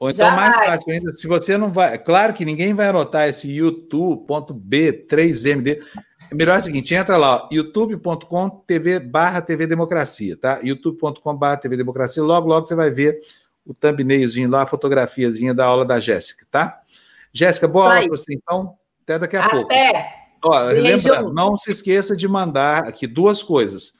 Ou 0.00 0.10
então, 0.10 0.26
Já 0.26 0.34
mais 0.34 0.56
vai. 0.56 0.66
fácil 0.66 0.92
ainda, 0.92 1.12
se 1.12 1.28
você 1.28 1.58
não 1.58 1.70
vai. 1.70 1.98
Claro 1.98 2.32
que 2.32 2.44
ninguém 2.46 2.72
vai 2.72 2.88
anotar 2.88 3.28
esse 3.28 3.46
youtube.b3md. 3.52 5.78
É 6.30 6.34
melhor 6.34 6.58
o 6.58 6.62
seguinte, 6.62 6.94
entra 6.94 7.18
lá, 7.18 7.46
youtube.com 7.52 8.48
TV 8.66 8.98
barra 8.98 9.42
TV 9.42 9.66
Democracia, 9.66 10.34
tá? 10.36 10.58
youtube.com 10.62 11.36
barra 11.36 11.58
TV 11.58 11.76
Democracia, 11.76 12.22
logo, 12.22 12.48
logo 12.48 12.66
você 12.66 12.74
vai 12.74 12.90
ver 12.90 13.18
o 13.66 13.74
thumbnailzinho 13.74 14.48
lá, 14.48 14.62
a 14.62 14.66
fotografiazinha 14.66 15.52
da 15.52 15.66
aula 15.66 15.84
da 15.84 16.00
Jéssica, 16.00 16.46
tá? 16.50 16.80
Jéssica, 17.32 17.68
boa 17.68 17.84
vai. 17.86 17.96
aula 17.98 18.08
para 18.08 18.18
você, 18.18 18.34
então. 18.34 18.74
Até 19.02 19.18
daqui 19.18 19.36
a 19.36 19.44
Até. 19.44 19.50
pouco. 19.50 19.68
Ó, 20.44 20.62
lembra, 20.70 21.22
não 21.24 21.58
se 21.58 21.70
esqueça 21.70 22.16
de 22.16 22.26
mandar 22.26 22.88
aqui 22.88 23.06
duas 23.06 23.42
coisas. 23.42 23.92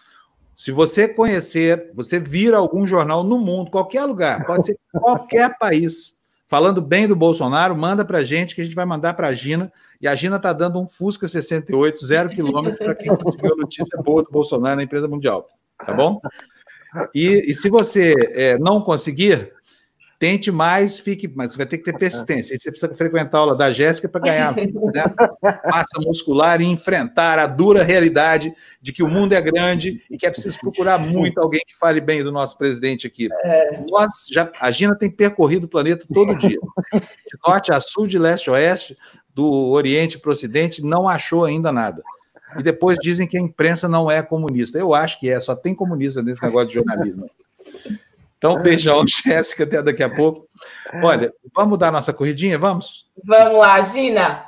Se 0.61 0.71
você 0.73 1.09
conhecer, 1.09 1.91
você 1.95 2.21
vira 2.21 2.59
algum 2.59 2.87
jornal 2.87 3.25
no 3.25 3.39
mundo, 3.39 3.71
qualquer 3.71 4.05
lugar, 4.05 4.45
pode 4.45 4.67
ser 4.67 4.79
qualquer 4.93 5.57
país, 5.59 6.19
falando 6.47 6.83
bem 6.83 7.09
do 7.09 7.17
Bolsonaro, 7.17 7.75
manda 7.75 8.05
para 8.05 8.19
a 8.19 8.25
gente, 8.25 8.55
que 8.55 8.61
a 8.61 8.65
gente 8.65 8.77
vai 8.77 8.85
mandar 8.85 9.15
para 9.15 9.29
a 9.29 9.35
Gina. 9.35 9.73
E 10.03 10.07
a 10.07 10.15
Gina 10.15 10.37
está 10.37 10.53
dando 10.53 10.79
um 10.79 10.87
Fusca 10.87 11.27
68, 11.27 12.05
zero 12.07 12.29
quilômetro, 12.29 12.77
para 12.77 12.95
quem 12.95 13.09
conseguiu 13.17 13.55
a 13.55 13.57
notícia 13.57 13.99
boa 14.03 14.23
do 14.23 14.31
Bolsonaro 14.31 14.77
na 14.77 14.83
empresa 14.83 15.09
mundial. 15.09 15.49
Tá 15.79 15.95
bom? 15.95 16.21
E, 17.15 17.51
e 17.51 17.55
se 17.55 17.71
você 17.71 18.13
é, 18.33 18.59
não 18.59 18.83
conseguir, 18.83 19.55
tente 20.21 20.53
mais, 20.53 20.99
fique, 20.99 21.27
mas 21.35 21.57
vai 21.57 21.65
ter 21.65 21.79
que 21.79 21.85
ter 21.85 21.97
persistência. 21.97 22.57
Você 22.57 22.71
precisa 22.71 22.95
frequentar 22.95 23.39
a 23.39 23.41
aula 23.41 23.57
da 23.57 23.73
Jéssica 23.73 24.07
para 24.07 24.21
ganhar 24.21 24.53
né, 24.95 25.05
massa 25.65 25.99
muscular 25.99 26.61
e 26.61 26.67
enfrentar 26.67 27.39
a 27.39 27.47
dura 27.47 27.83
realidade 27.83 28.53
de 28.83 28.93
que 28.93 29.03
o 29.03 29.09
mundo 29.09 29.33
é 29.33 29.41
grande 29.41 30.03
e 30.11 30.19
que 30.19 30.27
é 30.27 30.31
preciso 30.31 30.61
procurar 30.61 30.99
muito 30.99 31.41
alguém 31.41 31.63
que 31.67 31.75
fale 31.77 32.03
bem 32.03 32.23
do 32.23 32.31
nosso 32.31 32.59
presidente 32.59 33.07
aqui. 33.07 33.31
É. 33.43 33.83
Nós 33.89 34.27
já, 34.31 34.53
a 34.61 34.71
Gina 34.71 34.95
tem 34.95 35.11
percorrido 35.11 35.65
o 35.65 35.71
planeta 35.71 36.05
todo 36.13 36.37
dia, 36.37 36.59
de 36.93 37.39
norte 37.47 37.73
a 37.73 37.81
sul, 37.81 38.07
de 38.07 38.19
leste 38.19 38.51
a 38.51 38.53
oeste, 38.53 38.99
do 39.35 39.71
Oriente 39.71 40.19
para 40.19 40.29
o 40.29 40.35
Ocidente, 40.35 40.85
não 40.85 41.09
achou 41.09 41.47
ainda 41.47 41.73
nada. 41.73 42.03
E 42.59 42.63
depois 42.63 42.99
dizem 43.01 43.27
que 43.27 43.39
a 43.39 43.41
imprensa 43.41 43.89
não 43.89 44.11
é 44.11 44.23
comunista. 44.23 44.77
Eu 44.77 44.93
acho 44.93 45.19
que 45.19 45.31
é, 45.31 45.41
só 45.41 45.57
tem 45.57 45.75
comunista 45.75 46.21
nesse 46.21 46.43
negócio 46.43 46.69
de 46.69 46.75
jornalismo. 46.75 47.27
Então, 48.41 48.63
beijão, 48.63 49.05
Jéssica, 49.07 49.65
até 49.65 49.83
daqui 49.83 50.03
a 50.03 50.09
pouco. 50.09 50.49
Olha, 51.03 51.31
vamos 51.55 51.79
dar 51.79 51.93
nossa 51.93 52.11
corridinha? 52.11 52.59
Vamos? 52.59 53.07
Vamos 53.23 53.59
lá, 53.59 53.79
Gina. 53.83 54.47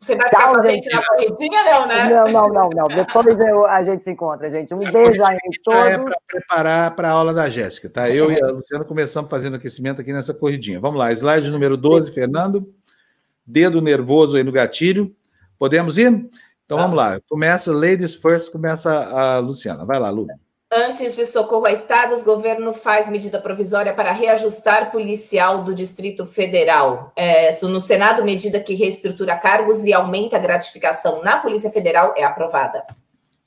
Você 0.00 0.16
vai 0.16 0.30
ficar 0.30 0.40
Tchau, 0.40 0.54
com 0.54 0.60
a 0.60 0.62
gente, 0.62 0.84
gente 0.84 0.94
na 0.94 1.02
corridinha, 1.06 1.64
não, 1.64 1.86
né? 1.86 2.04
Não, 2.08 2.24
não, 2.32 2.48
não, 2.48 2.68
não. 2.70 2.88
Depois 2.88 3.38
eu, 3.38 3.66
a 3.66 3.82
gente 3.82 4.02
se 4.02 4.10
encontra, 4.10 4.48
gente. 4.48 4.72
Um 4.72 4.78
beijo 4.78 5.22
aí 5.22 5.36
em 5.44 5.62
todos. 5.62 5.80
É 5.80 5.98
para 5.98 6.16
preparar 6.26 6.96
para 6.96 7.08
a 7.08 7.12
aula 7.12 7.34
da 7.34 7.50
Jéssica, 7.50 7.90
tá? 7.90 8.08
Eu 8.08 8.32
e 8.32 8.42
a 8.42 8.46
Luciana 8.46 8.84
começamos 8.84 9.28
fazendo 9.28 9.56
aquecimento 9.56 10.00
aqui 10.00 10.10
nessa 10.10 10.32
corridinha. 10.32 10.80
Vamos 10.80 10.98
lá, 10.98 11.12
slide 11.12 11.50
número 11.50 11.76
12, 11.76 12.12
Fernando. 12.12 12.72
Dedo 13.46 13.82
nervoso 13.82 14.38
aí 14.38 14.42
no 14.42 14.52
gatilho. 14.52 15.14
Podemos 15.58 15.98
ir? 15.98 16.30
Então 16.64 16.78
vamos 16.78 16.96
lá. 16.96 17.20
Começa, 17.28 17.70
ladies 17.72 18.14
first, 18.14 18.50
começa 18.50 18.90
a 18.90 19.38
Luciana. 19.38 19.84
Vai 19.84 19.98
lá, 19.98 20.08
Lu. 20.08 20.26
Antes 20.70 21.16
de 21.16 21.24
socorro 21.24 21.64
a 21.64 21.72
estados, 21.72 22.20
o 22.20 22.24
governo 22.26 22.74
faz 22.74 23.08
medida 23.08 23.40
provisória 23.40 23.94
para 23.94 24.12
reajustar 24.12 24.90
policial 24.90 25.64
do 25.64 25.74
Distrito 25.74 26.26
Federal. 26.26 27.10
É, 27.16 27.50
no 27.62 27.80
Senado, 27.80 28.22
medida 28.22 28.60
que 28.60 28.74
reestrutura 28.74 29.34
cargos 29.38 29.86
e 29.86 29.94
aumenta 29.94 30.36
a 30.36 30.38
gratificação 30.38 31.22
na 31.22 31.38
Polícia 31.38 31.70
Federal 31.70 32.12
é 32.14 32.22
aprovada. 32.22 32.84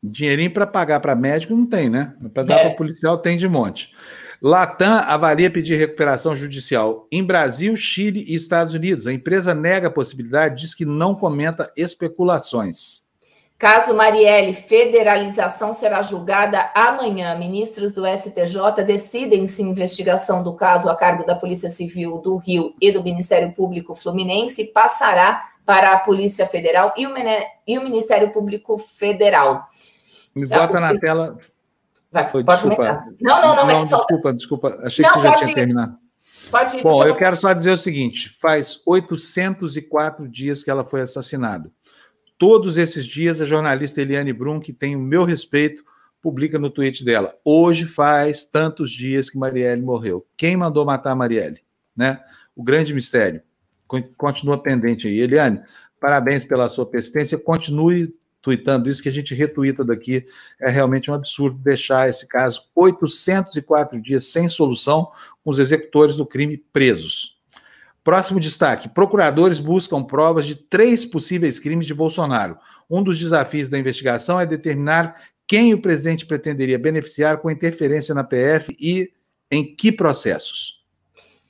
Dinheirinho 0.02 0.52
para 0.52 0.66
pagar 0.66 1.00
para 1.00 1.16
médico 1.16 1.56
não 1.56 1.68
tem, 1.68 1.92
né? 1.92 2.16
Para 2.34 2.42
dar 2.42 2.56
é. 2.56 2.64
para 2.70 2.78
policial 2.78 3.20
tem 3.20 3.38
de 3.38 3.48
monte. 3.48 3.94
Latam 4.42 5.04
avalia 5.06 5.52
pedir 5.52 5.76
recuperação 5.76 6.36
judicial 6.36 7.08
em 7.12 7.24
Brasil, 7.24 7.76
Chile 7.76 8.26
e 8.28 8.34
Estados 8.34 8.74
Unidos. 8.74 9.06
A 9.06 9.14
empresa 9.14 9.54
nega 9.54 9.90
a 9.90 9.92
possibilidade, 9.92 10.64
diz 10.64 10.74
que 10.74 10.86
não 10.86 11.14
comenta 11.14 11.72
especulações. 11.78 13.04
Caso 13.62 13.94
Marielle, 13.94 14.56
federalização 14.56 15.72
será 15.72 16.02
julgada 16.02 16.72
amanhã. 16.74 17.38
Ministros 17.38 17.92
do 17.92 18.02
STJ 18.08 18.84
decidem 18.84 19.46
se 19.46 19.62
investigação 19.62 20.42
do 20.42 20.56
caso 20.56 20.90
a 20.90 20.96
cargo 20.96 21.24
da 21.28 21.36
Polícia 21.36 21.70
Civil 21.70 22.18
do 22.18 22.38
Rio 22.38 22.74
e 22.82 22.92
do 22.92 23.04
Ministério 23.04 23.54
Público 23.54 23.94
Fluminense 23.94 24.66
passará 24.66 25.44
para 25.64 25.94
a 25.94 26.00
Polícia 26.00 26.48
Federal 26.48 26.92
e 26.98 27.06
o, 27.06 27.14
e 27.68 27.78
o 27.78 27.84
Ministério 27.84 28.32
Público 28.32 28.80
Federal. 28.80 29.68
Me 30.34 30.48
tá, 30.48 30.66
bota 30.66 30.80
na 30.80 31.00
tela. 31.00 31.38
Vai, 32.12 32.28
Foi, 32.32 32.44
desculpa. 32.44 33.06
Não, 33.22 33.42
não, 33.44 33.56
não. 33.56 33.68
não 33.68 33.80
é 33.80 33.86
desculpa, 33.86 34.34
desculpa. 34.34 34.80
Achei 34.84 35.06
não, 35.06 35.14
que 35.14 35.20
você 35.20 35.28
já 35.28 35.36
tinha 35.36 35.52
ir. 35.52 35.54
terminado. 35.54 35.98
Pode 36.50 36.78
ir. 36.80 36.82
Bom, 36.82 37.06
eu 37.06 37.16
quero 37.16 37.38
só 37.38 37.54
dizer 37.54 37.74
o 37.74 37.78
seguinte: 37.78 38.28
faz 38.42 38.82
804 38.88 40.28
dias 40.28 40.64
que 40.64 40.72
ela 40.72 40.84
foi 40.84 41.02
assassinada. 41.02 41.72
Todos 42.42 42.76
esses 42.76 43.06
dias, 43.06 43.40
a 43.40 43.46
jornalista 43.46 44.02
Eliane 44.02 44.34
Brum, 44.34 44.60
que 44.60 44.74
tem 44.74 44.96
o 44.96 45.00
meu 45.00 45.24
respeito, 45.24 45.84
publica 46.20 46.58
no 46.58 46.72
tweet 46.72 47.06
dela: 47.06 47.36
hoje 47.46 47.86
faz 47.86 48.44
tantos 48.44 48.90
dias 48.90 49.30
que 49.30 49.38
Marielle 49.38 49.84
morreu. 49.84 50.26
Quem 50.36 50.58
mandou 50.58 50.84
matar 50.84 51.14
Marielle? 51.14 51.62
Né? 51.96 52.20
O 52.56 52.64
grande 52.64 52.96
mistério. 52.96 53.44
Continua 54.18 54.58
pendente 54.58 55.08
aí. 55.08 55.20
Eliane, 55.20 55.62
parabéns 56.00 56.44
pela 56.44 56.68
sua 56.68 56.84
persistência. 56.84 57.38
Continue 57.38 58.12
tweetando 58.42 58.90
isso, 58.90 59.04
que 59.04 59.10
a 59.10 59.14
gente 59.14 59.36
retuita 59.36 59.86
daqui. 59.86 60.26
É 60.60 60.68
realmente 60.68 61.12
um 61.12 61.14
absurdo 61.14 61.60
deixar 61.60 62.10
esse 62.10 62.28
caso 62.28 62.64
804 62.74 64.02
dias 64.02 64.26
sem 64.26 64.50
solução, 64.50 65.12
com 65.44 65.52
os 65.52 65.60
executores 65.60 66.16
do 66.16 66.26
crime 66.26 66.58
presos. 66.58 67.40
Próximo 68.04 68.40
destaque: 68.40 68.90
procuradores 68.90 69.60
buscam 69.60 70.04
provas 70.04 70.46
de 70.46 70.56
três 70.56 71.06
possíveis 71.06 71.60
crimes 71.60 71.86
de 71.86 71.94
Bolsonaro. 71.94 72.58
Um 72.90 73.04
dos 73.04 73.20
desafios 73.20 73.70
da 73.70 73.78
investigação 73.78 74.40
é 74.40 74.46
determinar 74.46 75.22
quem 75.48 75.74
o 75.74 75.82
presidente 75.82 76.26
pretenderia 76.26 76.80
beneficiar 76.80 77.38
com 77.38 77.52
interferência 77.52 78.16
na 78.16 78.24
PF 78.24 78.76
e 78.80 79.12
em 79.52 79.76
que 79.76 79.92
processos. 79.92 80.82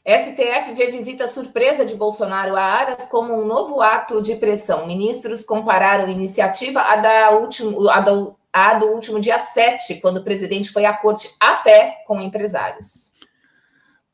STF 0.03 0.73
vê 0.73 0.90
visita 0.90 1.28
surpresa 1.28 1.86
de 1.86 1.94
Bolsonaro 1.94 2.56
a 2.56 2.64
Aras 2.64 3.06
como 3.06 3.32
um 3.32 3.45
novo 3.45 3.80
ato 3.80 4.19
de 4.19 4.36
pressão. 4.36 4.88
Ministros 4.88 5.44
compararam 5.44 6.06
a 6.06 6.11
iniciativa 6.11 6.82
à, 6.82 6.95
da 6.95 7.32
último, 7.38 7.88
à, 7.88 8.02
do, 8.02 8.36
à 8.52 8.73
do 8.73 8.88
último 8.88 9.19
dia 9.19 9.38
7, 9.38 10.02
quando 10.02 10.18
o 10.18 10.23
presidente 10.23 10.72
foi 10.72 10.86
à 10.86 10.94
corte 10.94 11.30
a 11.40 11.57
pé 11.57 11.98
com 12.07 12.19
empresários. 12.19 13.10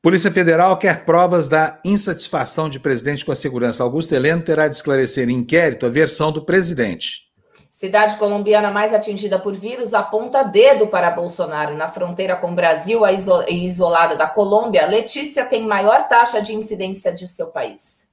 Polícia 0.01 0.31
Federal 0.31 0.77
quer 0.77 1.05
provas 1.05 1.49
da 1.49 1.79
insatisfação 1.83 2.69
de 2.69 2.79
presidente 2.79 3.25
com 3.25 3.31
a 3.31 3.35
segurança. 3.35 3.83
Augusto 3.83 4.13
Heleno 4.13 4.43
terá 4.43 4.67
de 4.67 4.75
esclarecer 4.75 5.27
em 5.27 5.33
inquérito 5.33 5.85
a 5.85 5.89
versão 5.89 6.31
do 6.31 6.45
presidente. 6.45 7.27
Cidade 7.71 8.17
colombiana 8.17 8.71
mais 8.71 8.93
atingida 8.93 9.37
por 9.37 9.53
vírus 9.53 9.93
aponta 9.93 10.43
dedo 10.43 10.87
para 10.87 11.11
Bolsonaro. 11.11 11.75
Na 11.75 11.87
fronteira 11.87 12.35
com 12.35 12.51
o 12.51 12.55
Brasil, 12.55 13.03
a 13.03 13.11
isolada 13.11 14.15
da 14.15 14.27
Colômbia, 14.27 14.85
Letícia 14.85 15.45
tem 15.45 15.67
maior 15.67 16.07
taxa 16.07 16.41
de 16.41 16.53
incidência 16.53 17.11
de 17.11 17.27
seu 17.27 17.47
país. 17.47 18.07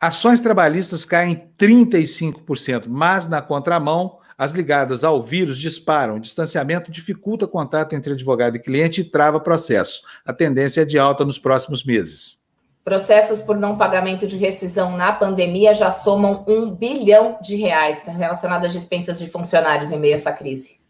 Ações 0.00 0.40
trabalhistas 0.40 1.04
caem 1.04 1.50
35%, 1.58 2.84
mas 2.88 3.26
na 3.26 3.40
contramão, 3.40 4.18
as 4.36 4.52
ligadas 4.52 5.04
ao 5.04 5.22
vírus 5.22 5.58
disparam. 5.58 6.16
O 6.16 6.20
distanciamento 6.20 6.90
dificulta 6.90 7.46
contato 7.46 7.94
entre 7.94 8.12
advogado 8.12 8.56
e 8.56 8.60
cliente 8.60 9.00
e 9.00 9.04
trava 9.04 9.40
processo. 9.40 10.02
A 10.24 10.32
tendência 10.32 10.82
é 10.82 10.84
de 10.84 10.98
alta 10.98 11.24
nos 11.24 11.38
próximos 11.38 11.84
meses. 11.84 12.40
Processos 12.84 13.40
por 13.40 13.56
não 13.56 13.78
pagamento 13.78 14.26
de 14.26 14.36
rescisão 14.36 14.96
na 14.96 15.12
pandemia 15.12 15.72
já 15.72 15.92
somam 15.92 16.44
um 16.48 16.74
bilhão 16.74 17.38
de 17.40 17.54
reais 17.54 18.04
relacionados 18.06 18.66
às 18.66 18.72
dispensas 18.72 19.20
de 19.20 19.28
funcionários 19.28 19.92
em 19.92 20.00
meio 20.00 20.14
a 20.14 20.16
essa 20.16 20.32
crise. 20.32 20.82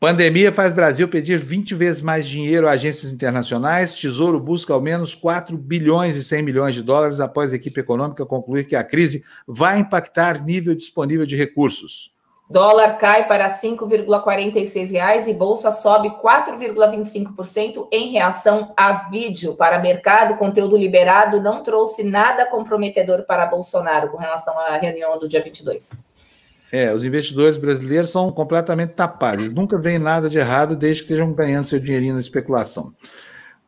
Pandemia 0.00 0.52
faz 0.52 0.74
Brasil 0.74 1.08
pedir 1.08 1.38
20 1.38 1.74
vezes 1.74 2.02
mais 2.02 2.26
dinheiro 2.26 2.68
a 2.68 2.72
agências 2.72 3.12
internacionais. 3.12 3.94
Tesouro 3.94 4.38
busca 4.38 4.72
ao 4.74 4.80
menos 4.80 5.14
4 5.14 5.56
bilhões 5.56 6.16
e 6.16 6.22
100 6.22 6.42
milhões 6.42 6.74
de 6.74 6.82
dólares 6.82 7.20
após 7.20 7.52
a 7.52 7.56
equipe 7.56 7.80
econômica 7.80 8.26
concluir 8.26 8.66
que 8.66 8.76
a 8.76 8.84
crise 8.84 9.22
vai 9.46 9.78
impactar 9.78 10.44
nível 10.44 10.74
disponível 10.74 11.24
de 11.24 11.36
recursos. 11.36 12.13
Dólar 12.48 12.98
cai 12.98 13.26
para 13.26 13.46
R$ 13.46 13.54
5,46 13.54 15.26
e 15.26 15.32
bolsa 15.32 15.70
sobe 15.70 16.10
4,25% 16.22 17.88
em 17.90 18.08
reação 18.10 18.72
a 18.76 18.92
vídeo. 19.08 19.54
Para 19.54 19.78
mercado, 19.78 20.36
conteúdo 20.36 20.76
liberado 20.76 21.40
não 21.42 21.62
trouxe 21.62 22.04
nada 22.04 22.44
comprometedor 22.44 23.24
para 23.24 23.46
Bolsonaro 23.46 24.10
com 24.10 24.18
relação 24.18 24.58
à 24.58 24.76
reunião 24.76 25.18
do 25.18 25.26
dia 25.26 25.42
22. 25.42 25.98
É, 26.70 26.92
os 26.92 27.02
investidores 27.04 27.56
brasileiros 27.56 28.10
são 28.10 28.30
completamente 28.30 28.92
tapados. 28.94 29.48
Nunca 29.52 29.78
vem 29.78 29.98
nada 29.98 30.28
de 30.28 30.36
errado 30.36 30.76
desde 30.76 31.02
que 31.02 31.12
estejam 31.12 31.32
ganhando 31.32 31.68
seu 31.68 31.80
dinheirinho 31.80 32.14
na 32.14 32.20
especulação. 32.20 32.92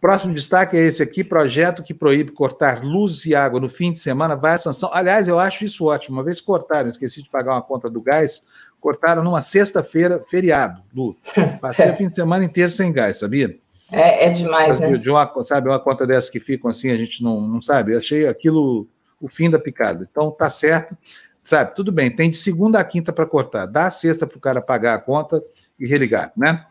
Próximo 0.00 0.34
destaque 0.34 0.76
é 0.76 0.80
esse 0.80 1.02
aqui: 1.02 1.24
projeto 1.24 1.82
que 1.82 1.94
proíbe 1.94 2.30
cortar 2.30 2.84
luz 2.84 3.24
e 3.24 3.34
água 3.34 3.58
no 3.58 3.68
fim 3.68 3.92
de 3.92 3.98
semana 3.98 4.36
vai 4.36 4.54
à 4.54 4.58
sanção. 4.58 4.90
Aliás, 4.92 5.26
eu 5.26 5.38
acho 5.38 5.64
isso 5.64 5.86
ótimo. 5.86 6.18
Uma 6.18 6.24
vez 6.24 6.40
cortaram, 6.40 6.90
esqueci 6.90 7.22
de 7.22 7.30
pagar 7.30 7.52
uma 7.54 7.62
conta 7.62 7.88
do 7.88 8.00
gás, 8.00 8.42
cortaram 8.86 9.24
numa 9.24 9.42
sexta-feira, 9.42 10.22
feriado. 10.28 10.80
Lu. 10.94 11.16
Passei 11.60 11.90
o 11.90 11.96
fim 11.96 12.08
de 12.08 12.14
semana 12.14 12.44
inteiro 12.44 12.70
sem 12.70 12.92
gás, 12.92 13.18
sabia? 13.18 13.58
É, 13.90 14.26
é 14.26 14.30
demais, 14.30 14.78
né? 14.78 14.96
De 14.96 15.10
uma, 15.10 15.28
sabe, 15.42 15.68
uma 15.68 15.80
conta 15.80 16.06
dessas 16.06 16.30
que 16.30 16.38
ficam 16.38 16.70
assim, 16.70 16.92
a 16.92 16.96
gente 16.96 17.20
não, 17.20 17.40
não 17.40 17.60
sabe. 17.60 17.94
Eu 17.94 17.98
achei 17.98 18.28
aquilo 18.28 18.86
o 19.20 19.26
fim 19.26 19.50
da 19.50 19.58
picada. 19.58 20.06
Então, 20.08 20.30
tá 20.30 20.48
certo. 20.48 20.96
Sabe, 21.42 21.74
tudo 21.74 21.90
bem, 21.90 22.14
tem 22.14 22.30
de 22.30 22.36
segunda 22.36 22.78
a 22.78 22.84
quinta 22.84 23.12
para 23.12 23.26
cortar. 23.26 23.66
Dá 23.66 23.86
a 23.86 23.90
sexta 23.90 24.24
para 24.24 24.38
o 24.38 24.40
cara 24.40 24.62
pagar 24.62 24.94
a 24.94 25.00
conta 25.00 25.42
e 25.80 25.84
religar, 25.84 26.32
né? 26.36 26.64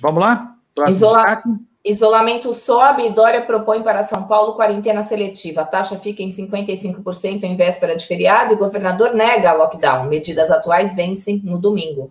Vamos 0.00 0.22
lá? 0.22 0.54
Próximo 0.74 0.96
Isola... 0.96 1.18
destaque. 1.18 1.48
Isolamento 1.84 2.54
sobe 2.54 3.06
e 3.06 3.10
Dória 3.10 3.42
propõe 3.42 3.82
para 3.82 4.02
São 4.02 4.26
Paulo 4.26 4.54
quarentena 4.54 5.02
seletiva. 5.02 5.60
A 5.60 5.66
taxa 5.66 5.98
fica 5.98 6.22
em 6.22 6.30
55% 6.30 7.42
em 7.42 7.56
véspera 7.56 7.94
de 7.94 8.06
feriado 8.06 8.52
e 8.52 8.56
o 8.56 8.58
governador 8.58 9.12
nega 9.12 9.52
lockdown. 9.52 10.08
Medidas 10.08 10.50
atuais 10.50 10.96
vencem 10.96 11.42
no 11.44 11.58
domingo. 11.58 12.10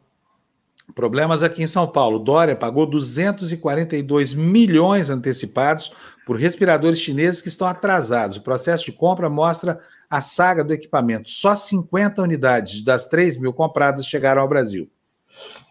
Problemas 0.94 1.42
aqui 1.42 1.64
em 1.64 1.68
São 1.68 1.88
Paulo. 1.88 2.20
Dória 2.20 2.56
pagou 2.56 2.86
242 2.86 4.36
milhões 4.36 5.10
antecipados 5.10 5.92
por 6.24 6.38
respiradores 6.38 7.00
chineses 7.00 7.42
que 7.42 7.48
estão 7.48 7.66
atrasados. 7.66 8.38
O 8.38 8.44
processo 8.44 8.86
de 8.86 8.92
compra 8.92 9.28
mostra 9.28 9.80
a 10.08 10.22
saga 10.22 10.64
do 10.64 10.72
equipamento. 10.72 11.32
Só 11.32 11.56
50 11.56 12.22
unidades 12.22 12.84
das 12.84 13.08
3 13.08 13.40
mil 13.40 13.52
compradas 13.52 14.06
chegaram 14.06 14.44
ao 14.44 14.48
Brasil. 14.48 14.88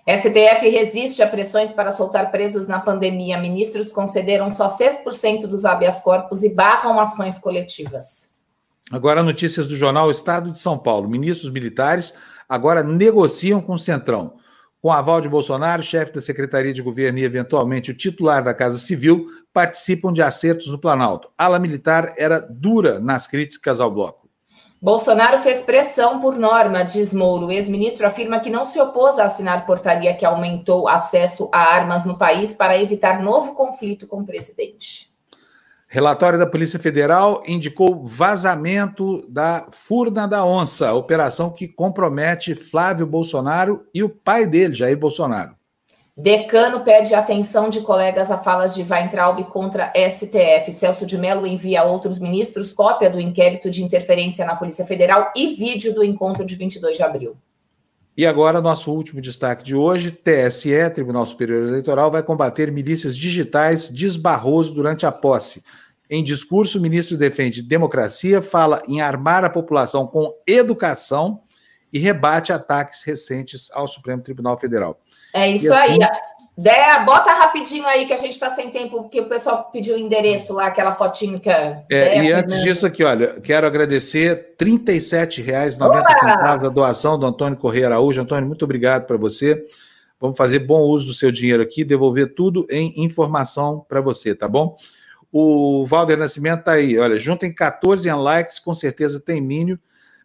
STF 0.09 0.69
resiste 0.69 1.23
a 1.23 1.29
pressões 1.29 1.73
para 1.73 1.93
soltar 1.93 2.31
presos 2.31 2.67
na 2.67 2.81
pandemia. 2.81 3.41
Ministros 3.41 3.93
concederam 3.93 4.51
só 4.51 4.77
6% 4.77 5.47
dos 5.47 5.65
habeas 5.65 6.03
corpus 6.03 6.43
e 6.43 6.53
barram 6.53 6.99
ações 6.99 7.39
coletivas. 7.39 8.33
Agora, 8.91 9.23
notícias 9.23 9.69
do 9.69 9.77
jornal 9.77 10.11
Estado 10.11 10.51
de 10.51 10.59
São 10.59 10.77
Paulo. 10.77 11.09
Ministros 11.09 11.51
militares 11.51 12.13
agora 12.49 12.83
negociam 12.83 13.61
com 13.61 13.75
o 13.75 13.79
Centrão. 13.79 14.35
Com 14.81 14.91
aval 14.91 15.21
de 15.21 15.29
Bolsonaro, 15.29 15.81
chefe 15.81 16.13
da 16.13 16.21
Secretaria 16.21 16.75
de 16.75 16.83
Governo 16.83 17.21
e, 17.21 17.25
eventualmente, 17.25 17.93
o 17.93 17.97
titular 17.97 18.43
da 18.43 18.53
Casa 18.53 18.79
Civil 18.79 19.29
participam 19.53 20.13
de 20.13 20.21
acertos 20.21 20.67
no 20.67 20.79
Planalto. 20.79 21.31
Ala 21.39 21.61
militar 21.61 22.15
era 22.19 22.41
dura 22.41 22.99
nas 22.99 23.29
críticas 23.29 23.81
ao 23.81 23.93
bloco. 23.93 24.22
Bolsonaro 24.83 25.39
fez 25.39 25.63
pressão 25.63 26.21
por 26.21 26.37
norma, 26.37 26.83
diz 26.83 27.15
Mouro. 27.15 27.47
O 27.47 27.53
ex-ministro 27.53 28.05
afirma 28.05 28.41
que 28.41 28.51
não 28.51 28.65
se 28.65 28.81
opôs 28.81 29.17
a 29.17 29.27
assinar 29.27 29.65
portaria 29.65 30.13
que 30.13 30.27
aumentou 30.27 30.89
acesso 30.89 31.49
a 31.55 31.61
armas 31.61 32.05
no 32.05 32.19
país 32.19 32.53
para 32.53 32.77
evitar 32.77 33.23
novo 33.23 33.55
conflito 33.55 34.09
com 34.09 34.23
o 34.23 34.27
presidente. 34.27 35.13
Relatório 35.87 36.37
da 36.37 36.49
Polícia 36.49 36.81
Federal 36.81 37.45
indicou 37.47 38.05
vazamento 38.05 39.25
da 39.29 39.69
Furna 39.71 40.27
da 40.27 40.45
Onça, 40.45 40.93
operação 40.93 41.49
que 41.49 41.69
compromete 41.69 42.57
Flávio 42.57 43.07
Bolsonaro 43.07 43.87
e 43.95 44.03
o 44.03 44.09
pai 44.09 44.49
dele, 44.49 44.75
Jair 44.75 44.99
Bolsonaro. 44.99 45.55
Decano 46.15 46.81
pede 46.81 47.15
atenção 47.15 47.71
de 47.71 47.81
colegas 47.81 48.31
a 48.31 48.37
falas 48.37 48.75
de 48.75 48.83
Weintraub 48.83 49.43
contra 49.45 49.91
STF. 49.97 50.71
Celso 50.71 51.07
de 51.07 51.17
Mello 51.17 51.47
envia 51.47 51.81
a 51.81 51.85
outros 51.85 52.19
ministros 52.19 52.75
cópia 52.75 53.09
do 53.09 53.19
inquérito 53.19 53.71
de 53.71 53.83
interferência 53.83 54.45
na 54.45 54.55
Polícia 54.55 54.85
Federal 54.85 55.33
e 55.35 55.55
vídeo 55.55 55.95
do 55.95 56.05
encontro 56.05 56.45
de 56.45 56.55
22 56.55 56.99
de 56.99 57.03
abril. 57.03 57.35
E 58.15 58.27
agora, 58.27 58.61
nosso 58.61 58.93
último 58.93 59.23
destaque 59.23 59.65
de 59.65 59.75
hoje: 59.75 60.11
TSE, 60.11 60.91
Tribunal 60.91 61.25
Superior 61.25 61.67
Eleitoral, 61.67 62.11
vai 62.11 62.23
combater 62.23 62.71
milícias 62.71 63.17
digitais, 63.17 63.89
diz 63.89 64.15
Barroso 64.15 64.75
durante 64.75 65.07
a 65.07 65.13
posse. 65.13 65.65
Em 66.11 66.23
discurso, 66.23 66.79
o 66.79 66.83
ministro 66.83 67.17
defende 67.17 67.63
democracia, 67.63 68.43
fala 68.43 68.83
em 68.87 69.01
armar 69.01 69.47
a 69.47 69.51
população 69.51 70.07
com 70.07 70.31
educação 70.47 71.41
e 71.93 71.99
rebate 71.99 72.53
ataques 72.53 73.03
recentes 73.03 73.71
ao 73.73 73.87
Supremo 73.87 74.23
Tribunal 74.23 74.59
Federal. 74.59 74.99
É 75.35 75.51
isso 75.51 75.73
assim, 75.75 76.03
aí. 76.03 76.09
Dé, 76.57 77.03
bota 77.05 77.33
rapidinho 77.33 77.87
aí 77.87 78.07
que 78.07 78.13
a 78.13 78.17
gente 78.17 78.33
está 78.33 78.51
sem 78.51 78.71
tempo, 78.71 79.03
porque 79.03 79.21
o 79.21 79.29
pessoal 79.29 79.71
pediu 79.73 79.97
o 79.97 79.99
endereço 79.99 80.55
lá, 80.55 80.67
aquela 80.67 80.93
fotinho 80.93 81.41
que 81.41 81.51
é. 81.51 81.85
é 81.91 82.25
e 82.25 82.33
antes 82.33 82.63
disso 82.63 82.87
aqui, 82.87 83.03
olha, 83.05 83.41
quero 83.41 83.67
agradecer 83.67 84.55
R$ 84.61 84.67
37,90 84.67 85.81
a 85.81 86.57
doação 86.69 87.19
do 87.19 87.27
Antônio 87.27 87.59
Correia 87.59 87.87
Araújo. 87.87 88.21
Antônio, 88.21 88.47
muito 88.47 88.65
obrigado 88.65 89.07
para 89.07 89.17
você. 89.17 89.65
Vamos 90.21 90.37
fazer 90.37 90.61
bom 90.61 90.83
uso 90.83 91.07
do 91.07 91.15
seu 91.15 91.33
dinheiro 91.33 91.63
aqui, 91.63 91.85
devolver 91.85 92.35
tudo 92.35 92.67
em 92.71 93.03
informação 93.03 93.85
para 93.89 94.01
você, 94.01 94.35
tá 94.35 94.47
bom? 94.47 94.77
O 95.33 95.87
Valder 95.87 96.19
Nascimento 96.19 96.61
está 96.61 96.73
aí, 96.73 96.99
olha, 96.99 97.19
juntem 97.19 97.53
14 97.53 98.11
likes, 98.13 98.59
com 98.59 98.75
certeza 98.75 99.19
tem 99.19 99.41
mínimo. 99.41 99.79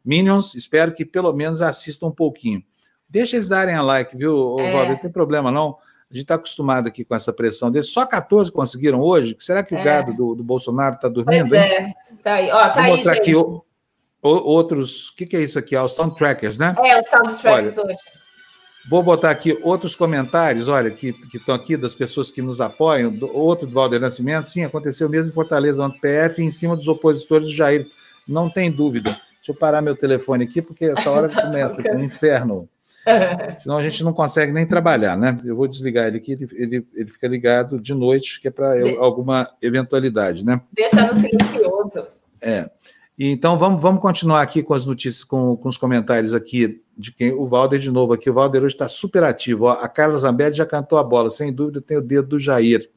Minions, 0.07 0.55
espero 0.55 0.93
que 0.93 1.03
pelo 1.03 1.33
menos 1.33 1.61
assistam 1.61 2.07
um 2.07 2.11
pouquinho. 2.11 2.63
Deixa 3.09 3.35
eles 3.35 3.49
darem 3.49 3.75
a 3.75 3.81
like, 3.81 4.15
viu, 4.15 4.55
é. 4.57 4.71
Valdir? 4.71 4.91
Não 4.93 5.01
tem 5.01 5.11
problema 5.11 5.51
não. 5.51 5.77
A 6.09 6.13
gente 6.13 6.23
está 6.23 6.35
acostumado 6.35 6.87
aqui 6.87 7.03
com 7.03 7.13
essa 7.13 7.33
pressão 7.33 7.69
deles. 7.69 7.89
Só 7.89 8.05
14 8.05 8.49
conseguiram 8.49 9.01
hoje? 9.01 9.35
Será 9.39 9.61
que 9.61 9.75
o 9.75 9.77
é. 9.77 9.83
gado 9.83 10.13
do, 10.13 10.35
do 10.35 10.43
Bolsonaro 10.43 10.95
está 10.95 11.09
dormindo? 11.09 11.49
Pois 11.49 11.51
é, 11.51 11.93
tá 12.23 12.35
aí. 12.35 12.49
Ó, 12.49 12.57
tá 12.57 12.73
Vou 12.73 12.83
aí, 12.83 12.91
mostrar 12.91 13.15
gente. 13.15 13.21
aqui 13.23 13.35
o, 13.35 13.65
o, 14.21 14.29
outros. 14.29 15.09
O 15.09 15.15
que, 15.15 15.25
que, 15.25 15.35
é 15.35 15.41
isso 15.41 15.59
aqui? 15.59 15.75
Ah, 15.75 15.83
os 15.83 15.91
soundtrackers, 15.91 16.57
né? 16.57 16.73
É, 16.79 17.01
os 17.01 17.09
soundtrackers 17.09 17.77
hoje. 17.77 17.97
Vou 18.89 19.03
botar 19.03 19.31
aqui 19.31 19.59
outros 19.63 19.97
comentários, 19.97 20.69
olha, 20.69 20.89
que 20.89 21.13
estão 21.33 21.53
aqui 21.53 21.75
das 21.75 21.93
pessoas 21.93 22.31
que 22.31 22.41
nos 22.41 22.61
apoiam. 22.61 23.13
Outro 23.33 23.67
do 23.67 23.73
Valder 23.73 23.99
Nascimento, 23.99 24.47
sim, 24.47 24.63
aconteceu 24.63 25.09
mesmo 25.09 25.29
em 25.29 25.33
Fortaleza, 25.33 25.85
no 25.85 25.99
PF, 25.99 26.41
em 26.41 26.51
cima 26.51 26.77
dos 26.77 26.87
opositores 26.87 27.49
do 27.49 27.53
Jair. 27.53 27.85
Não 28.25 28.49
tem 28.49 28.71
dúvida. 28.71 29.19
Deixa 29.47 29.51
eu 29.51 29.55
parar 29.55 29.81
meu 29.81 29.95
telefone 29.95 30.43
aqui, 30.43 30.61
porque 30.61 30.85
essa 30.85 31.09
hora 31.09 31.29
tá 31.29 31.43
começa, 31.43 31.81
é 31.81 31.95
um 31.95 32.03
inferno. 32.03 32.67
Senão 33.59 33.77
a 33.77 33.81
gente 33.81 34.03
não 34.03 34.11
consegue 34.11 34.51
nem 34.51 34.67
trabalhar, 34.67 35.17
né? 35.17 35.37
Eu 35.45 35.55
vou 35.55 35.67
desligar 35.67 36.07
ele 36.07 36.17
aqui, 36.17 36.33
ele, 36.33 36.49
ele, 36.51 36.87
ele 36.93 37.09
fica 37.09 37.27
ligado 37.29 37.79
de 37.79 37.93
noite, 37.93 38.41
que 38.41 38.49
é 38.49 38.51
para 38.51 38.75
de... 38.75 38.97
alguma 38.97 39.49
eventualidade, 39.61 40.43
né? 40.43 40.59
Deixa 40.73 41.05
no 41.05 41.13
silencioso. 41.13 42.07
É. 42.41 42.69
Então 43.17 43.57
vamos, 43.57 43.81
vamos 43.81 44.01
continuar 44.01 44.41
aqui 44.41 44.61
com 44.61 44.73
as 44.73 44.85
notícias, 44.85 45.23
com, 45.23 45.55
com 45.55 45.69
os 45.69 45.77
comentários 45.77 46.33
aqui 46.33 46.83
de 46.97 47.13
quem 47.13 47.31
o 47.31 47.47
Valder 47.47 47.79
de 47.79 47.89
novo 47.89 48.13
aqui. 48.13 48.29
O 48.29 48.33
Valder 48.33 48.63
hoje 48.63 48.75
está 48.75 48.89
super 48.89 49.23
ativo. 49.23 49.65
Ó, 49.65 49.71
a 49.71 49.87
Carla 49.87 50.17
Zambelli 50.17 50.53
já 50.53 50.65
cantou 50.65 50.99
a 50.99 51.03
bola, 51.03 51.31
sem 51.31 51.53
dúvida 51.53 51.81
tem 51.81 51.97
o 51.97 52.01
dedo 52.01 52.27
do 52.27 52.39
Jair. 52.39 52.89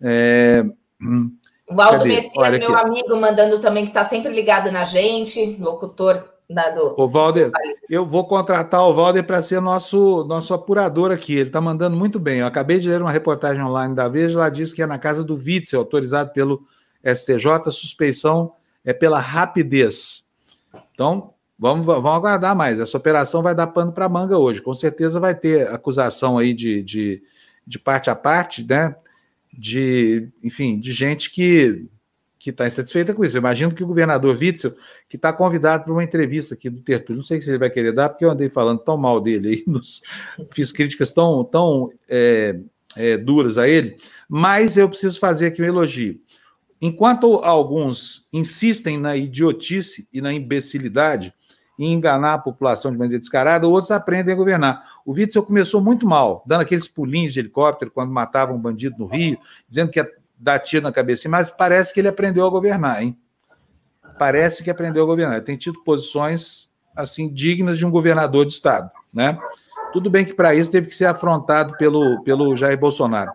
É... 0.00 0.64
Hum, 1.00 1.32
o 1.74 1.80
Aldo 1.80 1.98
Cadê? 1.98 2.08
Messias, 2.08 2.58
meu 2.58 2.76
amigo, 2.76 3.16
mandando 3.16 3.58
também 3.58 3.84
que 3.84 3.90
está 3.90 4.04
sempre 4.04 4.32
ligado 4.32 4.70
na 4.70 4.84
gente, 4.84 5.56
locutor 5.60 6.24
da 6.48 6.70
do. 6.70 6.94
O 6.98 7.08
Valder, 7.08 7.50
eu 7.90 8.06
vou 8.06 8.26
contratar 8.26 8.86
o 8.86 8.94
Valder 8.94 9.24
para 9.24 9.42
ser 9.42 9.60
nosso, 9.60 10.24
nosso 10.24 10.52
apurador 10.52 11.10
aqui. 11.10 11.34
Ele 11.34 11.48
está 11.48 11.60
mandando 11.60 11.96
muito 11.96 12.18
bem. 12.18 12.40
Eu 12.40 12.46
acabei 12.46 12.78
de 12.78 12.88
ler 12.88 13.00
uma 13.00 13.10
reportagem 13.10 13.62
online 13.62 13.94
da 13.94 14.08
Veja, 14.08 14.38
lá 14.38 14.48
diz 14.48 14.72
que 14.72 14.82
é 14.82 14.86
na 14.86 14.98
casa 14.98 15.24
do 15.24 15.34
Witzel, 15.34 15.80
autorizado 15.80 16.30
pelo 16.30 16.62
STJ, 17.04 17.70
suspeição 17.70 18.52
é 18.84 18.92
pela 18.92 19.18
rapidez. 19.18 20.24
Então, 20.94 21.32
vamos, 21.58 21.86
vamos 21.86 22.06
aguardar 22.06 22.54
mais. 22.54 22.78
Essa 22.80 22.96
operação 22.96 23.42
vai 23.42 23.54
dar 23.54 23.68
pano 23.68 23.92
para 23.92 24.08
manga 24.08 24.38
hoje. 24.38 24.60
Com 24.60 24.74
certeza 24.74 25.20
vai 25.20 25.34
ter 25.34 25.68
acusação 25.68 26.38
aí 26.38 26.52
de, 26.52 26.82
de, 26.82 27.22
de 27.66 27.78
parte 27.78 28.10
a 28.10 28.14
parte, 28.14 28.66
né? 28.66 28.94
De, 29.52 30.28
enfim, 30.42 30.78
de 30.80 30.92
gente 30.92 31.30
que 31.30 31.86
que 32.42 32.50
está 32.50 32.66
insatisfeita 32.66 33.14
com 33.14 33.24
isso. 33.24 33.36
Eu 33.36 33.40
imagino 33.40 33.72
que 33.72 33.84
o 33.84 33.86
governador 33.86 34.36
Witzel, 34.36 34.74
que 35.08 35.14
está 35.14 35.32
convidado 35.32 35.84
para 35.84 35.92
uma 35.92 36.02
entrevista 36.02 36.54
aqui 36.54 36.68
do 36.68 36.80
Tertúlio, 36.80 37.18
não 37.18 37.24
sei 37.24 37.40
se 37.40 37.48
ele 37.48 37.58
vai 37.58 37.70
querer 37.70 37.92
dar, 37.92 38.08
porque 38.08 38.24
eu 38.24 38.30
andei 38.30 38.50
falando 38.50 38.80
tão 38.80 38.96
mal 38.96 39.20
dele 39.20 39.48
aí, 39.48 39.62
nos, 39.70 40.02
fiz 40.50 40.72
críticas 40.72 41.12
tão, 41.12 41.44
tão 41.44 41.88
é, 42.08 42.58
é, 42.96 43.16
duras 43.16 43.58
a 43.58 43.68
ele, 43.68 43.96
mas 44.28 44.76
eu 44.76 44.88
preciso 44.88 45.20
fazer 45.20 45.46
aqui 45.46 45.62
um 45.62 45.64
elogio. 45.64 46.20
Enquanto 46.80 47.36
alguns 47.44 48.26
insistem 48.32 48.98
na 48.98 49.16
idiotice 49.16 50.08
e 50.12 50.20
na 50.20 50.32
imbecilidade, 50.32 51.32
em 51.78 51.92
enganar 51.92 52.34
a 52.34 52.38
população 52.38 52.92
de 52.92 52.98
maneira 52.98 53.20
descarada, 53.20 53.66
outros 53.66 53.90
aprendem 53.90 54.32
a 54.32 54.36
governar. 54.36 55.00
O 55.04 55.12
Witzel 55.12 55.42
começou 55.42 55.80
muito 55.80 56.06
mal, 56.06 56.42
dando 56.46 56.60
aqueles 56.60 56.86
pulinhos 56.86 57.32
de 57.32 57.40
helicóptero 57.40 57.90
quando 57.90 58.12
matava 58.12 58.52
um 58.52 58.58
bandido 58.58 58.96
no 58.98 59.06
Rio, 59.06 59.38
dizendo 59.68 59.90
que 59.90 59.98
ia 59.98 60.08
dar 60.38 60.58
tiro 60.58 60.82
na 60.82 60.92
cabeça, 60.92 61.28
mas 61.28 61.50
parece 61.50 61.94
que 61.94 62.00
ele 62.00 62.08
aprendeu 62.08 62.46
a 62.46 62.50
governar, 62.50 63.02
hein? 63.02 63.16
Parece 64.18 64.62
que 64.62 64.70
aprendeu 64.70 65.02
a 65.04 65.06
governar. 65.06 65.36
Ele 65.36 65.44
tem 65.44 65.56
tido 65.56 65.82
posições 65.82 66.68
assim 66.94 67.32
dignas 67.32 67.78
de 67.78 67.86
um 67.86 67.90
governador 67.90 68.44
de 68.44 68.52
estado, 68.52 68.90
né? 69.12 69.38
Tudo 69.92 70.10
bem 70.10 70.24
que 70.24 70.34
para 70.34 70.54
isso 70.54 70.70
teve 70.70 70.88
que 70.88 70.94
ser 70.94 71.06
afrontado 71.06 71.76
pelo, 71.76 72.22
pelo 72.22 72.56
Jair 72.56 72.78
Bolsonaro. 72.78 73.30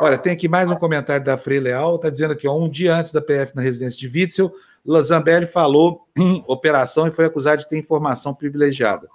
Olha, 0.00 0.16
tem 0.16 0.32
aqui 0.32 0.48
mais 0.48 0.70
um 0.70 0.76
comentário 0.76 1.24
da 1.24 1.36
Frei 1.36 1.58
Leal, 1.58 1.96
está 1.96 2.08
dizendo 2.08 2.36
que 2.36 2.48
um 2.48 2.68
dia 2.68 2.94
antes 2.94 3.12
da 3.12 3.20
PF 3.20 3.54
na 3.54 3.62
residência 3.62 3.98
de 3.98 4.06
Witzel, 4.06 4.52
Lazambelli 4.92 5.46
falou 5.46 6.08
em 6.16 6.42
operação 6.46 7.06
e 7.06 7.12
foi 7.12 7.26
acusado 7.26 7.60
de 7.60 7.68
ter 7.68 7.78
informação 7.78 8.34
privilegiada. 8.34 9.06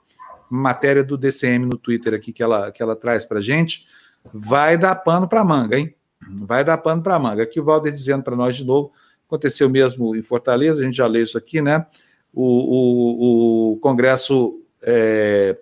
Matéria 0.50 1.04
do 1.04 1.18
DCM 1.18 1.66
no 1.66 1.78
Twitter 1.78 2.14
aqui 2.14 2.32
que 2.32 2.44
ela, 2.44 2.72
que 2.72 2.84
ela 2.84 2.96
traz 2.96 3.26
para 3.26 3.42
gente. 3.42 3.88
Vai 4.32 4.78
dar 4.78 4.96
pano 4.96 5.28
para 5.28 5.44
manga, 5.44 5.78
hein? 5.78 5.96
Vai 6.42 6.64
dar 6.64 6.78
pano 6.78 7.02
para 7.02 7.18
manga. 7.18 7.44
Aqui 7.44 7.60
o 7.60 7.64
Valder 7.64 7.92
dizendo 7.92 8.24
para 8.24 8.36
nós 8.36 8.56
de 8.56 8.64
novo, 8.64 8.92
aconteceu 9.28 9.70
mesmo 9.70 10.16
em 10.16 10.22
Fortaleza, 10.22 10.82
a 10.82 10.84
gente 10.84 10.96
já 10.96 11.08
leu 11.08 11.24
isso 11.24 11.38
aqui, 11.38 11.62
né? 11.62 11.86
O, 12.32 12.44
o, 12.44 13.74
o 13.74 13.80
Congresso 13.80 14.62
é, 14.86 15.58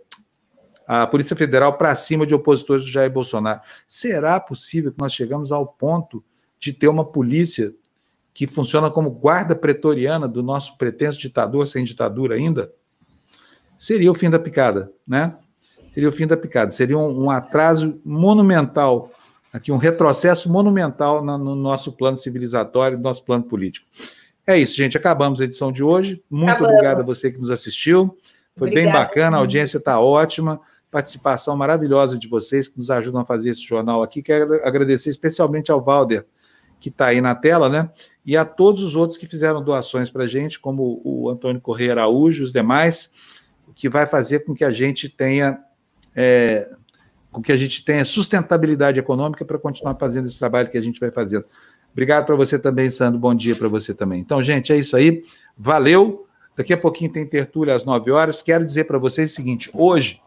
a 0.85 1.07
Polícia 1.07 1.37
Federal 1.37 1.77
para 1.77 1.95
cima 1.95 2.27
de 2.27 2.35
opositores 2.35 2.83
do 2.83 2.91
Jair 2.91 3.09
Bolsonaro. 3.09 3.61
Será 3.87 4.39
possível 4.41 4.91
que 4.91 4.99
nós 4.99 5.13
chegamos 5.13 5.51
ao 5.51 5.65
ponto 5.65 6.21
de 6.59 6.73
ter 6.73 6.89
uma 6.89 7.05
polícia 7.05 7.73
que 8.33 8.47
funciona 8.47 8.89
como 8.89 9.09
guarda 9.09 9.55
pretoriana 9.55 10.27
do 10.27 10.41
nosso 10.41 10.77
pretenso 10.77 11.19
ditador 11.19 11.67
sem 11.67 11.83
ditadura 11.83 12.35
ainda? 12.35 12.71
Seria 13.77 14.11
o 14.11 14.15
fim 14.15 14.29
da 14.29 14.39
picada, 14.39 14.91
né? 15.07 15.35
Seria 15.93 16.09
o 16.09 16.11
fim 16.11 16.27
da 16.27 16.37
picada. 16.37 16.71
Seria 16.71 16.97
um, 16.97 17.25
um 17.25 17.29
atraso 17.29 17.99
monumental, 18.05 19.11
aqui 19.51 19.71
um 19.71 19.77
retrocesso 19.77 20.49
monumental 20.49 21.23
no, 21.23 21.37
no 21.37 21.55
nosso 21.55 21.91
plano 21.91 22.17
civilizatório, 22.17 22.97
no 22.97 23.03
nosso 23.03 23.23
plano 23.23 23.43
político. 23.43 23.87
É 24.45 24.57
isso, 24.57 24.75
gente. 24.75 24.97
Acabamos 24.97 25.41
a 25.41 25.43
edição 25.43 25.71
de 25.71 25.83
hoje. 25.83 26.23
Muito 26.29 26.51
Acabamos. 26.51 26.73
obrigado 26.73 26.99
a 27.01 27.03
você 27.03 27.31
que 27.31 27.39
nos 27.39 27.51
assistiu. 27.51 28.15
Foi 28.55 28.67
Obrigada. 28.67 28.91
bem 28.91 28.93
bacana, 28.93 29.37
a 29.37 29.39
audiência 29.39 29.77
está 29.77 29.99
ótima 29.99 30.59
participação 30.91 31.55
maravilhosa 31.55 32.19
de 32.19 32.27
vocês 32.27 32.67
que 32.67 32.77
nos 32.77 32.91
ajudam 32.91 33.21
a 33.21 33.25
fazer 33.25 33.49
esse 33.51 33.61
jornal 33.61 34.03
aqui. 34.03 34.21
Quero 34.21 34.55
agradecer 34.65 35.09
especialmente 35.09 35.71
ao 35.71 35.81
Valder, 35.81 36.25
que 36.81 36.89
está 36.89 37.07
aí 37.07 37.21
na 37.21 37.35
tela, 37.35 37.69
né? 37.69 37.89
E 38.25 38.35
a 38.35 38.43
todos 38.43 38.81
os 38.81 38.95
outros 38.95 39.17
que 39.17 39.27
fizeram 39.27 39.63
doações 39.63 40.09
para 40.09 40.23
a 40.23 40.27
gente, 40.27 40.59
como 40.59 40.99
o 41.05 41.29
Antônio 41.29 41.61
Correia 41.61 41.91
Araújo 41.91 42.43
os 42.43 42.51
demais, 42.51 43.09
que 43.75 43.87
vai 43.87 44.07
fazer 44.07 44.39
com 44.39 44.53
que 44.53 44.65
a 44.65 44.71
gente 44.71 45.07
tenha. 45.07 45.59
É, 46.15 46.69
com 47.31 47.41
que 47.41 47.51
a 47.51 47.57
gente 47.57 47.85
tenha 47.85 48.03
sustentabilidade 48.03 48.99
econômica 48.99 49.45
para 49.45 49.57
continuar 49.57 49.95
fazendo 49.95 50.27
esse 50.27 50.37
trabalho 50.37 50.69
que 50.69 50.77
a 50.77 50.81
gente 50.81 50.99
vai 50.99 51.09
fazendo. 51.11 51.45
Obrigado 51.93 52.25
para 52.25 52.35
você 52.35 52.59
também, 52.59 52.89
Sandro. 52.89 53.17
Bom 53.17 53.33
dia 53.33 53.55
para 53.55 53.69
você 53.69 53.93
também. 53.93 54.19
Então, 54.19 54.43
gente, 54.43 54.73
é 54.73 54.77
isso 54.77 54.97
aí. 54.97 55.21
Valeu. 55.57 56.27
Daqui 56.57 56.73
a 56.73 56.77
pouquinho 56.77 57.11
tem 57.11 57.25
tertúlia 57.25 57.73
às 57.73 57.85
9 57.85 58.11
horas. 58.11 58.41
Quero 58.41 58.65
dizer 58.65 58.83
para 58.83 58.97
vocês 58.97 59.31
o 59.31 59.35
seguinte: 59.35 59.69
hoje 59.73 60.19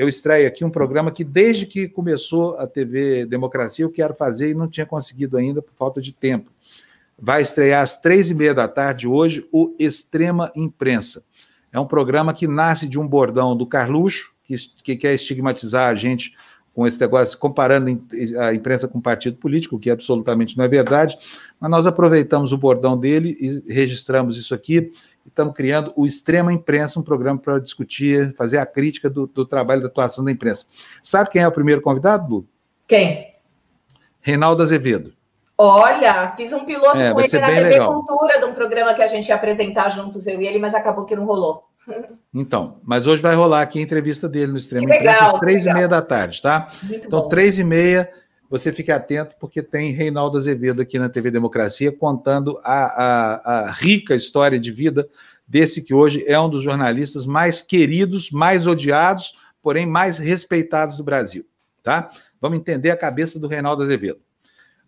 eu 0.00 0.08
estreio 0.08 0.48
aqui 0.48 0.64
um 0.64 0.70
programa 0.70 1.10
que, 1.10 1.22
desde 1.22 1.66
que 1.66 1.86
começou 1.86 2.56
a 2.56 2.66
TV 2.66 3.26
Democracia, 3.26 3.84
eu 3.84 3.90
quero 3.90 4.14
fazer 4.14 4.50
e 4.50 4.54
não 4.54 4.66
tinha 4.66 4.86
conseguido 4.86 5.36
ainda 5.36 5.60
por 5.60 5.74
falta 5.74 6.00
de 6.00 6.10
tempo. 6.10 6.50
Vai 7.18 7.42
estrear 7.42 7.82
às 7.82 8.00
três 8.00 8.30
e 8.30 8.34
meia 8.34 8.54
da 8.54 8.66
tarde 8.66 9.06
hoje 9.06 9.46
o 9.52 9.76
Extrema 9.78 10.50
Imprensa. 10.56 11.22
É 11.70 11.78
um 11.78 11.86
programa 11.86 12.32
que 12.32 12.48
nasce 12.48 12.88
de 12.88 12.98
um 12.98 13.06
bordão 13.06 13.54
do 13.54 13.66
Carluxo, 13.66 14.32
que, 14.42 14.54
que 14.82 14.96
quer 14.96 15.12
estigmatizar 15.12 15.90
a 15.90 15.94
gente 15.94 16.32
com 16.72 16.86
esse 16.86 16.98
negócio, 16.98 17.36
comparando 17.38 18.02
a 18.38 18.54
imprensa 18.54 18.88
com 18.88 19.02
partido 19.02 19.36
político, 19.36 19.78
que 19.78 19.90
absolutamente 19.90 20.56
não 20.56 20.64
é 20.64 20.68
verdade, 20.68 21.18
mas 21.60 21.70
nós 21.70 21.84
aproveitamos 21.84 22.54
o 22.54 22.56
bordão 22.56 22.98
dele 22.98 23.36
e 23.38 23.70
registramos 23.70 24.38
isso 24.38 24.54
aqui 24.54 24.90
estamos 25.26 25.54
criando 25.54 25.92
o 25.96 26.06
Extrema 26.06 26.52
Imprensa, 26.52 26.98
um 26.98 27.02
programa 27.02 27.38
para 27.38 27.58
discutir, 27.58 28.34
fazer 28.34 28.58
a 28.58 28.66
crítica 28.66 29.08
do, 29.08 29.26
do, 29.26 29.44
trabalho 29.44 29.80
da 29.80 29.88
atuação 29.88 30.24
da 30.24 30.30
imprensa. 30.30 30.64
Sabe 31.02 31.30
quem 31.30 31.42
é 31.42 31.48
o 31.48 31.52
primeiro 31.52 31.80
convidado, 31.80 32.28
Lu? 32.28 32.46
Quem? 32.86 33.34
Reinaldo 34.20 34.62
Azevedo. 34.62 35.12
Olha, 35.56 36.32
fiz 36.36 36.52
um 36.52 36.64
piloto 36.64 36.96
é, 36.96 37.12
com 37.12 37.20
ele 37.20 37.38
na 37.38 37.46
TV 37.46 37.60
legal. 37.60 37.92
Cultura, 37.92 38.38
de 38.38 38.46
um 38.46 38.54
programa 38.54 38.94
que 38.94 39.02
a 39.02 39.06
gente 39.06 39.28
ia 39.28 39.34
apresentar 39.34 39.90
juntos, 39.90 40.26
eu 40.26 40.40
e 40.40 40.46
ele, 40.46 40.58
mas 40.58 40.74
acabou 40.74 41.04
que 41.04 41.14
não 41.14 41.24
rolou. 41.24 41.68
Então, 42.32 42.78
mas 42.84 43.08
hoje 43.08 43.20
vai 43.20 43.34
rolar 43.34 43.62
aqui 43.62 43.80
a 43.80 43.82
entrevista 43.82 44.28
dele 44.28 44.52
no 44.52 44.58
Extrema 44.58 44.84
Imprensa, 44.84 45.26
às 45.26 45.40
três 45.40 45.66
e 45.66 45.72
meia 45.72 45.88
da 45.88 46.00
tarde, 46.00 46.40
tá? 46.40 46.68
Muito 46.84 47.08
então, 47.08 47.22
bom. 47.22 47.28
três 47.28 47.58
e 47.58 47.64
meia 47.64 48.08
você 48.50 48.72
fique 48.72 48.90
atento, 48.90 49.36
porque 49.38 49.62
tem 49.62 49.92
Reinaldo 49.92 50.36
Azevedo 50.36 50.82
aqui 50.82 50.98
na 50.98 51.08
TV 51.08 51.30
Democracia 51.30 51.92
contando 51.92 52.60
a, 52.64 52.84
a, 52.84 53.60
a, 53.60 53.70
rica 53.70 54.16
história 54.16 54.58
de 54.58 54.72
vida 54.72 55.08
desse 55.46 55.80
que 55.80 55.94
hoje 55.94 56.24
é 56.26 56.38
um 56.38 56.50
dos 56.50 56.64
jornalistas 56.64 57.26
mais 57.26 57.62
queridos, 57.62 58.32
mais 58.32 58.66
odiados, 58.66 59.36
porém 59.62 59.86
mais 59.86 60.18
respeitados 60.18 60.96
do 60.96 61.04
Brasil. 61.04 61.46
Tá? 61.80 62.10
Vamos 62.40 62.58
entender 62.58 62.90
a 62.90 62.96
cabeça 62.96 63.38
do 63.38 63.46
Reinaldo 63.46 63.84
Azevedo. 63.84 64.18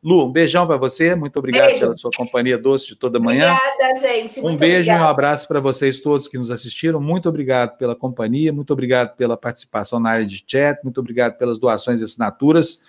Lu, 0.02 0.26
um 0.26 0.32
beijão 0.32 0.66
para 0.66 0.76
você, 0.76 1.14
muito 1.14 1.38
obrigado 1.38 1.66
beijo. 1.66 1.80
pela 1.82 1.96
sua 1.96 2.10
companhia 2.16 2.58
doce 2.58 2.88
de 2.88 2.96
toda 2.96 3.20
manhã. 3.20 3.54
Obrigada, 3.54 3.94
gente. 4.00 4.40
Muito 4.40 4.54
um 4.54 4.58
beijo 4.58 4.78
obrigada. 4.78 4.98
e 4.98 5.02
um 5.02 5.08
abraço 5.08 5.46
para 5.46 5.60
vocês 5.60 6.00
todos 6.00 6.26
que 6.26 6.36
nos 6.36 6.50
assistiram. 6.50 7.00
Muito 7.00 7.28
obrigado 7.28 7.78
pela 7.78 7.94
companhia, 7.94 8.52
muito 8.52 8.72
obrigado 8.72 9.14
pela 9.14 9.36
participação 9.36 10.00
na 10.00 10.10
área 10.10 10.26
de 10.26 10.42
chat, 10.44 10.82
muito 10.82 10.98
obrigado 10.98 11.38
pelas 11.38 11.60
doações 11.60 12.00
e 12.00 12.04
assinaturas. 12.04 12.80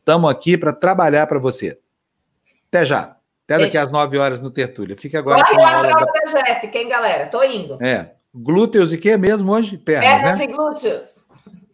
Estamos 0.00 0.30
aqui 0.30 0.58
para 0.58 0.72
trabalhar 0.72 1.26
para 1.26 1.38
você. 1.38 1.78
Até 2.68 2.84
já. 2.84 3.16
Até 3.44 3.58
daqui 3.58 3.78
às 3.78 3.90
9 3.90 4.18
horas 4.18 4.40
no 4.40 4.50
Tertúlia. 4.50 4.96
Fica 4.96 5.18
agora. 5.18 5.44
Corre 5.44 5.56
lá 5.56 5.82
para 5.82 6.04
da 6.04 6.46
Jéssica, 6.46 6.78
hein, 6.78 6.88
galera? 6.88 7.28
Tô 7.28 7.42
indo. 7.42 7.82
É. 7.82 8.14
Glúteos 8.34 8.92
e 8.92 8.98
quê 8.98 9.16
mesmo 9.16 9.52
hoje? 9.52 9.76
Pernas, 9.76 10.08
Pernas 10.08 10.38
né? 10.38 10.44
e 10.44 10.46
glúteos. 10.48 11.26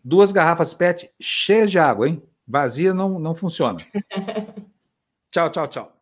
Duas 0.03 0.33
garrafas 0.33 0.73
PET 0.73 1.11
cheias 1.21 1.71
de 1.71 1.79
água, 1.79 2.09
hein? 2.09 2.23
Vazia 2.47 2.95
não, 2.95 3.19
não 3.19 3.35
funciona. 3.35 3.85
tchau, 5.31 5.51
tchau, 5.51 5.69
tchau. 5.69 5.96